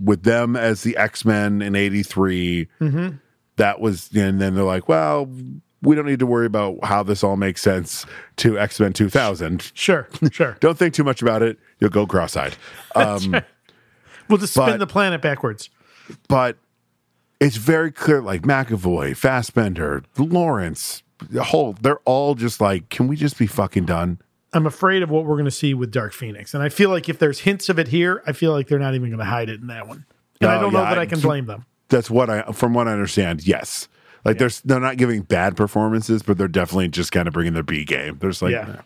with 0.03 0.23
them 0.23 0.55
as 0.57 0.83
the 0.83 0.97
X 0.97 1.23
Men 1.23 1.61
in 1.61 1.75
83, 1.75 2.67
Mm-hmm. 2.81 3.15
that 3.55 3.79
was, 3.79 4.09
and 4.13 4.41
then 4.41 4.55
they're 4.55 4.63
like, 4.65 4.89
well, 4.89 5.29
we 5.81 5.95
don't 5.95 6.05
need 6.05 6.19
to 6.19 6.25
worry 6.25 6.45
about 6.45 6.83
how 6.83 7.03
this 7.03 7.23
all 7.23 7.37
makes 7.37 7.61
sense 7.61 8.05
to 8.37 8.59
X 8.59 8.79
Men 8.81 8.91
2000. 8.91 9.71
Sure, 9.73 10.07
sure. 10.31 10.57
don't 10.59 10.77
think 10.77 10.93
too 10.93 11.03
much 11.05 11.21
about 11.21 11.41
it. 11.41 11.57
You'll 11.79 11.89
go 11.91 12.05
cross 12.05 12.35
eyed. 12.35 12.55
Um, 12.95 13.41
We'll 14.27 14.37
just 14.37 14.53
spin 14.53 14.65
but- 14.65 14.79
the 14.79 14.87
planet 14.87 15.21
backwards. 15.21 15.69
But 16.27 16.57
it's 17.39 17.55
very 17.57 17.91
clear 17.91 18.21
like 18.21 18.41
McAvoy, 18.43 19.15
Fassbender, 19.15 20.03
Lawrence, 20.17 21.03
Hoult, 21.33 21.81
they're 21.81 21.99
all 22.05 22.35
just 22.35 22.59
like, 22.61 22.89
can 22.89 23.07
we 23.07 23.15
just 23.15 23.37
be 23.37 23.47
fucking 23.47 23.85
done? 23.85 24.19
I'm 24.53 24.65
afraid 24.65 25.03
of 25.03 25.09
what 25.11 25.25
we're 25.25 25.35
going 25.35 25.45
to 25.45 25.51
see 25.51 25.73
with 25.73 25.91
Dark 25.91 26.11
Phoenix, 26.13 26.53
and 26.53 26.63
I 26.63 26.69
feel 26.69 26.89
like 26.89 27.07
if 27.07 27.19
there's 27.19 27.39
hints 27.41 27.69
of 27.69 27.77
it 27.77 27.89
here, 27.89 28.23
I 28.25 28.31
feel 28.31 28.51
like 28.51 28.67
they're 28.67 28.79
not 28.79 28.95
even 28.95 29.09
going 29.09 29.19
to 29.19 29.25
hide 29.25 29.47
it 29.49 29.61
in 29.61 29.67
that 29.67 29.87
one. 29.87 30.05
And 30.41 30.49
I 30.49 30.59
don't 30.59 30.73
know 30.73 30.79
that 30.81 30.97
I 30.97 31.03
I- 31.03 31.05
can 31.05 31.19
blame 31.19 31.45
them. 31.45 31.65
That's 31.89 32.09
what 32.09 32.29
I, 32.29 32.43
from 32.51 32.73
what 32.73 32.87
I 32.87 32.93
understand, 32.93 33.45
yes. 33.47 33.87
Like 34.25 34.37
they're 34.37 34.49
they're 34.65 34.79
not 34.79 34.97
giving 34.97 35.21
bad 35.21 35.55
performances, 35.57 36.21
but 36.23 36.37
they're 36.37 36.47
definitely 36.47 36.89
just 36.89 37.11
kind 37.11 37.27
of 37.27 37.33
bringing 37.33 37.53
their 37.53 37.63
B 37.63 37.83
game. 37.85 38.17
There's 38.19 38.41
like, 38.41 38.51
Yeah. 38.51 38.81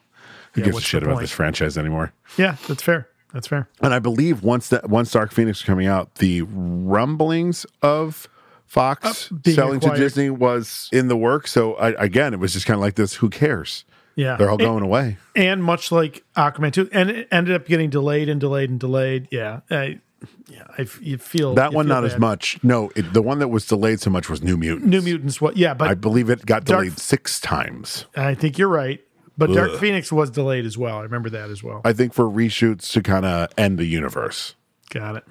who 0.53 0.61
Yeah, 0.61 0.65
gives 0.65 0.77
a 0.77 0.81
shit 0.81 1.03
about 1.03 1.13
point? 1.15 1.23
this 1.23 1.31
franchise 1.31 1.77
anymore? 1.77 2.13
Yeah, 2.37 2.55
that's 2.67 2.83
fair. 2.83 3.07
That's 3.33 3.47
fair. 3.47 3.67
And 3.81 3.93
I 3.93 3.99
believe 3.99 4.43
once 4.43 4.69
that 4.69 4.89
once 4.89 5.11
Dark 5.11 5.31
Phoenix 5.31 5.59
was 5.59 5.65
coming 5.65 5.87
out, 5.87 6.15
the 6.15 6.43
rumblings 6.43 7.65
of 7.81 8.27
Fox 8.65 9.31
Uh, 9.31 9.51
selling 9.51 9.77
acquired. 9.77 9.95
to 9.95 10.01
Disney 10.01 10.29
was 10.29 10.89
in 10.91 11.07
the 11.07 11.17
work. 11.17 11.47
So 11.47 11.73
I, 11.75 11.89
again, 12.03 12.33
it 12.33 12.39
was 12.39 12.53
just 12.53 12.65
kind 12.65 12.75
of 12.75 12.81
like 12.81 12.95
this. 12.95 13.15
Who 13.15 13.29
cares? 13.29 13.85
Yeah, 14.15 14.35
They're 14.35 14.47
all 14.49 14.57
And- 14.57 14.67
going 14.67 14.83
away. 14.83 15.17
And 15.35 15.63
much 15.63 15.91
like 15.91 16.23
Aquaman 16.37 16.71
2, 16.71 16.89
and 16.91 17.09
it 17.09 17.27
ended 17.31 17.55
up 17.55 17.65
getting 17.65 17.89
delayed 17.89 18.29
and 18.29 18.39
delayed 18.39 18.69
and 18.69 18.79
delayed. 18.79 19.27
Yeah. 19.31 19.61
I, 19.71 19.99
yeah. 20.47 20.65
I, 20.77 20.85
you 21.01 21.17
feel 21.17 21.55
That 21.55 21.71
you 21.71 21.75
one 21.77 21.87
feel 21.87 21.95
not 21.95 22.05
as 22.05 22.19
much. 22.19 22.59
No, 22.63 22.91
it, 22.95 23.11
the 23.13 23.23
one 23.23 23.39
that 23.39 23.47
was 23.47 23.65
delayed 23.65 23.99
so 24.01 24.11
much 24.11 24.29
was 24.29 24.43
New 24.43 24.55
Mutants. 24.55 24.87
New 24.87 25.01
Mutants, 25.01 25.41
what? 25.41 25.57
Yeah, 25.57 25.73
but 25.73 25.89
I 25.89 25.95
believe 25.95 26.29
it 26.29 26.45
got 26.45 26.63
Dark- 26.63 26.83
delayed 26.83 26.99
six 26.99 27.39
times. 27.39 28.05
I 28.15 28.35
think 28.35 28.59
you're 28.59 28.67
right. 28.69 29.02
But 29.37 29.51
Dark 29.51 29.79
Phoenix 29.79 30.11
was 30.11 30.29
delayed 30.29 30.65
as 30.65 30.77
well. 30.77 30.97
I 30.97 31.01
remember 31.01 31.29
that 31.31 31.49
as 31.49 31.63
well. 31.63 31.81
I 31.83 31.93
think 31.93 32.13
for 32.13 32.25
reshoots 32.25 32.91
to 32.93 33.01
kind 33.01 33.25
of 33.25 33.49
end 33.57 33.79
the 33.79 33.85
universe, 33.85 34.55
Got 34.89 35.15
it. 35.15 35.23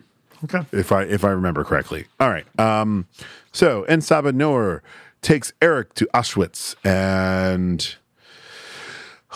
Okay. 0.44 0.62
if 0.72 0.90
I 0.90 1.03
if 1.05 1.24
I 1.24 1.30
remember 1.30 1.62
correctly. 1.62 2.07
All 2.18 2.28
right. 2.28 2.46
Um, 2.59 3.07
so 3.53 3.84
En 3.84 4.00
Noor 4.36 4.82
takes 5.20 5.53
Erik 5.62 5.94
to 5.94 6.09
Auschwitz 6.12 6.74
and 6.84 7.94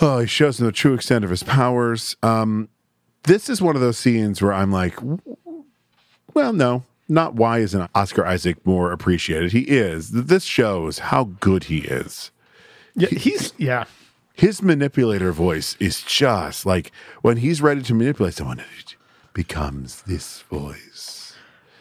oh, 0.00 0.20
he 0.20 0.26
shows 0.26 0.58
him 0.60 0.66
the 0.66 0.72
true 0.72 0.94
extent 0.94 1.24
of 1.24 1.30
his 1.30 1.44
powers. 1.44 2.16
Um, 2.22 2.68
this 3.22 3.48
is 3.48 3.62
one 3.62 3.76
of 3.76 3.82
those 3.82 3.98
scenes 3.98 4.42
where 4.42 4.52
I'm 4.52 4.72
like, 4.72 4.98
well, 6.34 6.52
no, 6.52 6.82
not 7.08 7.34
why 7.34 7.58
isn't 7.58 7.90
Oscar 7.94 8.26
Isaac 8.26 8.64
more 8.66 8.92
appreciated? 8.92 9.52
He 9.52 9.62
is. 9.62 10.10
This 10.10 10.44
shows 10.44 10.98
how 10.98 11.24
good 11.40 11.64
he 11.64 11.78
is. 11.78 12.30
Yeah, 12.94 13.08
he's 13.08 13.52
yeah. 13.58 13.84
His 14.36 14.60
manipulator 14.62 15.32
voice 15.32 15.76
is 15.80 16.02
just 16.02 16.66
like 16.66 16.92
when 17.22 17.38
he's 17.38 17.62
ready 17.62 17.80
to 17.82 17.94
manipulate 17.94 18.34
someone, 18.34 18.60
it 18.60 18.94
becomes 19.32 20.02
this 20.02 20.42
voice. 20.42 21.34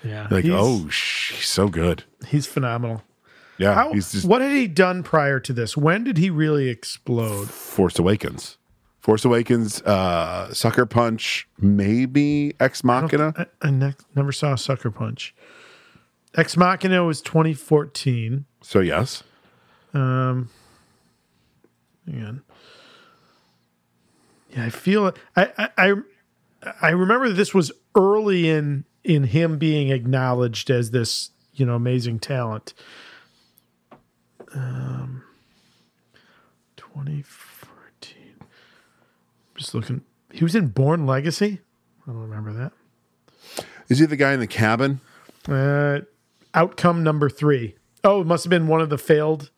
Yeah. 0.03 0.28
Like, 0.32 0.45
oh, 0.47 0.88
sh- 0.89 1.34
he's 1.36 1.47
so 1.47 1.68
good. 1.68 2.03
he's 2.28 2.47
phenomenal. 2.47 3.03
Yeah, 3.58 3.74
How, 3.74 3.93
he's 3.93 4.12
just 4.12 4.26
what 4.28 4.41
had 4.41 4.51
he 4.51 4.68
done 4.68 5.01
prior 5.03 5.39
to 5.39 5.53
this? 5.53 5.76
When 5.78 6.03
did 6.03 6.18
he 6.18 6.30
really 6.30 6.68
explode? 6.70 7.49
Force 7.49 7.97
Awakens. 7.99 8.58
Force 8.99 9.24
Awakens, 9.24 9.82
uh, 9.84 10.53
Sucker 10.53 10.86
Punch, 10.86 11.47
maybe 11.60 12.53
Ex 12.60 12.84
Machina. 12.84 13.34
I, 13.38 13.45
I 13.68 13.70
ne- 13.72 13.93
never 14.16 14.32
saw 14.32 14.56
Sucker 14.56 14.91
Punch. 14.91 15.36
Ex 16.36 16.58
Machina 16.58 17.03
was 17.03 17.22
2014. 17.22 18.45
So 18.62 18.80
yes, 18.80 19.24
Um, 19.93 20.49
hang. 22.08 22.41
Yeah, 24.51 24.66
I 24.66 24.70
feel 24.70 25.08
it. 25.08 25.18
I, 25.36 25.51
I 25.58 25.70
I 25.78 25.93
I 26.82 26.89
remember 26.89 27.30
this 27.30 27.53
was 27.53 27.72
early 27.95 28.49
in 28.49 28.86
in 29.03 29.26
him 29.26 29.58
being 29.58 29.89
acknowledged 29.89 30.70
as 30.70 30.91
this 30.91 31.32
you 31.53 31.66
know 31.66 31.76
amazing 31.76 32.20
talent. 32.20 32.74
Um, 34.53 35.24
2014. 36.78 38.18
Just 39.56 39.74
looking. 39.74 40.01
He 40.32 40.43
was 40.43 40.56
in 40.56 40.68
Bourne 40.68 41.06
Legacy. 41.06 41.60
I 42.08 42.12
don't 42.12 42.22
remember 42.22 42.53
that. 42.53 42.72
is 43.89 43.99
he 43.99 44.06
the 44.06 44.16
guy 44.16 44.34
in 44.34 44.39
the 44.39 44.47
cabin? 44.47 45.01
Uh, 45.47 46.01
outcome 46.53 47.03
number 47.03 47.30
three. 47.30 47.76
Oh, 48.03 48.22
it 48.22 48.28
must 48.28 48.43
have 48.45 48.49
been 48.49 48.68
one 48.68 48.82
of 48.82 48.89
the 48.89 48.97
failed. 48.97 49.49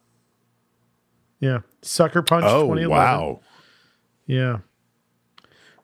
Yeah, 1.39 1.59
Sucker 1.81 2.21
Punch. 2.21 2.45
Oh 2.47 2.63
2011. 2.63 2.89
wow! 2.89 3.39
Yeah. 4.25 4.57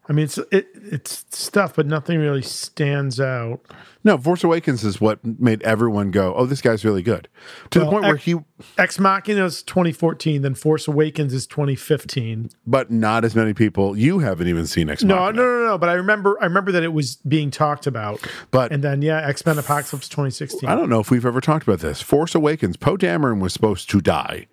I 0.09 0.11
mean, 0.11 0.25
it's 0.25 0.37
it, 0.51 0.67
it's 0.75 1.23
stuff, 1.29 1.75
but 1.77 1.85
nothing 1.87 2.19
really 2.19 2.41
stands 2.41 3.21
out. 3.21 3.61
No, 4.03 4.17
Force 4.17 4.43
Awakens 4.43 4.83
is 4.83 4.99
what 4.99 5.23
made 5.23 5.63
everyone 5.63 6.11
go, 6.11 6.35
"Oh, 6.35 6.45
this 6.45 6.59
guy's 6.61 6.83
really 6.83 7.01
good." 7.01 7.29
To 7.69 7.79
the 7.79 7.85
Well, 7.85 7.91
point 7.93 8.03
where 8.07 8.15
he, 8.17 8.35
Ex 8.77 8.99
Machina 8.99 9.45
is 9.45 9.63
2014, 9.63 10.41
then 10.41 10.55
Force 10.55 10.89
Awakens 10.89 11.33
is 11.33 11.47
2015. 11.47 12.49
but 12.67 12.91
not 12.91 13.23
as 13.23 13.33
many 13.33 13.53
people. 13.53 13.97
You 13.97 14.19
haven't 14.19 14.49
even 14.49 14.67
seen 14.67 14.89
Ex 14.89 15.03
No, 15.03 15.31
no, 15.31 15.41
no, 15.41 15.65
no. 15.67 15.77
But 15.77 15.87
I 15.87 15.93
remember, 15.93 16.37
I 16.41 16.45
remember 16.47 16.73
that 16.73 16.83
it 16.83 16.91
was 16.91 17.15
being 17.25 17.49
talked 17.49 17.87
about. 17.87 18.19
But 18.51 18.73
And 18.73 18.83
then, 18.83 19.01
yeah, 19.03 19.25
X 19.25 19.45
Men 19.45 19.57
Apocalypse 19.57 20.09
2016. 20.09 20.67
I 20.67 20.75
don't 20.75 20.89
know 20.89 20.99
if 20.99 21.11
we've 21.11 21.25
ever 21.25 21.39
talked 21.39 21.65
about 21.65 21.79
this. 21.79 22.01
Force 22.01 22.35
Awakens. 22.35 22.75
Poe 22.75 22.97
Dameron 22.97 23.39
was 23.39 23.53
supposed 23.53 23.89
to 23.91 24.01
die. 24.01 24.47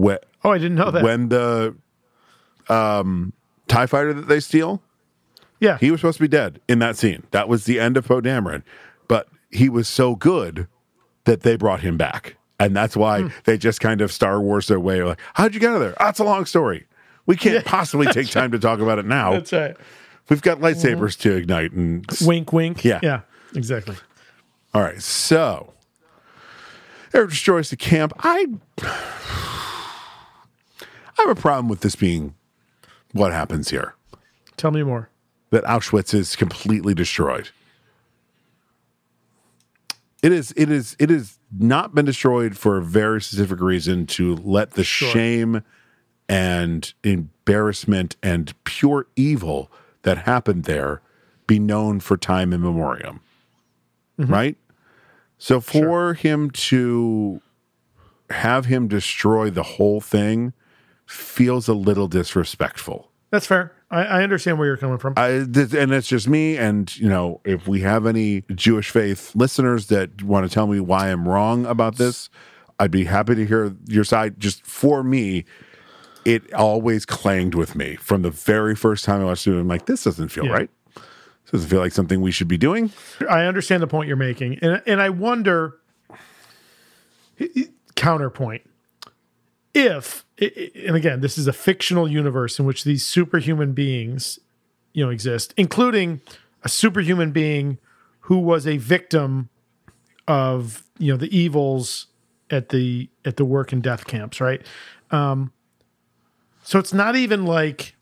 When, 0.00 0.18
Oh, 0.44 0.50
I 0.52 0.58
didn't 0.58 0.76
know 0.76 0.90
that. 0.90 1.02
when 1.02 1.28
the 1.30 1.74
um, 2.68 3.32
Tie 3.68 3.86
Fighter 3.86 4.12
that 4.12 4.28
they 4.28 4.40
steal, 4.40 4.82
yeah, 5.58 5.78
he 5.78 5.90
was 5.90 6.00
supposed 6.00 6.18
to 6.18 6.24
be 6.24 6.28
dead 6.28 6.60
in 6.68 6.78
that 6.80 6.96
scene. 6.96 7.22
That 7.30 7.48
was 7.48 7.64
the 7.64 7.80
end 7.80 7.96
of 7.96 8.06
Poe 8.06 8.20
Dameron. 8.20 8.62
But 9.08 9.28
he 9.50 9.68
was 9.68 9.88
so 9.88 10.14
good 10.14 10.68
that 11.24 11.40
they 11.42 11.56
brought 11.56 11.80
him 11.80 11.96
back, 11.96 12.36
and 12.60 12.76
that's 12.76 12.96
why 12.96 13.22
Hmm. 13.22 13.28
they 13.44 13.56
just 13.56 13.80
kind 13.80 14.00
of 14.02 14.12
Star 14.12 14.40
Wars 14.40 14.66
their 14.68 14.78
way. 14.78 15.02
Like, 15.02 15.18
how'd 15.34 15.54
you 15.54 15.60
get 15.60 15.70
out 15.70 15.76
of 15.76 15.80
there? 15.80 15.94
Oh, 15.98 16.08
it's 16.08 16.18
a 16.18 16.24
long 16.24 16.44
story. 16.44 16.86
We 17.24 17.36
can't 17.36 17.64
possibly 17.76 18.06
take 18.08 18.28
time 18.30 18.50
to 18.52 18.58
talk 18.58 18.80
about 18.80 18.98
it 18.98 19.06
now. 19.06 19.32
That's 19.32 19.52
right. 19.52 19.76
We've 20.28 20.42
got 20.42 20.58
lightsabers 20.58 21.18
to 21.20 21.32
ignite 21.36 21.72
and 21.72 22.04
Wink, 22.22 22.52
wink. 22.52 22.84
Yeah. 22.84 23.00
Yeah, 23.02 23.20
exactly. 23.54 23.96
All 24.74 24.82
right, 24.82 25.00
so 25.00 25.72
Erik 27.14 27.30
destroys 27.30 27.70
the 27.70 27.76
camp. 27.76 28.12
I 28.18 28.46
have 31.26 31.36
a 31.36 31.40
problem 31.40 31.68
with 31.68 31.80
this 31.80 31.96
being 31.96 32.34
what 33.12 33.32
happens 33.32 33.70
here. 33.70 33.94
Tell 34.56 34.70
me 34.70 34.82
more. 34.82 35.10
That 35.50 35.64
Auschwitz 35.64 36.12
is 36.14 36.36
completely 36.36 36.94
destroyed. 36.94 37.50
It 40.22 40.32
is 40.32 40.52
it 40.56 40.70
is 40.70 40.96
it 40.98 41.10
has 41.10 41.38
not 41.56 41.94
been 41.94 42.04
destroyed 42.04 42.56
for 42.56 42.78
a 42.78 42.82
very 42.82 43.20
specific 43.20 43.60
reason 43.60 44.06
to 44.06 44.36
let 44.36 44.72
the 44.72 44.82
shame 44.82 45.62
and 46.28 46.92
embarrassment 47.04 48.16
and 48.22 48.52
pure 48.64 49.06
evil 49.14 49.70
that 50.02 50.18
happened 50.18 50.64
there 50.64 51.00
be 51.46 51.58
known 51.58 52.00
for 52.00 52.16
time 52.16 52.52
in 52.52 52.60
memoriam. 52.60 53.20
Mm-hmm. 54.18 54.32
Right? 54.32 54.56
So 55.38 55.60
for 55.60 56.14
him 56.14 56.50
to 56.50 57.40
have 58.30 58.66
him 58.66 58.88
destroy 58.88 59.50
the 59.50 59.62
whole 59.62 60.00
thing 60.00 60.54
feels 61.06 61.68
a 61.68 61.74
little 61.74 62.08
disrespectful. 62.08 63.10
That's 63.30 63.46
fair. 63.46 63.72
I, 63.90 64.04
I 64.04 64.22
understand 64.22 64.58
where 64.58 64.66
you're 64.68 64.76
coming 64.76 64.98
from. 64.98 65.14
I, 65.16 65.44
th- 65.52 65.72
and 65.74 65.92
it's 65.92 66.08
just 66.08 66.28
me. 66.28 66.56
And 66.56 66.94
you 66.96 67.08
know, 67.08 67.40
if 67.44 67.66
we 67.68 67.80
have 67.80 68.06
any 68.06 68.42
Jewish 68.54 68.90
faith 68.90 69.34
listeners 69.34 69.86
that 69.88 70.22
want 70.22 70.48
to 70.48 70.52
tell 70.52 70.66
me 70.66 70.80
why 70.80 71.08
I'm 71.10 71.28
wrong 71.28 71.66
about 71.66 71.96
this, 71.96 72.28
I'd 72.78 72.90
be 72.90 73.04
happy 73.04 73.34
to 73.34 73.46
hear 73.46 73.74
your 73.86 74.04
side. 74.04 74.38
Just 74.40 74.64
for 74.66 75.02
me, 75.02 75.44
it 76.24 76.52
always 76.54 77.06
clanged 77.06 77.54
with 77.54 77.74
me 77.76 77.96
from 77.96 78.22
the 78.22 78.30
very 78.30 78.74
first 78.74 79.04
time 79.04 79.20
I 79.20 79.24
watched 79.24 79.46
it. 79.46 79.52
I'm 79.58 79.68
like, 79.68 79.86
this 79.86 80.04
doesn't 80.04 80.28
feel 80.28 80.46
Yeah. 80.46 80.52
right. 80.52 80.70
This 80.94 81.52
doesn't 81.52 81.68
feel 81.68 81.78
like 81.80 81.92
something 81.92 82.20
we 82.20 82.32
should 82.32 82.48
be 82.48 82.58
doing. 82.58 82.90
I 83.30 83.42
understand 83.44 83.82
the 83.82 83.86
point 83.86 84.08
you're 84.08 84.16
making, 84.16 84.58
and 84.62 84.82
and 84.86 85.00
I 85.00 85.10
wonder. 85.10 85.78
Counterpoint: 87.94 88.62
If 89.76 90.24
and 90.38 90.96
again, 90.96 91.20
this 91.20 91.36
is 91.36 91.46
a 91.46 91.52
fictional 91.52 92.08
universe 92.08 92.58
in 92.58 92.64
which 92.64 92.84
these 92.84 93.04
superhuman 93.04 93.72
beings, 93.72 94.38
you 94.92 95.04
know, 95.04 95.10
exist, 95.10 95.52
including 95.56 96.20
a 96.62 96.68
superhuman 96.68 97.30
being 97.30 97.78
who 98.20 98.38
was 98.38 98.66
a 98.66 98.78
victim 98.78 99.48
of 100.26 100.82
you 100.98 101.12
know 101.12 101.16
the 101.16 101.36
evils 101.36 102.06
at 102.50 102.70
the 102.70 103.08
at 103.24 103.36
the 103.36 103.44
work 103.44 103.72
and 103.72 103.82
death 103.82 104.06
camps, 104.06 104.40
right? 104.40 104.64
Um, 105.10 105.52
so 106.62 106.78
it's 106.78 106.92
not 106.92 107.14
even 107.14 107.44
like 107.44 107.94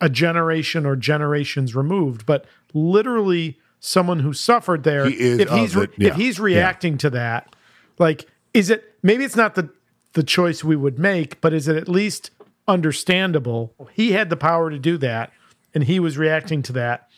a 0.00 0.08
generation 0.08 0.84
or 0.84 0.96
generations 0.96 1.74
removed, 1.74 2.26
but 2.26 2.46
literally 2.74 3.58
someone 3.80 4.20
who 4.20 4.32
suffered 4.32 4.82
there. 4.82 5.06
He 5.08 5.18
is 5.18 5.38
if 5.38 5.50
he's 5.50 5.74
the- 5.74 5.82
if 5.82 5.98
yeah, 5.98 6.14
he's 6.14 6.38
yeah. 6.38 6.44
reacting 6.44 6.98
to 6.98 7.10
that, 7.10 7.54
like, 7.98 8.26
is 8.52 8.70
it 8.70 8.96
maybe 9.02 9.24
it's 9.24 9.36
not 9.36 9.54
the 9.54 9.70
the 10.14 10.22
choice 10.22 10.62
we 10.62 10.76
would 10.76 10.98
make, 10.98 11.40
but 11.40 11.52
is 11.52 11.68
it 11.68 11.76
at 11.76 11.88
least 11.88 12.30
understandable? 12.68 13.74
He 13.92 14.12
had 14.12 14.30
the 14.30 14.36
power 14.36 14.70
to 14.70 14.78
do 14.78 14.98
that, 14.98 15.32
and 15.74 15.84
he 15.84 15.98
was 16.00 16.18
reacting 16.18 16.62
to 16.62 16.72
that. 16.74 17.08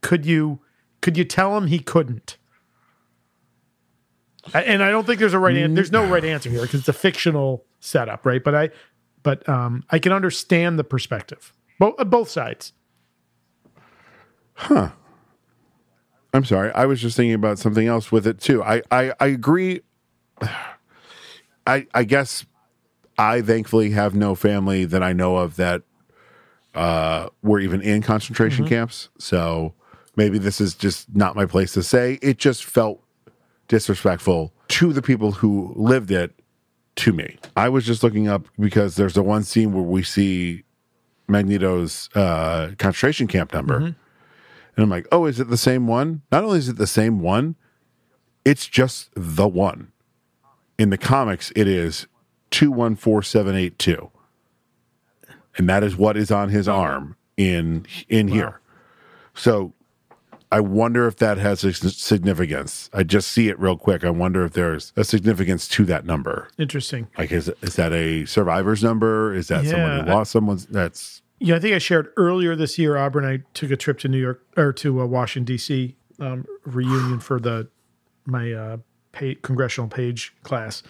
Could 0.00 0.24
you 0.24 0.60
could 1.00 1.16
you 1.16 1.24
tell 1.24 1.56
him 1.56 1.66
he 1.66 1.78
couldn't? 1.78 2.36
And 4.54 4.82
I 4.82 4.90
don't 4.90 5.06
think 5.06 5.20
there's 5.20 5.34
a 5.34 5.38
right 5.38 5.56
an- 5.56 5.74
there's 5.74 5.92
no 5.92 6.06
right 6.06 6.24
answer 6.24 6.48
here 6.50 6.62
because 6.62 6.80
it's 6.80 6.88
a 6.88 6.94
fictional 6.94 7.64
setup, 7.80 8.24
right? 8.24 8.42
But 8.42 8.54
I 8.54 8.70
but 9.22 9.46
um 9.48 9.84
I 9.90 9.98
can 9.98 10.12
understand 10.12 10.78
the 10.78 10.84
perspective. 10.84 11.52
Both 11.78 11.96
both 12.06 12.30
sides. 12.30 12.72
Huh. 14.54 14.90
I'm 16.32 16.44
sorry. 16.44 16.70
I 16.72 16.86
was 16.86 17.00
just 17.00 17.16
thinking 17.16 17.34
about 17.34 17.58
something 17.58 17.86
else 17.86 18.10
with 18.12 18.26
it 18.26 18.40
too. 18.40 18.62
I 18.62 18.82
I, 18.90 19.12
I 19.20 19.26
agree. 19.26 19.82
I 21.74 21.86
I 21.94 22.04
guess 22.04 22.44
I 23.18 23.42
thankfully 23.42 23.90
have 23.90 24.14
no 24.14 24.34
family 24.34 24.84
that 24.86 25.02
I 25.02 25.12
know 25.12 25.36
of 25.36 25.56
that 25.56 25.82
uh, 26.74 27.28
were 27.42 27.60
even 27.60 27.80
in 27.80 28.00
concentration 28.02 28.64
Mhm. 28.64 28.68
camps. 28.68 29.08
So 29.18 29.74
maybe 30.16 30.38
this 30.38 30.60
is 30.60 30.74
just 30.74 31.14
not 31.14 31.34
my 31.36 31.44
place 31.46 31.72
to 31.72 31.82
say. 31.82 32.18
It 32.22 32.38
just 32.38 32.64
felt 32.64 33.02
disrespectful 33.68 34.52
to 34.68 34.92
the 34.92 35.02
people 35.02 35.32
who 35.32 35.72
lived 35.76 36.10
it 36.10 36.32
to 36.96 37.12
me. 37.12 37.38
I 37.56 37.68
was 37.68 37.84
just 37.84 38.02
looking 38.02 38.28
up 38.28 38.46
because 38.58 38.96
there's 38.96 39.14
the 39.14 39.22
one 39.22 39.42
scene 39.42 39.72
where 39.72 39.82
we 39.84 40.02
see 40.02 40.64
Magneto's 41.28 42.08
uh, 42.14 42.70
concentration 42.78 43.26
camp 43.26 43.52
number. 43.52 43.80
Mhm. 43.80 43.94
And 44.76 44.84
I'm 44.84 44.90
like, 44.90 45.06
oh, 45.12 45.26
is 45.26 45.40
it 45.40 45.48
the 45.50 45.56
same 45.56 45.86
one? 45.86 46.22
Not 46.32 46.44
only 46.44 46.58
is 46.58 46.68
it 46.68 46.76
the 46.76 46.86
same 46.86 47.20
one, 47.20 47.56
it's 48.44 48.66
just 48.66 49.10
the 49.14 49.46
one. 49.48 49.89
In 50.80 50.88
the 50.88 50.96
comics, 50.96 51.52
it 51.54 51.68
is 51.68 52.06
214782. 52.52 54.10
And 55.58 55.68
that 55.68 55.84
is 55.84 55.94
what 55.94 56.16
is 56.16 56.30
on 56.30 56.48
his 56.48 56.66
arm 56.66 57.16
in 57.36 57.84
in 58.08 58.28
here. 58.28 58.60
So 59.34 59.74
I 60.50 60.60
wonder 60.60 61.06
if 61.06 61.16
that 61.16 61.36
has 61.36 61.64
a 61.64 61.74
significance. 61.74 62.88
I 62.94 63.02
just 63.02 63.30
see 63.30 63.48
it 63.50 63.60
real 63.60 63.76
quick. 63.76 64.04
I 64.04 64.10
wonder 64.10 64.42
if 64.42 64.54
there's 64.54 64.94
a 64.96 65.04
significance 65.04 65.68
to 65.68 65.84
that 65.84 66.06
number. 66.06 66.48
Interesting. 66.56 67.08
Like, 67.18 67.30
is 67.30 67.52
is 67.60 67.76
that 67.76 67.92
a 67.92 68.24
survivor's 68.24 68.82
number? 68.82 69.34
Is 69.34 69.48
that 69.48 69.66
someone 69.66 69.90
who 69.90 69.96
Yeah, 70.06 70.12
I- 70.12 70.14
lost 70.14 70.32
someone's? 70.32 70.64
That's 70.64 71.20
know, 71.42 71.56
I 71.56 71.58
think 71.58 71.74
I 71.74 71.78
shared 71.78 72.08
earlier 72.16 72.56
this 72.56 72.78
year, 72.78 72.96
Auburn 72.96 73.24
and 73.26 73.42
I 73.42 73.44
took 73.52 73.70
a 73.70 73.76
trip 73.76 73.98
to 73.98 74.08
New 74.08 74.18
York 74.18 74.42
or 74.56 74.72
to 74.72 75.02
uh, 75.02 75.04
Washington 75.04 75.44
D.C. 75.44 75.94
Um, 76.18 76.46
reunion 76.64 77.20
for 77.20 77.38
the 77.38 77.68
my 78.24 78.50
uh, 78.50 78.76
pay, 79.12 79.34
congressional 79.36 79.88
page 79.88 80.32
class. 80.42 80.82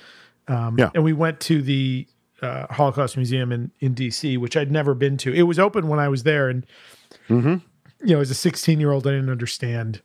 Um, 0.49 0.77
Yeah. 0.79 0.91
and 0.95 1.05
we 1.05 1.13
went 1.13 1.41
to 1.41 1.63
the 1.63 2.07
uh, 2.43 2.67
Holocaust 2.73 3.17
Museum 3.17 3.53
in 3.53 3.71
in 3.81 3.93
D.C., 3.95 4.37
which 4.37 4.57
I'd 4.57 4.71
never 4.73 4.95
been 4.95 5.17
to. 5.19 5.33
It 5.33 5.43
was 5.43 5.59
open 5.59 5.89
when 5.89 5.99
I 6.01 6.09
was 6.09 6.23
there, 6.23 6.49
and 6.49 6.65
Mm-hmm. 7.29 7.57
you 8.07 8.15
know, 8.15 8.21
as 8.21 8.31
a 8.31 8.35
16 8.35 8.81
year 8.81 8.93
old, 8.93 9.07
I 9.07 9.11
didn't 9.11 9.31
understand. 9.31 10.01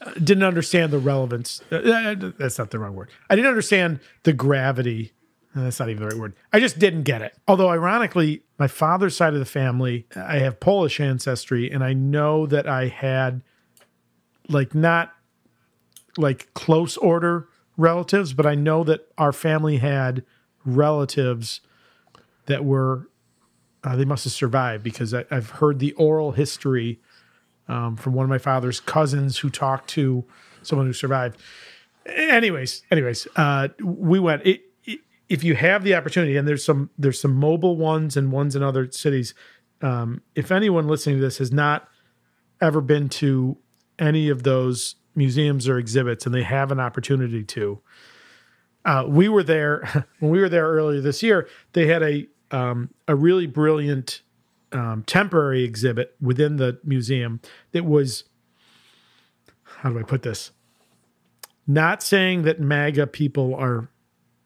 uh, 0.00 0.12
Didn't 0.14 0.44
understand 0.44 0.92
the 0.92 0.98
relevance. 0.98 1.60
uh, 1.70 1.76
uh, 1.76 2.14
that's 2.38 2.58
not 2.58 2.70
the 2.70 2.78
wrong 2.78 2.94
word. 2.94 3.10
I 3.28 3.36
didn't 3.36 3.48
understand 3.48 4.00
the 4.22 4.32
gravity. 4.32 5.12
uh, 5.54 5.64
That's 5.64 5.78
not 5.78 5.88
even 5.90 6.00
the 6.02 6.08
right 6.08 6.18
word. 6.18 6.34
I 6.52 6.58
just 6.60 6.78
didn't 6.78 7.02
get 7.02 7.22
it. 7.22 7.36
Although, 7.46 7.68
ironically, 7.68 8.42
my 8.58 8.66
father's 8.68 9.14
side 9.16 9.34
of 9.34 9.38
the 9.40 9.44
family, 9.44 10.06
I 10.16 10.38
have 10.38 10.58
Polish 10.60 11.00
ancestry, 11.00 11.70
and 11.70 11.84
I 11.84 11.92
know 11.92 12.46
that 12.46 12.66
I 12.68 12.86
had, 12.88 13.42
like, 14.48 14.74
not 14.74 15.12
like 16.16 16.52
close 16.54 16.96
order 16.96 17.48
relatives, 17.76 18.32
but 18.32 18.46
I 18.46 18.54
know 18.54 18.84
that 18.84 19.08
our 19.16 19.32
family 19.32 19.78
had 19.78 20.24
relatives 20.64 21.60
that 22.46 22.64
were 22.64 23.08
uh, 23.82 23.96
they 23.96 24.04
must 24.04 24.24
have 24.24 24.32
survived 24.32 24.82
because 24.82 25.14
I, 25.14 25.24
I've 25.30 25.50
heard 25.50 25.78
the 25.78 25.92
oral 25.92 26.32
history 26.32 27.00
um, 27.66 27.96
from 27.96 28.12
one 28.12 28.24
of 28.24 28.30
my 28.30 28.38
father's 28.38 28.80
cousins 28.80 29.38
who 29.38 29.48
talked 29.48 29.88
to 29.90 30.24
someone 30.62 30.86
who 30.86 30.92
survived. 30.92 31.40
Anyways, 32.04 32.82
anyways, 32.90 33.26
uh, 33.36 33.68
we 33.82 34.18
went. 34.18 34.44
It, 34.44 34.62
it, 34.84 35.00
if 35.28 35.44
you 35.44 35.54
have 35.54 35.84
the 35.84 35.94
opportunity, 35.94 36.36
and 36.36 36.46
there's 36.46 36.64
some 36.64 36.90
there's 36.98 37.20
some 37.20 37.34
mobile 37.34 37.76
ones 37.76 38.16
and 38.16 38.32
ones 38.32 38.56
in 38.56 38.62
other 38.62 38.90
cities. 38.90 39.34
Um, 39.80 40.20
if 40.34 40.50
anyone 40.50 40.88
listening 40.88 41.16
to 41.16 41.22
this 41.22 41.38
has 41.38 41.52
not 41.52 41.88
ever 42.60 42.80
been 42.82 43.08
to 43.08 43.56
any 43.98 44.28
of 44.28 44.42
those 44.42 44.96
museums 45.14 45.68
or 45.68 45.78
exhibits, 45.78 46.24
and 46.26 46.34
they 46.34 46.42
have 46.42 46.70
an 46.72 46.80
opportunity 46.80 47.42
to, 47.44 47.80
uh, 48.84 49.04
we 49.08 49.28
were 49.28 49.42
there 49.42 50.06
when 50.20 50.30
we 50.30 50.40
were 50.40 50.48
there 50.48 50.66
earlier 50.68 51.00
this 51.00 51.22
year. 51.22 51.48
They 51.72 51.86
had 51.86 52.02
a 52.02 52.26
um, 52.52 52.90
a 53.06 53.14
really 53.14 53.46
brilliant 53.46 54.22
um, 54.72 55.04
temporary 55.06 55.62
exhibit 55.64 56.14
within 56.20 56.56
the 56.56 56.78
museum 56.84 57.40
that 57.72 57.84
was 57.84 58.24
how 59.64 59.90
do 59.90 59.98
I 59.98 60.02
put 60.02 60.22
this? 60.22 60.50
Not 61.66 62.02
saying 62.02 62.42
that 62.42 62.60
MAGA 62.60 63.06
people 63.08 63.54
are 63.54 63.88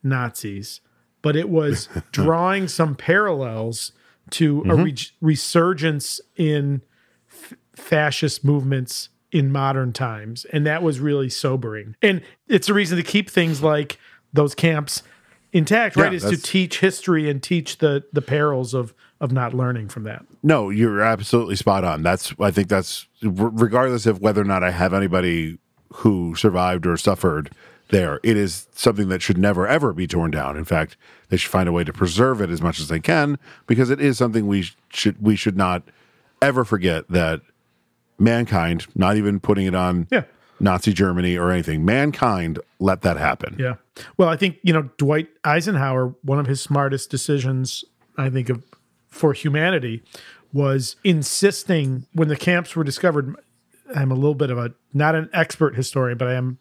Nazis, 0.03 0.81
but 1.23 1.35
it 1.37 1.49
was 1.49 1.89
drawing 2.13 2.69
some 2.69 2.95
parallels 2.95 3.93
to 4.31 4.61
a 4.63 4.65
Mhm. 4.65 4.85
re- 4.85 4.97
resurgence 5.21 6.21
in 6.37 6.83
f- 7.31 7.55
fascist 7.75 8.45
movements 8.45 9.09
in 9.35 9.51
modern 9.51 9.93
times. 9.93 10.47
And 10.47 10.65
that 10.65 10.83
was 10.83 11.01
really 11.01 11.29
sobering. 11.29 11.97
And 12.01 12.23
it's 12.47 12.69
a 12.69 12.75
reason 12.75 12.97
to 12.97 13.03
keep 13.03 13.29
things 13.29 13.63
like 13.63 13.99
those 14.33 14.55
camps 14.55 15.03
intact, 15.53 15.97
right? 15.97 16.13
Yeah, 16.13 16.17
is 16.17 16.25
to 16.25 16.41
teach 16.41 16.79
history 16.79 17.29
and 17.29 17.43
teach 17.43 17.79
the 17.79 18.05
the 18.13 18.23
perils 18.23 18.73
of 18.73 18.95
of 19.21 19.33
not 19.33 19.53
learning 19.53 19.89
from 19.89 20.05
that. 20.05 20.25
No, 20.45 20.71
you're 20.71 21.03
absolutely 21.03 21.57
spot 21.57 21.83
on. 21.83 22.03
That's 22.03 22.33
I 22.41 22.53
think 22.53 22.69
that's 22.69 23.09
regardless 23.23 24.07
of 24.07 24.21
whether 24.21 24.41
or 24.41 24.45
not 24.45 24.63
I 24.63 24.71
have 24.71 24.95
anybody 24.95 25.59
who 25.93 26.37
survived 26.37 26.87
or 26.87 26.97
suffered 26.97 27.51
there, 27.89 28.21
it 28.23 28.37
is 28.37 28.69
something 28.73 29.09
that 29.09 29.21
should 29.21 29.39
never 29.39 29.67
ever 29.67 29.93
be 29.93 30.07
torn 30.07 30.31
down. 30.31 30.57
In 30.57 30.65
fact, 30.65 30.97
they 31.29 31.37
should 31.37 31.51
find 31.51 31.69
a 31.69 31.73
way 31.73 31.83
to 31.83 31.93
preserve 31.93 32.41
it 32.41 32.51
as 32.51 32.63
much 32.63 32.79
as 32.79 32.87
they 32.87 33.01
can 33.01 33.37
because 33.67 33.91
it 33.91 34.01
is 34.01 34.17
something 34.17 34.47
we 34.47 34.71
should 34.91 35.21
we 35.21 35.35
should 35.35 35.57
not 35.57 35.83
ever 36.41 36.65
forget 36.65 37.09
that 37.09 37.41
mankind, 38.19 38.87
not 38.95 39.17
even 39.17 39.41
putting 39.41 39.67
it 39.67 39.75
on 39.75 40.07
Yeah. 40.11 40.25
Nazi 40.61 40.93
Germany 40.93 41.37
or 41.37 41.51
anything, 41.51 41.85
mankind 41.85 42.59
let 42.79 43.03
that 43.03 43.17
happen. 43.17 43.57
Yeah. 43.59 43.75
Well, 44.17 44.29
I 44.29 44.37
think, 44.37 44.59
you 44.63 44.73
know, 44.73 44.91
Dwight 44.97 45.29
Eisenhower, 45.45 46.15
one 46.23 46.39
of 46.39 46.47
his 46.47 46.61
smartest 46.61 47.11
decisions, 47.11 47.85
I 48.17 48.31
think, 48.31 48.49
of 48.49 48.63
for 49.09 49.33
humanity 49.33 50.03
was 50.53 50.97
insisting 51.05 52.07
when 52.13 52.29
the 52.29 52.37
camps 52.37 52.77
were 52.77 52.85
discovered. 52.85 53.35
I'm 53.95 54.11
a 54.11 54.15
little 54.15 54.35
bit 54.35 54.51
of 54.51 54.59
a 54.59 54.75
not 54.93 55.15
an 55.15 55.29
expert 55.33 55.75
historian, 55.75 56.17
but 56.19 56.29
I 56.29 56.35
am 56.35 56.59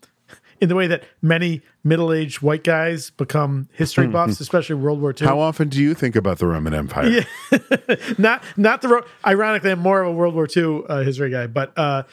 in 0.64 0.69
the 0.69 0.76
way 0.76 0.88
that 0.88 1.03
many 1.22 1.61
middle-aged 1.84 2.41
white 2.41 2.64
guys 2.64 3.10
become 3.10 3.68
history 3.73 4.07
buffs, 4.07 4.40
especially 4.40 4.76
World 4.76 5.02
War 5.02 5.14
II. 5.19 5.27
How 5.27 5.40
often 5.40 5.68
do 5.68 5.81
you 5.84 5.94
think 5.94 6.15
about 6.15 6.40
the 6.40 6.48
Roman 6.48 6.73
Empire? 6.73 7.07
Yeah, 7.52 7.57
not 8.18 8.41
not 8.56 8.81
the 8.81 8.88
ro- 8.88 9.06
ironically, 9.27 9.72
I'm 9.72 9.80
more 9.80 10.02
of 10.02 10.07
a 10.07 10.11
World 10.14 10.35
War 10.35 10.48
II 10.56 10.84
uh, 10.88 10.99
history 11.02 11.30
guy, 11.30 11.48
but 11.48 11.77
uh, 11.77 12.03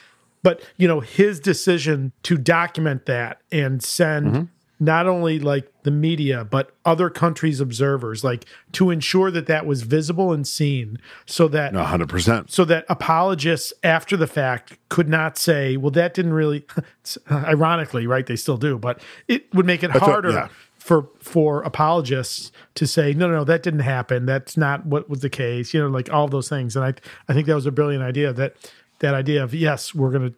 but 0.43 0.63
you 0.79 0.89
know 0.89 0.99
his 0.99 1.39
decision 1.39 2.11
to 2.25 2.37
document 2.37 3.07
that 3.07 3.41
and 3.53 3.83
send 3.83 4.27
Mm-hmm. 4.27 4.43
Not 4.83 5.07
only 5.07 5.39
like 5.39 5.71
the 5.83 5.91
media 5.91 6.43
but 6.45 6.75
other 6.85 7.11
countries' 7.11 7.61
observers, 7.61 8.25
like 8.25 8.47
to 8.73 8.91
ensure 8.91 9.31
that 9.31 9.47
that 9.47 9.67
was 9.67 9.83
visible 9.83 10.33
and 10.33 10.49
seen, 10.49 10.99
so 11.27 11.47
that 11.49 11.73
100%. 11.75 12.51
so 12.51 12.65
that 12.65 12.85
apologists 12.89 13.73
after 13.83 14.17
the 14.17 14.27
fact 14.27 14.79
could 14.89 15.09
not 15.09 15.37
say, 15.39 15.77
well, 15.77 15.91
that 15.91 16.15
didn't 16.15 16.33
really, 16.33 16.65
ironically, 17.31 18.07
right? 18.07 18.27
They 18.27 18.37
still 18.37 18.57
do, 18.57 18.79
but 18.79 19.01
it 19.29 19.55
would 19.55 19.67
make 19.67 19.83
it 19.83 19.89
That's 19.89 20.01
what- 20.01 20.11
harder 20.11 20.31
yeah. 20.31 20.49
for 20.79 21.09
for 21.21 21.63
apologists 21.63 22.51
to 22.77 22.87
say, 22.87 23.13
no, 23.13 23.29
no, 23.29 23.35
no, 23.39 23.45
that 23.45 23.63
didn't 23.63 23.81
happen. 23.81 24.25
That's 24.27 24.57
not 24.57 24.87
what 24.87 25.11
was 25.11 25.21
the 25.21 25.31
case. 25.31 25.75
You 25.75 25.81
know, 25.81 25.89
like 25.89 26.11
all 26.13 26.27
those 26.27 26.49
things. 26.49 26.75
And 26.75 26.85
I 26.85 26.95
I 27.29 27.35
think 27.35 27.47
that 27.47 27.55
was 27.55 27.67
a 27.67 27.71
brilliant 27.73 28.03
idea. 28.03 28.33
That 28.33 28.57
that 29.01 29.15
idea 29.15 29.45
of 29.45 29.55
yes, 29.55 29.95
we're 29.95 30.11
gonna 30.11 30.33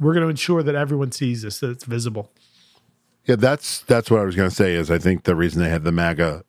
we're 0.00 0.14
gonna 0.14 0.28
ensure 0.28 0.62
that 0.62 0.74
everyone 0.74 1.12
sees 1.12 1.42
this, 1.42 1.60
that 1.60 1.70
it's 1.70 1.84
visible. 1.84 2.30
Yeah, 3.26 3.36
that's 3.36 3.80
that's 3.82 4.10
what 4.10 4.20
I 4.20 4.24
was 4.24 4.36
going 4.36 4.48
to 4.48 4.54
say. 4.54 4.74
Is 4.74 4.90
I 4.90 4.98
think 4.98 5.24
the 5.24 5.34
reason 5.34 5.62
they 5.62 5.68
had 5.68 5.84
the 5.84 5.92
MAGA 5.92 6.44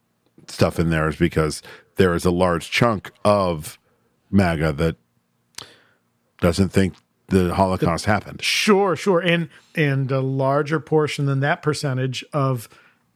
stuff 0.47 0.79
in 0.79 0.89
there 0.89 1.09
is 1.09 1.15
because 1.15 1.61
there 1.95 2.13
is 2.13 2.25
a 2.25 2.31
large 2.31 2.71
chunk 2.71 3.11
of 3.25 3.77
MAGA 4.31 4.73
that 4.73 4.95
doesn't 6.39 6.69
think 6.69 6.93
the 7.27 7.53
Holocaust 7.53 8.05
happened. 8.05 8.41
Sure, 8.41 8.95
sure, 8.95 9.19
and 9.19 9.49
and 9.75 10.11
a 10.11 10.21
larger 10.21 10.79
portion 10.79 11.25
than 11.25 11.39
that 11.41 11.61
percentage 11.61 12.23
of 12.31 12.69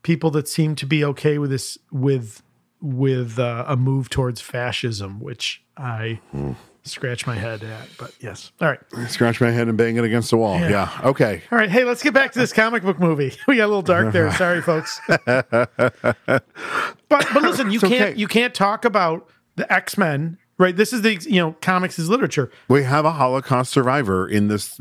people 0.03 0.31
that 0.31 0.47
seem 0.47 0.75
to 0.75 0.85
be 0.85 1.03
okay 1.05 1.37
with 1.37 1.51
this 1.51 1.77
with 1.91 2.41
with 2.81 3.37
uh, 3.37 3.65
a 3.67 3.77
move 3.77 4.09
towards 4.09 4.41
fascism, 4.41 5.19
which 5.19 5.63
I 5.77 6.19
scratch 6.83 7.25
my 7.27 7.35
head 7.35 7.63
at. 7.63 7.87
But 7.97 8.13
yes, 8.19 8.51
all 8.61 8.67
right, 8.67 8.79
Scratch 9.09 9.39
my 9.41 9.51
head 9.51 9.67
and 9.67 9.77
bang 9.77 9.97
it 9.97 10.03
against 10.03 10.29
the 10.31 10.37
wall. 10.37 10.59
Yeah. 10.59 10.69
Yeah. 10.69 10.99
Okay. 11.09 11.41
all 11.51 11.57
right. 11.57 11.69
Hey, 11.69 11.83
let's 11.83 12.01
get 12.03 12.13
back 12.13 12.31
to 12.33 12.39
this 12.39 12.53
comic 12.53 12.83
book 12.83 12.99
movie. 12.99 13.33
We 13.47 13.57
got 13.57 13.65
a 13.65 13.67
little 13.67 13.81
dark 13.81 14.13
there. 14.13 14.31
Sorry, 14.37 14.61
folks. 14.61 14.99
but 15.07 15.65
but 17.09 17.41
listen, 17.41 17.69
you 17.71 17.79
It's 17.79 17.87
can't 17.87 18.09
okay. 18.11 18.19
you 18.19 18.27
can't 18.27 18.53
talk 18.53 18.85
about 18.85 19.29
the 19.55 19.71
X 19.71 19.97
Men. 19.97 20.37
Right, 20.61 20.75
this 20.77 20.93
is 20.93 21.01
the 21.01 21.15
you 21.27 21.37
know 21.41 21.55
comics 21.59 21.97
is 21.97 22.07
literature. 22.07 22.51
We 22.67 22.83
have 22.83 23.03
a 23.03 23.11
Holocaust 23.11 23.71
survivor 23.71 24.27
in 24.27 24.47
this 24.47 24.79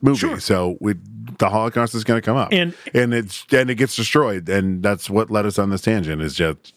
movie, 0.00 0.40
so 0.40 0.76
we, 0.80 0.94
the 1.38 1.48
Holocaust 1.48 1.94
is 1.94 2.02
going 2.02 2.20
to 2.20 2.24
come 2.24 2.36
up, 2.36 2.48
And- 2.52 2.74
and 2.92 3.14
it's 3.14 3.46
and 3.52 3.70
it 3.70 3.76
gets 3.76 3.94
destroyed, 3.94 4.48
and 4.48 4.82
that's 4.82 5.08
what 5.08 5.30
led 5.30 5.46
us 5.46 5.60
on 5.60 5.70
this 5.70 5.82
tangent. 5.82 6.20
Is 6.22 6.34
just 6.34 6.74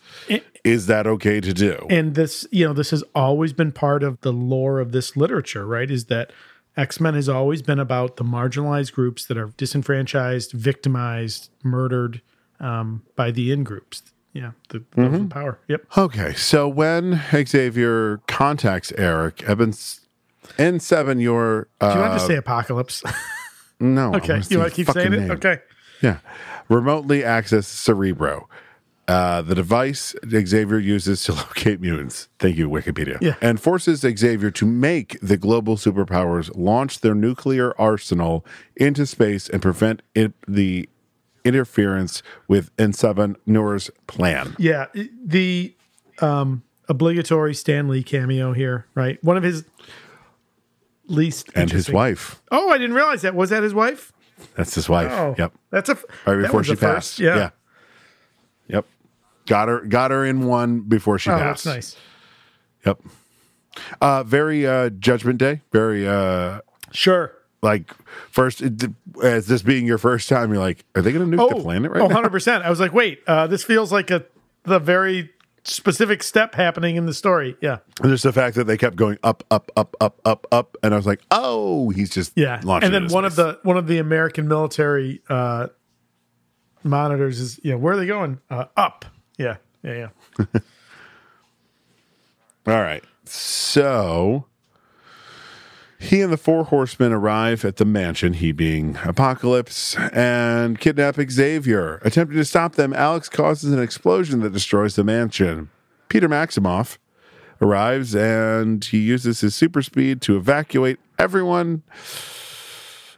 is 0.64 0.86
that 0.86 1.08
okay 1.08 1.42
to 1.42 1.54
do? 1.56 1.88
and 1.90 2.14
this 2.14 2.48
you 2.52 2.68
know 2.68 2.74
this 2.74 2.92
has 2.92 3.04
always 3.16 3.52
been 3.52 3.72
part 3.72 4.04
of 4.04 4.22
the 4.22 4.32
lore 4.32 4.80
of 4.80 4.92
this 4.92 5.18
literature 5.18 5.66
right 5.66 5.90
is 5.90 6.06
that 6.06 6.32
x-men 6.78 7.14
has 7.16 7.28
always 7.30 7.62
been 7.64 7.80
about 7.80 8.18
the 8.18 8.24
marginalized 8.24 8.92
groups 8.94 9.26
that 9.26 9.38
are 9.38 9.48
disenfranchised 9.58 10.52
victimized 10.52 11.50
murdered 11.64 12.22
um, 12.60 13.02
by 13.16 13.32
the 13.32 13.52
in 13.52 13.64
groups 13.64 14.04
yeah 14.36 14.52
the, 14.70 14.80
Mm-hmm. 14.96 15.16
in 15.16 15.30
power 15.30 15.58
yep 15.68 15.82
Okay, 15.98 16.34
so 16.36 16.68
when 16.68 17.22
Xavier 17.32 18.20
contacts 18.28 18.92
Erik, 18.98 19.42
Evans 19.44 20.02
N7, 20.60 21.20
your 21.22 21.68
uh, 21.82 21.90
do 21.94 22.00
you 22.00 22.06
want 22.06 22.20
to 22.20 22.26
say 22.28 22.36
apocalypse 22.36 23.02
no? 23.80 24.14
Okay 24.16 24.42
you 24.50 24.60
want 24.60 24.70
to 24.72 24.76
keep 24.76 24.88
saying 24.92 25.08
fucking 25.08 25.14
it 25.14 25.20
name. 25.22 25.32
okay 25.32 25.58
Yeah, 26.02 26.18
remotely 26.70 27.24
access 27.24 27.66
Cerebro, 27.68 28.48
uh, 29.08 29.42
the 29.42 29.56
device 29.56 30.14
Xavier 30.28 30.80
uses 30.80 31.24
to 31.24 31.34
locate 31.44 31.80
mutants. 31.80 32.28
Thank 32.40 32.58
you, 32.58 32.70
Wikipedia. 32.70 33.18
Yeah. 33.22 33.36
and 33.42 33.60
forces 33.60 34.00
Xavier 34.02 34.52
to 34.52 34.66
make 34.66 35.18
the 35.22 35.38
global 35.38 35.78
superpowers 35.78 36.52
launch 36.56 37.00
their 37.02 37.16
nuclear 37.16 37.74
arsenal 37.80 38.46
into 38.76 39.06
space 39.06 39.48
and 39.50 39.62
prevent 39.62 40.02
it, 40.16 40.34
the 40.48 40.90
interference 41.46 42.22
with 42.48 42.76
N7 42.78 43.36
Noor's 43.46 43.90
plan. 44.08 44.56
yeah 44.60 44.88
the 45.24 45.74
um 46.20 46.64
obligatory 46.90 47.54
stan 47.54 47.88
lee 47.88 48.04
cameo 48.04 48.52
here 48.54 48.86
right 48.96 49.24
one 49.24 49.38
of 49.38 49.44
his 49.44 49.64
least 51.08 51.50
And 51.56 51.72
his 51.72 51.90
wife. 51.90 52.42
oh 52.52 52.70
i 52.72 52.78
didn't 52.78 52.96
realize 52.96 53.22
that 53.22 53.36
was 53.36 53.50
that 53.52 53.64
his 53.64 53.74
wife 53.74 54.12
That's 54.56 54.76
his 54.76 54.90
wife. 54.90 55.12
oh 55.12 55.36
Yep. 55.38 55.54
that's 55.70 55.90
a 55.90 55.98
Right 56.26 56.42
before 56.42 56.64
she 56.64 56.76
passed. 56.76 57.20
yeah. 57.20 57.52
Yep. 58.68 58.86
Got 59.46 59.68
her 59.68 59.80
got 59.82 60.12
her 60.12 60.26
in 60.26 60.46
one 60.48 60.82
before 60.82 61.20
she 61.20 61.30
oh 61.30 61.38
passed. 61.38 61.64
that's 61.64 61.76
nice 61.76 61.96
Yep. 62.86 63.02
Uh, 64.00 64.24
very 64.24 64.66
uh, 64.66 64.90
Judgment 64.90 65.38
Day. 65.38 65.62
Very 65.74 66.08
uh, 66.08 66.62
sure. 66.92 67.34
Like 67.66 67.92
first, 68.32 68.62
it, 68.62 68.92
as 69.24 69.48
this 69.48 69.64
being 69.64 69.88
your 69.88 69.98
first 69.98 70.30
time, 70.30 70.52
you're 70.52 70.62
like, 70.62 70.86
are 70.94 71.02
they 71.02 71.12
going 71.12 71.30
to 71.32 71.38
nuke 71.38 71.50
the 71.50 71.62
planet 71.62 71.92
right 71.92 72.02
oh, 72.02 72.08
now? 72.08 72.22
100%. 72.22 72.62
I 72.62 72.70
was 72.70 72.80
like, 72.80 72.94
wait, 72.94 73.22
uh, 73.26 73.48
this 73.48 73.64
feels 73.64 73.92
like 73.92 74.12
a 74.12 74.24
the 74.64 74.80
very 74.80 75.32
specific 75.64 76.22
step 76.22 76.54
happening 76.54 76.96
in 76.96 77.08
the 77.08 77.14
story. 77.14 77.58
Yeah. 77.62 77.80
And 78.02 78.12
just 78.12 78.24
the 78.24 78.32
fact 78.32 78.56
that 78.56 78.66
they 78.66 78.78
kept 78.78 78.96
going 78.96 79.18
up, 79.24 79.44
up, 79.50 79.72
up, 79.76 79.98
up, 80.00 80.22
up, 80.26 80.48
up, 80.52 80.78
and 80.84 80.94
I 80.94 80.98
was 80.98 81.08
like, 81.08 81.22
oh, 81.32 81.90
he's 81.90 82.12
just 82.12 82.34
Yeah. 82.36 82.62
And 82.64 82.94
then 82.94 83.08
one 83.08 83.30
space. 83.30 83.32
of 83.32 83.36
the 83.36 83.60
one 83.64 83.78
of 83.78 83.88
the 83.88 83.98
American 83.98 84.48
military 84.48 85.22
uh 85.28 85.68
monitors 86.84 87.40
is, 87.40 87.60
know, 87.72 87.78
where 87.80 87.96
are 87.96 87.98
they 87.98 88.06
going? 88.06 88.40
Uh, 88.50 88.66
up. 88.78 89.06
Yeah. 89.38 89.58
Yeah, 89.84 90.10
yeah. 90.40 90.46
All 92.68 92.82
right. 92.82 93.04
So 93.26 94.46
he 96.06 96.22
and 96.22 96.32
the 96.32 96.38
four 96.38 96.66
horsemen 96.66 97.12
arrive 97.12 97.66
at 97.66 97.78
the 97.78 97.86
mansion, 97.86 98.34
he 98.34 98.52
being 98.52 98.98
Apocalypse, 99.04 99.96
and 100.14 100.80
kidnap 100.80 101.18
Xavier. 101.30 102.00
Attempting 102.04 102.38
to 102.38 102.46
stop 102.46 102.76
them, 102.76 102.94
Alex 102.94 103.30
causes 103.30 103.74
an 103.74 103.82
explosion 103.82 104.42
that 104.42 104.54
destroys 104.54 104.96
the 104.96 105.04
mansion. 105.04 105.70
Peter 106.10 106.30
Maximoff 106.30 106.98
arrives 107.62 108.16
and 108.16 108.84
he 108.84 109.00
uses 109.00 109.42
his 109.42 109.56
super 109.56 109.82
speed 109.82 110.22
to 110.22 110.38
evacuate 110.38 111.00
everyone 111.18 111.84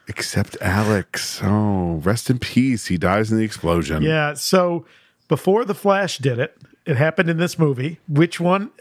except 0.07 0.55
Alex. 0.61 1.41
Oh, 1.43 1.95
rest 2.03 2.29
in 2.29 2.39
peace. 2.39 2.85
He 2.85 2.97
dies 2.97 3.31
in 3.31 3.37
the 3.37 3.43
explosion. 3.43 4.03
Yeah. 4.03 4.35
So 4.35 4.85
before 5.27 5.65
the 5.65 5.75
Flash 5.75 6.19
did 6.19 6.39
it, 6.39 6.57
it 6.85 6.95
happened 6.95 7.29
in 7.29 7.37
this 7.37 7.59
movie. 7.59 7.99
Which 8.07 8.39
one? 8.39 8.71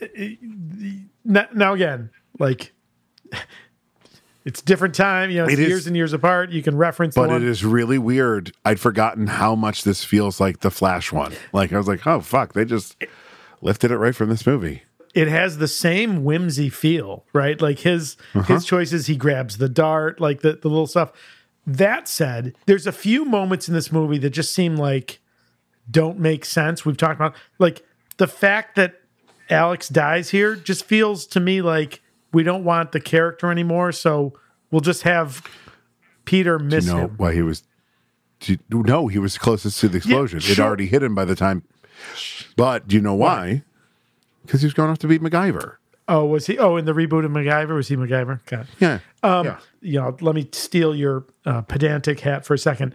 Now, 1.24 1.72
again, 1.72 2.10
like 2.38 2.72
it's 4.46 4.62
different 4.62 4.94
time. 4.94 5.28
You 5.30 5.38
know, 5.38 5.44
it's 5.44 5.52
It 5.54 5.58
is- 5.58 5.68
years 5.68 5.86
and 5.86 5.94
years 5.94 6.14
apart. 6.14 6.50
You 6.50 6.62
can 6.62 6.76
reference. 6.78 7.14
But 7.14 7.30
it 7.30 7.42
is 7.42 7.62
really 7.64 7.98
weird. 7.98 8.52
I'd 8.64 8.80
forgotten 8.80 9.26
how 9.26 9.54
much 9.54 9.84
this 9.84 10.02
feels 10.04 10.40
like 10.40 10.60
the 10.60 10.70
Flash 10.70 11.12
one. 11.12 11.34
Like 11.52 11.72
I 11.74 11.76
was 11.76 11.86
like, 11.88 12.06
oh 12.06 12.20
fuck, 12.20 12.54
they 12.54 12.64
just 12.64 12.96
lifted 13.60 13.90
it 13.90 13.98
right 13.98 14.14
from 14.14 14.30
this 14.30 14.46
movie. 14.46 14.82
it 15.14 15.28
has 15.28 15.56
the 15.58 15.68
same 15.68 16.24
whimsy 16.24 16.68
feel, 16.68 17.24
right? 17.32 17.60
Like 17.60 17.80
his 17.80 18.16
Uh-huh. 18.34 18.54
his 18.54 18.64
choices, 18.64 19.06
he 19.06 19.16
grabs 19.16 19.56
the 19.58 19.68
dart, 19.68 20.20
like 20.20 20.40
the, 20.42 20.52
the 20.62 20.68
little 20.68 20.86
stuff. 20.86 21.10
That 21.66 22.06
said, 22.06 22.54
there's 22.66 22.86
a 22.86 22.92
few 22.92 23.24
moments 23.24 23.66
in 23.66 23.74
this 23.74 23.90
movie 23.90 24.18
that 24.18 24.30
just 24.30 24.54
seem 24.54 24.76
like 24.76 25.18
don't 25.90 26.18
make 26.18 26.44
sense. 26.44 26.84
We've 26.84 26.96
talked 26.96 27.14
about 27.16 27.34
like 27.58 27.82
the 28.18 28.26
fact 28.28 28.76
that 28.76 29.00
Alex 29.50 29.88
dies 29.88 30.30
here 30.30 30.54
just 30.54 30.84
feels 30.84 31.26
to 31.28 31.40
me 31.40 31.62
like 31.62 32.02
we 32.36 32.42
don't 32.42 32.64
want 32.64 32.92
the 32.92 33.00
character 33.00 33.50
anymore, 33.50 33.92
so 33.92 34.34
we'll 34.70 34.82
just 34.82 35.04
have 35.04 35.42
Peter 36.26 36.58
miss 36.58 36.84
you 36.86 36.92
know 36.92 36.98
him. 37.06 37.14
why 37.16 37.32
he 37.32 37.40
was? 37.40 37.62
Do 38.40 38.52
you, 38.52 38.58
no, 38.70 39.06
he 39.08 39.18
was 39.18 39.38
closest 39.38 39.80
to 39.80 39.88
the 39.88 39.96
explosion. 39.96 40.36
It 40.40 40.42
sure. 40.42 40.66
already 40.66 40.84
hit 40.84 41.02
him 41.02 41.14
by 41.14 41.24
the 41.24 41.34
time. 41.34 41.62
But 42.54 42.88
do 42.88 42.94
you 42.94 43.00
know 43.00 43.14
why? 43.14 43.62
Because 44.44 44.60
he 44.60 44.66
was 44.66 44.74
going 44.74 44.90
off 44.90 44.98
to 44.98 45.08
beat 45.08 45.22
MacGyver. 45.22 45.76
Oh, 46.08 46.26
was 46.26 46.46
he? 46.46 46.58
Oh, 46.58 46.76
in 46.76 46.84
the 46.84 46.92
reboot 46.92 47.24
of 47.24 47.30
MacGyver, 47.30 47.74
was 47.74 47.88
he 47.88 47.96
MacGyver? 47.96 48.40
God. 48.44 48.66
Yeah. 48.80 48.98
Um, 49.22 49.46
Yeah. 49.46 49.58
You 49.80 50.00
know, 50.00 50.16
let 50.20 50.34
me 50.34 50.46
steal 50.52 50.94
your 50.94 51.24
uh, 51.46 51.62
pedantic 51.62 52.20
hat 52.20 52.44
for 52.44 52.52
a 52.52 52.58
second. 52.58 52.94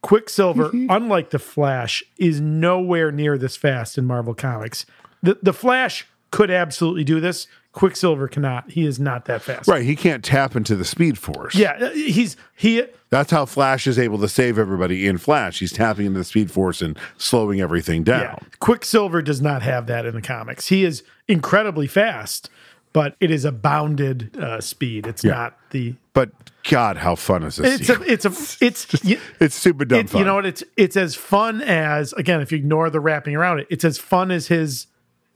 Quicksilver, 0.00 0.70
unlike 0.72 1.28
the 1.28 1.38
Flash, 1.38 2.02
is 2.16 2.40
nowhere 2.40 3.12
near 3.12 3.36
this 3.36 3.54
fast 3.54 3.98
in 3.98 4.06
Marvel 4.06 4.32
Comics. 4.32 4.86
The 5.22 5.38
the 5.42 5.52
Flash 5.52 6.06
could 6.30 6.50
absolutely 6.50 7.04
do 7.04 7.20
this. 7.20 7.46
Quicksilver 7.78 8.26
cannot. 8.26 8.68
He 8.72 8.84
is 8.84 8.98
not 8.98 9.26
that 9.26 9.40
fast. 9.40 9.68
Right, 9.68 9.84
he 9.84 9.94
can't 9.94 10.24
tap 10.24 10.56
into 10.56 10.74
the 10.74 10.84
Speed 10.84 11.16
Force. 11.16 11.54
Yeah, 11.54 11.74
uh, 11.80 11.90
he's 11.90 12.36
he. 12.56 12.82
That's 13.10 13.30
how 13.30 13.46
Flash 13.46 13.86
is 13.86 14.00
able 14.00 14.18
to 14.18 14.28
save 14.28 14.58
everybody 14.58 15.06
in 15.06 15.16
Flash. 15.16 15.60
He's 15.60 15.72
tapping 15.72 16.06
into 16.06 16.18
the 16.18 16.24
Speed 16.24 16.50
Force 16.50 16.82
and 16.82 16.98
slowing 17.18 17.60
everything 17.60 18.02
down. 18.02 18.20
Yeah, 18.22 18.36
Quicksilver 18.58 19.22
does 19.22 19.40
not 19.40 19.62
have 19.62 19.86
that 19.86 20.04
in 20.06 20.14
the 20.16 20.20
comics. 20.20 20.66
He 20.66 20.84
is 20.84 21.04
incredibly 21.28 21.86
fast, 21.86 22.50
but 22.92 23.14
it 23.20 23.30
is 23.30 23.44
a 23.44 23.52
bounded 23.52 24.36
uh, 24.36 24.60
speed. 24.60 25.06
It's 25.06 25.22
Yeah. 25.22 25.32
not 25.34 25.58
the 25.70 25.94
But 26.14 26.30
God, 26.68 26.96
how 26.96 27.14
fun 27.14 27.44
is 27.44 27.58
this? 27.58 27.80
It's 27.82 27.90
a, 27.90 28.02
it's 28.02 28.24
a, 28.24 28.30
it's, 28.66 29.04
y- 29.04 29.20
it's 29.38 29.54
super 29.54 29.84
dumb 29.84 30.00
it- 30.00 30.10
fun. 30.10 30.18
You 30.18 30.24
know 30.24 30.34
what? 30.34 30.46
It's 30.46 30.64
it's 30.76 30.96
as 30.96 31.14
fun 31.14 31.62
as 31.62 32.12
again, 32.14 32.40
if 32.40 32.50
you 32.50 32.58
ignore 32.58 32.90
the 32.90 32.98
wrapping 32.98 33.36
around 33.36 33.60
it, 33.60 33.68
it's 33.70 33.84
as 33.84 33.98
fun 33.98 34.32
as 34.32 34.48
his 34.48 34.88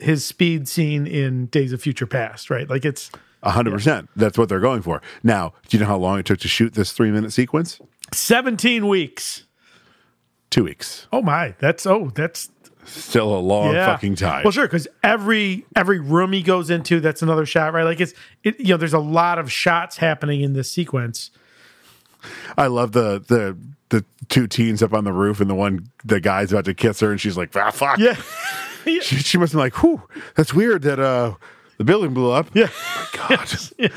his 0.02 0.24
speed 0.24 0.68
scene 0.68 1.06
in 1.06 1.46
Days 1.46 1.72
of 1.72 1.80
Future 1.80 2.06
Past, 2.06 2.50
right? 2.50 2.68
Like 2.68 2.84
it's 2.84 3.10
A 3.42 3.50
hundred 3.50 3.72
percent. 3.72 4.10
That's 4.16 4.36
what 4.36 4.48
they're 4.48 4.60
going 4.60 4.82
for. 4.82 5.00
Now, 5.22 5.54
do 5.68 5.76
you 5.76 5.80
know 5.82 5.88
how 5.88 5.98
long 5.98 6.18
it 6.18 6.26
took 6.26 6.40
to 6.40 6.48
shoot 6.48 6.74
this 6.74 6.92
three 6.92 7.10
minute 7.10 7.32
sequence? 7.32 7.80
seventeen 8.12 8.88
weeks. 8.88 9.44
Two 10.50 10.64
weeks. 10.64 11.06
Oh 11.12 11.22
my, 11.22 11.54
that's 11.58 11.86
oh 11.86 12.10
that's 12.14 12.50
Still 12.84 13.34
a 13.36 13.38
long 13.38 13.74
yeah. 13.74 13.86
fucking 13.86 14.16
time. 14.16 14.42
Well, 14.42 14.50
sure, 14.50 14.66
because 14.66 14.88
every 15.04 15.64
every 15.76 16.00
room 16.00 16.32
he 16.32 16.42
goes 16.42 16.68
into, 16.68 16.98
that's 16.98 17.22
another 17.22 17.46
shot, 17.46 17.72
right? 17.72 17.84
Like 17.84 18.00
it's 18.00 18.12
it, 18.42 18.58
you 18.58 18.68
know, 18.68 18.76
there's 18.76 18.92
a 18.92 18.98
lot 18.98 19.38
of 19.38 19.52
shots 19.52 19.98
happening 19.98 20.40
in 20.40 20.54
this 20.54 20.70
sequence. 20.70 21.30
I 22.58 22.66
love 22.66 22.90
the 22.90 23.22
the 23.26 23.56
the 23.92 24.04
two 24.28 24.48
teens 24.48 24.82
up 24.82 24.92
on 24.92 25.04
the 25.04 25.12
roof 25.12 25.40
and 25.40 25.48
the 25.48 25.54
one 25.54 25.86
the 26.04 26.18
guy's 26.18 26.50
about 26.50 26.64
to 26.64 26.74
kiss 26.74 26.98
her 27.00 27.10
and 27.12 27.20
she's 27.20 27.36
like, 27.36 27.54
ah 27.56 27.70
fuck. 27.70 27.98
Yeah. 27.98 28.16
She, 28.84 28.98
she 29.00 29.38
must 29.38 29.52
be 29.52 29.58
like, 29.58 29.80
whew, 29.80 30.02
that's 30.34 30.52
weird 30.52 30.82
that 30.82 30.98
uh 30.98 31.34
the 31.78 31.84
building 31.84 32.14
blew 32.14 32.32
up. 32.32 32.48
Yeah. 32.52 32.68
my 32.96 33.06
God. 33.28 33.92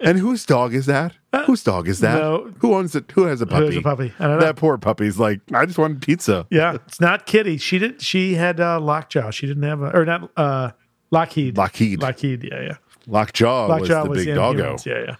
And 0.00 0.18
whose 0.18 0.44
dog 0.44 0.74
is 0.74 0.84
that? 0.84 1.14
Whose 1.46 1.62
dog 1.62 1.88
is 1.88 2.00
that? 2.00 2.18
no. 2.18 2.52
Who 2.58 2.74
owns 2.74 2.94
it? 2.94 3.10
Who 3.12 3.24
has 3.24 3.40
a 3.40 3.46
puppy? 3.46 3.66
has 3.66 3.76
a 3.76 3.80
puppy? 3.80 4.12
I 4.18 4.26
don't 4.26 4.38
know. 4.38 4.44
That 4.44 4.56
poor 4.56 4.76
puppy's 4.76 5.18
like, 5.18 5.40
I 5.54 5.64
just 5.64 5.78
wanted 5.78 6.02
pizza. 6.02 6.46
Yeah, 6.50 6.74
it's 6.74 7.00
not 7.00 7.24
Kitty. 7.24 7.56
She 7.56 7.78
did. 7.78 8.02
She 8.02 8.34
had 8.34 8.60
uh, 8.60 8.80
Lockjaw. 8.80 9.30
She 9.30 9.46
didn't 9.46 9.62
have 9.62 9.80
a 9.80 9.96
or 9.96 10.04
not 10.04 10.30
uh, 10.36 10.72
Lockheed. 11.10 11.56
Lockheed. 11.56 12.02
Lockheed. 12.02 12.44
Yeah, 12.44 12.60
yeah. 12.60 12.76
Lockjaw, 13.06 13.66
Lockjaw 13.68 14.04
was 14.06 14.18
the 14.18 14.24
big 14.26 14.34
doggo. 14.34 14.76
Humans, 14.76 14.86
Yeah, 14.86 15.16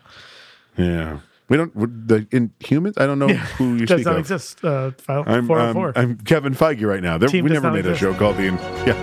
yeah. 0.76 0.84
Yeah. 0.84 1.18
We 1.48 1.56
don't 1.56 2.06
the 2.08 2.26
in 2.30 2.52
humans. 2.60 2.98
I 2.98 3.06
don't 3.06 3.18
know 3.18 3.28
who 3.28 3.74
you 3.76 3.86
Does 3.86 4.00
speak 4.00 4.06
not 4.06 4.14
of. 4.14 4.20
exist. 4.20 4.62
Uh, 4.62 4.90
file 4.98 5.24
I'm, 5.26 5.46
four 5.46 5.58
um, 5.58 5.74
hundred 5.74 5.94
four. 5.94 6.02
I'm 6.02 6.18
Kevin 6.18 6.54
Feige 6.54 6.86
right 6.86 7.02
now. 7.02 7.16
There, 7.16 7.28
Team 7.28 7.44
we 7.44 7.50
never 7.50 7.68
not 7.68 7.74
made 7.74 7.86
a 7.86 7.96
show 7.96 8.12
called 8.14 8.36
the. 8.36 8.48
In- 8.48 8.58
yeah. 8.86 8.94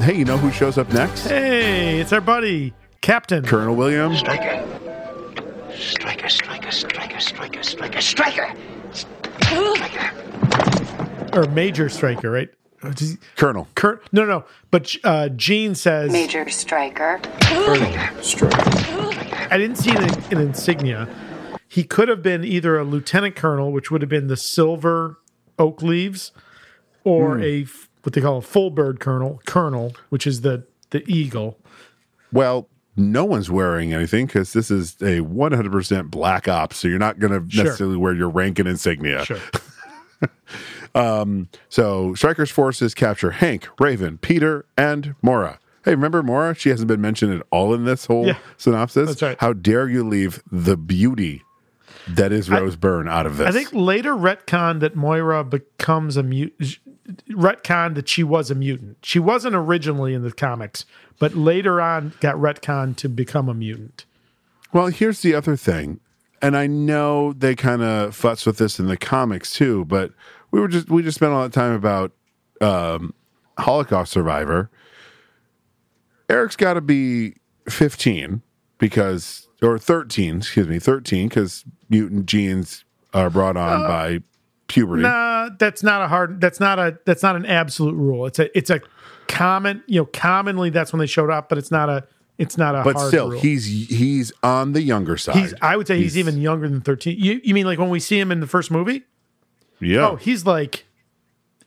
hey, 0.00 0.16
you 0.16 0.24
know 0.24 0.38
who 0.38 0.50
shows 0.50 0.78
up 0.78 0.90
next? 0.94 1.26
Hey, 1.26 2.00
it's 2.00 2.12
our 2.14 2.22
buddy 2.22 2.72
Captain 3.02 3.44
Colonel 3.44 3.76
Williams. 3.76 4.20
Stryker. 4.20 4.66
Stryker, 5.76 6.28
Stryker, 6.30 6.70
Stryker, 6.70 7.20
Stryker, 7.20 7.62
Stryker, 7.62 8.00
Stryker. 8.00 8.54
or 11.34 11.46
Major 11.48 11.90
Stryker, 11.90 12.30
right? 12.30 12.48
Oh, 12.84 12.92
does 12.92 13.10
he- 13.12 13.18
Colonel. 13.36 13.68
Cur- 13.74 14.00
no, 14.12 14.24
no, 14.24 14.44
but 14.70 14.94
uh, 15.04 15.28
Gene 15.30 15.74
says 15.74 16.12
Major 16.12 16.48
Stryker. 16.50 17.20
I 19.50 19.56
didn't 19.58 19.76
see 19.76 19.90
an, 19.90 20.04
an 20.32 20.38
insignia. 20.40 21.08
He 21.68 21.84
could 21.84 22.08
have 22.08 22.22
been 22.22 22.44
either 22.44 22.78
a 22.78 22.84
lieutenant 22.84 23.36
colonel, 23.36 23.72
which 23.72 23.90
would 23.90 24.02
have 24.02 24.08
been 24.08 24.26
the 24.28 24.36
silver 24.36 25.18
oak 25.58 25.82
leaves, 25.82 26.32
or 27.04 27.36
Hmm. 27.36 27.42
a 27.42 27.62
f- 27.62 27.88
what 28.02 28.12
they 28.12 28.20
call 28.20 28.36
a 28.38 28.42
full 28.42 28.70
bird 28.70 29.00
colonel, 29.00 29.40
colonel, 29.46 29.94
which 30.10 30.26
is 30.26 30.42
the 30.42 30.64
the 30.90 31.02
eagle. 31.10 31.58
Well, 32.32 32.68
no 32.96 33.24
one's 33.24 33.50
wearing 33.50 33.92
anything 33.92 34.26
because 34.26 34.52
this 34.52 34.70
is 34.70 34.94
a 35.02 35.20
100% 35.20 36.10
black 36.10 36.46
ops. 36.46 36.76
So 36.76 36.86
you're 36.88 36.98
not 37.00 37.18
going 37.18 37.32
to 37.32 37.50
Sure. 37.52 37.64
necessarily 37.64 37.96
wear 37.96 38.14
your 38.14 38.28
rank 38.28 38.58
and 38.60 38.68
insignia. 38.68 39.24
Sure. 39.24 39.38
Um, 40.94 41.48
so 41.68 42.14
Stryker's 42.14 42.50
forces 42.50 42.94
capture 42.94 43.32
Hank, 43.32 43.68
Raven, 43.80 44.18
Peter, 44.18 44.64
and 44.76 45.14
Moira. 45.22 45.58
Hey, 45.84 45.90
remember 45.92 46.22
Moira? 46.22 46.54
She 46.54 46.68
hasn't 46.70 46.88
been 46.88 47.00
mentioned 47.00 47.34
at 47.34 47.46
all 47.50 47.74
in 47.74 47.84
this 47.84 48.06
whole 48.06 48.26
Yeah. 48.28 48.38
synopsis. 48.56 49.08
That's 49.08 49.22
right. 49.22 49.36
How 49.40 49.52
dare 49.52 49.88
you 49.88 50.02
leave 50.06 50.42
the 50.50 50.76
beauty 50.76 51.42
that 52.08 52.32
is 52.32 52.48
Rose 52.48 52.76
Byrne 52.76 53.08
out 53.08 53.26
of 53.26 53.36
this? 53.36 53.48
I 53.48 53.52
think 53.52 53.68
later 53.72 54.14
retcon 54.14 54.80
that 54.80 54.94
Moira 54.96 55.44
becomes 55.44 56.16
a 56.16 56.22
mutant. 56.22 56.78
Retcon 57.30 57.94
that 57.96 58.08
she 58.08 58.22
was 58.24 58.50
a 58.50 58.54
mutant. 58.54 58.96
She 59.02 59.18
wasn't 59.18 59.54
originally 59.54 60.14
in 60.14 60.22
the 60.22 60.32
comics, 60.32 60.86
but 61.18 61.34
later 61.34 61.80
on 61.80 62.14
got 62.20 62.36
retcon 62.36 62.96
to 62.96 63.08
become 63.10 63.48
a 63.50 63.54
mutant. 63.54 64.06
Well, 64.72 64.86
here's 64.86 65.20
the 65.20 65.34
other 65.34 65.54
thing, 65.54 66.00
and 66.40 66.56
I 66.56 66.66
know 66.66 67.34
they 67.34 67.54
kind 67.54 67.82
of 67.82 68.16
fuss 68.16 68.46
with 68.46 68.56
this 68.56 68.78
in 68.80 68.86
the 68.86 68.96
comics 68.96 69.52
too, 69.52 69.84
but 69.84 70.12
we 70.54 70.60
were 70.60 70.68
just 70.68 70.88
we 70.88 71.02
just 71.02 71.16
spent 71.16 71.32
a 71.32 71.34
lot 71.34 71.46
of 71.46 71.52
time 71.52 71.72
about 71.72 72.12
um, 72.60 73.12
Holocaust 73.58 74.12
survivor. 74.12 74.70
Erik's 76.28 76.54
got 76.54 76.74
to 76.74 76.80
be 76.80 77.34
15 77.68 78.40
because, 78.78 79.48
or 79.60 79.80
13, 79.80 80.36
excuse 80.36 80.68
me, 80.68 80.78
13 80.78 81.28
because 81.28 81.64
mutant 81.90 82.26
genes 82.26 82.84
are 83.12 83.30
brought 83.30 83.56
on 83.56 83.82
by 83.82 84.20
puberty. 84.68 85.02
Nah, 85.02 85.50
that's 85.58 85.82
not 85.82 86.02
a 86.02 86.06
hard. 86.06 86.40
That's 86.40 86.60
not 86.60 86.78
a. 86.78 87.00
That's 87.04 87.24
not 87.24 87.34
an 87.34 87.46
absolute 87.46 87.96
rule. 87.96 88.26
It's 88.26 88.38
a. 88.38 88.56
It's 88.56 88.70
a 88.70 88.80
common. 89.26 89.82
You 89.88 90.02
know, 90.02 90.06
commonly 90.06 90.70
that's 90.70 90.92
when 90.92 91.00
they 91.00 91.06
showed 91.06 91.30
up, 91.30 91.48
but 91.48 91.58
it's 91.58 91.72
not 91.72 91.88
a. 91.88 92.06
It's 92.38 92.56
not 92.56 92.76
a. 92.76 92.84
but 92.84 92.94
hard 92.94 93.08
still, 93.08 93.30
rule. 93.30 93.40
he's 93.40 93.64
he's 93.66 94.32
on 94.44 94.72
the 94.72 94.82
younger 94.82 95.16
side. 95.16 95.34
He's. 95.34 95.54
I 95.60 95.76
would 95.76 95.88
say 95.88 95.98
he's, 95.98 96.16
even 96.16 96.38
younger 96.38 96.68
than 96.68 96.80
thirteen. 96.80 97.18
You. 97.18 97.40
You 97.42 97.54
mean 97.54 97.66
like 97.66 97.80
when 97.80 97.90
we 97.90 97.98
see 97.98 98.20
him 98.20 98.30
in 98.30 98.38
the 98.38 98.46
first 98.46 98.70
movie? 98.70 99.02
Yeah. 99.80 100.08
Oh, 100.10 100.16
he's 100.16 100.44
like 100.46 100.84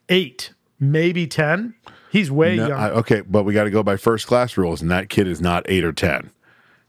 eight, 0.09 0.53
maybe 0.79 1.27
ten. 1.27 1.73
He's 2.11 2.31
way 2.31 2.55
No, 2.55 2.67
young. 2.69 2.79
I- 2.79 2.89
okay, 2.91 3.21
but 3.21 3.43
we 3.43 3.53
got 3.53 3.65
to 3.65 3.69
go 3.71 3.83
by 3.83 3.97
first 3.97 4.25
class 4.27 4.57
rules, 4.57 4.81
and 4.81 4.89
that 4.91 5.09
kid 5.09 5.27
is 5.27 5.41
not 5.41 5.63
eight 5.67 5.83
or 5.83 5.91
ten. 5.93 6.31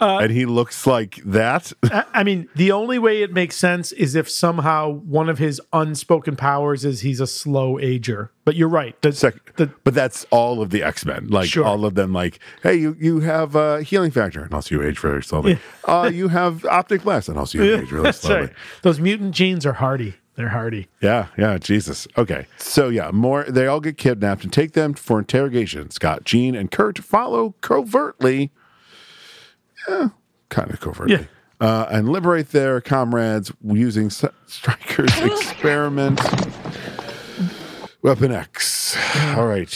Uh, 0.00 0.18
and 0.18 0.32
he 0.32 0.46
looks 0.46 0.86
like 0.86 1.16
that. 1.24 1.72
I 2.14 2.24
mean, 2.24 2.48
the 2.56 2.72
only 2.72 2.98
way 2.98 3.22
it 3.22 3.32
makes 3.32 3.56
sense 3.56 3.92
is 3.92 4.14
if 4.14 4.30
somehow 4.30 4.90
one 4.90 5.28
of 5.28 5.38
his 5.38 5.60
unspoken 5.72 6.36
powers 6.36 6.84
is 6.84 7.00
he's 7.02 7.20
a 7.20 7.26
slow 7.26 7.78
ager. 7.78 8.32
But 8.44 8.56
you're 8.56 8.68
right. 8.68 9.00
The, 9.02 9.12
Sec- 9.12 9.54
but 9.56 9.94
that's 9.94 10.24
all 10.30 10.62
of 10.62 10.70
the 10.70 10.82
X 10.82 11.04
Men. 11.04 11.28
Like 11.28 11.48
Sure. 11.50 11.64
all 11.64 11.84
of 11.84 11.94
them. 11.94 12.12
Like, 12.12 12.38
hey, 12.62 12.74
you 12.76 12.96
you 12.98 13.20
have 13.20 13.54
uh, 13.54 13.76
healing 13.78 14.10
factor, 14.10 14.42
and 14.42 14.52
also 14.54 14.74
you 14.74 14.82
age 14.82 14.98
very 14.98 15.22
slowly. 15.22 15.58
uh, 15.84 16.10
you 16.12 16.28
have 16.28 16.64
optic 16.64 17.02
blast, 17.02 17.28
and 17.28 17.38
also 17.38 17.58
you 17.62 17.76
age 17.76 17.92
really 17.92 18.12
slowly. 18.12 18.40
right. 18.46 18.52
Those 18.82 18.98
mutant 19.00 19.34
genes 19.34 19.64
are 19.66 19.74
hardy. 19.74 20.14
They're 20.36 20.48
hardy. 20.48 20.88
Yeah, 21.02 21.26
yeah, 21.36 21.58
Jesus. 21.58 22.08
Okay. 22.16 22.46
So 22.56 22.88
yeah, 22.88 23.10
more 23.10 23.44
they 23.44 23.66
all 23.66 23.80
get 23.80 23.98
kidnapped 23.98 24.42
and 24.42 24.52
take 24.52 24.72
them 24.72 24.94
for 24.94 25.18
interrogation. 25.18 25.90
Scott, 25.90 26.24
Jean, 26.24 26.54
and 26.54 26.70
Kurt 26.70 26.98
follow 26.98 27.54
covertly. 27.60 28.50
Yeah, 29.90 30.08
kind 30.48 30.70
of 30.70 30.80
covertly. 30.80 31.16
Yeah. 31.16 31.24
Uh, 31.60 31.86
and 31.90 32.08
liberate 32.08 32.52
their 32.52 32.80
comrades 32.80 33.52
using 33.62 34.06
S- 34.06 34.24
Stryker's 34.46 35.18
experiment. 35.20 36.20
Weapon 38.02 38.32
X. 38.32 38.96
All 39.36 39.46
right. 39.46 39.68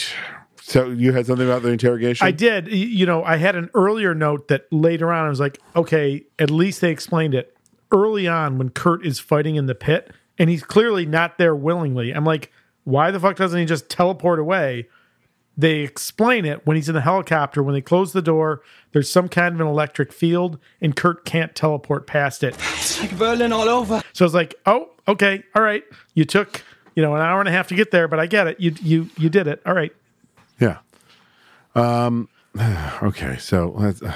So 0.61 0.89
you 0.89 1.11
had 1.13 1.27
something 1.27 1.45
about 1.47 1.61
the 1.61 1.69
interrogation? 1.69 2.25
I 2.25 2.31
did. 2.31 2.69
You 2.69 3.05
know, 3.05 3.23
I 3.23 3.37
had 3.37 3.55
an 3.55 3.69
earlier 3.75 4.15
note 4.15 4.47
that 4.47 4.65
later 4.71 5.11
on 5.13 5.25
I 5.25 5.29
was 5.29 5.39
like, 5.39 5.59
okay, 5.75 6.25
at 6.39 6.49
least 6.49 6.81
they 6.81 6.89
explained 6.89 7.35
it 7.35 7.55
early 7.91 8.27
on 8.27 8.57
when 8.57 8.69
Kurt 8.69 9.05
is 9.05 9.19
fighting 9.19 9.55
in 9.57 9.67
the 9.67 9.75
pit 9.75 10.11
and 10.39 10.49
he's 10.49 10.63
clearly 10.63 11.05
not 11.05 11.37
there 11.37 11.55
willingly. 11.55 12.11
I'm 12.11 12.25
like, 12.25 12.51
why 12.83 13.11
the 13.11 13.19
fuck 13.19 13.35
doesn't 13.35 13.59
he 13.59 13.65
just 13.65 13.89
teleport 13.89 14.39
away? 14.39 14.87
They 15.57 15.79
explain 15.79 16.43
it 16.43 16.65
when 16.65 16.75
he's 16.75 16.89
in 16.89 16.95
the 16.95 17.01
helicopter. 17.01 17.63
When 17.63 17.73
they 17.73 17.81
close 17.81 18.11
the 18.11 18.21
door, 18.21 18.61
there's 18.91 19.09
some 19.09 19.29
kind 19.29 19.55
of 19.55 19.61
an 19.61 19.67
electric 19.67 20.11
field, 20.11 20.59
and 20.81 20.95
Kurt 20.95 21.23
can't 21.23 21.55
teleport 21.55 22.07
past 22.07 22.43
it. 22.43 22.55
It's 22.73 22.99
like 22.99 23.17
Berlin 23.17 23.53
all 23.53 23.69
over. 23.69 24.01
So 24.13 24.25
I 24.25 24.27
was 24.27 24.33
like, 24.33 24.55
oh, 24.65 24.89
okay, 25.07 25.43
all 25.55 25.61
right. 25.61 25.83
You 26.13 26.25
took, 26.25 26.61
you 26.95 27.01
know, 27.01 27.15
an 27.15 27.21
hour 27.21 27.39
and 27.39 27.47
a 27.47 27.51
half 27.53 27.67
to 27.67 27.75
get 27.75 27.91
there, 27.91 28.07
but 28.07 28.19
I 28.19 28.25
get 28.25 28.47
it. 28.47 28.59
You 28.59 28.75
you 28.81 29.09
you 29.17 29.29
did 29.29 29.47
it. 29.47 29.61
All 29.65 29.73
right. 29.73 29.93
Yeah. 30.59 30.77
Um. 31.73 32.29
Okay. 33.03 33.37
So 33.37 33.73
let's. 33.75 34.01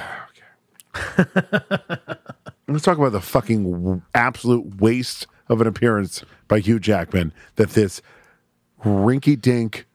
Okay. 0.96 1.26
let's 2.68 2.84
talk 2.84 2.98
about 2.98 3.12
the 3.12 3.22
fucking 3.22 4.02
absolute 4.14 4.82
waste 4.82 5.28
of 5.48 5.62
an 5.62 5.68
appearance 5.68 6.24
by 6.48 6.60
Hugh 6.60 6.80
Jackman 6.80 7.34
that 7.56 7.70
this 7.72 8.02
rinky-dink 8.84 9.86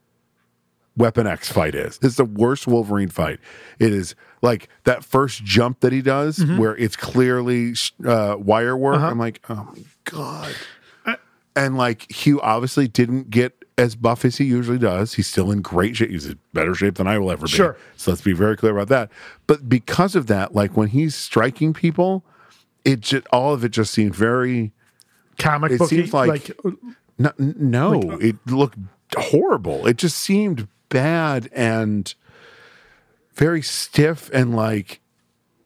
Weapon 0.97 1.27
X 1.27 1.51
fight 1.51 1.75
is. 1.75 1.99
It's 2.03 2.16
the 2.16 2.25
worst 2.25 2.66
Wolverine 2.66 3.09
fight. 3.09 3.41
It 3.79 3.93
is 3.93 4.15
like 4.43 4.69
that 4.85 5.05
first 5.05 5.43
jump 5.45 5.81
that 5.81 5.93
he 5.93 6.03
does, 6.03 6.39
Mm-hmm. 6.39 6.59
where 6.59 6.77
it's 6.77 6.97
clearly 6.97 7.75
uh, 8.07 8.37
wire 8.39 8.77
work. 8.77 8.97
Uh-huh. 8.97 9.07
I'm 9.09 9.19
like, 9.19 9.41
oh 9.49 9.73
my 9.75 9.83
god. 10.05 10.55
And 11.57 11.77
like 11.77 12.11
Hugh 12.11 12.41
obviously 12.41 12.89
didn't 12.89 13.31
get 13.31 13.65
as 13.79 13.95
buff 13.95 14.25
as 14.25 14.39
he 14.39 14.45
usually 14.45 14.79
does. 14.79 15.15
He's 15.15 15.29
still 15.29 15.51
in 15.53 15.62
great 15.62 15.95
shape. 15.97 16.11
He's 16.11 16.27
in 16.27 16.39
better 16.53 16.75
shape 16.75 16.97
than 16.97 17.07
I 17.07 17.16
will 17.19 17.31
ever 17.31 17.47
be. 17.47 17.53
Sure. 17.53 17.77
So 17.97 18.11
let's 18.11 18.23
be 18.23 18.33
very 18.33 18.57
clear 18.57 18.73
about 18.77 18.89
that. 18.89 19.11
But 19.47 19.69
because 19.69 20.16
of 20.16 20.27
that, 20.27 20.53
like 20.55 20.77
when 20.77 20.89
he's 20.89 21.15
striking 21.15 21.73
people, 21.73 22.25
it 22.85 23.01
just 23.01 23.27
all 23.33 23.55
of 23.55 23.65
it 23.65 23.71
just 23.71 23.93
seemed 23.95 24.15
very 24.16 24.73
Comic 25.39 25.73
it 25.73 25.79
booky, 25.79 25.97
seems 25.97 26.12
like, 26.12 26.29
like 26.65 26.75
no, 27.19 27.33
no 27.39 28.01
it 28.21 28.37
looked 28.47 28.79
horrible. 29.16 29.87
It 29.87 29.97
just 29.97 30.19
seemed 30.19 30.66
bad 30.89 31.48
and 31.52 32.15
very 33.35 33.62
stiff 33.62 34.31
and 34.32 34.55
like 34.55 35.01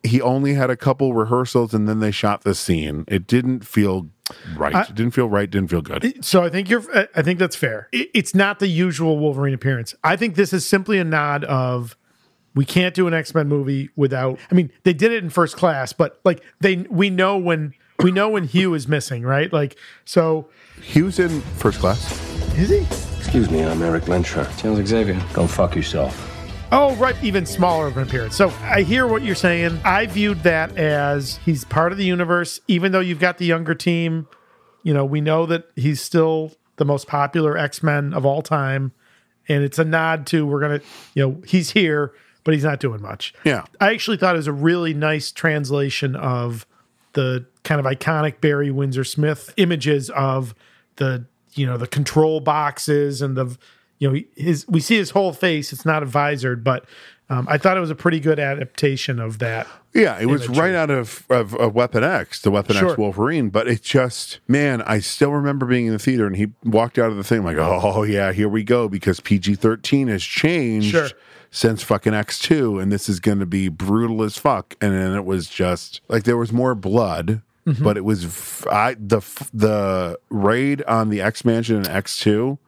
he 0.03 0.20
only 0.23 0.55
had 0.55 0.70
a 0.70 0.77
couple 0.77 1.12
rehearsals 1.12 1.74
and 1.74 1.89
then 1.89 2.01
they 2.01 2.11
shot 2.11 2.43
the 2.45 2.55
scene. 2.55 3.05
It 3.09 3.27
didn't 3.27 3.66
feel 3.66 4.09
right. 4.57 4.74
I- 4.74 4.82
it 4.82 4.95
didn't 4.95 5.11
feel 5.12 5.28
right. 5.28 5.51
Didn't 5.51 5.69
feel 5.69 5.82
good. 5.82 6.24
So 6.24 6.43
I 6.45 6.49
think 6.49 6.70
you're. 6.70 6.85
I- 7.15 7.23
think 7.23 7.39
that's 7.39 7.57
fair. 7.57 7.89
It- 7.93 8.11
It's 8.15 8.35
not 8.35 8.59
the 8.59 8.69
usual 8.69 9.19
Wolverine 9.19 9.55
appearance. 9.55 9.95
I 10.05 10.16
think 10.16 10.36
this 10.36 10.53
is 10.53 10.65
simply 10.65 10.99
a 10.99 11.05
nod 11.05 11.45
of 11.45 11.97
we 12.55 12.65
can't 12.65 12.95
do 12.95 13.07
an 13.07 13.12
X 13.15 13.35
Men 13.35 13.49
movie 13.49 13.90
without. 13.97 14.39
I 14.51 14.55
mean, 14.55 14.70
they 14.85 14.93
did 14.95 15.12
it 15.12 15.23
in 15.23 15.31
First 15.31 15.57
Class, 15.57 15.93
but 15.93 16.20
like 16.24 16.43
they, 16.61 16.77
we 16.90 17.11
know 17.11 17.36
when 17.36 17.74
we 18.03 18.11
know 18.12 18.28
when 18.31 18.45
Hugh 18.45 18.74
is 18.74 18.86
missing, 18.89 19.24
right? 19.24 19.53
Like 19.53 19.77
so. 20.05 20.49
Hugh's 20.81 21.19
in 21.19 21.40
First 21.59 21.81
Class. 21.81 22.01
Is 22.57 22.69
he? 22.70 23.08
Excuse 23.29 23.51
me, 23.51 23.63
I'm 23.63 23.83
Erik 23.83 24.05
Lehnsherr. 24.05 24.59
Charles 24.59 24.89
Xavier. 24.89 25.23
Go 25.35 25.47
fuck 25.47 25.77
yourself. 25.77 26.35
Oh, 26.73 26.97
right, 26.97 27.15
even 27.23 27.45
smaller 27.45 27.87
of 27.87 27.99
an 27.99 28.05
appearance. 28.05 28.35
So 28.35 28.49
I 28.63 28.81
hear 28.81 29.07
what 29.07 29.21
you're 29.21 29.35
saying. 29.35 29.79
I 29.85 30.07
viewed 30.07 30.45
that 30.45 30.75
as 30.79 31.39
he's 31.45 31.63
part 31.67 31.93
of 31.93 31.99
the 31.99 32.07
universe, 32.07 32.59
even 32.69 32.91
though 32.91 33.01
you've 33.01 33.21
got 33.21 33.37
the 33.37 33.45
younger 33.45 33.75
team. 33.75 34.27
You 34.83 34.95
know, 34.95 35.05
we 35.05 35.21
know 35.21 35.45
that 35.45 35.67
he's 35.77 36.01
still 36.01 36.53
the 36.77 36.87
most 36.87 37.07
popular 37.07 37.59
X 37.59 37.83
Men 37.83 38.15
of 38.15 38.25
all 38.25 38.41
time, 38.41 38.93
and 39.47 39.63
it's 39.63 39.79
a 39.79 39.85
nod 39.85 40.27
to 40.29 40.47
we're 40.47 40.63
gonna, 40.63 40.81
you 41.13 41.23
know, 41.23 41.43
he's 41.47 41.73
here, 41.73 42.15
but 42.45 42.55
he's 42.55 42.65
not 42.65 42.81
doing 42.81 43.03
much. 43.03 43.35
Yeah. 43.45 43.67
I 43.79 43.93
actually 43.93 44.17
thought 44.17 44.37
it 44.37 44.39
was 44.39 44.47
a 44.47 44.53
really 44.55 44.95
nice 44.95 45.33
translation 45.33 46.17
of 46.17 46.67
the 47.13 47.45
kind 47.63 47.79
of 47.79 47.85
iconic 47.85 48.41
Barry 48.41 48.71
Windsor 48.71 49.05
Smith 49.05 49.53
images 49.59 50.09
of 50.09 50.55
the 50.97 51.27
you 51.59 51.67
know 51.67 51.77
the 51.77 51.87
control 51.87 52.41
boxes 52.41 53.21
and 53.21 53.37
the 53.37 53.57
you 53.99 54.11
know 54.13 54.21
his 54.37 54.67
we 54.69 54.81
see 54.81 54.97
his 54.97 55.11
whole 55.11 55.33
face. 55.33 55.73
It's 55.73 55.85
not 55.85 56.03
a 56.03 56.07
visored, 56.07 56.63
but 56.65 56.85
um, 57.31 57.47
I 57.51 57.59
thought 57.59 57.77
it 57.77 57.81
was 57.81 57.91
a 57.91 57.95
pretty 57.95 58.21
good 58.21 58.39
adaptation 58.39 59.21
of 59.21 59.39
that. 59.41 59.67
Yeah, 59.95 60.19
it 60.19 60.27
was 60.27 60.45
imagery. 60.47 60.63
right 60.63 60.75
out 60.75 60.91
of, 60.91 61.25
of, 61.29 61.55
of 61.57 61.75
Weapon 61.75 62.03
X, 62.05 62.41
the 62.41 62.51
Weapon 62.51 62.77
Sure. 62.77 62.91
X 62.91 62.99
Wolverine. 62.99 63.51
But 63.51 63.69
it 63.69 63.83
just, 63.83 64.39
man, 64.49 64.81
I 64.83 65.01
still 65.01 65.33
remember 65.33 65.67
being 65.67 65.87
in 65.87 65.93
the 65.93 65.99
theater 65.99 66.27
and 66.27 66.37
he 66.37 66.49
walked 66.65 66.99
out 66.99 67.11
of 67.11 67.17
the 67.17 67.25
thing 67.25 67.45
like, 67.45 67.57
oh, 67.59 68.03
yeah, 68.05 68.33
here 68.33 68.49
we 68.49 68.65
go 68.65 68.89
because 68.89 69.21
PG 69.21 69.57
13 69.57 70.09
has 70.09 70.23
changed 70.23 70.91
Sure. 70.93 71.09
since 71.51 71.83
fucking 71.83 72.13
X2 72.13 72.81
and 72.83 72.91
this 72.93 73.09
is 73.09 73.19
going 73.21 73.41
to 73.41 73.47
be 73.47 73.69
brutal 73.69 74.23
as 74.23 74.39
fuck. 74.39 74.77
And 74.81 74.93
then 74.95 75.13
it 75.15 75.25
was 75.25 75.49
just 75.49 76.01
like 76.09 76.25
there 76.25 76.37
was 76.39 76.53
more 76.53 76.75
blood. 76.75 77.43
Mhm. 77.69 77.82
But 77.82 77.97
it 77.97 78.05
was 78.05 78.65
I, 78.70 78.95
the 78.99 79.20
the 79.53 80.19
raid 80.31 80.82
on 80.85 81.11
the 81.11 81.20
X 81.20 81.45
Mansion 81.45 81.77
and 81.77 81.89
X 81.89 82.19
two 82.19 82.59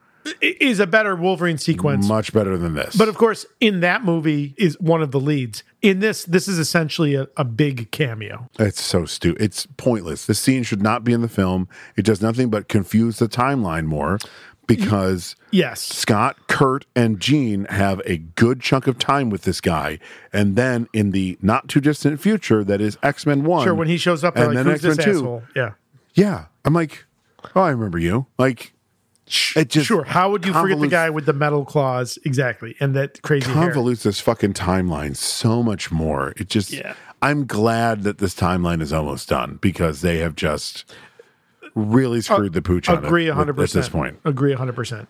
Is 0.41 0.79
a 0.79 0.85
better 0.85 1.15
Wolverine 1.15 1.57
sequence. 1.57 2.07
much 2.07 2.31
better 2.31 2.55
than 2.55 2.75
this. 2.75 2.95
But 2.95 3.09
of 3.09 3.17
course, 3.17 3.45
in 3.59 3.79
that 3.79 4.03
movie 4.05 4.53
is 4.57 4.79
one 4.79 5.01
of 5.01 5.09
the 5.11 5.19
leads. 5.19 5.63
In 5.81 5.97
this, 5.99 6.25
this 6.25 6.47
is 6.47 6.59
essentially 6.59 7.15
a, 7.15 7.27
a 7.37 7.43
big 7.43 7.89
cameo. 7.89 8.47
It's 8.59 8.79
so 8.83 9.05
stupid. 9.05 9.41
It's 9.41 9.65
pointless. 9.77 10.27
The 10.27 10.35
scene 10.35 10.61
should 10.61 10.83
not 10.83 11.03
be 11.03 11.11
in 11.11 11.21
the 11.21 11.27
film. 11.27 11.67
It 11.95 12.05
does 12.05 12.21
nothing 12.21 12.51
but 12.51 12.67
confuse 12.67 13.17
the 13.17 13.27
timeline 13.27 13.85
more 13.85 14.19
because 14.75 15.35
Yes. 15.51 15.81
Scott, 15.81 16.47
Kurt, 16.47 16.85
and 16.95 17.19
Jean 17.19 17.65
have 17.65 18.01
a 18.05 18.17
good 18.17 18.61
chunk 18.61 18.87
of 18.87 18.97
time 18.97 19.29
with 19.29 19.43
this 19.43 19.59
guy. 19.61 19.99
And 20.31 20.55
then 20.55 20.87
in 20.93 21.11
the 21.11 21.37
not 21.41 21.67
too 21.67 21.81
distant 21.81 22.19
future, 22.21 22.63
that 22.63 22.81
is 22.81 22.97
X 23.03 23.25
Men 23.25 23.43
1. 23.43 23.65
Sure, 23.65 23.75
when 23.75 23.87
he 23.87 23.97
shows 23.97 24.23
up, 24.23 24.35
and 24.35 24.53
like, 24.53 24.55
then 24.55 24.69
X-Men 24.73 24.97
2. 24.97 25.09
asshole?" 25.11 25.43
Yeah. 25.55 25.71
Yeah. 26.13 26.45
I'm 26.65 26.73
like, 26.73 27.05
oh, 27.55 27.61
I 27.61 27.69
remember 27.69 27.97
you. 27.99 28.27
Like, 28.37 28.73
it 29.55 29.69
just 29.69 29.87
sure. 29.87 30.03
How 30.03 30.29
would 30.29 30.45
you 30.45 30.53
forget 30.53 30.79
the 30.79 30.87
guy 30.87 31.09
with 31.09 31.25
the 31.25 31.33
metal 31.33 31.63
claws? 31.65 32.19
Exactly, 32.25 32.75
and 32.79 32.93
that 32.95 33.21
crazy 33.21 33.49
hair. 33.51 33.71
convolutes 33.71 34.03
this 34.03 34.19
fucking 34.19 34.53
timeline 34.53 35.15
so 35.15 35.63
much 35.63 35.89
more. 35.91 36.33
It 36.37 36.49
just, 36.49 36.71
Yeah. 36.71 36.95
I'm 37.21 37.45
glad 37.45 38.03
that 38.03 38.17
this 38.17 38.33
timeline 38.35 38.81
is 38.81 38.91
almost 38.91 39.29
done 39.29 39.59
because 39.61 40.01
they 40.01 40.17
have 40.17 40.35
just 40.35 40.91
really 41.75 42.21
screwed 42.21 42.53
the 42.53 42.61
pooch 42.61 42.89
on 42.89 43.03
Agree 43.03 43.27
it 43.27 43.33
hundred 43.33 43.59
at 43.59 43.69
this 43.69 43.89
point. 43.89 44.19
Agree 44.25 44.53
hundred 44.53 44.75
percent. 44.75 45.07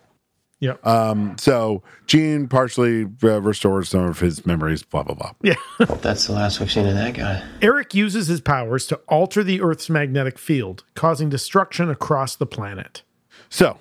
Yeah. 0.62 0.74
Um, 0.84 1.36
so 1.38 1.82
Jean 2.06 2.46
partially 2.46 3.08
uh, 3.24 3.40
restores 3.42 3.88
some 3.88 4.04
of 4.04 4.20
his 4.20 4.46
memories. 4.46 4.84
Blah 4.84 5.02
blah 5.02 5.16
blah. 5.16 5.32
Yeah. 5.42 5.54
That's 5.78 6.26
the 6.26 6.34
last 6.34 6.60
we've 6.60 6.70
seen 6.70 6.86
of 6.86 6.94
that 6.94 7.14
guy. 7.14 7.42
Erik 7.60 7.94
uses 7.94 8.28
his 8.28 8.40
powers 8.40 8.86
to 8.86 8.96
alter 9.08 9.42
the 9.42 9.60
Earth's 9.60 9.90
magnetic 9.90 10.38
field, 10.38 10.84
causing 10.94 11.28
destruction 11.28 11.90
across 11.90 12.36
the 12.36 12.46
planet. 12.46 13.02
So 13.48 13.76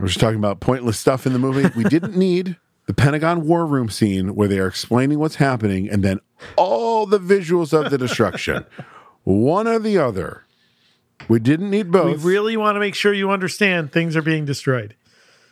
we're 0.00 0.06
just 0.06 0.18
talking 0.18 0.38
about 0.38 0.60
pointless 0.60 0.98
stuff 0.98 1.26
in 1.26 1.34
the 1.34 1.38
movie. 1.38 1.70
We 1.76 1.84
didn't 1.84 2.16
need 2.18 2.56
the 2.86 2.94
Pentagon 2.94 3.46
War 3.46 3.66
Room 3.66 3.90
scene 3.90 4.34
where 4.34 4.48
they 4.48 4.58
are 4.58 4.66
explaining 4.66 5.18
what's 5.18 5.34
happening 5.36 5.90
and 5.90 6.02
then 6.02 6.20
all 6.56 7.04
the 7.04 7.20
visuals 7.20 7.78
of 7.78 7.90
the 7.90 7.98
destruction. 7.98 8.64
One 9.24 9.68
or 9.68 9.78
the 9.78 9.98
other. 9.98 10.46
We 11.26 11.40
didn't 11.40 11.70
need 11.70 11.90
both. 11.90 12.22
We 12.22 12.30
really 12.30 12.56
want 12.56 12.76
to 12.76 12.80
make 12.80 12.94
sure 12.94 13.12
you 13.12 13.30
understand 13.30 13.92
things 13.92 14.16
are 14.16 14.22
being 14.22 14.44
destroyed. 14.44 14.94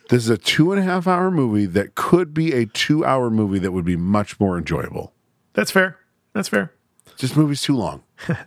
This 0.09 0.23
is 0.23 0.29
a 0.29 0.37
two 0.37 0.71
and 0.71 0.79
a 0.79 0.83
half 0.83 1.07
hour 1.07 1.29
movie 1.29 1.65
that 1.65 1.95
could 1.95 2.33
be 2.33 2.53
a 2.53 2.65
two 2.65 3.03
hour 3.03 3.29
movie 3.29 3.59
that 3.59 3.71
would 3.71 3.85
be 3.85 3.97
much 3.97 4.39
more 4.39 4.57
enjoyable. 4.57 5.13
That's 5.53 5.71
fair. 5.71 5.97
That's 6.33 6.47
fair. 6.47 6.71
This 7.19 7.35
movie's 7.35 7.61
too 7.61 7.75
long. 7.75 8.03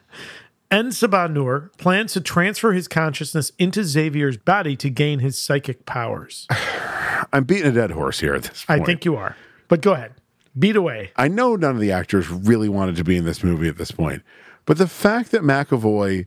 En 0.72 0.90
Sabah 0.90 1.28
Nur 1.28 1.72
plans 1.78 2.12
to 2.12 2.20
transfer 2.20 2.72
his 2.72 2.86
consciousness 2.86 3.50
into 3.58 3.82
Xavier's 3.82 4.36
body 4.36 4.76
to 4.76 4.88
gain 4.88 5.18
his 5.18 5.36
psychic 5.36 5.84
powers. 5.84 6.46
I'm 7.32 7.42
beating 7.42 7.66
a 7.66 7.72
dead 7.72 7.90
horse 7.90 8.20
here 8.20 8.36
at 8.36 8.44
this 8.44 8.64
I 8.68 8.78
think 8.78 9.04
you 9.04 9.16
are. 9.16 9.36
But 9.66 9.80
go 9.80 9.94
ahead. 9.94 10.14
Beat 10.56 10.76
away. 10.76 11.10
I 11.16 11.26
know 11.26 11.56
none 11.56 11.74
of 11.74 11.80
the 11.80 11.90
actors 11.90 12.28
really 12.30 12.68
wanted 12.68 12.94
to 12.96 13.04
be 13.04 13.16
in 13.16 13.24
this 13.24 13.42
movie 13.42 13.66
at 13.68 13.78
this 13.78 13.90
point, 13.90 14.22
but 14.64 14.78
the 14.78 14.86
fact 14.86 15.32
that 15.32 15.42
McAvoy 15.42 16.26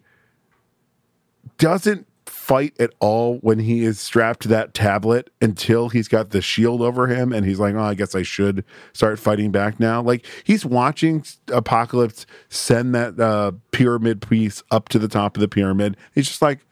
doesn't 1.57 2.07
fight 2.25 2.73
at 2.79 2.91
all 2.99 3.37
when 3.37 3.59
he 3.59 3.83
is 3.83 3.99
strapped 3.99 4.41
to 4.41 4.47
that 4.49 4.73
tablet 4.73 5.29
until 5.41 5.89
he's 5.89 6.07
got 6.07 6.31
the 6.31 6.41
shield 6.41 6.81
over 6.81 7.07
him 7.07 7.31
and 7.31 7.45
he's 7.45 7.59
like, 7.59 7.73
oh, 7.75 7.83
I 7.83 7.93
guess 7.93 8.15
I 8.15 8.23
should 8.23 8.65
start 8.91 9.17
fighting 9.19 9.51
back 9.51 9.79
now. 9.79 10.01
Like 10.01 10.25
he's 10.43 10.65
watching 10.65 11.23
Apocalypse 11.47 12.25
send 12.49 12.93
that 12.95 13.19
uh, 13.19 13.53
pyramid 13.71 14.21
piece 14.21 14.61
up 14.71 14.89
to 14.89 14.99
the 14.99 15.07
top 15.07 15.37
of 15.37 15.41
the 15.41 15.47
pyramid. 15.47 15.95
He's 16.13 16.27
just 16.27 16.41
like, 16.41 16.65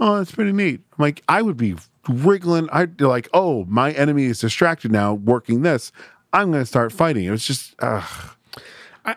oh, 0.00 0.18
that's 0.18 0.32
pretty 0.32 0.52
neat. 0.52 0.80
I'm 0.92 1.02
like, 1.02 1.22
I 1.28 1.42
would 1.42 1.56
be 1.56 1.76
wriggling. 2.08 2.68
I'd 2.72 2.96
be 2.96 3.04
like, 3.04 3.28
oh, 3.32 3.64
my 3.66 3.92
enemy 3.92 4.24
is 4.24 4.40
distracted 4.40 4.90
now 4.90 5.14
working 5.14 5.62
this. 5.62 5.92
I'm 6.32 6.50
going 6.50 6.62
to 6.62 6.66
start 6.66 6.92
fighting. 6.92 7.24
It 7.24 7.30
was 7.30 7.46
just, 7.46 7.74
ugh. 7.80 8.36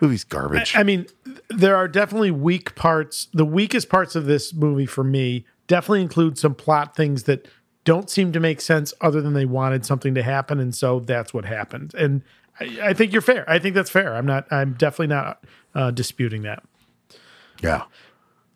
Movie's 0.01 0.23
garbage. 0.23 0.75
I, 0.75 0.79
I 0.79 0.83
mean, 0.83 1.05
there 1.49 1.75
are 1.75 1.87
definitely 1.87 2.31
weak 2.31 2.75
parts. 2.75 3.27
The 3.33 3.45
weakest 3.45 3.89
parts 3.89 4.15
of 4.15 4.25
this 4.25 4.53
movie 4.53 4.85
for 4.85 5.03
me 5.03 5.45
definitely 5.67 6.01
include 6.01 6.37
some 6.37 6.55
plot 6.55 6.95
things 6.95 7.23
that 7.23 7.47
don't 7.83 8.09
seem 8.09 8.31
to 8.31 8.39
make 8.39 8.61
sense 8.61 8.93
other 9.01 9.21
than 9.21 9.33
they 9.33 9.45
wanted 9.45 9.85
something 9.85 10.15
to 10.15 10.23
happen. 10.23 10.59
And 10.59 10.73
so 10.73 10.99
that's 10.99 11.33
what 11.33 11.45
happened. 11.45 11.93
And 11.95 12.21
I, 12.59 12.79
I 12.89 12.93
think 12.93 13.11
you're 13.11 13.21
fair. 13.21 13.49
I 13.49 13.59
think 13.59 13.75
that's 13.75 13.89
fair. 13.89 14.15
I'm 14.15 14.25
not, 14.25 14.51
I'm 14.51 14.73
definitely 14.73 15.07
not 15.07 15.43
uh, 15.75 15.91
disputing 15.91 16.43
that. 16.43 16.63
Yeah. 17.61 17.83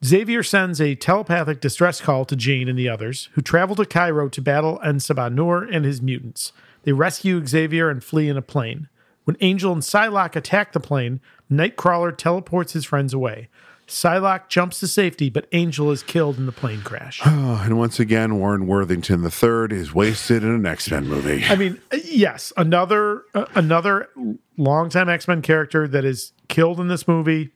Xavier 0.06 0.44
sends 0.44 0.80
a 0.80 0.96
telepathic 0.96 1.60
distress 1.60 2.00
call 2.02 2.24
to 2.26 2.36
Jane 2.36 2.68
and 2.68 2.78
the 2.78 2.88
others, 2.88 3.30
who 3.34 3.42
travel 3.42 3.76
to 3.78 3.86
Cairo 3.86 4.30
to 4.30 4.42
battle 4.42 4.80
En 4.84 4.98
Sabah 4.98 5.34
Nur 5.34 5.64
and 5.64 5.86
his 5.86 6.02
mutants. 6.02 6.52
They 6.84 6.92
rescue 6.92 7.46
Xavier 7.46 7.90
and 7.90 8.04
flee 8.04 8.30
in 8.30 8.38
a 8.38 8.42
plane. 8.42 8.90
When 9.24 9.38
Angel 9.42 9.74
and 9.74 9.82
Psylocke 9.82 10.36
attack 10.36 10.72
the 10.72 10.80
plane, 10.80 11.20
Nightcrawler 11.52 12.16
teleports 12.16 12.74
his 12.74 12.86
friends 12.86 13.14
away. 13.14 13.50
Psylocke 13.88 14.50
jumps 14.50 14.82
to 14.82 14.88
safety, 14.88 15.30
but 15.30 15.48
Angel 15.54 15.92
is 15.92 16.04
killed 16.04 16.38
in 16.38 16.46
the 16.46 16.52
plane 16.52 16.82
crash. 16.82 17.22
and 17.26 17.78
once 17.78 18.00
again, 18.00 18.38
Warren 18.38 18.68
Worthington 18.68 19.24
III 19.24 19.78
is 19.78 19.94
wasted 19.94 20.44
in 20.44 20.50
an 20.50 20.66
X 20.66 20.92
Men 20.92 21.08
movie. 21.08 21.46
I 21.46 21.56
mean, 21.56 21.80
yes, 22.04 22.52
another 22.58 23.24
uh, 23.34 23.46
another 23.56 24.10
longtime 24.58 25.08
X 25.08 25.28
Men 25.28 25.42
character 25.42 25.88
that 25.88 26.04
is 26.04 26.34
killed 26.50 26.82
in 26.82 26.90
this 26.90 27.08
movie. 27.08 27.52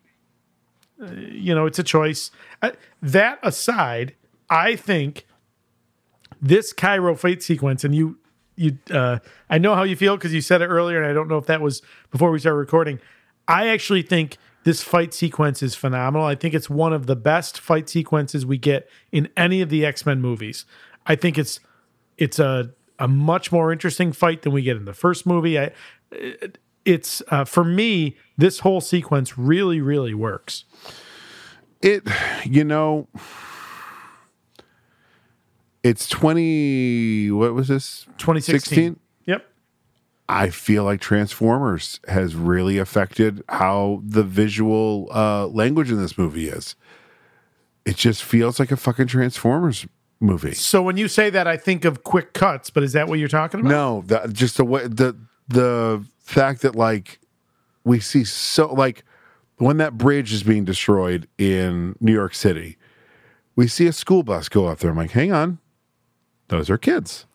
Uh, 1.01 1.11
you 1.11 1.53
know, 1.53 1.65
it's 1.65 1.80
a 1.80 1.84
choice. 1.84 2.31
Uh, 2.61 2.72
that 3.01 3.39
aside, 3.43 4.15
I 4.49 4.77
think 4.77 5.26
this 6.41 6.72
Cairo 6.72 7.15
fight 7.15 7.43
sequence, 7.43 7.84
and 7.84 7.93
you, 7.93 8.18
you, 8.55 8.77
uh, 8.89 9.19
I 9.49 9.57
know 9.57 9.76
how 9.76 9.84
you 9.84 9.95
feel 9.95 10.15
because 10.15 10.34
you 10.34 10.41
said 10.41 10.61
it 10.61 10.68
earlier, 10.68 11.01
and 11.01 11.09
I 11.09 11.13
don't 11.13 11.27
know 11.27 11.38
if 11.38 11.45
that 11.47 11.61
was 11.61 11.81
before 12.09 12.31
we 12.31 12.39
started 12.39 12.57
recording. 12.57 12.99
I 13.51 13.67
actually 13.67 14.01
think 14.01 14.37
this 14.63 14.81
fight 14.81 15.13
sequence 15.13 15.61
is 15.61 15.75
phenomenal. 15.75 16.25
I 16.25 16.35
think 16.35 16.53
it's 16.53 16.69
one 16.69 16.93
of 16.93 17.05
the 17.05 17.15
best 17.15 17.59
fight 17.59 17.89
sequences 17.89 18.45
we 18.45 18.57
get 18.57 18.87
in 19.11 19.27
any 19.35 19.61
of 19.61 19.69
the 19.69 19.85
X 19.85 20.05
Men 20.05 20.21
movies. 20.21 20.65
I 21.05 21.15
think 21.15 21.37
it's 21.37 21.59
it's 22.17 22.39
a 22.39 22.71
a 22.99 23.07
much 23.07 23.51
more 23.51 23.71
interesting 23.71 24.13
fight 24.13 24.43
than 24.43 24.53
we 24.53 24.61
get 24.61 24.77
in 24.77 24.85
the 24.85 24.93
first 24.93 25.25
movie. 25.25 25.59
I 25.59 25.71
it's 26.85 27.21
uh, 27.29 27.45
for 27.45 27.63
me 27.63 28.15
this 28.37 28.59
whole 28.59 28.81
sequence 28.81 29.37
really 29.37 29.81
really 29.81 30.13
works. 30.13 30.63
It 31.81 32.07
you 32.45 32.63
know 32.63 33.07
it's 35.83 36.07
20 36.07 37.31
what 37.31 37.55
was 37.55 37.67
this 37.67 38.05
2016 38.19 38.83
yep 38.83 39.00
i 40.31 40.49
feel 40.49 40.83
like 40.83 40.99
transformers 41.01 41.99
has 42.07 42.33
really 42.35 42.77
affected 42.77 43.43
how 43.49 44.01
the 44.03 44.23
visual 44.23 45.07
uh, 45.11 45.45
language 45.47 45.91
in 45.91 45.97
this 45.97 46.17
movie 46.17 46.47
is 46.47 46.75
it 47.85 47.95
just 47.97 48.23
feels 48.23 48.59
like 48.59 48.71
a 48.71 48.77
fucking 48.77 49.07
transformers 49.07 49.85
movie 50.19 50.53
so 50.53 50.81
when 50.81 50.97
you 50.97 51.07
say 51.07 51.29
that 51.29 51.47
i 51.47 51.57
think 51.57 51.83
of 51.85 52.03
quick 52.03 52.33
cuts 52.33 52.69
but 52.69 52.81
is 52.83 52.93
that 52.93 53.07
what 53.07 53.19
you're 53.19 53.27
talking 53.27 53.59
about 53.59 53.69
no 53.69 54.03
the, 54.05 54.27
just 54.31 54.57
the 54.57 54.63
way 54.65 54.87
the 54.87 55.15
the 55.47 56.03
fact 56.19 56.61
that 56.61 56.75
like 56.75 57.19
we 57.83 57.99
see 57.99 58.23
so 58.23 58.71
like 58.73 59.03
when 59.57 59.77
that 59.77 59.97
bridge 59.97 60.31
is 60.31 60.43
being 60.43 60.63
destroyed 60.63 61.27
in 61.37 61.95
new 61.99 62.13
york 62.13 62.33
city 62.33 62.77
we 63.55 63.67
see 63.67 63.85
a 63.87 63.91
school 63.93 64.23
bus 64.23 64.47
go 64.47 64.67
up 64.67 64.77
there 64.79 64.91
i'm 64.91 64.97
like 64.97 65.11
hang 65.11 65.31
on 65.33 65.57
those 66.47 66.69
are 66.69 66.77
kids. 66.77 67.25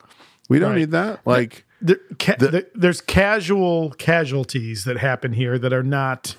We 0.50 0.58
don't 0.58 0.72
Right. 0.72 0.80
need 0.80 0.90
that. 0.90 1.26
Like 1.26 1.64
there, 1.80 1.98
ca- 2.18 2.36
there- 2.38 2.64
there's 2.74 3.00
casual 3.00 3.90
casualties 3.98 4.84
that 4.84 4.98
happen 4.98 5.32
here 5.32 5.58
that 5.58 5.72
are 5.72 5.82
not 5.82 6.36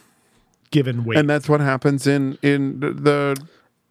given 0.72 1.03
weight. 1.05 1.18
and 1.18 1.30
that's 1.30 1.47
what 1.47 1.59
happens 1.61 2.05
in 2.07 2.38
in 2.41 2.80
the 2.80 3.35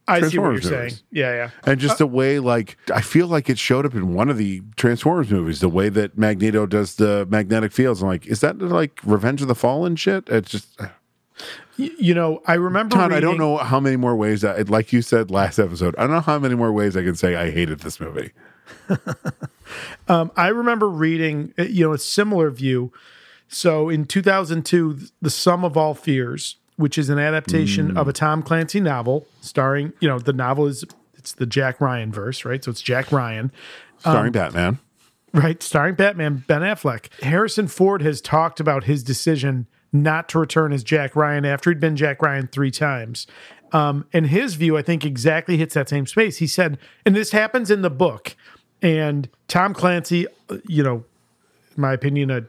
I 0.08 0.20
see 0.20 0.24
what 0.26 0.32
you're 0.32 0.42
Transformers 0.52 0.68
saying. 0.68 0.82
movies. 0.82 1.02
Yeah, 1.10 1.34
yeah. 1.34 1.50
And 1.64 1.80
just 1.80 1.94
uh, 1.94 1.98
the 1.98 2.06
way, 2.06 2.38
like, 2.38 2.76
I 2.94 3.00
feel 3.00 3.26
like 3.26 3.50
it 3.50 3.58
showed 3.58 3.84
up 3.84 3.92
in 3.94 4.14
one 4.14 4.28
of 4.28 4.36
the 4.36 4.62
Transformers 4.76 5.30
movies. 5.32 5.58
The 5.58 5.68
way 5.68 5.88
that 5.88 6.16
Magneto 6.16 6.64
does 6.64 6.94
the 6.94 7.26
magnetic 7.28 7.72
fields. 7.72 8.02
I'm 8.02 8.08
like, 8.08 8.24
is 8.26 8.40
that 8.40 8.56
like 8.60 9.00
Revenge 9.04 9.42
of 9.42 9.48
the 9.48 9.56
Fallen 9.56 9.96
shit? 9.96 10.28
It's 10.28 10.48
just, 10.48 10.80
uh, 10.80 10.90
You 11.76 12.14
know, 12.14 12.40
I 12.46 12.54
remember. 12.54 12.94
Todd. 12.94 13.12
I 13.12 13.18
don't 13.18 13.36
know 13.36 13.56
how 13.56 13.80
many 13.80 13.96
more 13.96 14.14
ways. 14.14 14.44
I, 14.44 14.58
like 14.62 14.92
you 14.92 15.02
said 15.02 15.30
last 15.32 15.58
episode, 15.58 15.96
I 15.98 16.02
don't 16.02 16.12
know 16.12 16.20
how 16.20 16.38
many 16.38 16.54
more 16.54 16.70
ways 16.72 16.96
I 16.96 17.02
can 17.02 17.16
say 17.16 17.34
I 17.34 17.50
hated 17.50 17.80
this 17.80 17.98
movie. 17.98 18.30
Um, 20.08 20.30
I 20.36 20.48
remember 20.48 20.88
reading, 20.88 21.52
uh, 21.58 21.64
you 21.64 21.84
know, 21.84 21.92
a 21.92 21.98
similar 21.98 22.50
view. 22.50 22.92
So 23.48 23.88
in 23.88 24.04
2002, 24.04 24.98
The 25.20 25.30
Sum 25.30 25.64
of 25.64 25.76
All 25.76 25.94
Fears, 25.94 26.56
which 26.76 26.96
is 26.96 27.08
an 27.10 27.18
adaptation 27.18 27.92
Mm. 27.92 27.96
of 27.98 28.06
a 28.06 28.12
Tom 28.12 28.42
Clancy 28.42 28.78
novel 28.80 29.26
starring, 29.40 29.92
you 29.98 30.08
know, 30.08 30.20
the 30.20 30.32
novel 30.32 30.66
is 30.68 30.84
it's 31.14 31.32
the 31.32 31.46
Jack 31.46 31.80
Ryan 31.80 32.12
verse, 32.12 32.44
right? 32.44 32.62
So 32.62 32.70
it's 32.70 32.80
Jack 32.82 33.10
Ryan. 33.10 33.50
Starring 33.98 34.26
Um, 34.26 34.32
Batman. 34.32 34.78
Right, 35.34 35.60
starring 35.62 35.96
Batman, 35.96 36.44
Ben 36.46 36.62
Affleck. 36.62 37.06
Harrison 37.22 37.66
Ford 37.66 38.00
has 38.02 38.20
talked 38.20 38.60
about 38.60 38.84
his 38.84 39.02
decision 39.02 39.66
not 39.92 40.28
to 40.30 40.38
return 40.38 40.72
as 40.72 40.84
Jack 40.84 41.16
Ryan 41.16 41.44
after 41.44 41.70
he'd 41.70 41.80
been 41.80 41.96
Jack 41.96 42.22
Ryan 42.22 42.46
three 42.46 42.70
times. 42.70 43.26
Um, 43.72 44.06
and 44.12 44.26
his 44.28 44.54
view, 44.54 44.78
I 44.78 44.82
think, 44.82 45.04
exactly 45.04 45.56
hits 45.56 45.74
that 45.74 45.88
same 45.88 46.06
space. 46.06 46.36
He 46.36 46.46
said, 46.46 46.78
and 47.04 47.16
this 47.16 47.32
happens 47.32 47.70
in 47.70 47.82
the 47.82 47.90
book, 47.90 48.36
and 48.82 49.28
Tom 49.48 49.74
Clancy, 49.74 50.26
you 50.66 50.82
know, 50.82 51.04
in 51.76 51.80
my 51.80 51.92
opinion, 51.92 52.30
a 52.30 52.42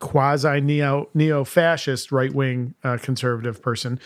quasi 0.00 0.60
neo 0.60 1.08
neo 1.14 1.44
fascist 1.44 2.12
right 2.12 2.32
wing 2.34 2.74
uh, 2.84 2.98
conservative 3.00 3.62
person, 3.62 3.98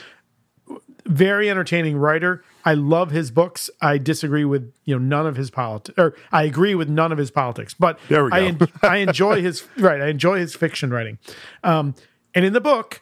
very 1.06 1.48
entertaining 1.50 1.96
writer. 1.96 2.44
I 2.64 2.74
love 2.74 3.10
his 3.10 3.30
books. 3.30 3.70
I 3.80 3.98
disagree 3.98 4.44
with 4.44 4.72
you 4.84 4.94
know 4.98 5.02
none 5.04 5.26
of 5.26 5.36
his 5.36 5.50
politics, 5.50 5.98
or 5.98 6.14
I 6.32 6.44
agree 6.44 6.74
with 6.74 6.88
none 6.88 7.12
of 7.12 7.18
his 7.18 7.30
politics. 7.30 7.74
But 7.74 7.98
There 8.08 8.24
we 8.24 8.30
I 8.32 8.40
go. 8.40 8.46
en- 8.64 8.68
I 8.82 8.96
enjoy 8.98 9.40
his 9.42 9.66
right. 9.78 10.00
I 10.00 10.08
enjoy 10.08 10.38
his 10.38 10.54
fiction 10.54 10.90
writing. 10.90 11.18
Um, 11.64 11.94
and 12.34 12.44
in 12.44 12.52
the 12.52 12.60
book, 12.60 13.00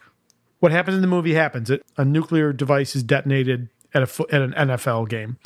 what 0.59 0.71
happens 0.71 0.95
in 0.95 1.01
the 1.01 1.07
movie 1.07 1.33
happens. 1.33 1.69
It, 1.69 1.83
a 1.97 2.05
nuclear 2.05 2.53
device 2.53 2.95
is 2.95 3.03
detonated 3.03 3.69
at 3.93 4.03
a 4.03 4.25
at 4.33 4.41
an 4.41 4.53
NFL 4.53 5.09
game. 5.09 5.37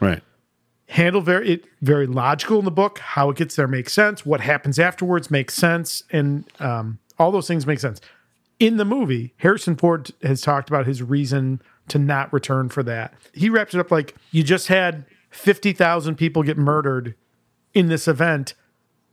Right. 0.00 0.22
Handled 0.88 1.24
very 1.26 1.52
it 1.52 1.64
very 1.82 2.06
logical 2.06 2.58
in 2.58 2.64
the 2.64 2.70
book. 2.70 2.98
How 2.98 3.30
it 3.30 3.36
gets 3.36 3.56
there 3.56 3.68
makes 3.68 3.92
sense. 3.92 4.24
What 4.24 4.40
happens 4.40 4.78
afterwards 4.78 5.30
makes 5.30 5.54
sense, 5.54 6.02
and 6.10 6.44
um, 6.60 6.98
all 7.18 7.30
those 7.30 7.46
things 7.46 7.66
make 7.66 7.78
sense. 7.78 8.00
In 8.58 8.76
the 8.78 8.84
movie, 8.84 9.34
Harrison 9.36 9.76
Ford 9.76 10.10
has 10.22 10.40
talked 10.40 10.68
about 10.68 10.86
his 10.86 11.02
reason 11.02 11.60
to 11.88 11.98
not 11.98 12.32
return 12.32 12.68
for 12.70 12.82
that. 12.82 13.14
He 13.32 13.50
wraps 13.50 13.74
it 13.74 13.80
up 13.80 13.90
like 13.90 14.14
you 14.30 14.42
just 14.42 14.68
had 14.68 15.04
fifty 15.30 15.72
thousand 15.72 16.16
people 16.16 16.42
get 16.42 16.56
murdered 16.56 17.14
in 17.74 17.88
this 17.88 18.08
event. 18.08 18.54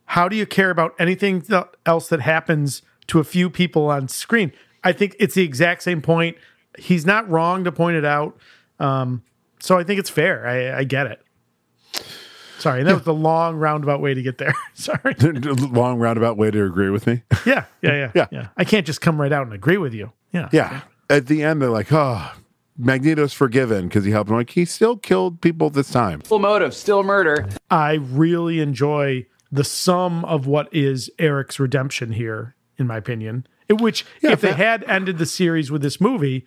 how 0.06 0.28
do 0.28 0.36
you 0.36 0.46
care 0.46 0.70
about 0.70 0.94
anything 0.98 1.44
else 1.84 2.08
that 2.08 2.20
happens 2.20 2.82
to 3.08 3.18
a 3.18 3.24
few 3.24 3.50
people 3.50 3.90
on 3.90 4.08
screen? 4.08 4.52
I 4.84 4.92
think 4.92 5.16
it's 5.18 5.34
the 5.34 5.42
exact 5.42 5.82
same 5.82 6.00
point. 6.00 6.36
He's 6.78 7.04
not 7.04 7.28
wrong 7.28 7.64
to 7.64 7.72
point 7.72 7.96
it 7.96 8.04
out. 8.04 8.36
Um, 8.78 9.22
so 9.58 9.78
I 9.78 9.84
think 9.84 9.98
it's 9.98 10.10
fair. 10.10 10.46
I, 10.46 10.78
I 10.80 10.84
get 10.84 11.06
it. 11.06 11.20
Sorry, 12.58 12.82
that 12.82 12.94
was 12.94 13.02
the 13.04 13.14
long 13.14 13.56
roundabout 13.56 14.00
way 14.00 14.14
to 14.14 14.22
get 14.22 14.38
there. 14.38 14.54
Sorry. 14.74 15.14
Long 15.20 15.98
roundabout 15.98 16.36
way 16.36 16.50
to 16.50 16.64
agree 16.64 16.90
with 16.90 17.06
me. 17.06 17.22
Yeah, 17.44 17.64
yeah, 17.82 17.92
yeah, 17.92 18.12
Yeah. 18.14 18.26
yeah. 18.30 18.48
I 18.56 18.64
can't 18.64 18.86
just 18.86 19.00
come 19.00 19.20
right 19.20 19.32
out 19.32 19.44
and 19.46 19.52
agree 19.54 19.76
with 19.76 19.92
you. 19.94 20.12
Yeah, 20.32 20.48
Yeah. 20.52 20.80
At 21.08 21.26
the 21.26 21.42
end, 21.44 21.62
they're 21.62 21.70
like, 21.70 21.92
oh, 21.92 22.32
Magneto's 22.78 23.32
forgiven 23.32 23.86
because 23.88 24.04
he 24.04 24.10
helped 24.10 24.28
him. 24.30 24.36
Like, 24.36 24.50
he 24.50 24.64
still 24.64 24.96
killed 24.96 25.40
people 25.40 25.70
this 25.70 25.90
time. 25.90 26.20
Full 26.22 26.38
motive, 26.40 26.74
still 26.74 27.02
murder. 27.02 27.46
I 27.70 27.94
really 27.94 28.60
enjoy 28.60 29.26
the 29.52 29.62
sum 29.64 30.24
of 30.24 30.46
what 30.46 30.68
is 30.74 31.08
Erik's 31.18 31.60
redemption 31.60 32.12
here, 32.12 32.54
in 32.76 32.86
my 32.86 32.96
opinion. 32.96 33.46
It- 33.68 33.80
which, 33.80 34.04
if 34.22 34.40
they 34.40 34.52
had 34.52 34.82
ended 34.84 35.18
the 35.18 35.26
series 35.26 35.70
with 35.70 35.82
this 35.82 36.00
movie, 36.00 36.44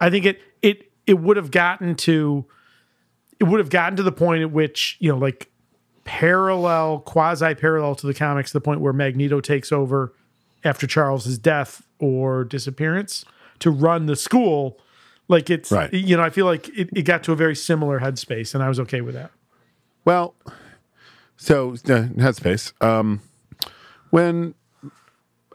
I 0.00 0.10
think 0.10 0.24
it 0.26 0.40
it 0.62 0.90
it 1.06 1.18
would 1.20 1.36
have 1.36 1.50
gotten 1.50 1.94
to 1.96 2.46
it 3.44 3.48
would 3.50 3.58
have 3.60 3.68
gotten 3.70 3.96
to 3.96 4.02
the 4.02 4.12
point 4.12 4.42
at 4.42 4.50
which 4.50 4.96
you 5.00 5.10
know, 5.12 5.18
like 5.18 5.50
parallel, 6.04 7.00
quasi 7.00 7.54
parallel 7.54 7.94
to 7.96 8.06
the 8.06 8.14
comics, 8.14 8.52
the 8.52 8.60
point 8.60 8.80
where 8.80 8.92
Magneto 8.92 9.40
takes 9.40 9.72
over 9.72 10.12
after 10.64 10.86
Charles's 10.86 11.38
death 11.38 11.86
or 11.98 12.44
disappearance 12.44 13.24
to 13.60 13.70
run 13.70 14.06
the 14.06 14.16
school. 14.16 14.78
Like 15.28 15.48
it's, 15.50 15.70
Right. 15.72 15.92
you 15.92 16.16
know, 16.16 16.22
I 16.22 16.30
feel 16.30 16.44
like 16.46 16.68
it, 16.76 16.90
it 16.94 17.02
got 17.02 17.22
to 17.24 17.32
a 17.32 17.36
very 17.36 17.56
similar 17.56 18.00
headspace, 18.00 18.54
and 18.54 18.62
I 18.62 18.68
was 18.68 18.78
okay 18.80 19.00
with 19.00 19.14
that. 19.14 19.30
Well, 20.04 20.34
so 21.36 21.70
uh, 21.72 22.08
headspace. 22.20 22.72
Um, 22.82 23.20
when 24.10 24.54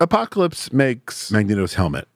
Apocalypse 0.02 0.74
makes 0.74 1.32
Magneto's 1.32 1.76
helmet, 1.76 2.08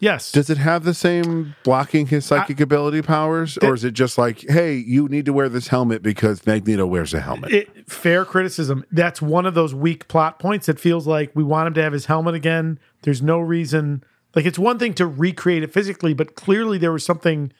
Yes. 0.00 0.30
does 0.32 0.48
it 0.48 0.58
have 0.58 0.84
the 0.84 0.94
same 0.94 1.56
blocking 1.64 2.06
his 2.06 2.24
psychic 2.24 2.60
ability 2.60 3.02
powers, 3.02 3.58
or 3.58 3.74
is 3.74 3.84
it 3.84 3.92
just 3.92 4.16
like, 4.18 4.40
hey, 4.48 4.74
you 4.74 5.08
need 5.08 5.24
to 5.26 5.32
wear 5.32 5.48
this 5.48 5.68
helmet 5.68 6.02
because 6.02 6.46
Magneto 6.46 6.86
wears 6.86 7.14
a 7.14 7.20
helmet? 7.20 7.52
it, 7.52 7.90
fair 7.90 8.24
criticism. 8.24 8.84
That's 8.92 9.20
one 9.20 9.46
of 9.46 9.54
those 9.54 9.74
weak 9.74 10.08
plot 10.08 10.38
points. 10.38 10.68
It 10.68 10.78
feels 10.78 11.06
like 11.06 11.32
we 11.34 11.42
want 11.42 11.68
him 11.68 11.74
to 11.74 11.82
have 11.82 11.92
his 11.92 12.06
helmet 12.06 12.34
again. 12.34 12.78
There's 13.02 13.22
no 13.22 13.38
reason. 13.38 14.04
Like 14.34 14.46
it's 14.46 14.58
one 14.58 14.78
thing 14.78 14.94
to 14.94 15.06
recreate 15.06 15.62
it 15.62 15.72
physically, 15.72 16.14
but 16.14 16.34
clearly 16.34 16.78
there 16.78 16.92
was 16.92 17.04
something 17.04 17.52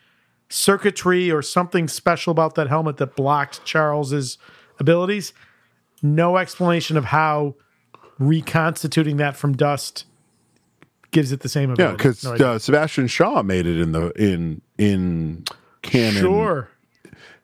circuitry 0.49 1.31
or 1.31 1.43
something 1.43 1.89
special 1.89 2.31
about 2.31 2.55
that 2.55 2.69
helmet 2.69 2.97
that 2.99 3.17
blocked 3.17 3.65
Charles's 3.65 4.39
abilities. 4.79 5.33
No 6.03 6.37
explanation 6.37 6.97
of 6.97 7.07
how 7.07 7.55
reconstituting 8.19 9.17
that 9.19 9.37
from 9.37 9.57
dust 9.57 10.05
gives 11.11 11.33
it 11.33 11.41
the 11.41 11.49
same 11.49 11.71
ability. 11.71 11.91
yeah, 11.93 11.97
because 11.97 12.25
No 12.25 12.33
uh, 12.55 12.59
Sebastian 12.59 13.07
Shaw 13.07 13.43
made 13.43 13.67
it 13.67 13.81
in 13.81 13.93
the 13.93 14.11
in 14.21 14.61
in 14.79 15.45
canon. 15.83 16.21
sure 16.23 16.69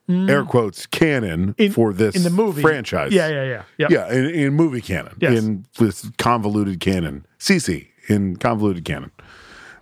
Mm. 0.06 0.28
air 0.28 0.44
quotes 0.44 0.84
canon 0.84 1.54
In- 1.56 1.72
for 1.72 1.94
this 1.94 2.14
in 2.14 2.24
the 2.24 2.28
movie 2.30 2.60
franchise. 2.60 3.10
Yeah, 3.10 3.26
yeah, 3.28 3.44
yeah, 3.44 3.62
Yep. 3.78 3.90
yeah. 3.90 4.12
In, 4.12 4.26
in 4.26 4.52
movie 4.52 4.82
canon, 4.82 5.14
Yes. 5.18 5.38
in 5.42 5.64
this 5.78 6.10
convoluted 6.18 6.78
canon, 6.78 7.24
CC 7.38 7.86
in 8.08 8.36
convoluted 8.36 8.84
canon. 8.84 9.12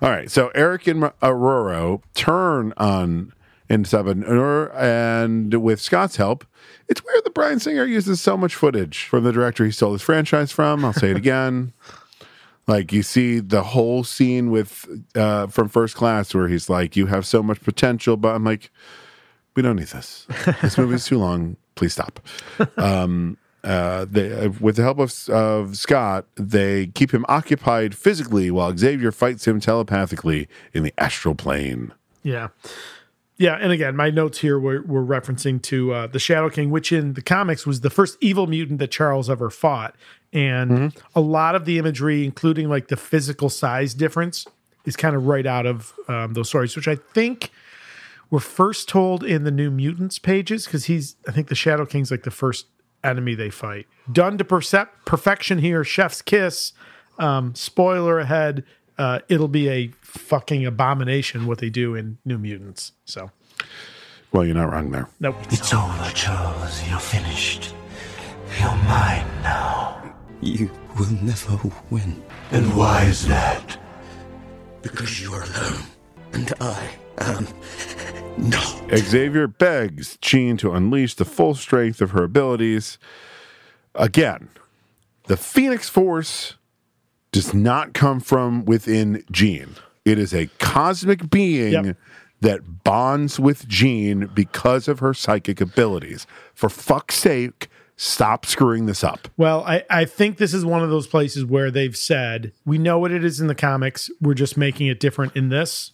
All 0.00 0.10
right, 0.10 0.30
so 0.30 0.48
Erik 0.54 0.86
and 0.86 1.02
Ororo 1.20 2.02
turn 2.14 2.72
on 2.76 3.32
En 3.68 3.82
Sabah 3.84 4.14
Nur, 4.14 4.70
and 4.76 5.54
with 5.60 5.80
Scott's 5.80 6.14
help, 6.16 6.44
it's 6.88 7.02
weird 7.04 7.24
that 7.24 7.34
Bryan 7.34 7.58
Singer 7.58 7.84
uses 7.84 8.20
so 8.20 8.36
much 8.36 8.54
footage 8.54 9.04
from 9.06 9.24
the 9.24 9.32
director 9.32 9.64
he 9.64 9.72
stole 9.72 9.92
this 9.92 10.02
franchise 10.02 10.52
from. 10.52 10.84
I'll 10.84 10.92
say 10.92 11.10
it 11.10 11.16
again. 11.16 11.72
Like 12.66 12.92
you 12.92 13.02
see 13.02 13.40
the 13.40 13.62
whole 13.62 14.04
scene 14.04 14.50
with 14.50 14.86
uh, 15.16 15.48
from 15.48 15.68
First 15.68 15.96
Class 15.96 16.34
where 16.34 16.48
he's 16.48 16.70
like, 16.70 16.96
"You 16.96 17.06
have 17.06 17.26
so 17.26 17.42
much 17.42 17.60
potential," 17.60 18.16
but 18.16 18.34
I'm 18.34 18.44
like, 18.44 18.70
"We 19.56 19.62
don't 19.62 19.76
need 19.76 19.88
this. 19.88 20.26
This 20.62 20.78
movie's 20.78 21.04
too 21.04 21.18
long. 21.18 21.56
Please 21.74 21.92
stop." 21.92 22.20
Um, 22.76 23.36
uh, 23.64 24.06
they, 24.10 24.32
uh, 24.32 24.50
with 24.60 24.76
the 24.76 24.82
help 24.82 24.98
of, 24.98 25.28
of 25.28 25.76
Scott, 25.76 26.26
they 26.36 26.88
keep 26.88 27.12
him 27.12 27.24
occupied 27.28 27.94
physically 27.94 28.50
while 28.50 28.76
Xavier 28.76 29.12
fights 29.12 29.46
him 29.46 29.60
telepathically 29.60 30.48
in 30.72 30.82
the 30.82 30.92
astral 30.98 31.34
plane. 31.34 31.92
Yeah. 32.22 32.48
Yeah, 33.42 33.58
and 33.60 33.72
again, 33.72 33.96
my 33.96 34.08
notes 34.08 34.38
here 34.38 34.56
were, 34.56 34.82
were 34.82 35.04
referencing 35.04 35.60
to 35.62 35.92
uh, 35.92 36.06
the 36.06 36.20
Shadow 36.20 36.48
King, 36.48 36.70
which 36.70 36.92
in 36.92 37.14
the 37.14 37.22
comics 37.22 37.66
was 37.66 37.80
the 37.80 37.90
first 37.90 38.16
evil 38.20 38.46
mutant 38.46 38.78
that 38.78 38.92
Charles 38.92 39.28
ever 39.28 39.50
fought. 39.50 39.96
And 40.32 40.96
a 41.16 41.20
lot 41.20 41.56
of 41.56 41.64
the 41.64 41.76
imagery, 41.76 42.24
including 42.24 42.68
like 42.68 42.86
the 42.86 42.96
physical 42.96 43.50
size 43.50 43.94
difference, 43.94 44.46
is 44.84 44.94
kind 44.94 45.16
of 45.16 45.26
right 45.26 45.44
out 45.44 45.66
of 45.66 45.92
um, 46.06 46.34
those 46.34 46.50
stories, 46.50 46.76
which 46.76 46.86
I 46.86 46.94
think 46.94 47.50
were 48.30 48.38
first 48.38 48.88
told 48.88 49.24
in 49.24 49.42
the 49.42 49.50
New 49.50 49.72
Mutants 49.72 50.20
pages 50.20 50.66
because 50.66 50.84
he's, 50.84 51.16
I 51.26 51.32
think 51.32 51.48
the 51.48 51.56
Shadow 51.56 51.84
King's 51.84 52.12
like 52.12 52.22
the 52.22 52.30
first 52.30 52.66
enemy 53.02 53.34
they 53.34 53.50
fight. 53.50 53.88
Done 54.12 54.38
to 54.38 54.44
percep- 54.44 54.90
perfection 55.04 55.58
here, 55.58 55.82
Chef's 55.82 56.22
Kiss. 56.22 56.74
Um, 57.18 57.56
spoiler 57.56 58.20
ahead, 58.20 58.62
uh, 59.02 59.18
it'll 59.28 59.48
be 59.48 59.68
a 59.68 59.88
fucking 60.00 60.64
abomination 60.64 61.46
what 61.46 61.58
they 61.58 61.70
do 61.70 61.94
in 61.96 62.18
New 62.24 62.38
Mutants. 62.38 62.92
So, 63.04 63.30
Well, 64.32 64.44
you're 64.46 64.54
not 64.54 64.70
wrong 64.72 64.90
there. 64.92 65.08
nope. 65.18 65.36
It's 65.50 65.74
over, 65.74 66.10
Charles. 66.14 66.88
You're 66.88 67.00
finished. 67.00 67.74
You're 68.60 68.76
mine 68.84 69.26
now. 69.42 70.14
You 70.40 70.70
will 70.98 71.10
never 71.22 71.58
win. 71.90 72.22
And 72.52 72.76
why 72.76 73.04
is 73.04 73.26
that? 73.26 73.78
Because 74.82 75.20
you 75.20 75.32
are 75.32 75.42
alone. 75.42 75.82
And 76.32 76.52
I 76.60 76.90
am 77.18 77.46
not. 78.38 78.82
Xavier 78.96 79.46
begs 79.48 80.16
Jean 80.20 80.56
to 80.58 80.72
unleash 80.72 81.14
the 81.14 81.24
full 81.24 81.54
strength 81.54 82.00
of 82.00 82.10
her 82.12 82.22
abilities. 82.24 82.98
Again, 83.94 84.48
the 85.26 85.36
Phoenix 85.36 85.88
Force 85.88 86.54
does 87.32 87.52
not 87.54 87.94
come 87.94 88.20
from 88.20 88.64
within 88.64 89.24
Jean. 89.30 89.74
It 90.04 90.18
is 90.18 90.32
a 90.34 90.46
cosmic 90.58 91.30
being 91.30 91.72
Yep. 91.72 91.96
that 92.40 92.84
bonds 92.84 93.40
with 93.40 93.66
Jean 93.68 94.26
because 94.34 94.86
of 94.88 94.98
her 94.98 95.14
psychic 95.14 95.60
abilities. 95.60 96.26
For 96.54 96.68
fuck's 96.68 97.14
sake, 97.16 97.68
stop 97.96 98.44
screwing 98.44 98.86
this 98.86 99.02
up. 99.04 99.28
Well, 99.36 99.64
I, 99.64 99.84
I 99.88 100.04
think 100.04 100.36
this 100.36 100.52
is 100.52 100.64
one 100.64 100.82
of 100.82 100.90
those 100.90 101.06
places 101.06 101.44
where 101.44 101.70
they've 101.70 101.96
said, 101.96 102.52
we 102.66 102.78
know 102.78 102.98
what 102.98 103.12
it 103.12 103.24
is 103.24 103.40
in 103.40 103.46
the 103.46 103.54
comics. 103.54 104.10
We're 104.20 104.34
just 104.34 104.56
making 104.56 104.88
it 104.88 105.00
different 105.00 105.34
in 105.36 105.48
this. 105.48 105.92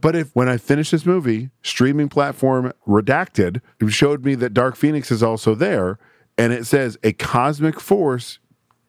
But 0.00 0.16
if 0.16 0.30
when 0.34 0.48
I 0.48 0.56
finished 0.56 0.92
this 0.92 1.04
movie, 1.04 1.50
streaming 1.62 2.08
platform 2.08 2.72
redacted, 2.88 3.60
showed 3.88 4.24
me 4.24 4.34
that 4.36 4.54
Dark 4.54 4.76
Phoenix 4.76 5.10
is 5.10 5.22
also 5.22 5.54
there, 5.54 5.98
and 6.38 6.54
it 6.54 6.66
says 6.66 6.96
a 7.02 7.12
cosmic 7.12 7.78
force 7.78 8.38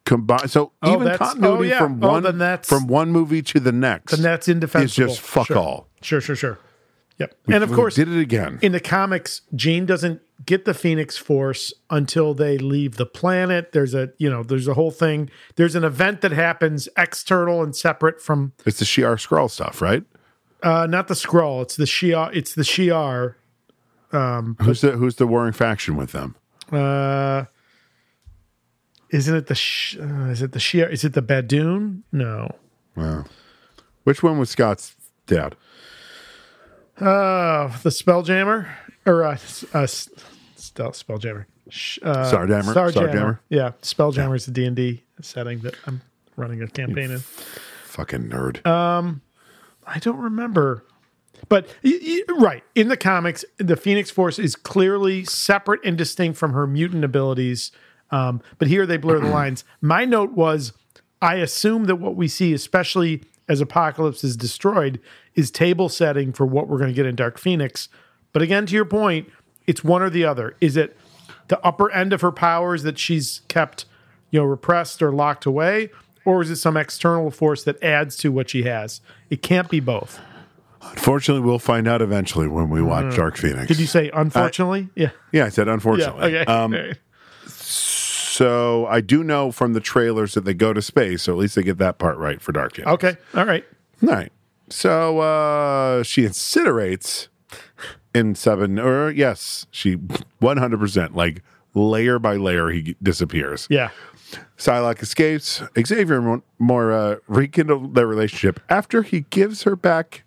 combined. 0.04 0.50
So 0.50 0.72
Oh, 0.82 0.94
even 1.00 1.16
continuity 1.16 1.68
oh, 1.72 1.74
yeah. 1.74 1.78
from 1.78 2.02
Oh, 2.04 2.08
one 2.20 2.58
from 2.62 2.86
one 2.86 3.10
movie 3.10 3.42
to 3.42 3.60
the 3.60 3.72
next, 3.72 4.12
Then 4.12 4.22
that's 4.22 4.48
indefensible. 4.48 5.10
Is 5.10 5.16
just 5.16 5.20
fuck 5.20 5.46
Sure. 5.48 5.58
all. 5.58 5.88
Sure, 6.02 6.20
sure, 6.20 6.36
sure. 6.36 6.58
Yep. 7.18 7.34
We- 7.46 7.54
and 7.54 7.62
of 7.62 7.72
course, 7.72 7.94
did 7.94 8.08
it 8.08 8.18
again. 8.20 8.58
in 8.62 8.72
the 8.72 8.80
comics, 8.80 9.42
Jean 9.54 9.86
doesn't 9.86 10.20
get 10.44 10.64
the 10.64 10.74
Phoenix 10.74 11.16
Force 11.16 11.72
until 11.90 12.34
they 12.34 12.58
leave 12.58 12.96
the 12.96 13.06
planet. 13.06 13.70
There's 13.72 13.94
a, 13.94 14.10
you 14.18 14.28
know, 14.28 14.42
there's 14.42 14.66
a 14.66 14.74
whole 14.74 14.90
thing. 14.90 15.30
There's 15.56 15.76
an 15.76 15.84
event 15.84 16.20
that 16.22 16.32
happens 16.32 16.88
external 16.96 17.62
and 17.62 17.76
separate 17.76 18.20
from 18.20 18.52
It's 18.66 18.78
the 18.80 18.84
Shi'ar 18.84 19.16
Skrull 19.24 19.50
stuff, 19.50 19.80
right? 19.82 20.02
uh 20.64 20.86
not 20.86 21.06
the 21.08 21.14
Skrull. 21.14 21.62
It's 21.62 21.76
the 21.76 21.84
Shi'ar. 21.84 22.30
It's 22.34 22.54
the 22.54 22.62
Shi'ar. 22.62 23.34
Um, 24.12 24.56
Who's 24.60 24.80
the 24.80 24.92
who's 24.92 25.16
the 25.16 25.26
warring 25.26 25.52
faction 25.54 25.96
with 25.96 26.12
them? 26.12 26.34
uh, 26.72 27.44
isn't 29.12 29.36
it 29.36 29.46
the 29.46 29.54
sh- 29.54 29.96
uh, 30.00 30.30
is 30.30 30.42
it 30.42 30.52
the 30.52 30.58
Shi'ar? 30.58 30.90
Is 30.90 31.04
it 31.04 31.12
the 31.12 31.22
Badoon? 31.22 32.02
No. 32.10 32.56
Wow. 32.96 33.26
Which 34.04 34.22
one 34.22 34.38
was 34.38 34.50
Scott's 34.50 34.96
dad? 35.26 35.54
Uh, 36.98 37.68
the 37.82 37.90
Spelljammer 37.90 38.68
or 39.06 39.24
uh, 39.24 39.38
uh 39.72 39.86
spell 39.86 40.90
Spelljammer. 40.92 41.46
Sh- 41.68 41.98
Uh? 42.02 42.30
Starjammer. 42.30 42.74
Starjammer? 42.74 43.38
Yeah, 43.48 43.72
Spelljammer 43.82 44.36
is 44.36 44.46
the 44.46 44.52
D 44.52 44.64
and 44.64 44.76
D 44.76 45.04
setting 45.20 45.60
that 45.60 45.76
I'm 45.86 46.02
running 46.36 46.62
a 46.62 46.68
campaign 46.68 47.10
in. 47.10 47.18
Fucking 47.84 48.28
nerd. 48.28 48.66
Um, 48.66 49.20
I 49.86 49.98
don't 49.98 50.18
remember, 50.18 50.84
but 51.48 51.68
right 52.38 52.64
in 52.74 52.88
the 52.88 52.96
comics, 52.96 53.44
the 53.58 53.76
Phoenix 53.76 54.10
Force 54.10 54.38
is 54.38 54.56
clearly 54.56 55.24
separate 55.24 55.80
and 55.84 55.96
distinct 55.98 56.38
from 56.38 56.52
her 56.52 56.66
mutant 56.66 57.04
abilities. 57.04 57.70
Um, 58.12 58.40
but 58.58 58.68
here 58.68 58.86
they 58.86 58.96
blur 58.98 59.18
the 59.18 59.26
lines. 59.40 59.64
My 59.80 60.04
note 60.04 60.32
was, 60.32 60.72
I 61.20 61.36
assume 61.36 61.84
that 61.86 61.96
what 61.96 62.14
we 62.14 62.28
see, 62.28 62.52
especially 62.52 63.22
as 63.48 63.60
Apocalypse 63.60 64.22
is 64.22 64.36
destroyed, 64.36 65.00
is 65.34 65.50
table 65.50 65.88
setting 65.88 66.32
for 66.32 66.46
what 66.46 66.68
we're 66.68 66.78
going 66.78 66.90
to 66.90 66.94
get 66.94 67.06
in 67.06 67.16
Dark 67.16 67.38
Phoenix. 67.38 67.88
But 68.32 68.42
again, 68.42 68.66
to 68.66 68.74
your 68.74 68.84
point, 68.84 69.28
it's 69.66 69.82
one 69.82 70.02
or 70.02 70.10
the 70.10 70.24
other. 70.24 70.56
Is 70.60 70.76
it 70.76 70.96
the 71.48 71.58
upper 71.66 71.90
end 71.90 72.12
of 72.12 72.20
her 72.20 72.32
powers 72.32 72.82
that 72.84 72.98
she's 72.98 73.42
kept, 73.48 73.84
you 74.30 74.38
know, 74.40 74.44
repressed 74.46 75.02
or 75.02 75.12
locked 75.12 75.44
away, 75.46 75.90
or 76.24 76.40
is 76.42 76.50
it 76.50 76.56
some 76.56 76.76
external 76.76 77.30
force 77.30 77.64
that 77.64 77.82
adds 77.82 78.16
to 78.18 78.30
what 78.30 78.50
she 78.50 78.62
has? 78.62 79.00
It 79.28 79.42
can't 79.42 79.68
be 79.68 79.80
both. 79.80 80.20
Unfortunately, 80.82 81.44
we'll 81.44 81.58
find 81.58 81.86
out 81.86 82.02
eventually 82.02 82.48
when 82.48 82.68
we 82.68 82.82
watch 82.82 83.04
Mm. 83.06 83.16
Dark 83.16 83.36
Phoenix. 83.36 83.68
Did 83.68 83.78
you 83.78 83.86
say 83.86 84.10
unfortunately? 84.12 84.88
yeah. 84.96 85.10
Yeah, 85.32 85.44
I 85.44 85.48
said 85.48 85.68
unfortunately. 85.68 86.32
Yeah, 86.32 86.40
okay. 86.42 86.52
Um. 86.52 86.92
so 88.32 88.86
I 88.86 89.00
do 89.00 89.22
know 89.22 89.52
from 89.52 89.72
the 89.74 89.80
trailers 89.80 90.34
that 90.34 90.44
they 90.44 90.54
go 90.54 90.72
to 90.72 90.80
space, 90.82 91.22
so 91.22 91.32
at 91.32 91.38
least 91.38 91.54
they 91.54 91.62
get 91.62 91.78
that 91.78 91.98
part 91.98 92.16
right 92.18 92.40
for 92.40 92.52
Dark 92.52 92.76
Phoenix. 92.76 92.90
Okay. 92.92 93.16
All 93.34 93.44
right. 93.44 93.64
All 94.02 94.08
right. 94.08 94.32
So 94.70 95.18
uh, 95.20 96.02
she 96.02 96.22
incinerates 96.22 97.28
En 98.14 98.34
Sabah 98.34 98.68
Nur, 98.70 99.06
or 99.06 99.10
yes, 99.10 99.66
she 99.70 99.96
100%, 99.96 101.14
like 101.14 101.42
layer 101.74 102.18
by 102.18 102.36
layer, 102.36 102.70
he 102.70 102.96
disappears. 103.02 103.66
Yeah. 103.70 103.90
Psylocke 104.56 105.02
escapes. 105.02 105.62
Xavier 105.78 106.18
and 106.18 106.42
Moira 106.58 107.18
rekindle 107.28 107.88
their 107.88 108.06
relationship 108.06 108.60
after 108.70 109.02
he 109.02 109.22
gives 109.30 109.64
her 109.64 109.76
back 109.76 110.24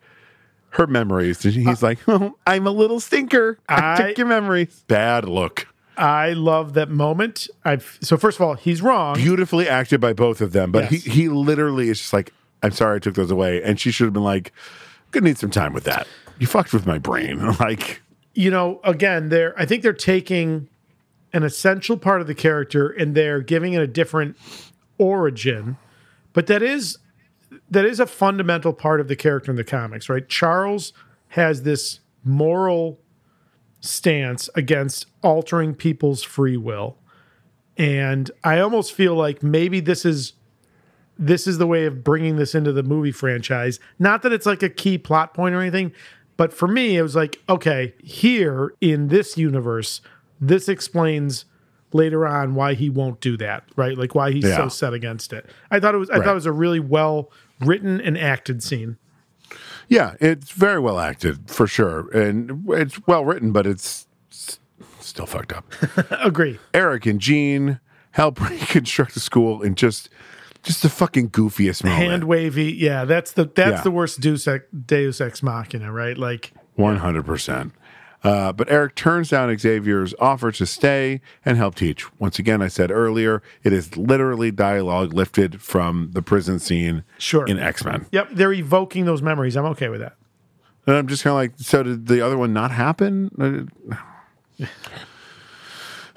her 0.72 0.86
memories. 0.86 1.44
And 1.46 1.54
he's 1.56 1.82
like, 1.82 1.98
oh, 2.08 2.36
I'm 2.46 2.68
a 2.68 2.72
little 2.72 3.00
stinker. 3.00 3.58
I, 3.68 3.74
Uh, 3.76 3.80
I- 4.04 4.08
took 4.10 4.18
your 4.20 4.28
memories. 4.28 4.84
Bad 4.88 5.26
look. 5.28 5.68
I 5.98 6.34
love 6.34 6.74
that 6.74 6.90
moment. 6.90 7.48
I've 7.64 7.98
so 8.02 8.18
first 8.18 8.38
of 8.40 8.46
all, 8.46 8.56
he's 8.56 8.82
wrong. 8.82 9.16
Beautifully 9.16 9.68
acted 9.68 10.02
by 10.02 10.14
both 10.14 10.42
of 10.42 10.52
them, 10.52 10.72
but 10.72 10.92
Yes. 10.92 11.04
he, 11.04 11.10
he 11.12 11.30
literally 11.30 11.90
is 11.90 12.00
just 12.00 12.14
like, 12.14 12.34
I'm 12.64 12.72
sorry 12.72 12.98
I 12.98 13.00
took 13.00 13.16
those 13.16 13.32
away. 13.32 13.62
And 13.64 13.80
she 13.80 13.92
should 13.92 14.06
have 14.06 14.14
been 14.14 14.24
like, 14.24 14.52
gonna 15.12 15.26
need 15.26 15.38
some 15.38 15.52
time 15.52 15.74
with 15.74 15.84
that. 15.86 16.08
You 16.40 16.48
fucked 16.48 16.74
with 16.74 16.86
my 16.86 16.98
brain. 16.98 17.40
Like, 17.60 18.02
you 18.34 18.52
know, 18.52 18.82
again, 18.84 19.30
they're 19.30 19.54
I 19.60 19.66
think 19.66 19.82
they're 19.84 19.94
taking 19.94 20.68
an 21.34 21.44
essential 21.44 21.98
part 21.98 22.22
of 22.22 22.28
the 22.28 22.36
character 22.36 22.90
and 22.90 23.16
they're 23.16 23.42
giving 23.42 23.74
it 23.74 23.82
a 23.82 23.88
different 23.88 24.38
origin, 24.98 25.78
but 26.34 26.48
that 26.48 26.62
is 26.64 26.98
that 27.70 27.86
is 27.86 28.00
a 28.00 28.06
fundamental 28.08 28.74
part 28.74 29.00
of 29.00 29.08
the 29.08 29.16
character 29.16 29.52
in 29.52 29.58
the 29.58 29.64
comics, 29.64 30.10
right? 30.10 30.28
Charles 30.28 30.92
has 31.30 31.64
this 31.64 32.00
moral 32.24 33.00
stance 33.86 34.50
against 34.56 35.06
altering 35.24 35.74
people's 35.76 36.24
free 36.24 36.58
will. 36.58 36.98
And 37.78 38.32
I 38.44 38.60
almost 38.60 38.94
feel 38.94 39.16
like 39.16 39.44
maybe 39.44 39.80
this 39.80 40.06
is 40.06 40.34
this 41.18 41.48
is 41.48 41.58
the 41.60 41.68
way 41.68 41.86
of 41.86 42.04
bringing 42.04 42.36
this 42.36 42.54
into 42.54 42.74
the 42.74 42.84
movie 42.84 43.12
franchise. 43.12 43.80
Not 44.00 44.22
that 44.24 44.34
it's 44.34 44.46
like 44.46 44.62
a 44.64 44.70
key 44.70 44.98
plot 44.98 45.34
point 45.34 45.56
or 45.56 45.62
anything, 45.62 45.94
but 46.36 46.52
for 46.52 46.68
me, 46.68 46.98
it 46.98 47.02
was 47.02 47.16
like, 47.16 47.38
okay, 47.48 47.94
here 48.04 48.74
in 48.82 49.08
this 49.08 49.38
universe, 49.38 50.02
this 50.42 50.68
explains 50.68 51.46
later 51.94 52.28
on 52.28 52.54
why 52.56 52.74
he 52.74 52.90
won't 52.90 53.22
do 53.22 53.38
that, 53.38 53.64
right? 53.78 53.98
Like 53.98 54.14
why 54.14 54.32
he's 54.32 54.44
Yeah. 54.44 54.58
so 54.58 54.68
set 54.68 54.94
against 54.94 55.32
it. 55.32 55.46
I 55.72 55.80
thought 55.80 55.96
it 55.96 56.00
was 56.00 56.10
I 56.10 56.16
Right. 56.18 56.26
thought 56.26 56.32
it 56.32 56.36
was 56.36 56.46
a 56.46 56.52
really 56.52 56.82
well 56.82 57.32
written 57.62 58.02
and 58.02 58.18
acted 58.18 58.62
scene. 58.62 58.98
Yeah, 59.88 60.16
it's 60.20 60.52
very 60.52 60.80
well 60.80 61.00
acted 61.00 61.50
for 61.50 61.68
sure. 61.68 62.10
And 62.12 62.64
it's 62.70 63.00
well 63.08 63.24
written, 63.26 63.52
but 63.52 63.66
it's 63.68 64.08
still 65.00 65.26
fucked 65.26 65.54
up. 65.54 65.66
Agree. 66.12 66.60
Erik 66.74 67.06
and 67.06 67.20
Jean 67.20 67.80
help 68.12 68.40
reconstruct 68.50 69.14
the 69.14 69.20
school 69.20 69.62
in 69.62 69.76
just 69.76 70.10
just 70.64 70.82
the 70.82 70.90
fucking 70.90 71.30
goofiest 71.30 71.84
moment. 71.84 72.02
Hand 72.10 72.24
wavy, 72.24 72.72
yeah. 72.74 73.06
That's 73.06 73.32
the 73.34 73.46
that's 73.46 73.78
Yeah. 73.78 73.82
the 73.82 73.92
worst 73.92 74.20
Deus 74.20 74.48
ex, 74.48 74.66
Deus 74.86 75.22
ex 75.22 75.44
machina, 75.44 75.92
right? 75.92 76.18
Like 76.18 76.52
One 76.74 76.98
hundred 76.98 77.26
percent. 77.26 77.74
Uh, 78.26 78.52
but 78.52 78.70
Erik 78.72 78.96
turns 78.96 79.30
down 79.30 79.56
Xavier's 79.58 80.14
offer 80.20 80.52
to 80.52 80.66
stay 80.66 81.22
and 81.46 81.58
help 81.58 81.76
teach. 81.76 82.06
Once 82.20 82.40
again, 82.40 82.62
I 82.62 82.68
said 82.68 82.90
earlier, 82.92 83.44
it 83.64 83.72
is 83.72 83.96
literally 83.96 84.50
dialogue 84.52 85.14
lifted 85.14 85.62
from 85.62 86.10
the 86.14 86.22
prison 86.24 86.58
scene 86.60 87.04
Sure. 87.20 87.46
in 87.46 87.60
X 87.60 87.86
Men. 87.86 88.08
Yep, 88.12 88.30
they're 88.32 88.52
evoking 88.54 89.06
those 89.06 89.22
memories. 89.22 89.56
I'm 89.56 89.66
okay 89.66 89.90
with 89.90 90.02
that. 90.02 90.16
And 90.88 90.96
I'm 90.96 91.08
just 91.08 91.24
kind 91.24 91.32
of 91.34 91.38
like, 91.38 91.54
so 91.58 91.84
did 91.84 92.08
the 92.08 92.22
other 92.26 92.38
one 92.38 92.52
not 92.54 92.72
happen? 92.72 93.70
Uh, 94.60 94.66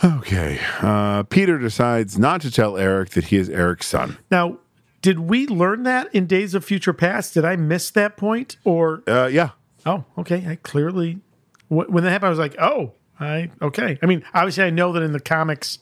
okay. 0.04 0.60
Uh, 0.80 1.22
Peter 1.24 1.58
decides 1.58 2.18
not 2.18 2.40
to 2.42 2.50
tell 2.50 2.76
Erik 2.76 3.10
that 3.10 3.24
he 3.26 3.36
is 3.36 3.48
Erik's 3.50 3.86
son. 3.86 4.18
Now, 4.30 4.58
did 5.02 5.20
we 5.20 5.46
learn 5.46 5.84
that 5.84 6.12
in 6.14 6.26
Days 6.26 6.54
of 6.54 6.64
Future 6.64 6.92
Past? 6.92 7.34
Did 7.34 7.44
I 7.44 7.56
miss 7.56 7.90
that 7.90 8.16
point? 8.16 8.56
Or 8.64 9.02
Uh, 9.06 9.26
yeah. 9.30 9.50
oh, 9.86 10.04
okay, 10.16 10.44
I 10.48 10.56
clearly 10.56 11.20
when 11.68 12.04
that 12.04 12.10
happened, 12.10 12.26
I 12.28 12.30
was 12.30 12.38
like, 12.38 12.56
oh, 12.58 12.92
I 13.20 13.50
okay. 13.60 13.98
I 14.02 14.06
mean, 14.06 14.24
obviously, 14.34 14.64
I 14.64 14.70
know 14.70 14.92
that 14.92 15.02
in 15.02 15.12
the 15.12 15.20
comics, 15.20 15.78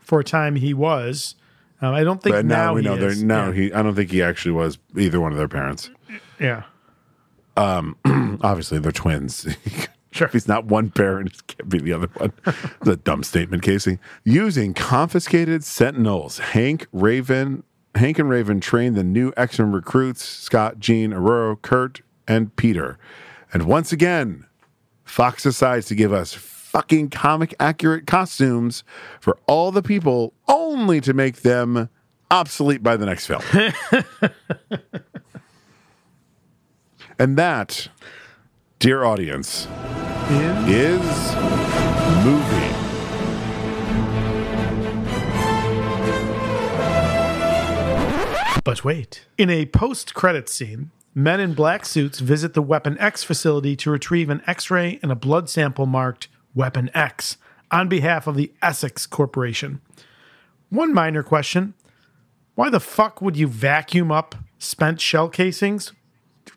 for 0.00 0.20
a 0.20 0.24
time 0.24 0.56
he 0.56 0.74
was. 0.74 1.36
Um, 1.80 1.94
I 1.94 2.04
don't 2.04 2.22
think 2.22 2.34
But 2.34 2.44
now, 2.44 2.56
now, 2.66 2.74
we 2.74 2.82
he 2.82 2.88
know 2.88 2.96
there. 2.96 3.14
No, 3.14 3.46
yeah. 3.46 3.52
he. 3.52 3.72
I 3.72 3.82
don't 3.82 3.94
think 3.94 4.10
he 4.10 4.22
actually 4.22 4.52
was 4.52 4.78
either 4.96 5.20
one 5.20 5.32
of 5.32 5.38
their 5.38 5.48
parents. 5.48 5.90
yeah. 6.38 6.64
Um, 7.56 7.96
obviously 8.42 8.78
they're 8.78 8.92
twins. 8.92 9.46
Sure. 10.12 10.26
If 10.26 10.32
he's 10.32 10.48
not 10.48 10.64
one 10.64 10.90
parent, 10.90 11.28
it 11.32 11.46
can't 11.46 11.68
be 11.68 11.78
the 11.78 11.92
other 11.92 12.08
one. 12.16 12.32
It's 12.46 12.88
a 12.88 12.96
dumb 12.96 13.22
statement, 13.22 13.62
Casey. 13.62 14.00
Using 14.24 14.74
confiscated 14.74 15.62
sentinels, 15.62 16.38
Hank 16.38 16.88
Raven, 16.92 17.62
Hank 17.94 18.18
and 18.18 18.28
Raven 18.28 18.58
train 18.58 18.94
the 18.94 19.04
new 19.04 19.32
X-Men 19.36 19.70
recruits, 19.70 20.24
Scott, 20.24 20.80
Jean, 20.80 21.12
Ororo, 21.12 21.62
Kurt, 21.62 22.00
and 22.26 22.54
Peter. 22.56 22.98
And 23.52 23.66
once 23.66 23.92
again, 23.92 24.46
Fox 25.10 25.42
decides 25.42 25.86
to 25.86 25.96
give 25.96 26.12
us 26.12 26.32
fucking 26.34 27.10
comic 27.10 27.52
accurate 27.58 28.06
costumes 28.06 28.84
for 29.20 29.36
all 29.48 29.72
the 29.72 29.82
people 29.82 30.32
only 30.46 31.00
to 31.00 31.12
make 31.12 31.42
them 31.42 31.88
obsolete 32.30 32.80
by 32.80 32.96
the 32.96 33.04
next 33.06 33.26
film. 33.26 33.42
and 37.18 37.36
that, 37.36 37.88
dear 38.78 39.02
audience, 39.02 39.66
is 40.68 41.34
movie. 42.24 42.76
But 48.62 48.84
wait. 48.84 49.26
In 49.36 49.50
a 49.50 49.66
post 49.66 50.14
credit 50.14 50.48
scene, 50.48 50.92
men 51.14 51.40
in 51.40 51.54
black 51.54 51.84
suits 51.84 52.20
visit 52.20 52.54
the 52.54 52.62
Weapon 52.62 52.98
X 52.98 53.24
facility 53.24 53.76
to 53.76 53.90
retrieve 53.90 54.30
an 54.30 54.42
x 54.46 54.70
ray 54.70 54.98
and 55.02 55.10
a 55.10 55.16
blood 55.16 55.48
sample 55.48 55.86
marked 55.86 56.28
Weapon 56.54 56.90
X 56.94 57.36
on 57.70 57.88
behalf 57.88 58.26
of 58.26 58.36
the 58.36 58.52
Essex 58.62 59.06
Corporation. 59.06 59.80
One 60.68 60.92
minor 60.92 61.22
question 61.22 61.74
why 62.54 62.68
the 62.68 62.80
fuck 62.80 63.22
would 63.22 63.36
you 63.36 63.46
vacuum 63.46 64.12
up 64.12 64.34
spent 64.58 65.00
shell 65.00 65.28
casings? 65.28 65.92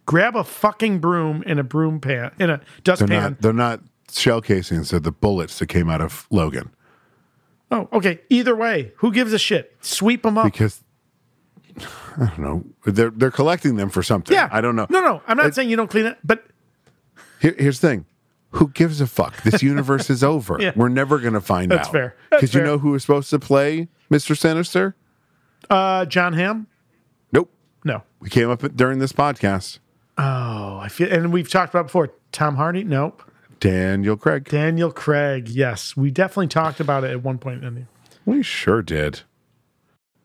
Grab 0.05 0.35
a 0.35 0.43
fucking 0.43 0.99
broom 0.99 1.43
in 1.43 1.59
a 1.59 1.63
broom 1.63 1.99
pan, 1.99 2.31
in 2.39 2.49
a 2.49 2.57
They're 2.57 2.65
dustpan. 2.83 3.09
not, 3.09 3.41
they're 3.41 3.53
not 3.53 3.81
shell 4.11 4.41
casings, 4.41 4.89
they're 4.89 4.99
the 4.99 5.11
bullets 5.11 5.59
that 5.59 5.67
came 5.67 5.89
out 5.89 6.01
of 6.01 6.27
Logan. 6.29 6.71
Oh, 7.71 7.87
okay. 7.93 8.19
Either 8.29 8.55
way, 8.55 8.91
who 8.97 9.11
gives 9.11 9.33
a 9.33 9.39
shit? 9.39 9.75
Sweep 9.81 10.23
them 10.23 10.37
up. 10.37 10.45
Because 10.45 10.83
I 12.17 12.25
don't 12.27 12.39
know. 12.39 12.63
They're 12.85 13.09
they're 13.09 13.31
collecting 13.31 13.75
them 13.75 13.89
for 13.89 14.03
something. 14.03 14.33
yeah. 14.35 14.49
I 14.51 14.61
don't 14.61 14.75
know. 14.75 14.87
No, 14.89 15.01
no. 15.01 15.21
I'm 15.27 15.37
not 15.37 15.55
saying 15.55 15.69
you 15.69 15.75
don't 15.75 15.89
clean 15.89 16.05
it, 16.05 16.17
but 16.23 16.45
Here, 17.41 17.55
here's 17.57 17.79
the 17.79 17.87
thing. 17.89 18.05
Who 18.51 18.67
gives 18.69 19.01
a 19.01 19.07
fuck? 19.07 19.41
This 19.43 19.63
universe 19.63 20.09
is 20.11 20.23
over. 20.23 20.57
Yeah. 20.59 20.73
We're 20.75 20.89
never 20.89 21.17
going 21.19 21.33
to 21.33 21.41
find 21.41 21.71
That's 21.71 21.87
out. 21.87 21.91
fair. 21.91 22.15
That's 22.29 22.29
fair. 22.29 22.37
Because 22.39 22.53
you 22.53 22.61
know 22.61 22.77
who 22.77 22.91
was 22.91 23.01
supposed 23.03 23.29
to 23.31 23.39
play 23.39 23.87
Mr. 24.11 24.37
Sinister? 24.37 24.95
uh, 25.71 26.05
John 26.05 26.33
Hamm? 26.33 26.67
Nope. 27.31 27.49
No. 27.83 28.03
We 28.19 28.29
came 28.29 28.49
up 28.51 28.61
during 28.75 28.99
this 28.99 29.11
podcast. 29.13 29.79
Oh, 30.19 30.77
I 30.77 30.89
feel, 30.89 31.11
and 31.11 31.33
we've 31.33 31.49
talked 31.49 31.73
about 31.73 31.87
before. 31.87 32.11
Tom 32.31 32.55
Hardy? 32.57 32.83
Nope. 32.83 33.23
Daniel 33.59 34.17
Craig. 34.17 34.47
Daniel 34.49 34.91
Craig. 34.91 35.49
Yes, 35.49 35.97
we 35.97 36.11
definitely 36.11 36.47
talked 36.49 36.79
about 36.79 37.03
it 37.03 37.09
at 37.11 37.23
one 37.23 37.39
point. 37.39 37.63
In 37.63 37.73
the, 37.75 37.83
We 38.25 38.43
sure 38.43 38.81
did. 38.83 39.21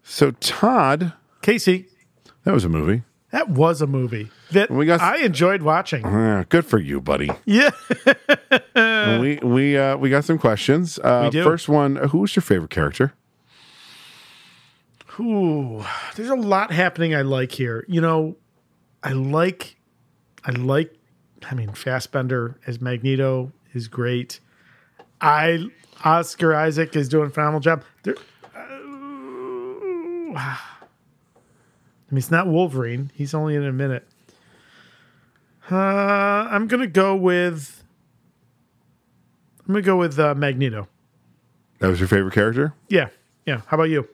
So 0.03 0.33
Todd, 0.33 1.13
Casey, 1.43 1.87
that 2.45 2.53
was 2.53 2.65
a 2.65 2.69
movie. 2.69 3.03
that 3.31 3.49
was 3.51 3.81
a 3.83 3.87
movie 3.87 4.31
that 4.53 4.71
We 4.71 4.87
got- 4.87 5.01
I 5.01 5.19
enjoyed 5.19 5.63
watching. 5.63 6.03
Good 6.49 6.65
for 6.67 6.79
you, 6.79 7.01
buddy. 7.01 7.31
Yeah. 7.45 7.71
we 9.21 9.37
we 9.43 9.77
uh, 9.77 9.97
we 9.97 10.09
got 10.11 10.25
some 10.25 10.39
questions. 10.39 10.99
Uh, 10.99 11.23
We 11.25 11.31
do. 11.31 11.45
First 11.45 11.69
one: 11.69 11.97
Who's 11.97 12.35
your 12.37 12.43
favorite 12.43 12.71
character? 12.71 13.13
Ooh, 15.21 15.85
there's 16.17 16.31
a 16.31 16.35
lot 16.37 16.71
happening. 16.73 17.15
I 17.15 17.23
like 17.23 17.51
here. 17.53 17.85
You 17.89 18.01
know, 18.01 18.37
I 19.03 19.13
like, 19.13 19.77
I 20.45 20.53
like. 20.53 20.95
I 21.51 21.55
mean, 21.55 21.73
Fassbender 21.73 22.57
as 22.67 22.81
Magneto 22.81 23.53
is 23.75 23.89
great. 23.89 24.39
I 25.21 25.67
Oscar 26.05 26.55
Isaac 26.55 26.95
is 26.97 27.09
doing 27.09 27.27
a 27.27 27.31
phenomenal 27.31 27.61
job. 27.61 27.83
There, 28.05 28.15
uh, 30.37 30.57
I 32.11 32.15
mean, 32.15 32.19
it's 32.19 32.31
not 32.31 32.47
Wolverine. 32.47 33.11
He's 33.15 33.35
only 33.35 33.55
in 33.55 33.65
a 33.65 33.73
minute. 33.73 34.07
Uh, 35.71 35.75
I'm 35.77 36.67
gonna 36.67 36.87
go 36.87 37.15
with. 37.15 37.85
I'm 39.67 39.75
gonna 39.75 39.83
go 39.83 39.97
with 39.99 40.19
uh, 40.19 40.35
Magneto. 40.35 40.89
That 41.81 41.89
was 41.89 42.01
your 42.01 42.09
favorite 42.09 42.33
character? 42.35 42.73
Yeah, 42.89 43.09
yeah. 43.47 43.61
How 43.67 43.77
about 43.77 43.91
you? 43.91 44.09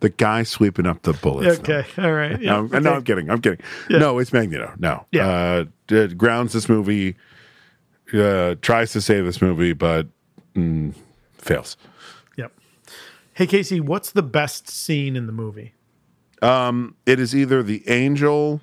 The 0.00 0.10
guy 0.10 0.42
sweeping 0.42 0.86
up 0.86 1.02
the 1.02 1.14
bullets. 1.14 1.58
Okay, 1.60 1.84
all 1.98 2.12
right. 2.12 2.38
Yeah, 2.40 2.50
no, 2.60 2.68
I'm- 2.74 2.82
no. 2.82 2.92
I'm 2.94 3.04
kidding. 3.04 3.30
I'm 3.30 3.40
kidding. 3.40 3.64
Yeah. 3.88 3.98
No, 3.98 4.18
it's 4.18 4.32
Magneto. 4.32 4.72
No. 4.78 5.06
Yeah. 5.10 5.64
Uh, 5.90 6.06
grounds 6.08 6.52
this 6.52 6.68
movie, 6.68 7.16
uh, 8.12 8.56
tries 8.60 8.92
to 8.92 9.00
save 9.00 9.24
this 9.24 9.40
movie, 9.40 9.72
but 9.72 10.06
mm, 10.54 10.94
fails. 11.38 11.78
Hey 13.36 13.46
Casey, 13.46 13.80
what's 13.80 14.12
the 14.12 14.22
best 14.22 14.68
scene 14.68 15.14
in 15.14 15.26
the 15.26 15.32
movie? 15.32 15.74
Um, 16.40 16.96
it 17.04 17.20
is 17.20 17.34
either 17.36 17.62
the 17.62 17.86
angel 17.88 18.60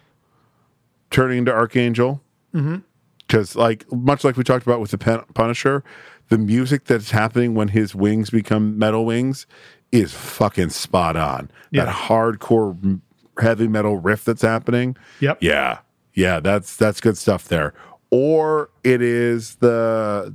turning 1.11 1.39
into 1.39 1.53
Archangel, 1.53 2.21
Mm-hmm. 2.55 2.77
because 3.19 3.55
like 3.55 3.91
much 3.91 4.23
like 4.23 4.35
we 4.37 4.43
talked 4.43 4.65
about 4.65 4.79
with 4.79 4.91
the 4.91 4.97
Pen- 4.97 5.23
Punisher, 5.33 5.83
the 6.29 6.37
music 6.37 6.85
that's 6.85 7.11
happening 7.11 7.53
when 7.55 7.67
his 7.69 7.95
wings 7.95 8.29
become 8.29 8.77
metal 8.77 9.05
wings 9.05 9.45
is 9.91 10.13
fucking 10.13 10.69
spot 10.69 11.15
on. 11.15 11.49
Yeah. 11.71 11.85
That 11.85 11.93
hardcore 11.95 12.99
heavy 13.39 13.67
metal 13.67 13.97
riff 13.97 14.23
that's 14.25 14.41
happening. 14.43 14.95
Yep. 15.19 15.39
Yeah. 15.41 15.79
Yeah, 16.13 16.39
that's 16.39 16.75
that's 16.75 17.01
good 17.01 17.17
stuff 17.17 17.47
there. 17.47 17.73
Or 18.11 18.69
it 18.83 19.01
is 19.01 19.55
the 19.55 20.31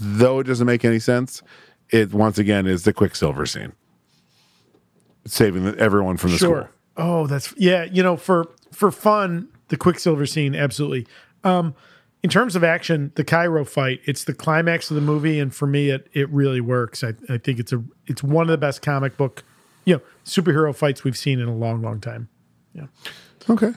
though 0.00 0.40
it 0.40 0.44
doesn't 0.44 0.66
make 0.66 0.84
any 0.84 0.98
sense, 0.98 1.42
it 1.90 2.12
once 2.12 2.36
again 2.38 2.66
is 2.66 2.82
the 2.84 2.92
Quicksilver 2.92 3.46
scene. 3.46 3.72
Saving 5.26 5.66
everyone 5.76 6.16
from 6.16 6.32
the 6.32 6.38
sure. 6.38 6.62
school. 6.62 6.74
Oh, 6.96 7.26
that's 7.26 7.54
yeah. 7.56 7.84
You 7.84 8.02
know, 8.02 8.16
for 8.16 8.46
for 8.72 8.90
fun, 8.90 9.48
the 9.68 9.76
Quicksilver 9.76 10.26
scene, 10.26 10.54
absolutely. 10.54 11.06
Um, 11.44 11.74
in 12.22 12.28
terms 12.28 12.54
of 12.54 12.62
action, 12.62 13.12
the 13.14 13.24
Cairo 13.24 13.64
fight, 13.64 14.00
it's 14.04 14.24
the 14.24 14.34
climax 14.34 14.90
of 14.90 14.94
the 14.94 15.00
movie, 15.00 15.38
and 15.38 15.54
for 15.54 15.66
me, 15.66 15.90
it 15.90 16.08
it 16.12 16.28
really 16.30 16.60
works. 16.60 17.02
I, 17.02 17.14
I 17.28 17.38
think 17.38 17.58
it's 17.58 17.72
a 17.72 17.82
it's 18.06 18.22
one 18.22 18.42
of 18.42 18.50
the 18.50 18.58
best 18.58 18.82
comic 18.82 19.16
book, 19.16 19.42
you 19.84 19.94
know, 19.94 20.02
superhero 20.24 20.74
fights 20.74 21.04
we've 21.04 21.16
seen 21.16 21.40
in 21.40 21.48
a 21.48 21.54
long, 21.54 21.80
long 21.80 22.00
time. 22.00 22.28
Yeah. 22.74 22.86
Okay. 23.48 23.72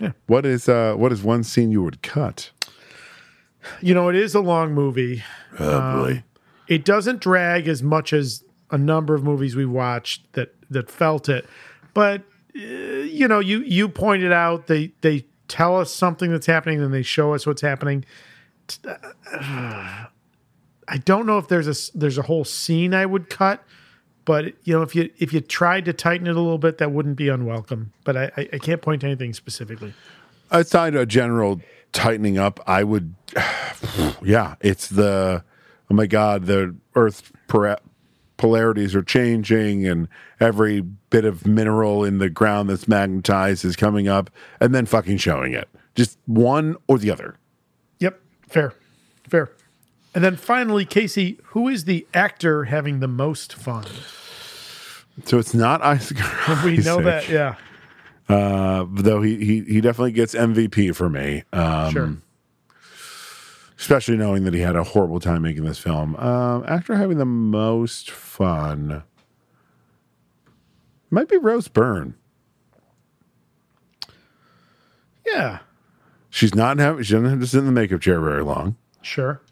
Yeah. 0.00 0.12
What 0.26 0.46
is 0.46 0.68
uh 0.68 0.94
what 0.94 1.12
is 1.12 1.22
one 1.22 1.44
scene 1.44 1.70
you 1.70 1.82
would 1.82 2.02
cut? 2.02 2.50
You 3.80 3.94
know, 3.94 4.08
it 4.08 4.16
is 4.16 4.34
a 4.34 4.40
long 4.40 4.72
movie. 4.72 5.22
Oh 5.58 6.04
boy. 6.04 6.24
it 6.68 6.84
doesn't 6.84 7.20
drag 7.20 7.68
as 7.68 7.82
much 7.82 8.12
as 8.12 8.44
a 8.70 8.78
number 8.78 9.14
of 9.14 9.22
movies 9.22 9.54
we 9.54 9.66
watched 9.66 10.32
that 10.32 10.54
that 10.74 10.90
felt 10.90 11.28
it. 11.28 11.46
But 11.94 12.22
uh, 12.54 12.60
you 12.60 13.26
know 13.26 13.40
you 13.40 13.60
you 13.60 13.88
pointed 13.88 14.32
out 14.32 14.66
they 14.66 14.92
they 15.00 15.24
tell 15.48 15.78
us 15.78 15.92
something 15.92 16.30
that's 16.30 16.46
happening 16.46 16.80
and 16.82 16.92
they 16.92 17.02
show 17.02 17.34
us 17.34 17.46
what's 17.46 17.62
happening. 17.62 18.04
I 20.86 20.98
don't 21.04 21.26
know 21.26 21.38
if 21.38 21.48
there's 21.48 21.66
a 21.66 21.98
there's 21.98 22.18
a 22.18 22.22
whole 22.22 22.44
scene 22.44 22.92
i 22.92 23.06
would 23.06 23.30
cut 23.30 23.64
but 24.24 24.54
you 24.64 24.74
know 24.74 24.82
if 24.82 24.94
you 24.94 25.10
if 25.18 25.32
you 25.32 25.40
tried 25.40 25.84
to 25.84 25.92
tighten 25.92 26.26
it 26.26 26.36
a 26.36 26.40
little 26.40 26.58
bit 26.58 26.78
that 26.78 26.92
wouldn't 26.92 27.16
be 27.16 27.28
unwelcome. 27.28 27.92
But 28.04 28.16
i 28.16 28.30
i, 28.36 28.48
I 28.54 28.58
can't 28.58 28.82
point 28.82 29.02
to 29.02 29.06
anything 29.06 29.34
specifically. 29.34 29.94
Outside 30.50 30.94
a 30.94 31.06
general 31.06 31.60
tightening 31.92 32.38
up, 32.38 32.60
I 32.66 32.84
would 32.84 33.14
yeah, 34.22 34.54
it's 34.60 34.88
the 34.88 35.44
oh 35.90 35.94
my 35.94 36.06
god, 36.06 36.46
the 36.46 36.74
earth 36.94 37.32
polarities 38.36 38.94
are 38.94 39.02
changing 39.02 39.86
and 39.86 40.08
every 40.40 40.80
bit 40.80 41.24
of 41.24 41.46
mineral 41.46 42.04
in 42.04 42.18
the 42.18 42.28
ground 42.28 42.68
that's 42.68 42.88
magnetized 42.88 43.64
is 43.64 43.76
coming 43.76 44.08
up 44.08 44.30
and 44.60 44.74
then 44.74 44.86
fucking 44.86 45.18
showing 45.18 45.52
it. 45.52 45.68
Just 45.94 46.18
one 46.26 46.76
or 46.88 46.98
the 46.98 47.10
other. 47.10 47.36
Yep, 48.00 48.20
fair, 48.48 48.74
fair. 49.28 49.50
And 50.14 50.22
then 50.22 50.36
finally, 50.36 50.84
Casey, 50.84 51.38
who 51.46 51.68
is 51.68 51.84
the 51.84 52.06
actor 52.14 52.64
having 52.64 53.00
the 53.00 53.08
most 53.08 53.54
fun? 53.54 53.84
So 55.24 55.38
it's 55.38 55.54
not 55.54 55.82
Isaac. 55.82 56.18
We 56.64 56.78
know 56.78 57.00
that, 57.02 57.28
yeah. 57.28 57.56
Uh, 58.28 58.86
though 58.90 59.20
he, 59.22 59.36
he 59.44 59.60
he 59.64 59.80
definitely 59.80 60.12
gets 60.12 60.34
MVP 60.34 60.94
for 60.96 61.10
me. 61.10 61.44
Um, 61.52 61.92
Sure. 61.92 62.16
Especially 63.84 64.16
knowing 64.16 64.44
that 64.44 64.54
he 64.54 64.60
had 64.60 64.76
a 64.76 64.82
horrible 64.82 65.20
time 65.20 65.42
making 65.42 65.62
this 65.64 65.78
film. 65.78 66.16
Um, 66.16 66.64
actor 66.66 66.94
having 66.96 67.18
the 67.18 67.26
most 67.26 68.10
fun 68.10 69.02
might 71.10 71.28
be 71.28 71.36
Rose 71.36 71.68
Byrne. 71.68 72.14
Yeah, 75.26 75.58
She's 76.30 76.54
not 76.54 76.78
having. 76.78 77.02
She 77.02 77.12
doesn't 77.12 77.28
have 77.28 77.40
to 77.40 77.46
sit 77.46 77.58
in 77.58 77.66
the 77.66 77.72
makeup 77.72 78.00
chair 78.00 78.20
very 78.22 78.42
long. 78.42 78.76
sure. 79.02 79.42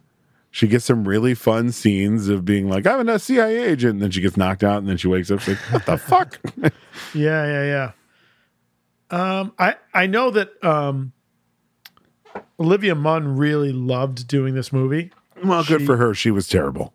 She 0.50 0.66
gets 0.66 0.86
some 0.86 1.06
really 1.06 1.34
fun 1.34 1.70
scenes 1.70 2.28
of 2.28 2.46
being 2.46 2.70
like, 2.70 2.86
"I'm 2.86 3.06
a 3.10 3.18
CIA 3.18 3.64
agent," 3.64 3.92
and 3.94 4.02
then 4.02 4.10
she 4.12 4.22
gets 4.22 4.38
knocked 4.38 4.64
out, 4.64 4.78
and 4.78 4.88
then 4.88 4.96
she 4.96 5.08
wakes 5.08 5.30
up. 5.30 5.40
She's 5.40 5.56
like, 5.60 5.72
"What 5.72 5.84
the 5.86 5.98
fuck?" 5.98 6.40
Yeah, 7.14 7.46
yeah, 7.46 7.92
yeah. 9.10 9.40
Um, 9.40 9.52
I 9.58 9.76
I 9.92 10.06
know 10.06 10.30
that 10.30 10.64
um, 10.64 11.12
Olivia 12.60 12.94
Munn 12.94 13.36
really 13.36 13.72
loved 13.72 14.26
doing 14.28 14.54
this 14.54 14.72
movie. 14.72 15.10
well, 15.44 15.64
good 15.64 15.80
She- 15.80 15.86
for 15.86 15.96
her. 15.96 16.14
She 16.14 16.30
was 16.30 16.48
terrible. 16.48 16.94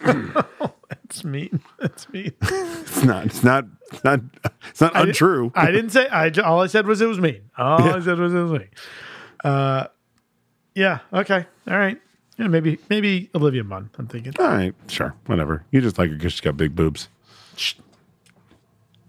That's 0.00 1.24
mean. 1.24 1.60
That's 1.80 2.08
mean. 2.10 2.32
It's 2.42 3.02
not. 3.02 3.26
It's 3.26 3.42
not. 3.42 3.64
It's 3.92 4.04
not. 4.04 4.20
It's 4.68 4.80
not 4.80 4.94
I 4.96 5.02
untrue. 5.02 5.50
I 5.54 5.70
didn't 5.70 5.90
say. 5.90 6.06
I 6.08 6.28
all 6.44 6.60
I 6.60 6.66
said 6.66 6.86
was 6.86 7.00
it 7.00 7.06
was 7.06 7.18
mean. 7.20 7.40
All 7.56 7.82
I 7.82 8.00
said 8.00 8.18
was 8.18 8.34
it 8.34 8.38
was 8.38 8.52
mean. 8.52 8.68
Uh, 9.42 9.86
yeah. 10.74 10.98
Okay. 11.12 11.46
All 11.68 11.78
right. 11.78 12.00
Yeah. 12.38 12.48
Maybe 12.48 12.78
maybe 12.90 13.30
Olivia 13.34 13.64
Munn. 13.64 13.90
I'm 13.98 14.06
thinking. 14.06 14.34
All 14.38 14.46
right, 14.46 14.74
sure, 14.88 15.14
whatever. 15.26 15.64
You 15.70 15.80
just 15.80 15.98
like 15.98 16.10
her 16.10 16.16
because 16.16 16.32
she's 16.32 16.40
got 16.42 16.56
big 16.56 16.74
boobs. 16.76 17.08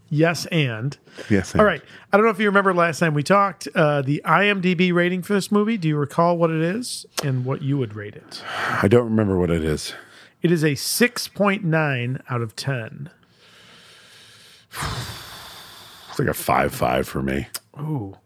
Yes, 0.10 0.46
and 0.48 0.98
Yes. 1.30 1.54
all 1.56 1.66
right. 1.66 1.82
I 2.14 2.18
don't 2.18 2.26
know 2.26 2.32
if 2.32 2.40
you 2.40 2.46
remember 2.46 2.74
last 2.74 3.00
time 3.00 3.14
we 3.14 3.24
talked. 3.24 3.68
Uh, 3.76 4.02
the 4.02 4.22
IMDb 4.26 4.94
rating 4.94 5.22
for 5.22 5.34
this 5.34 5.52
movie. 5.52 5.78
Do 5.78 5.88
you 5.90 5.98
recall 5.98 6.38
what 6.38 6.50
it 6.50 6.62
is 6.62 7.06
and 7.24 7.44
what 7.44 7.62
you 7.62 7.78
would 7.78 7.96
rate 7.96 8.16
it? 8.16 8.42
I 8.82 8.88
don't 8.88 9.04
remember 9.06 9.38
what 9.38 9.50
it 9.52 9.64
is. 9.66 9.94
It 10.42 10.52
is 10.52 10.64
a 10.64 10.76
six 10.76 11.28
point 11.28 11.64
nine 11.64 12.22
out 12.30 12.42
of 12.42 12.56
ten. 12.56 13.10
It's 16.10 16.20
like 16.20 16.28
a 16.28 16.34
five 16.34 16.74
five 16.74 17.08
for 17.08 17.22
me. 17.22 17.48
Ooh. 17.80 18.18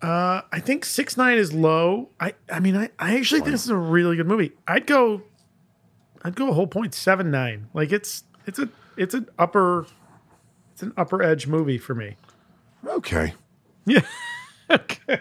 Uh, 0.00 0.42
I 0.50 0.58
think 0.60 0.84
six 0.84 1.16
nine 1.16 1.38
is 1.38 1.52
low. 1.52 2.10
I 2.20 2.34
I 2.50 2.60
mean 2.60 2.76
I, 2.76 2.90
I 2.98 3.16
actually 3.16 3.40
think 3.40 3.52
this 3.52 3.64
is 3.64 3.70
a 3.70 3.76
really 3.76 4.16
good 4.16 4.26
movie. 4.26 4.52
I'd 4.66 4.86
go 4.86 5.22
I'd 6.22 6.34
go 6.34 6.48
a 6.50 6.52
whole 6.52 6.66
point 6.66 6.94
seven 6.94 7.30
nine. 7.30 7.68
Like 7.74 7.92
it's 7.92 8.24
it's 8.46 8.58
a 8.58 8.68
it's 8.96 9.14
an 9.14 9.28
upper 9.38 9.86
it's 10.72 10.82
an 10.82 10.92
upper 10.96 11.22
edge 11.22 11.46
movie 11.46 11.78
for 11.78 11.94
me. 11.94 12.16
Okay. 12.86 13.34
Yeah. 13.86 14.00
okay. 14.70 15.20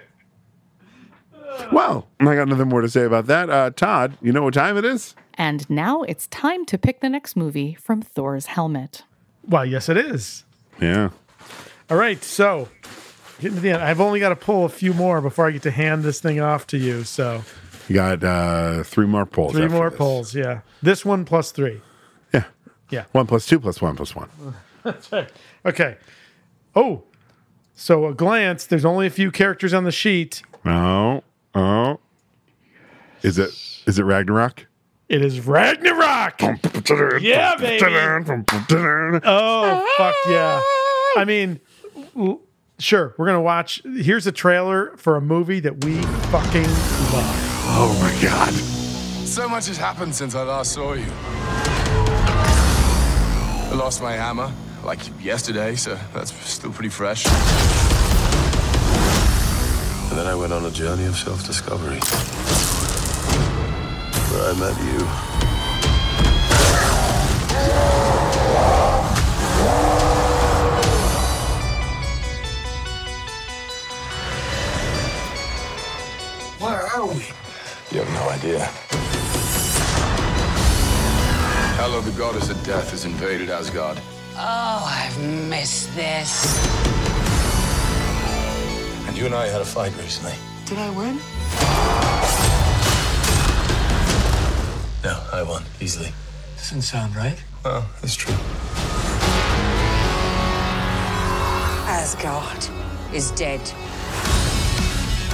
Well, 1.72 2.08
I 2.20 2.36
got 2.36 2.48
nothing 2.48 2.70
more 2.70 2.82
to 2.82 2.90
say 2.90 3.04
about 3.04 3.28
that. 3.28 3.50
Uh, 3.50 3.70
Todd, 3.72 4.18
you 4.22 4.32
know 4.32 4.44
what 4.44 4.54
time 4.54 4.78
it 4.78 4.86
is? 4.86 5.16
And 5.36 5.70
now 5.70 6.04
it's 6.04 6.28
time 6.28 6.66
to 6.66 6.78
pick 6.78 7.02
the 7.02 7.10
next 7.10 7.36
movie 7.36 7.74
from 7.76 8.02
Thor's 8.02 8.48
helmet. 8.48 9.04
Well, 9.48 9.66
yes 9.66 9.90
it 9.90 9.98
is. 9.98 10.44
Yeah. 10.80 11.10
All 11.90 11.98
right, 11.98 12.24
so 12.24 12.70
getting 13.40 13.56
to 13.58 13.62
the 13.62 13.72
end. 13.72 13.82
I've 13.84 14.00
only 14.00 14.20
got 14.20 14.30
to 14.30 14.36
pull 14.36 14.66
a 14.66 14.70
few 14.70 14.94
more 14.94 15.20
before 15.22 15.48
I 15.48 15.52
get 15.52 15.64
to 15.64 15.72
hand 15.72 16.04
this 16.04 16.20
thing 16.20 16.40
off 16.40 16.68
to 16.68 16.78
you. 16.78 17.04
So 17.04 17.44
You 17.88 17.96
got 17.96 18.24
uh, 18.24 18.84
three 18.84 19.06
more 19.08 19.26
pulls. 19.26 19.52
three 19.54 19.66
after 19.66 19.76
more 19.76 19.90
this. 19.90 19.98
polls. 19.98 20.34
Yeah, 20.36 20.62
this 20.82 21.04
one 21.06 21.26
plus 21.26 21.52
three. 21.52 21.82
Yeah. 22.34 22.46
Yeah. 22.90 23.06
One 23.12 23.28
plus 23.28 23.46
two 23.46 23.60
plus 23.60 23.82
one 23.82 23.96
plus 23.96 24.16
one. 24.16 24.30
That's 24.84 25.12
right. 25.12 25.30
Okay. 25.66 25.98
Oh, 26.76 27.04
so 27.76 28.08
a 28.08 28.14
glance. 28.14 28.66
There's 28.66 28.86
only 28.86 29.08
a 29.08 29.10
few 29.12 29.32
characters 29.32 29.74
on 29.74 29.84
the 29.84 29.92
sheet. 29.92 30.42
Oh. 30.66 31.24
Oh. 31.54 32.00
Is 33.22 33.38
it 33.38 33.50
is 33.86 34.00
it 34.00 34.04
Ragnarok? 34.04 34.66
It 35.10 35.22
is 35.24 35.46
Ragnarok. 35.46 36.40
yeah, 37.22 37.56
baby. 37.58 37.80
Oh, 39.26 39.88
fuck 39.98 40.16
yeah. 40.30 40.62
I 41.18 41.26
mean, 41.26 41.60
sure, 42.80 43.14
we're 43.18 43.26
going 43.26 43.36
to 43.38 43.42
watch. 43.42 43.82
Here's 43.84 44.26
a 44.26 44.32
trailer 44.32 44.96
for 44.98 45.18
a 45.18 45.22
movie 45.22 45.60
that 45.60 45.84
we 45.84 46.02
fucking 46.32 46.64
love. 46.64 47.38
Oh 47.74 47.98
my 48.02 48.22
god. 48.22 48.54
So 49.28 49.48
much 49.50 49.68
has 49.68 49.78
happened 49.78 50.16
since 50.16 50.34
I 50.36 50.44
last 50.44 50.72
saw 50.74 50.94
you. 50.94 51.06
I 53.70 53.74
lost 53.76 54.02
my 54.02 54.14
hammer, 54.14 54.52
like 54.84 55.00
yesterday, 55.24 55.76
so 55.76 55.98
that's 56.14 56.34
still 56.50 56.72
pretty 56.72 56.90
fresh. 56.90 57.26
And 60.10 60.18
then 60.18 60.28
I 60.28 60.36
went 60.36 60.52
on 60.54 60.66
a 60.66 60.72
journey 60.72 61.06
of 61.06 61.16
self 61.16 61.46
discovery. 61.46 62.00
Where 64.30 64.50
I 64.50 64.54
met 64.60 64.78
you. 64.84 65.06
Where 76.60 76.82
are 76.82 77.08
we? 77.08 77.26
You 77.92 78.04
have 78.04 78.14
no 78.14 78.30
idea. 78.30 78.70
Hello, 81.78 82.02
the 82.02 82.12
goddess 82.12 82.50
of 82.50 82.64
death 82.64 82.92
has 82.92 83.06
invaded 83.06 83.50
Asgard. 83.50 84.00
Oh, 84.44 84.84
I've 84.90 85.20
missed 85.50 85.94
this. 85.96 86.58
And 89.08 89.16
you 89.16 89.28
and 89.28 89.36
I 89.36 89.46
had 89.46 89.62
a 89.62 89.66
fight 89.66 89.96
recently. 90.00 90.34
Did 90.66 90.80
I 90.80 90.90
win? 90.90 91.18
No, 95.04 95.24
I 95.32 95.44
won 95.44 95.64
easily. 95.80 96.12
Doesn't 96.58 96.82
sound 96.82 97.16
right. 97.16 97.38
Well, 97.64 97.88
it's 98.02 98.16
true. 98.16 98.34
Asgard 101.86 102.66
is 103.14 103.30
dead. 103.34 103.62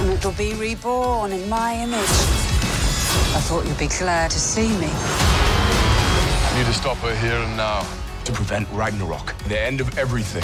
And 0.00 0.10
it'll 0.10 0.32
be 0.32 0.52
reborn 0.52 1.32
in 1.32 1.48
my 1.48 1.72
image. 1.76 1.96
I 3.32 3.40
thought 3.40 3.64
you'd 3.66 3.78
be 3.78 3.88
glad 3.88 4.30
to 4.32 4.38
see 4.38 4.68
me. 4.76 4.90
I 6.50 6.58
need 6.58 6.66
to 6.66 6.74
stop 6.74 6.98
her 6.98 7.14
here 7.16 7.38
and 7.38 7.56
now 7.56 7.86
to 8.28 8.34
prevent 8.34 8.68
Ragnarok, 8.72 9.34
the 9.44 9.58
end 9.58 9.80
of 9.80 9.96
everything. 9.96 10.42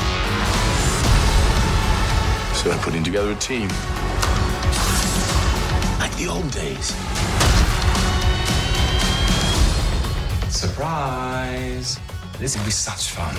So 2.54 2.70
I'm 2.70 2.78
putting 2.78 3.04
together 3.04 3.32
a 3.32 3.34
team. 3.34 3.68
Like 5.98 6.16
the 6.16 6.26
old 6.30 6.50
days. 6.50 6.94
Surprise! 10.50 12.00
This 12.38 12.56
will 12.56 12.64
be 12.64 12.70
such 12.70 13.10
fun. 13.10 13.34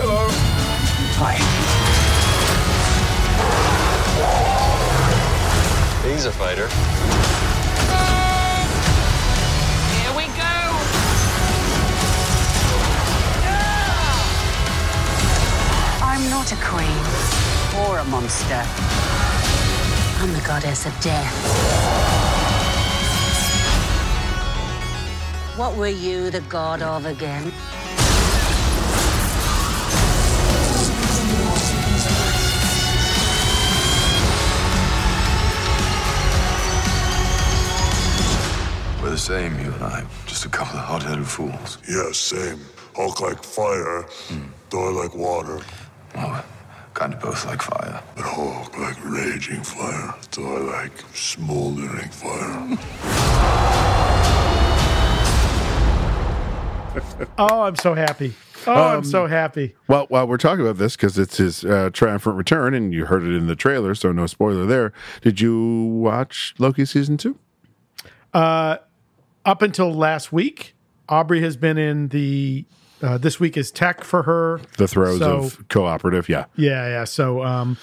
Hello. 0.00 0.28
Hi. 1.20 1.36
He's 6.08 6.24
a 6.24 6.32
fighter. 6.32 7.51
Monster. 18.12 18.62
I'm 20.20 20.34
the 20.34 20.44
goddess 20.46 20.84
of 20.84 20.92
death. 21.00 21.32
What 25.56 25.74
were 25.78 25.88
you 25.88 26.30
the 26.30 26.42
god 26.42 26.82
of 26.82 27.06
again? 27.06 27.44
We're 39.02 39.08
the 39.08 39.16
same, 39.16 39.58
you 39.58 39.72
and 39.72 39.84
I. 39.84 40.04
Just 40.26 40.44
a 40.44 40.50
couple 40.50 40.78
of 40.78 40.84
hot-headed 40.84 41.26
fools. 41.26 41.78
Yeah, 41.88 42.12
same. 42.12 42.60
Hulk 42.94 43.22
like 43.22 43.42
fire, 43.42 44.02
hmm. 44.28 44.50
Thor 44.68 44.92
like 44.92 45.14
water. 45.14 45.60
Well, 46.14 46.44
kind 47.02 47.14
of 47.14 47.20
both 47.20 47.44
like 47.46 47.60
fire. 47.60 48.00
But 48.14 48.24
Hulk 48.24 48.78
like 48.78 48.96
raging 49.04 49.62
fire, 49.64 50.14
Thor 50.30 50.60
like 50.60 50.92
smoldering 51.14 52.08
fire. 52.10 52.78
Oh, 57.38 57.62
I'm 57.62 57.76
so 57.76 57.94
happy. 57.94 58.34
Oh, 58.66 58.72
I'm 58.74 58.98
Um, 58.98 59.04
so 59.04 59.26
happy. 59.26 59.74
Well, 59.88 60.04
while 60.10 60.28
we're 60.28 60.36
talking 60.36 60.60
about 60.62 60.76
this, 60.76 60.94
because 60.94 61.18
it's 61.18 61.38
his 61.38 61.64
uh, 61.64 61.88
triumphant 61.90 62.36
return, 62.36 62.74
and 62.74 62.92
you 62.92 63.06
heard 63.06 63.22
it 63.22 63.34
in 63.34 63.46
the 63.46 63.56
trailer, 63.56 63.94
so 63.94 64.12
no 64.12 64.26
spoiler 64.26 64.66
there. 64.66 64.92
Did 65.22 65.40
you 65.40 65.84
watch 65.86 66.54
Loki 66.58 66.84
season 66.84 67.16
two? 67.16 67.38
Uh, 68.34 68.76
up 69.46 69.62
until 69.62 69.90
last 69.94 70.34
week, 70.34 70.74
Aubrey 71.08 71.40
has 71.40 71.56
been 71.56 71.78
in 71.78 72.08
the. 72.08 72.66
Uh, 73.02 73.18
this 73.18 73.40
week 73.40 73.56
is 73.56 73.70
tech 73.70 74.04
for 74.04 74.22
her. 74.22 74.60
The 74.78 74.86
throes 74.86 75.18
So- 75.18 75.38
of 75.38 75.68
cooperative, 75.68 76.28
yeah. 76.28 76.44
Yeah, 76.56 76.86
yeah. 76.86 77.04
So, 77.04 77.42
um, 77.42 77.76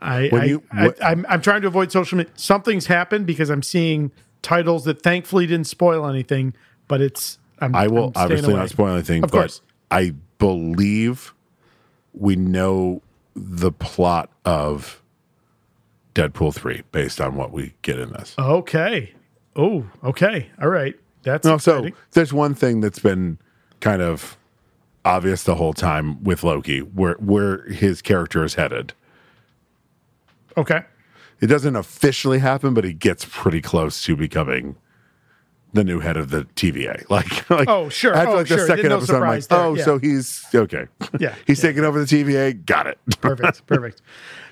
I, 0.00 0.28
When 0.28 0.40
I, 0.40 0.44
you- 0.46 0.62
I, 0.72 0.86
what- 0.86 1.04
I'm, 1.04 1.24
I'm 1.28 1.40
trying 1.40 1.62
to 1.62 1.68
avoid 1.68 1.92
social 1.92 2.18
media. 2.18 2.32
Something's 2.36 2.86
happened 2.86 3.24
because 3.26 3.50
I'm 3.50 3.62
seeing 3.62 4.10
titles 4.42 4.84
that 4.84 5.00
thankfully 5.02 5.46
didn't 5.46 5.68
spoil 5.68 6.06
anything, 6.08 6.54
but 6.88 7.00
it's. 7.00 7.38
I'm, 7.60 7.76
I 7.76 7.86
will 7.86 8.10
obviously 8.16 8.52
away. 8.52 8.60
not 8.62 8.70
spoil 8.70 8.94
anything, 8.94 9.22
Of 9.22 9.30
but 9.30 9.38
course. 9.38 9.60
I 9.92 10.14
believe 10.38 11.32
we 12.12 12.34
know 12.34 13.00
the 13.36 13.70
plot 13.70 14.28
of 14.44 15.00
Deadpool 16.16 16.52
three 16.54 16.82
based 16.90 17.20
on 17.20 17.36
what 17.36 17.52
we 17.52 17.74
get 17.82 18.00
in 18.00 18.10
this. 18.12 18.34
Okay. 18.36 19.14
Oh, 19.54 19.86
okay. 20.02 20.50
All 20.60 20.68
right. 20.68 20.98
That's 21.22 21.46
No, 21.46 21.56
so 21.58 21.74
exciting. 21.76 21.94
there's 22.10 22.32
one 22.32 22.54
thing 22.54 22.80
that's 22.80 22.98
been 22.98 23.38
kind 23.82 24.00
of 24.00 24.38
obvious 25.04 25.42
the 25.42 25.56
whole 25.56 25.74
time 25.74 26.22
with 26.24 26.42
Loki, 26.42 26.78
where 26.80 27.14
where 27.16 27.64
his 27.68 28.00
character 28.00 28.42
is 28.44 28.54
headed. 28.54 28.94
okay. 30.56 30.84
It 31.40 31.48
doesn't 31.48 31.74
officially 31.74 32.38
happen, 32.38 32.72
but 32.72 32.84
he 32.84 32.92
gets 32.92 33.26
pretty 33.28 33.60
close 33.60 34.00
to 34.04 34.14
becoming 34.14 34.76
the 35.72 35.82
new 35.82 35.98
head 35.98 36.16
of 36.16 36.30
the 36.30 36.44
TVA. 36.54 37.04
Like, 37.10 37.50
like 37.50 37.68
Oh, 37.68 37.88
sure. 37.88 38.14
After 38.14 38.30
Oh, 38.30 38.34
like 38.36 38.46
sure. 38.46 38.58
the 38.58 38.66
second 38.66 38.88
No 38.90 38.98
episode, 38.98 39.22
I'm 39.22 39.28
like, 39.28 39.46
there. 39.48 39.58
oh, 39.58 39.74
Yeah. 39.74 39.84
so 39.84 39.98
he's 39.98 40.44
okay. 40.54 40.86
Yeah, 41.18 41.34
he's 41.46 41.60
taking 41.60 41.82
over 41.84 41.98
the 41.98 42.06
TVA. 42.06 42.64
Got 42.64 42.86
it. 42.86 42.98
Perfect. 43.20 43.66
Perfect. 43.66 44.02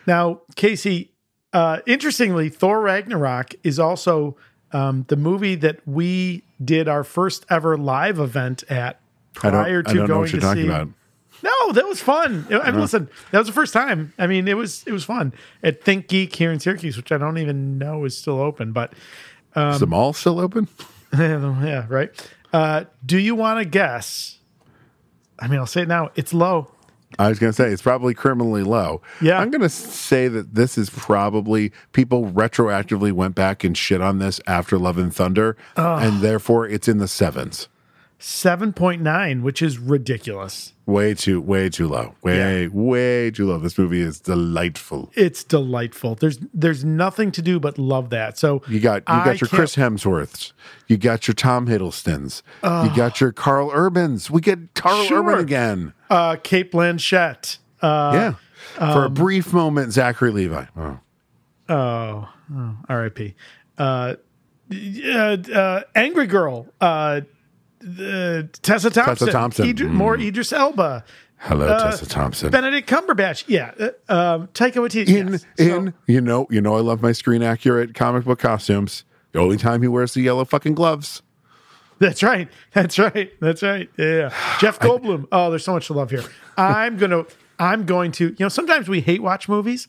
Now, 0.07 0.41
Casey, 0.57 1.13
uh, 1.53 1.79
interestingly, 1.87 2.49
Thor 2.49 2.81
Ragnarok 2.81 3.55
is 3.63 3.79
also 3.79 4.37
um, 4.73 5.05
the 5.09 5.17
movie 5.17 5.55
that 5.57 5.87
we 5.87 6.43
did 6.65 6.89
our 6.89 7.05
first 7.05 7.47
ever 7.51 7.77
live 7.77 8.19
event 8.19 8.65
at 8.69 9.00
prior 9.35 9.81
I 9.81 9.83
to 9.83 9.83
don't 9.83 9.97
know 9.97 10.07
going 10.07 10.21
what 10.21 10.33
you're 10.33 10.41
to 10.41 10.47
talking 10.47 10.63
see. 10.63 10.69
about. 10.69 10.89
No, 11.43 11.73
that 11.73 11.87
was 11.87 12.01
fun. 12.03 12.47
I 12.51 12.71
mean, 12.71 12.81
listen, 12.81 13.09
that 13.31 13.39
was 13.39 13.47
the 13.47 13.53
first 13.53 13.73
time. 13.73 14.13
I 14.19 14.27
mean, 14.27 14.47
it 14.47 14.57
was 14.57 14.85
it 14.87 14.93
was 14.93 15.05
fun 15.05 15.33
at 15.63 15.83
Think 15.83 16.09
Geek 16.09 16.35
here 16.37 16.53
in 16.53 16.61
Syracuse, 16.61 16.97
which 16.97 17.11
I 17.13 17.19
don't 17.19 17.39
even 17.39 17.79
know 17.79 18.05
is 18.05 18.17
still 18.17 18.41
open. 18.41 18.73
But 18.73 18.93
um, 19.55 19.71
Is 19.71 19.81
the 19.81 19.87
mall 19.87 20.13
still 20.13 20.39
open? 20.39 20.69
yeah, 21.15 21.87
right. 21.89 22.11
Uh, 22.53 22.85
do 23.05 23.19
you 23.19 23.35
want 23.35 23.59
to 23.59 23.65
guess? 23.65 24.39
I 25.39 25.49
mean, 25.49 25.59
I'll 25.59 25.67
say 25.67 25.83
it 25.83 25.89
now. 25.89 26.11
It's 26.15 26.35
low. 26.35 26.71
I 27.19 27.29
was 27.29 27.39
going 27.39 27.51
to 27.53 27.57
say 27.57 27.71
it's 27.71 27.83
probably 27.83 28.15
criminally 28.15 28.63
low. 28.63 29.03
Yeah. 29.21 29.41
I'm 29.41 29.51
going 29.51 29.63
to 29.63 29.69
say 29.69 30.29
that 30.29 30.55
this 30.55 30.79
is 30.79 30.91
probably 30.91 31.73
people 31.93 32.27
retroactively 32.27 33.11
went 33.13 33.35
back 33.35 33.65
and 33.65 33.77
shit 33.77 34.01
on 34.01 34.19
this 34.19 34.41
after 34.47 34.79
Love 34.79 34.97
and 34.97 35.15
Thunder, 35.15 35.57
and 35.77 36.21
therefore 36.21 36.69
it's 36.69 36.87
in 36.87 36.99
the 36.99 37.09
sevens. 37.09 37.69
Seven 38.23 38.75
point 38.75 39.01
nine, 39.01 39.43
which 39.43 39.63
is 39.63 39.79
ridiculous. 39.79 40.75
Way 40.85 41.15
too, 41.15 41.41
way 41.41 41.71
too 41.71 41.89
low. 41.89 42.15
Way, 42.23 42.69
way 42.69 43.31
too 43.31 43.47
low. 43.47 43.57
This 43.59 43.79
movie 43.79 44.03
is 44.03 44.21
delightful. 44.21 45.11
It's 45.15 45.43
delightful. 45.43 46.17
There's 46.17 46.39
there's 46.53 46.85
nothing 46.85 47.33
to 47.33 47.41
do 47.41 47.59
but 47.59 47.79
love 47.79 48.11
that. 48.11 48.37
So 48.37 48.63
You 48.69 48.79
got 48.79 48.97
you 49.09 49.15
I 49.15 49.25
got 49.25 49.41
your 49.41 49.49
can't- 49.49 49.59
Chris 49.59 49.77
Hemsworths. 49.77 50.53
You 50.87 50.99
got 50.99 51.29
your 51.29 51.35
Tom 51.35 51.67
Hiddlestons. 51.67 52.43
Ugh. 52.63 52.91
You 52.91 52.95
got 52.97 53.23
your 53.23 53.33
Carl 53.33 53.71
Urbans. 53.71 54.31
We 54.31 54.43
get 54.43 54.75
Carl 54.75 55.05
Sure. 55.05 55.23
Urban 55.23 55.39
again. 55.41 55.95
Uh, 56.11 56.37
Cate 56.43 56.71
Blanchett. 56.73 57.57
Uh, 57.81 58.11
yeah. 58.15 58.35
For 58.75 59.05
a 59.05 59.07
um, 59.07 59.15
brief 59.15 59.55
moment, 59.55 59.93
Zachary 59.95 60.31
Levi. 60.31 60.67
Oh. 60.77 60.99
Oh, 61.71 62.29
oh 62.53 62.77
R.I.P. 62.89 63.35
Uh, 63.79 64.17
uh, 64.73 65.15
uh, 65.15 65.83
Angry 65.95 66.27
Girl. 66.27 66.67
Uh, 66.81 67.23
uh, 67.83 68.43
Tessa 68.63 68.91
Thompson. 68.91 69.29
Thompson. 69.29 69.67
Idri- 69.67 69.87
Mm. 69.89 69.93
More 69.93 70.17
Idris 70.19 70.53
Elba. 70.53 71.05
Hello, 71.39 71.67
Uh, 71.69 71.91
Tessa 71.91 72.07
Thompson. 72.07 72.51
Benedict 72.51 72.89
Cumberbatch. 72.89 73.45
Yeah. 73.47 73.73
Uh, 74.09 74.13
um, 74.13 74.49
Taika 74.49 74.75
Waititi. 74.75 75.09
in 75.09 75.33
yes. 75.33 75.45
in 75.59 75.95
you 76.07 76.21
know 76.21 76.47
you 76.51 76.61
know 76.61 76.77
I 76.77 76.81
love 76.81 77.01
my 77.03 77.13
screen 77.13 77.43
accurate 77.43 77.95
comic 77.95 78.25
book 78.25 78.39
costumes. 78.39 79.05
The 79.33 79.39
only 79.39 79.57
time 79.57 79.81
he 79.83 79.89
wears 79.89 80.13
the 80.15 80.21
yellow 80.23 80.45
fucking 80.45 80.75
gloves. 80.75 81.23
That's 81.99 82.23
right. 82.23 82.49
That's 82.73 82.99
right. 82.99 83.31
That's 83.41 83.63
right. 83.63 83.89
Yeah. 83.99 84.33
Jeff 84.59 84.79
Goldblum. 84.81 85.29
oh, 85.33 85.51
there's 85.51 85.65
so 85.65 85.73
much 85.73 85.87
to 85.87 85.93
love 85.95 86.11
here. 86.11 86.25
I'm 86.57 86.97
gonna. 86.97 87.25
I'm 87.59 87.85
going 87.87 88.13
to. 88.13 88.29
You 88.29 88.37
know, 88.41 88.49
sometimes 88.49 88.89
we 88.89 89.01
hate 89.01 89.23
watch 89.23 89.49
movies. 89.49 89.87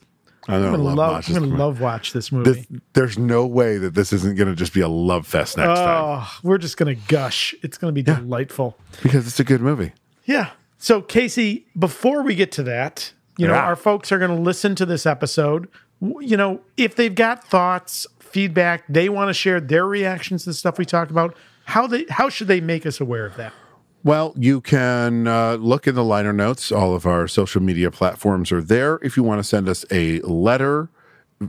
I 0.48 0.58
know. 0.58 0.66
I'm 0.66 0.72
gonna 0.72 0.84
love 0.84 0.96
love. 0.96 1.12
watch 1.14 1.28
I'm 1.28 1.34
this 1.34 1.40
gonna 1.40 1.52
movie. 1.52 1.60
love 1.60 1.82
watch 1.82 2.14
this 2.14 2.32
movie. 2.32 2.52
This, 2.52 2.82
there's 2.94 3.18
no 3.18 3.46
way 3.46 3.78
that 3.78 3.94
this 3.94 4.12
isn't 4.12 4.36
going 4.36 4.48
to 4.48 4.56
just 4.56 4.74
be 4.74 4.82
a 4.82 4.88
love 4.88 5.28
fest 5.28 5.58
next 5.58 5.80
ah, 5.80 5.86
time 5.86 6.28
oh, 6.28 6.40
we're 6.44 6.58
just 6.58 6.78
gonna 6.78 6.96
gush. 6.96 7.54
It's 7.62 7.78
gonna 7.78 7.94
be 7.94 8.02
delightful. 8.04 8.78
because 9.04 9.28
it's 9.28 9.40
a 9.40 9.44
good 9.44 9.62
movie. 9.62 9.94
Yeah. 10.26 10.52
So, 10.78 11.02
Casey, 11.02 11.68
before 11.78 12.24
we 12.24 12.34
get 12.34 12.52
to 12.54 12.64
that, 12.64 13.14
you 13.38 13.48
know, 13.48 13.54
our 13.54 13.76
folks 13.76 14.12
are 14.12 14.18
going 14.20 14.36
to 14.36 14.42
listen 14.42 14.76
to 14.76 14.86
this 14.86 15.06
episode. 15.06 15.68
You 16.00 16.38
know, 16.38 16.62
if 16.78 16.96
they've 16.96 17.14
got 17.14 17.44
thoughts, 17.44 18.08
feedback, 18.20 18.84
they 18.88 19.10
want 19.10 19.30
to 19.30 19.34
share 19.34 19.60
their 19.60 19.86
reactions 19.86 20.44
to 20.44 20.50
the 20.50 20.54
stuff 20.54 20.78
we 20.78 20.86
talked 20.86 21.12
about. 21.12 21.36
How 21.66 21.88
they 21.88 22.06
how 22.10 22.30
should 22.30 22.48
they 22.48 22.62
make 22.62 22.86
us 22.86 23.00
aware 23.00 23.26
of 23.26 23.36
that? 23.38 23.54
Well, 24.03 24.34
you 24.36 24.61
can 24.61 25.28
uh, 25.28 25.56
look 25.56 25.86
in 25.86 25.94
the 25.94 26.03
liner 26.03 26.34
notes. 26.34 26.72
All 26.72 26.95
of 26.95 27.06
our 27.06 27.28
social 27.28 27.61
media 27.61 27.91
platforms 27.91 28.52
are 28.52 28.61
there. 28.61 28.99
If 29.03 29.15
you 29.15 29.22
want 29.22 29.40
to 29.40 29.44
send 29.44 29.69
us 29.69 29.86
a 29.91 30.19
letter 30.22 30.90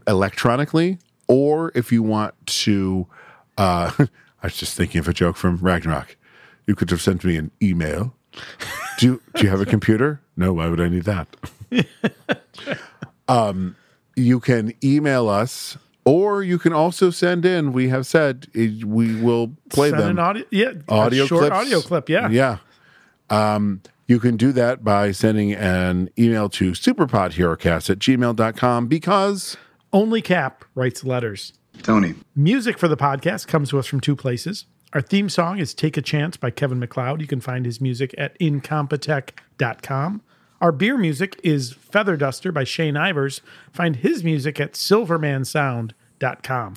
electronically, 0.06 0.98
or 1.28 1.72
if 1.74 1.90
you 1.90 2.02
want 2.02 2.34
to, 2.46 3.06
uh, 3.56 3.90
I 3.98 4.06
was 4.42 4.56
just 4.56 4.76
thinking 4.76 4.98
of 4.98 5.08
a 5.08 5.14
joke 5.14 5.36
from 5.36 5.56
Ragnarok. 5.56 6.16
You 6.66 6.74
could 6.74 6.90
have 6.90 7.00
sent 7.00 7.24
me 7.24 7.36
an 7.36 7.50
email. 7.62 8.14
Do 8.98 9.06
you, 9.06 9.22
do 9.34 9.44
you 9.44 9.50
have 9.50 9.60
a 9.60 9.66
computer? 9.66 10.20
No, 10.36 10.52
why 10.52 10.68
would 10.68 10.80
I 10.80 10.88
need 10.88 11.04
that? 11.04 11.28
um, 13.28 13.76
you 14.14 14.40
can 14.40 14.74
email 14.84 15.28
us, 15.28 15.78
or 16.04 16.42
you 16.42 16.58
can 16.58 16.72
also 16.72 17.10
send 17.10 17.44
in. 17.44 17.72
We 17.72 17.88
have 17.88 18.06
said 18.06 18.46
eh, 18.54 18.70
we 18.84 19.20
will 19.20 19.52
play 19.70 19.90
Send 19.90 20.02
them. 20.02 20.10
an 20.10 20.18
audio, 20.18 20.44
yeah, 20.50 20.72
a 20.88 20.92
audio 20.92 21.26
short 21.26 21.40
clips. 21.42 21.56
audio 21.56 21.80
clip, 21.80 22.08
yeah. 22.08 22.28
Yeah. 22.28 22.58
Um, 23.30 23.80
you 24.08 24.18
can 24.20 24.36
do 24.36 24.52
that 24.52 24.84
by 24.84 25.12
sending 25.12 25.52
an 25.54 26.10
email 26.18 26.48
to 26.50 26.72
superpodherocast 26.72 27.88
at 27.88 27.98
gmail.com 27.98 28.86
because 28.88 29.56
Only 29.92 30.20
Cap 30.20 30.64
writes 30.74 31.04
letters. 31.04 31.52
Tony. 31.82 32.14
Music 32.36 32.78
for 32.78 32.88
the 32.88 32.96
podcast 32.96 33.46
comes 33.46 33.70
to 33.70 33.78
us 33.78 33.86
from 33.86 34.00
two 34.00 34.14
places. 34.16 34.66
Our 34.92 35.00
theme 35.00 35.30
song 35.30 35.58
is 35.58 35.72
Take 35.72 35.96
a 35.96 36.02
Chance 36.02 36.36
by 36.36 36.50
Kevin 36.50 36.78
MacLeod. 36.78 37.22
You 37.22 37.26
can 37.26 37.40
find 37.40 37.64
his 37.64 37.80
music 37.80 38.14
at 38.18 38.38
incompetech.com. 38.38 40.22
Our 40.62 40.72
beer 40.72 40.96
music 40.96 41.38
is 41.42 41.72
Feather 41.72 42.16
Duster 42.16 42.52
by 42.52 42.62
Shane 42.62 42.94
Ivers. 42.94 43.40
Find 43.72 43.96
his 43.96 44.22
music 44.22 44.60
at 44.60 44.74
silvermansound.com. 44.74 46.74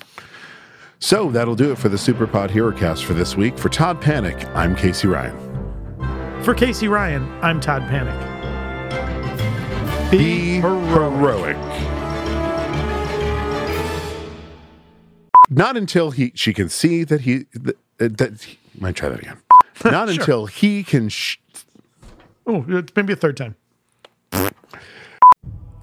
So 0.98 1.30
that'll 1.30 1.56
do 1.56 1.72
it 1.72 1.78
for 1.78 1.88
the 1.90 1.98
Superpod 1.98 2.50
HeroCast 2.50 3.04
for 3.04 3.14
this 3.14 3.38
week. 3.38 3.60
For 3.60 3.70
Todd 3.70 4.02
Panek, 4.02 4.44
I'm 4.56 4.76
Casey 4.76 5.08
Ryan. 5.08 5.38
For 6.44 6.56
Casey 6.56 6.88
Ryan, 6.88 7.32
I'm 7.44 7.60
Todd 7.60 7.84
Panek. 7.84 8.34
Be 10.10 10.56
heroic. 10.62 11.56
Not 15.52 15.78
until 15.78 16.10
he 16.10 16.32
she 16.34 16.56
can 16.56 16.70
see 16.70 17.04
that 17.04 17.22
he 17.22 17.46
that, 17.54 17.76
uh, 18.00 18.08
that 18.18 18.42
he, 18.42 18.58
might 18.80 18.96
try 18.96 19.10
that 19.10 19.20
again. 19.20 19.38
Not 19.86 20.10
Sure. 20.10 20.20
until 20.20 20.46
he 20.48 20.84
can. 20.84 21.10
Sh- 21.10 21.38
Oh, 22.48 22.64
it's 22.68 22.96
maybe 22.96 23.12
a 23.12 23.16
third 23.16 23.36
time. 23.38 23.56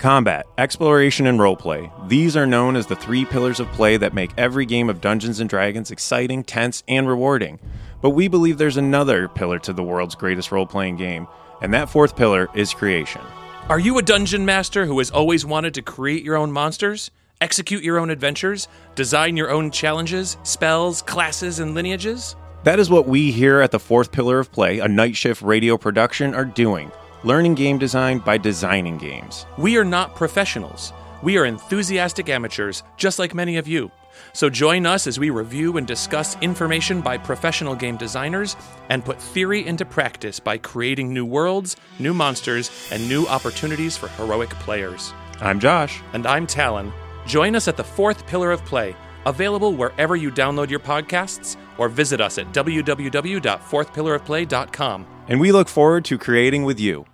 Combat, 0.03 0.47
exploration, 0.59 1.29
and 1.29 1.39
roleplay. 1.39 1.89
These 2.09 2.37
are 2.37 2.45
known 2.45 2.75
as 2.75 2.89
the 2.89 2.97
three 2.97 3.25
pillars 3.25 3.61
of 3.61 3.69
play 3.69 3.97
that 3.99 4.13
make 4.13 4.33
every 4.37 4.67
game 4.67 4.91
of 4.91 5.01
Dungeons 5.01 5.39
and 5.39 5.49
Dragons 5.49 5.93
exciting, 5.93 6.43
tense, 6.43 6.83
and 6.89 7.07
rewarding. 7.07 7.61
But 8.01 8.11
we 8.11 8.27
believe 8.27 8.59
there's 8.59 8.77
another 8.77 9.29
pillar 9.29 9.61
to 9.61 9.73
the 9.73 9.85
world's 9.85 10.17
greatest 10.17 10.51
role 10.51 10.67
playing 10.67 10.97
game, 10.97 11.29
and 11.61 11.73
that 11.73 11.89
fourth 11.89 12.17
pillar 12.17 12.49
is 12.53 12.75
creation. 12.75 13.21
Are 13.69 13.79
you 13.79 13.97
a 13.97 14.03
dungeon 14.03 14.45
master 14.45 14.87
who 14.87 14.99
has 14.99 15.13
always 15.13 15.47
wanted 15.47 15.73
to 15.75 15.83
create 15.83 16.25
your 16.25 16.35
own 16.35 16.51
monsters, 16.51 17.13
execute 17.41 17.85
your 17.85 18.01
own 18.01 18.11
adventures, 18.11 18.67
design 18.97 19.37
your 19.37 19.51
own 19.51 19.71
challenges, 19.71 20.37
spells, 20.43 21.01
classes, 21.03 21.61
and 21.61 21.77
lineages? 21.77 22.35
That 22.65 22.81
is 22.81 22.91
what 22.91 23.07
we 23.07 23.31
here 23.31 23.61
at 23.61 23.71
the 23.71 23.79
fourth 23.79 24.11
pillar 24.11 24.41
of 24.41 24.51
play, 24.51 24.81
a 24.81 24.89
night 24.89 25.17
shift 25.17 25.43
radio 25.43 25.79
production, 25.79 26.35
are 26.35 26.45
doing 26.45 26.91
learning 27.25 27.55
game 27.55 27.79
design 27.79 28.19
by 28.19 28.37
designing 28.37 28.99
games. 28.99 29.47
We 29.57 29.77
are 29.77 29.85
not 29.85 30.17
professionals. 30.17 30.93
We 31.23 31.39
are 31.39 31.45
enthusiastic 31.45 32.29
amateurs, 32.29 32.83
just 32.97 33.19
like 33.19 33.35
many 33.35 33.57
of 33.57 33.67
you. 33.69 33.91
So 34.33 34.49
join 34.51 34.87
us 34.87 35.07
as 35.07 35.21
we 35.21 35.31
review 35.31 35.77
and 35.77 35.87
discuss 35.87 36.37
information 36.41 37.01
by 37.01 37.19
professional 37.19 37.77
game 37.77 37.97
designers 37.97 38.57
and 38.89 39.05
put 39.05 39.21
theory 39.21 39.67
into 39.67 39.85
practice 39.85 40.41
by 40.41 40.57
creating 40.59 41.13
new 41.13 41.25
worlds, 41.25 41.77
new 41.99 42.15
monsters, 42.15 42.71
and 42.91 43.09
new 43.09 43.27
opportunities 43.27 43.97
for 43.97 44.09
heroic 44.09 44.51
players. 44.51 45.15
I'm 45.41 45.61
Josh. 45.61 46.03
And 46.13 46.27
I'm 46.27 46.45
Talon. 46.47 46.93
Join 47.27 47.55
us 47.55 47.69
at 47.69 47.77
the 47.77 47.85
fourth 47.85 48.27
pillar 48.27 48.51
of 48.51 48.65
play, 48.65 48.97
available 49.27 49.75
wherever 49.75 50.17
you 50.17 50.33
download 50.33 50.71
your 50.71 50.81
podcasts, 50.81 51.57
or 51.79 51.89
visit 51.89 52.21
us 52.21 52.39
at 52.39 52.53
www.fourthpillarofplay.com. 52.53 55.07
And 55.29 55.41
we 55.41 55.53
look 55.53 55.69
forward 55.69 56.05
to 56.07 56.19
creating 56.19 56.65
with 56.65 56.81
you. 56.81 57.07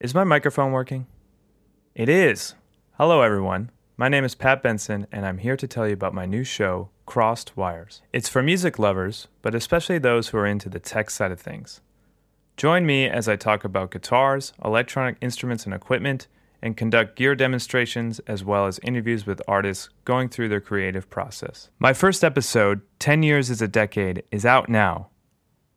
Is 0.00 0.14
my 0.14 0.24
microphone 0.24 0.72
working? 0.72 1.06
It 1.94 2.08
is. 2.08 2.56
Hello, 2.98 3.22
everyone. 3.22 3.70
My 3.96 4.08
name 4.08 4.24
is 4.24 4.34
Pat 4.34 4.60
Benson, 4.60 5.06
and 5.12 5.24
I'm 5.24 5.38
here 5.38 5.56
to 5.56 5.68
tell 5.68 5.86
you 5.86 5.94
about 5.94 6.12
my 6.12 6.26
new 6.26 6.42
show, 6.42 6.90
Crossed 7.06 7.56
Wires. 7.56 8.02
It's 8.12 8.28
for 8.28 8.42
music 8.42 8.78
lovers, 8.78 9.28
but 9.40 9.54
especially 9.54 9.98
those 9.98 10.28
who 10.28 10.38
are 10.38 10.46
into 10.46 10.68
the 10.68 10.80
tech 10.80 11.10
side 11.10 11.30
of 11.30 11.40
things. 11.40 11.80
Join 12.56 12.84
me 12.84 13.08
as 13.08 13.28
I 13.28 13.36
talk 13.36 13.62
about 13.62 13.92
guitars, 13.92 14.52
electronic 14.64 15.16
instruments 15.20 15.64
and 15.64 15.72
equipment, 15.72 16.26
and 16.60 16.76
conduct 16.76 17.16
gear 17.16 17.36
demonstrations 17.36 18.18
as 18.26 18.42
well 18.42 18.66
as 18.66 18.80
interviews 18.82 19.26
with 19.26 19.40
artists 19.46 19.90
going 20.04 20.28
through 20.28 20.48
their 20.48 20.60
creative 20.60 21.08
process. 21.08 21.70
My 21.78 21.92
first 21.92 22.24
episode, 22.24 22.82
10 22.98 23.22
Years 23.22 23.48
is 23.48 23.62
a 23.62 23.68
Decade, 23.68 24.24
is 24.32 24.44
out 24.44 24.68
now. 24.68 25.08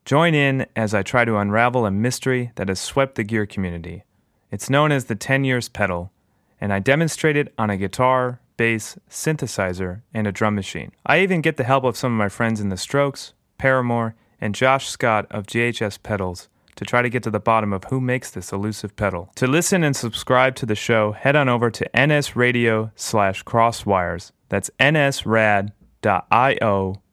Join 0.08 0.34
in 0.34 0.66
as 0.74 0.94
I 0.94 1.04
try 1.04 1.26
to 1.26 1.36
unravel 1.36 1.86
a 1.86 1.92
mystery 1.92 2.54
that 2.56 2.70
has 2.70 2.80
swept 2.80 3.16
the 3.16 3.26
gear 3.26 3.46
community. 3.46 4.06
It's 4.50 4.70
known 4.70 4.94
as 4.94 5.04
the 5.04 5.16
10 5.16 5.44
Years 5.44 5.68
Pedal, 5.68 6.14
and 6.62 6.72
I 6.72 6.80
demonstrate 6.80 7.36
it 7.36 7.54
on 7.58 7.70
a 7.70 7.76
guitar, 7.76 8.40
bass, 8.56 8.98
synthesizer, 9.10 10.04
and 10.14 10.26
a 10.26 10.32
drum 10.32 10.56
machine. 10.56 10.94
I 11.06 11.20
even 11.20 11.42
get 11.42 11.58
the 11.58 11.66
help 11.66 11.84
of 11.84 11.98
some 11.98 12.14
of 12.14 12.18
my 12.18 12.30
friends 12.30 12.62
in 12.62 12.70
The 12.70 12.78
Strokes, 12.78 13.34
Paramore, 13.58 14.16
and 14.40 14.56
Josh 14.56 14.88
Scott 14.88 15.28
of 15.30 15.46
JHS 15.46 16.02
Pedals 16.02 16.48
to 16.78 16.86
try 16.86 17.02
to 17.02 17.10
get 17.10 17.24
to 17.24 17.30
the 17.30 17.42
bottom 17.42 17.74
of 17.74 17.84
who 17.90 18.00
makes 18.00 18.32
this 18.32 18.54
elusive 18.54 18.96
pedal. 18.96 19.30
To 19.36 19.46
listen 19.46 19.84
and 19.84 19.94
subscribe 19.94 20.56
to 20.56 20.66
the 20.66 20.74
show, 20.74 21.12
head 21.12 21.36
on 21.36 21.50
over 21.50 21.70
to 21.72 21.90
nsradio 21.94 22.92
slash 22.96 23.44
crosswires. 23.44 24.32
That's 24.48 24.70
nsrad.io 24.80 25.72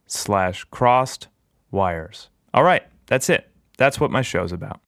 slash 0.07 0.65
crossed 0.71 1.27
wires. 1.73 2.29
All 2.55 2.63
right, 2.63 2.85
that's 3.07 3.29
it. 3.29 3.51
That's 3.77 3.99
what 3.99 4.13
my 4.13 4.23
show's 4.23 4.53
about. 4.53 4.81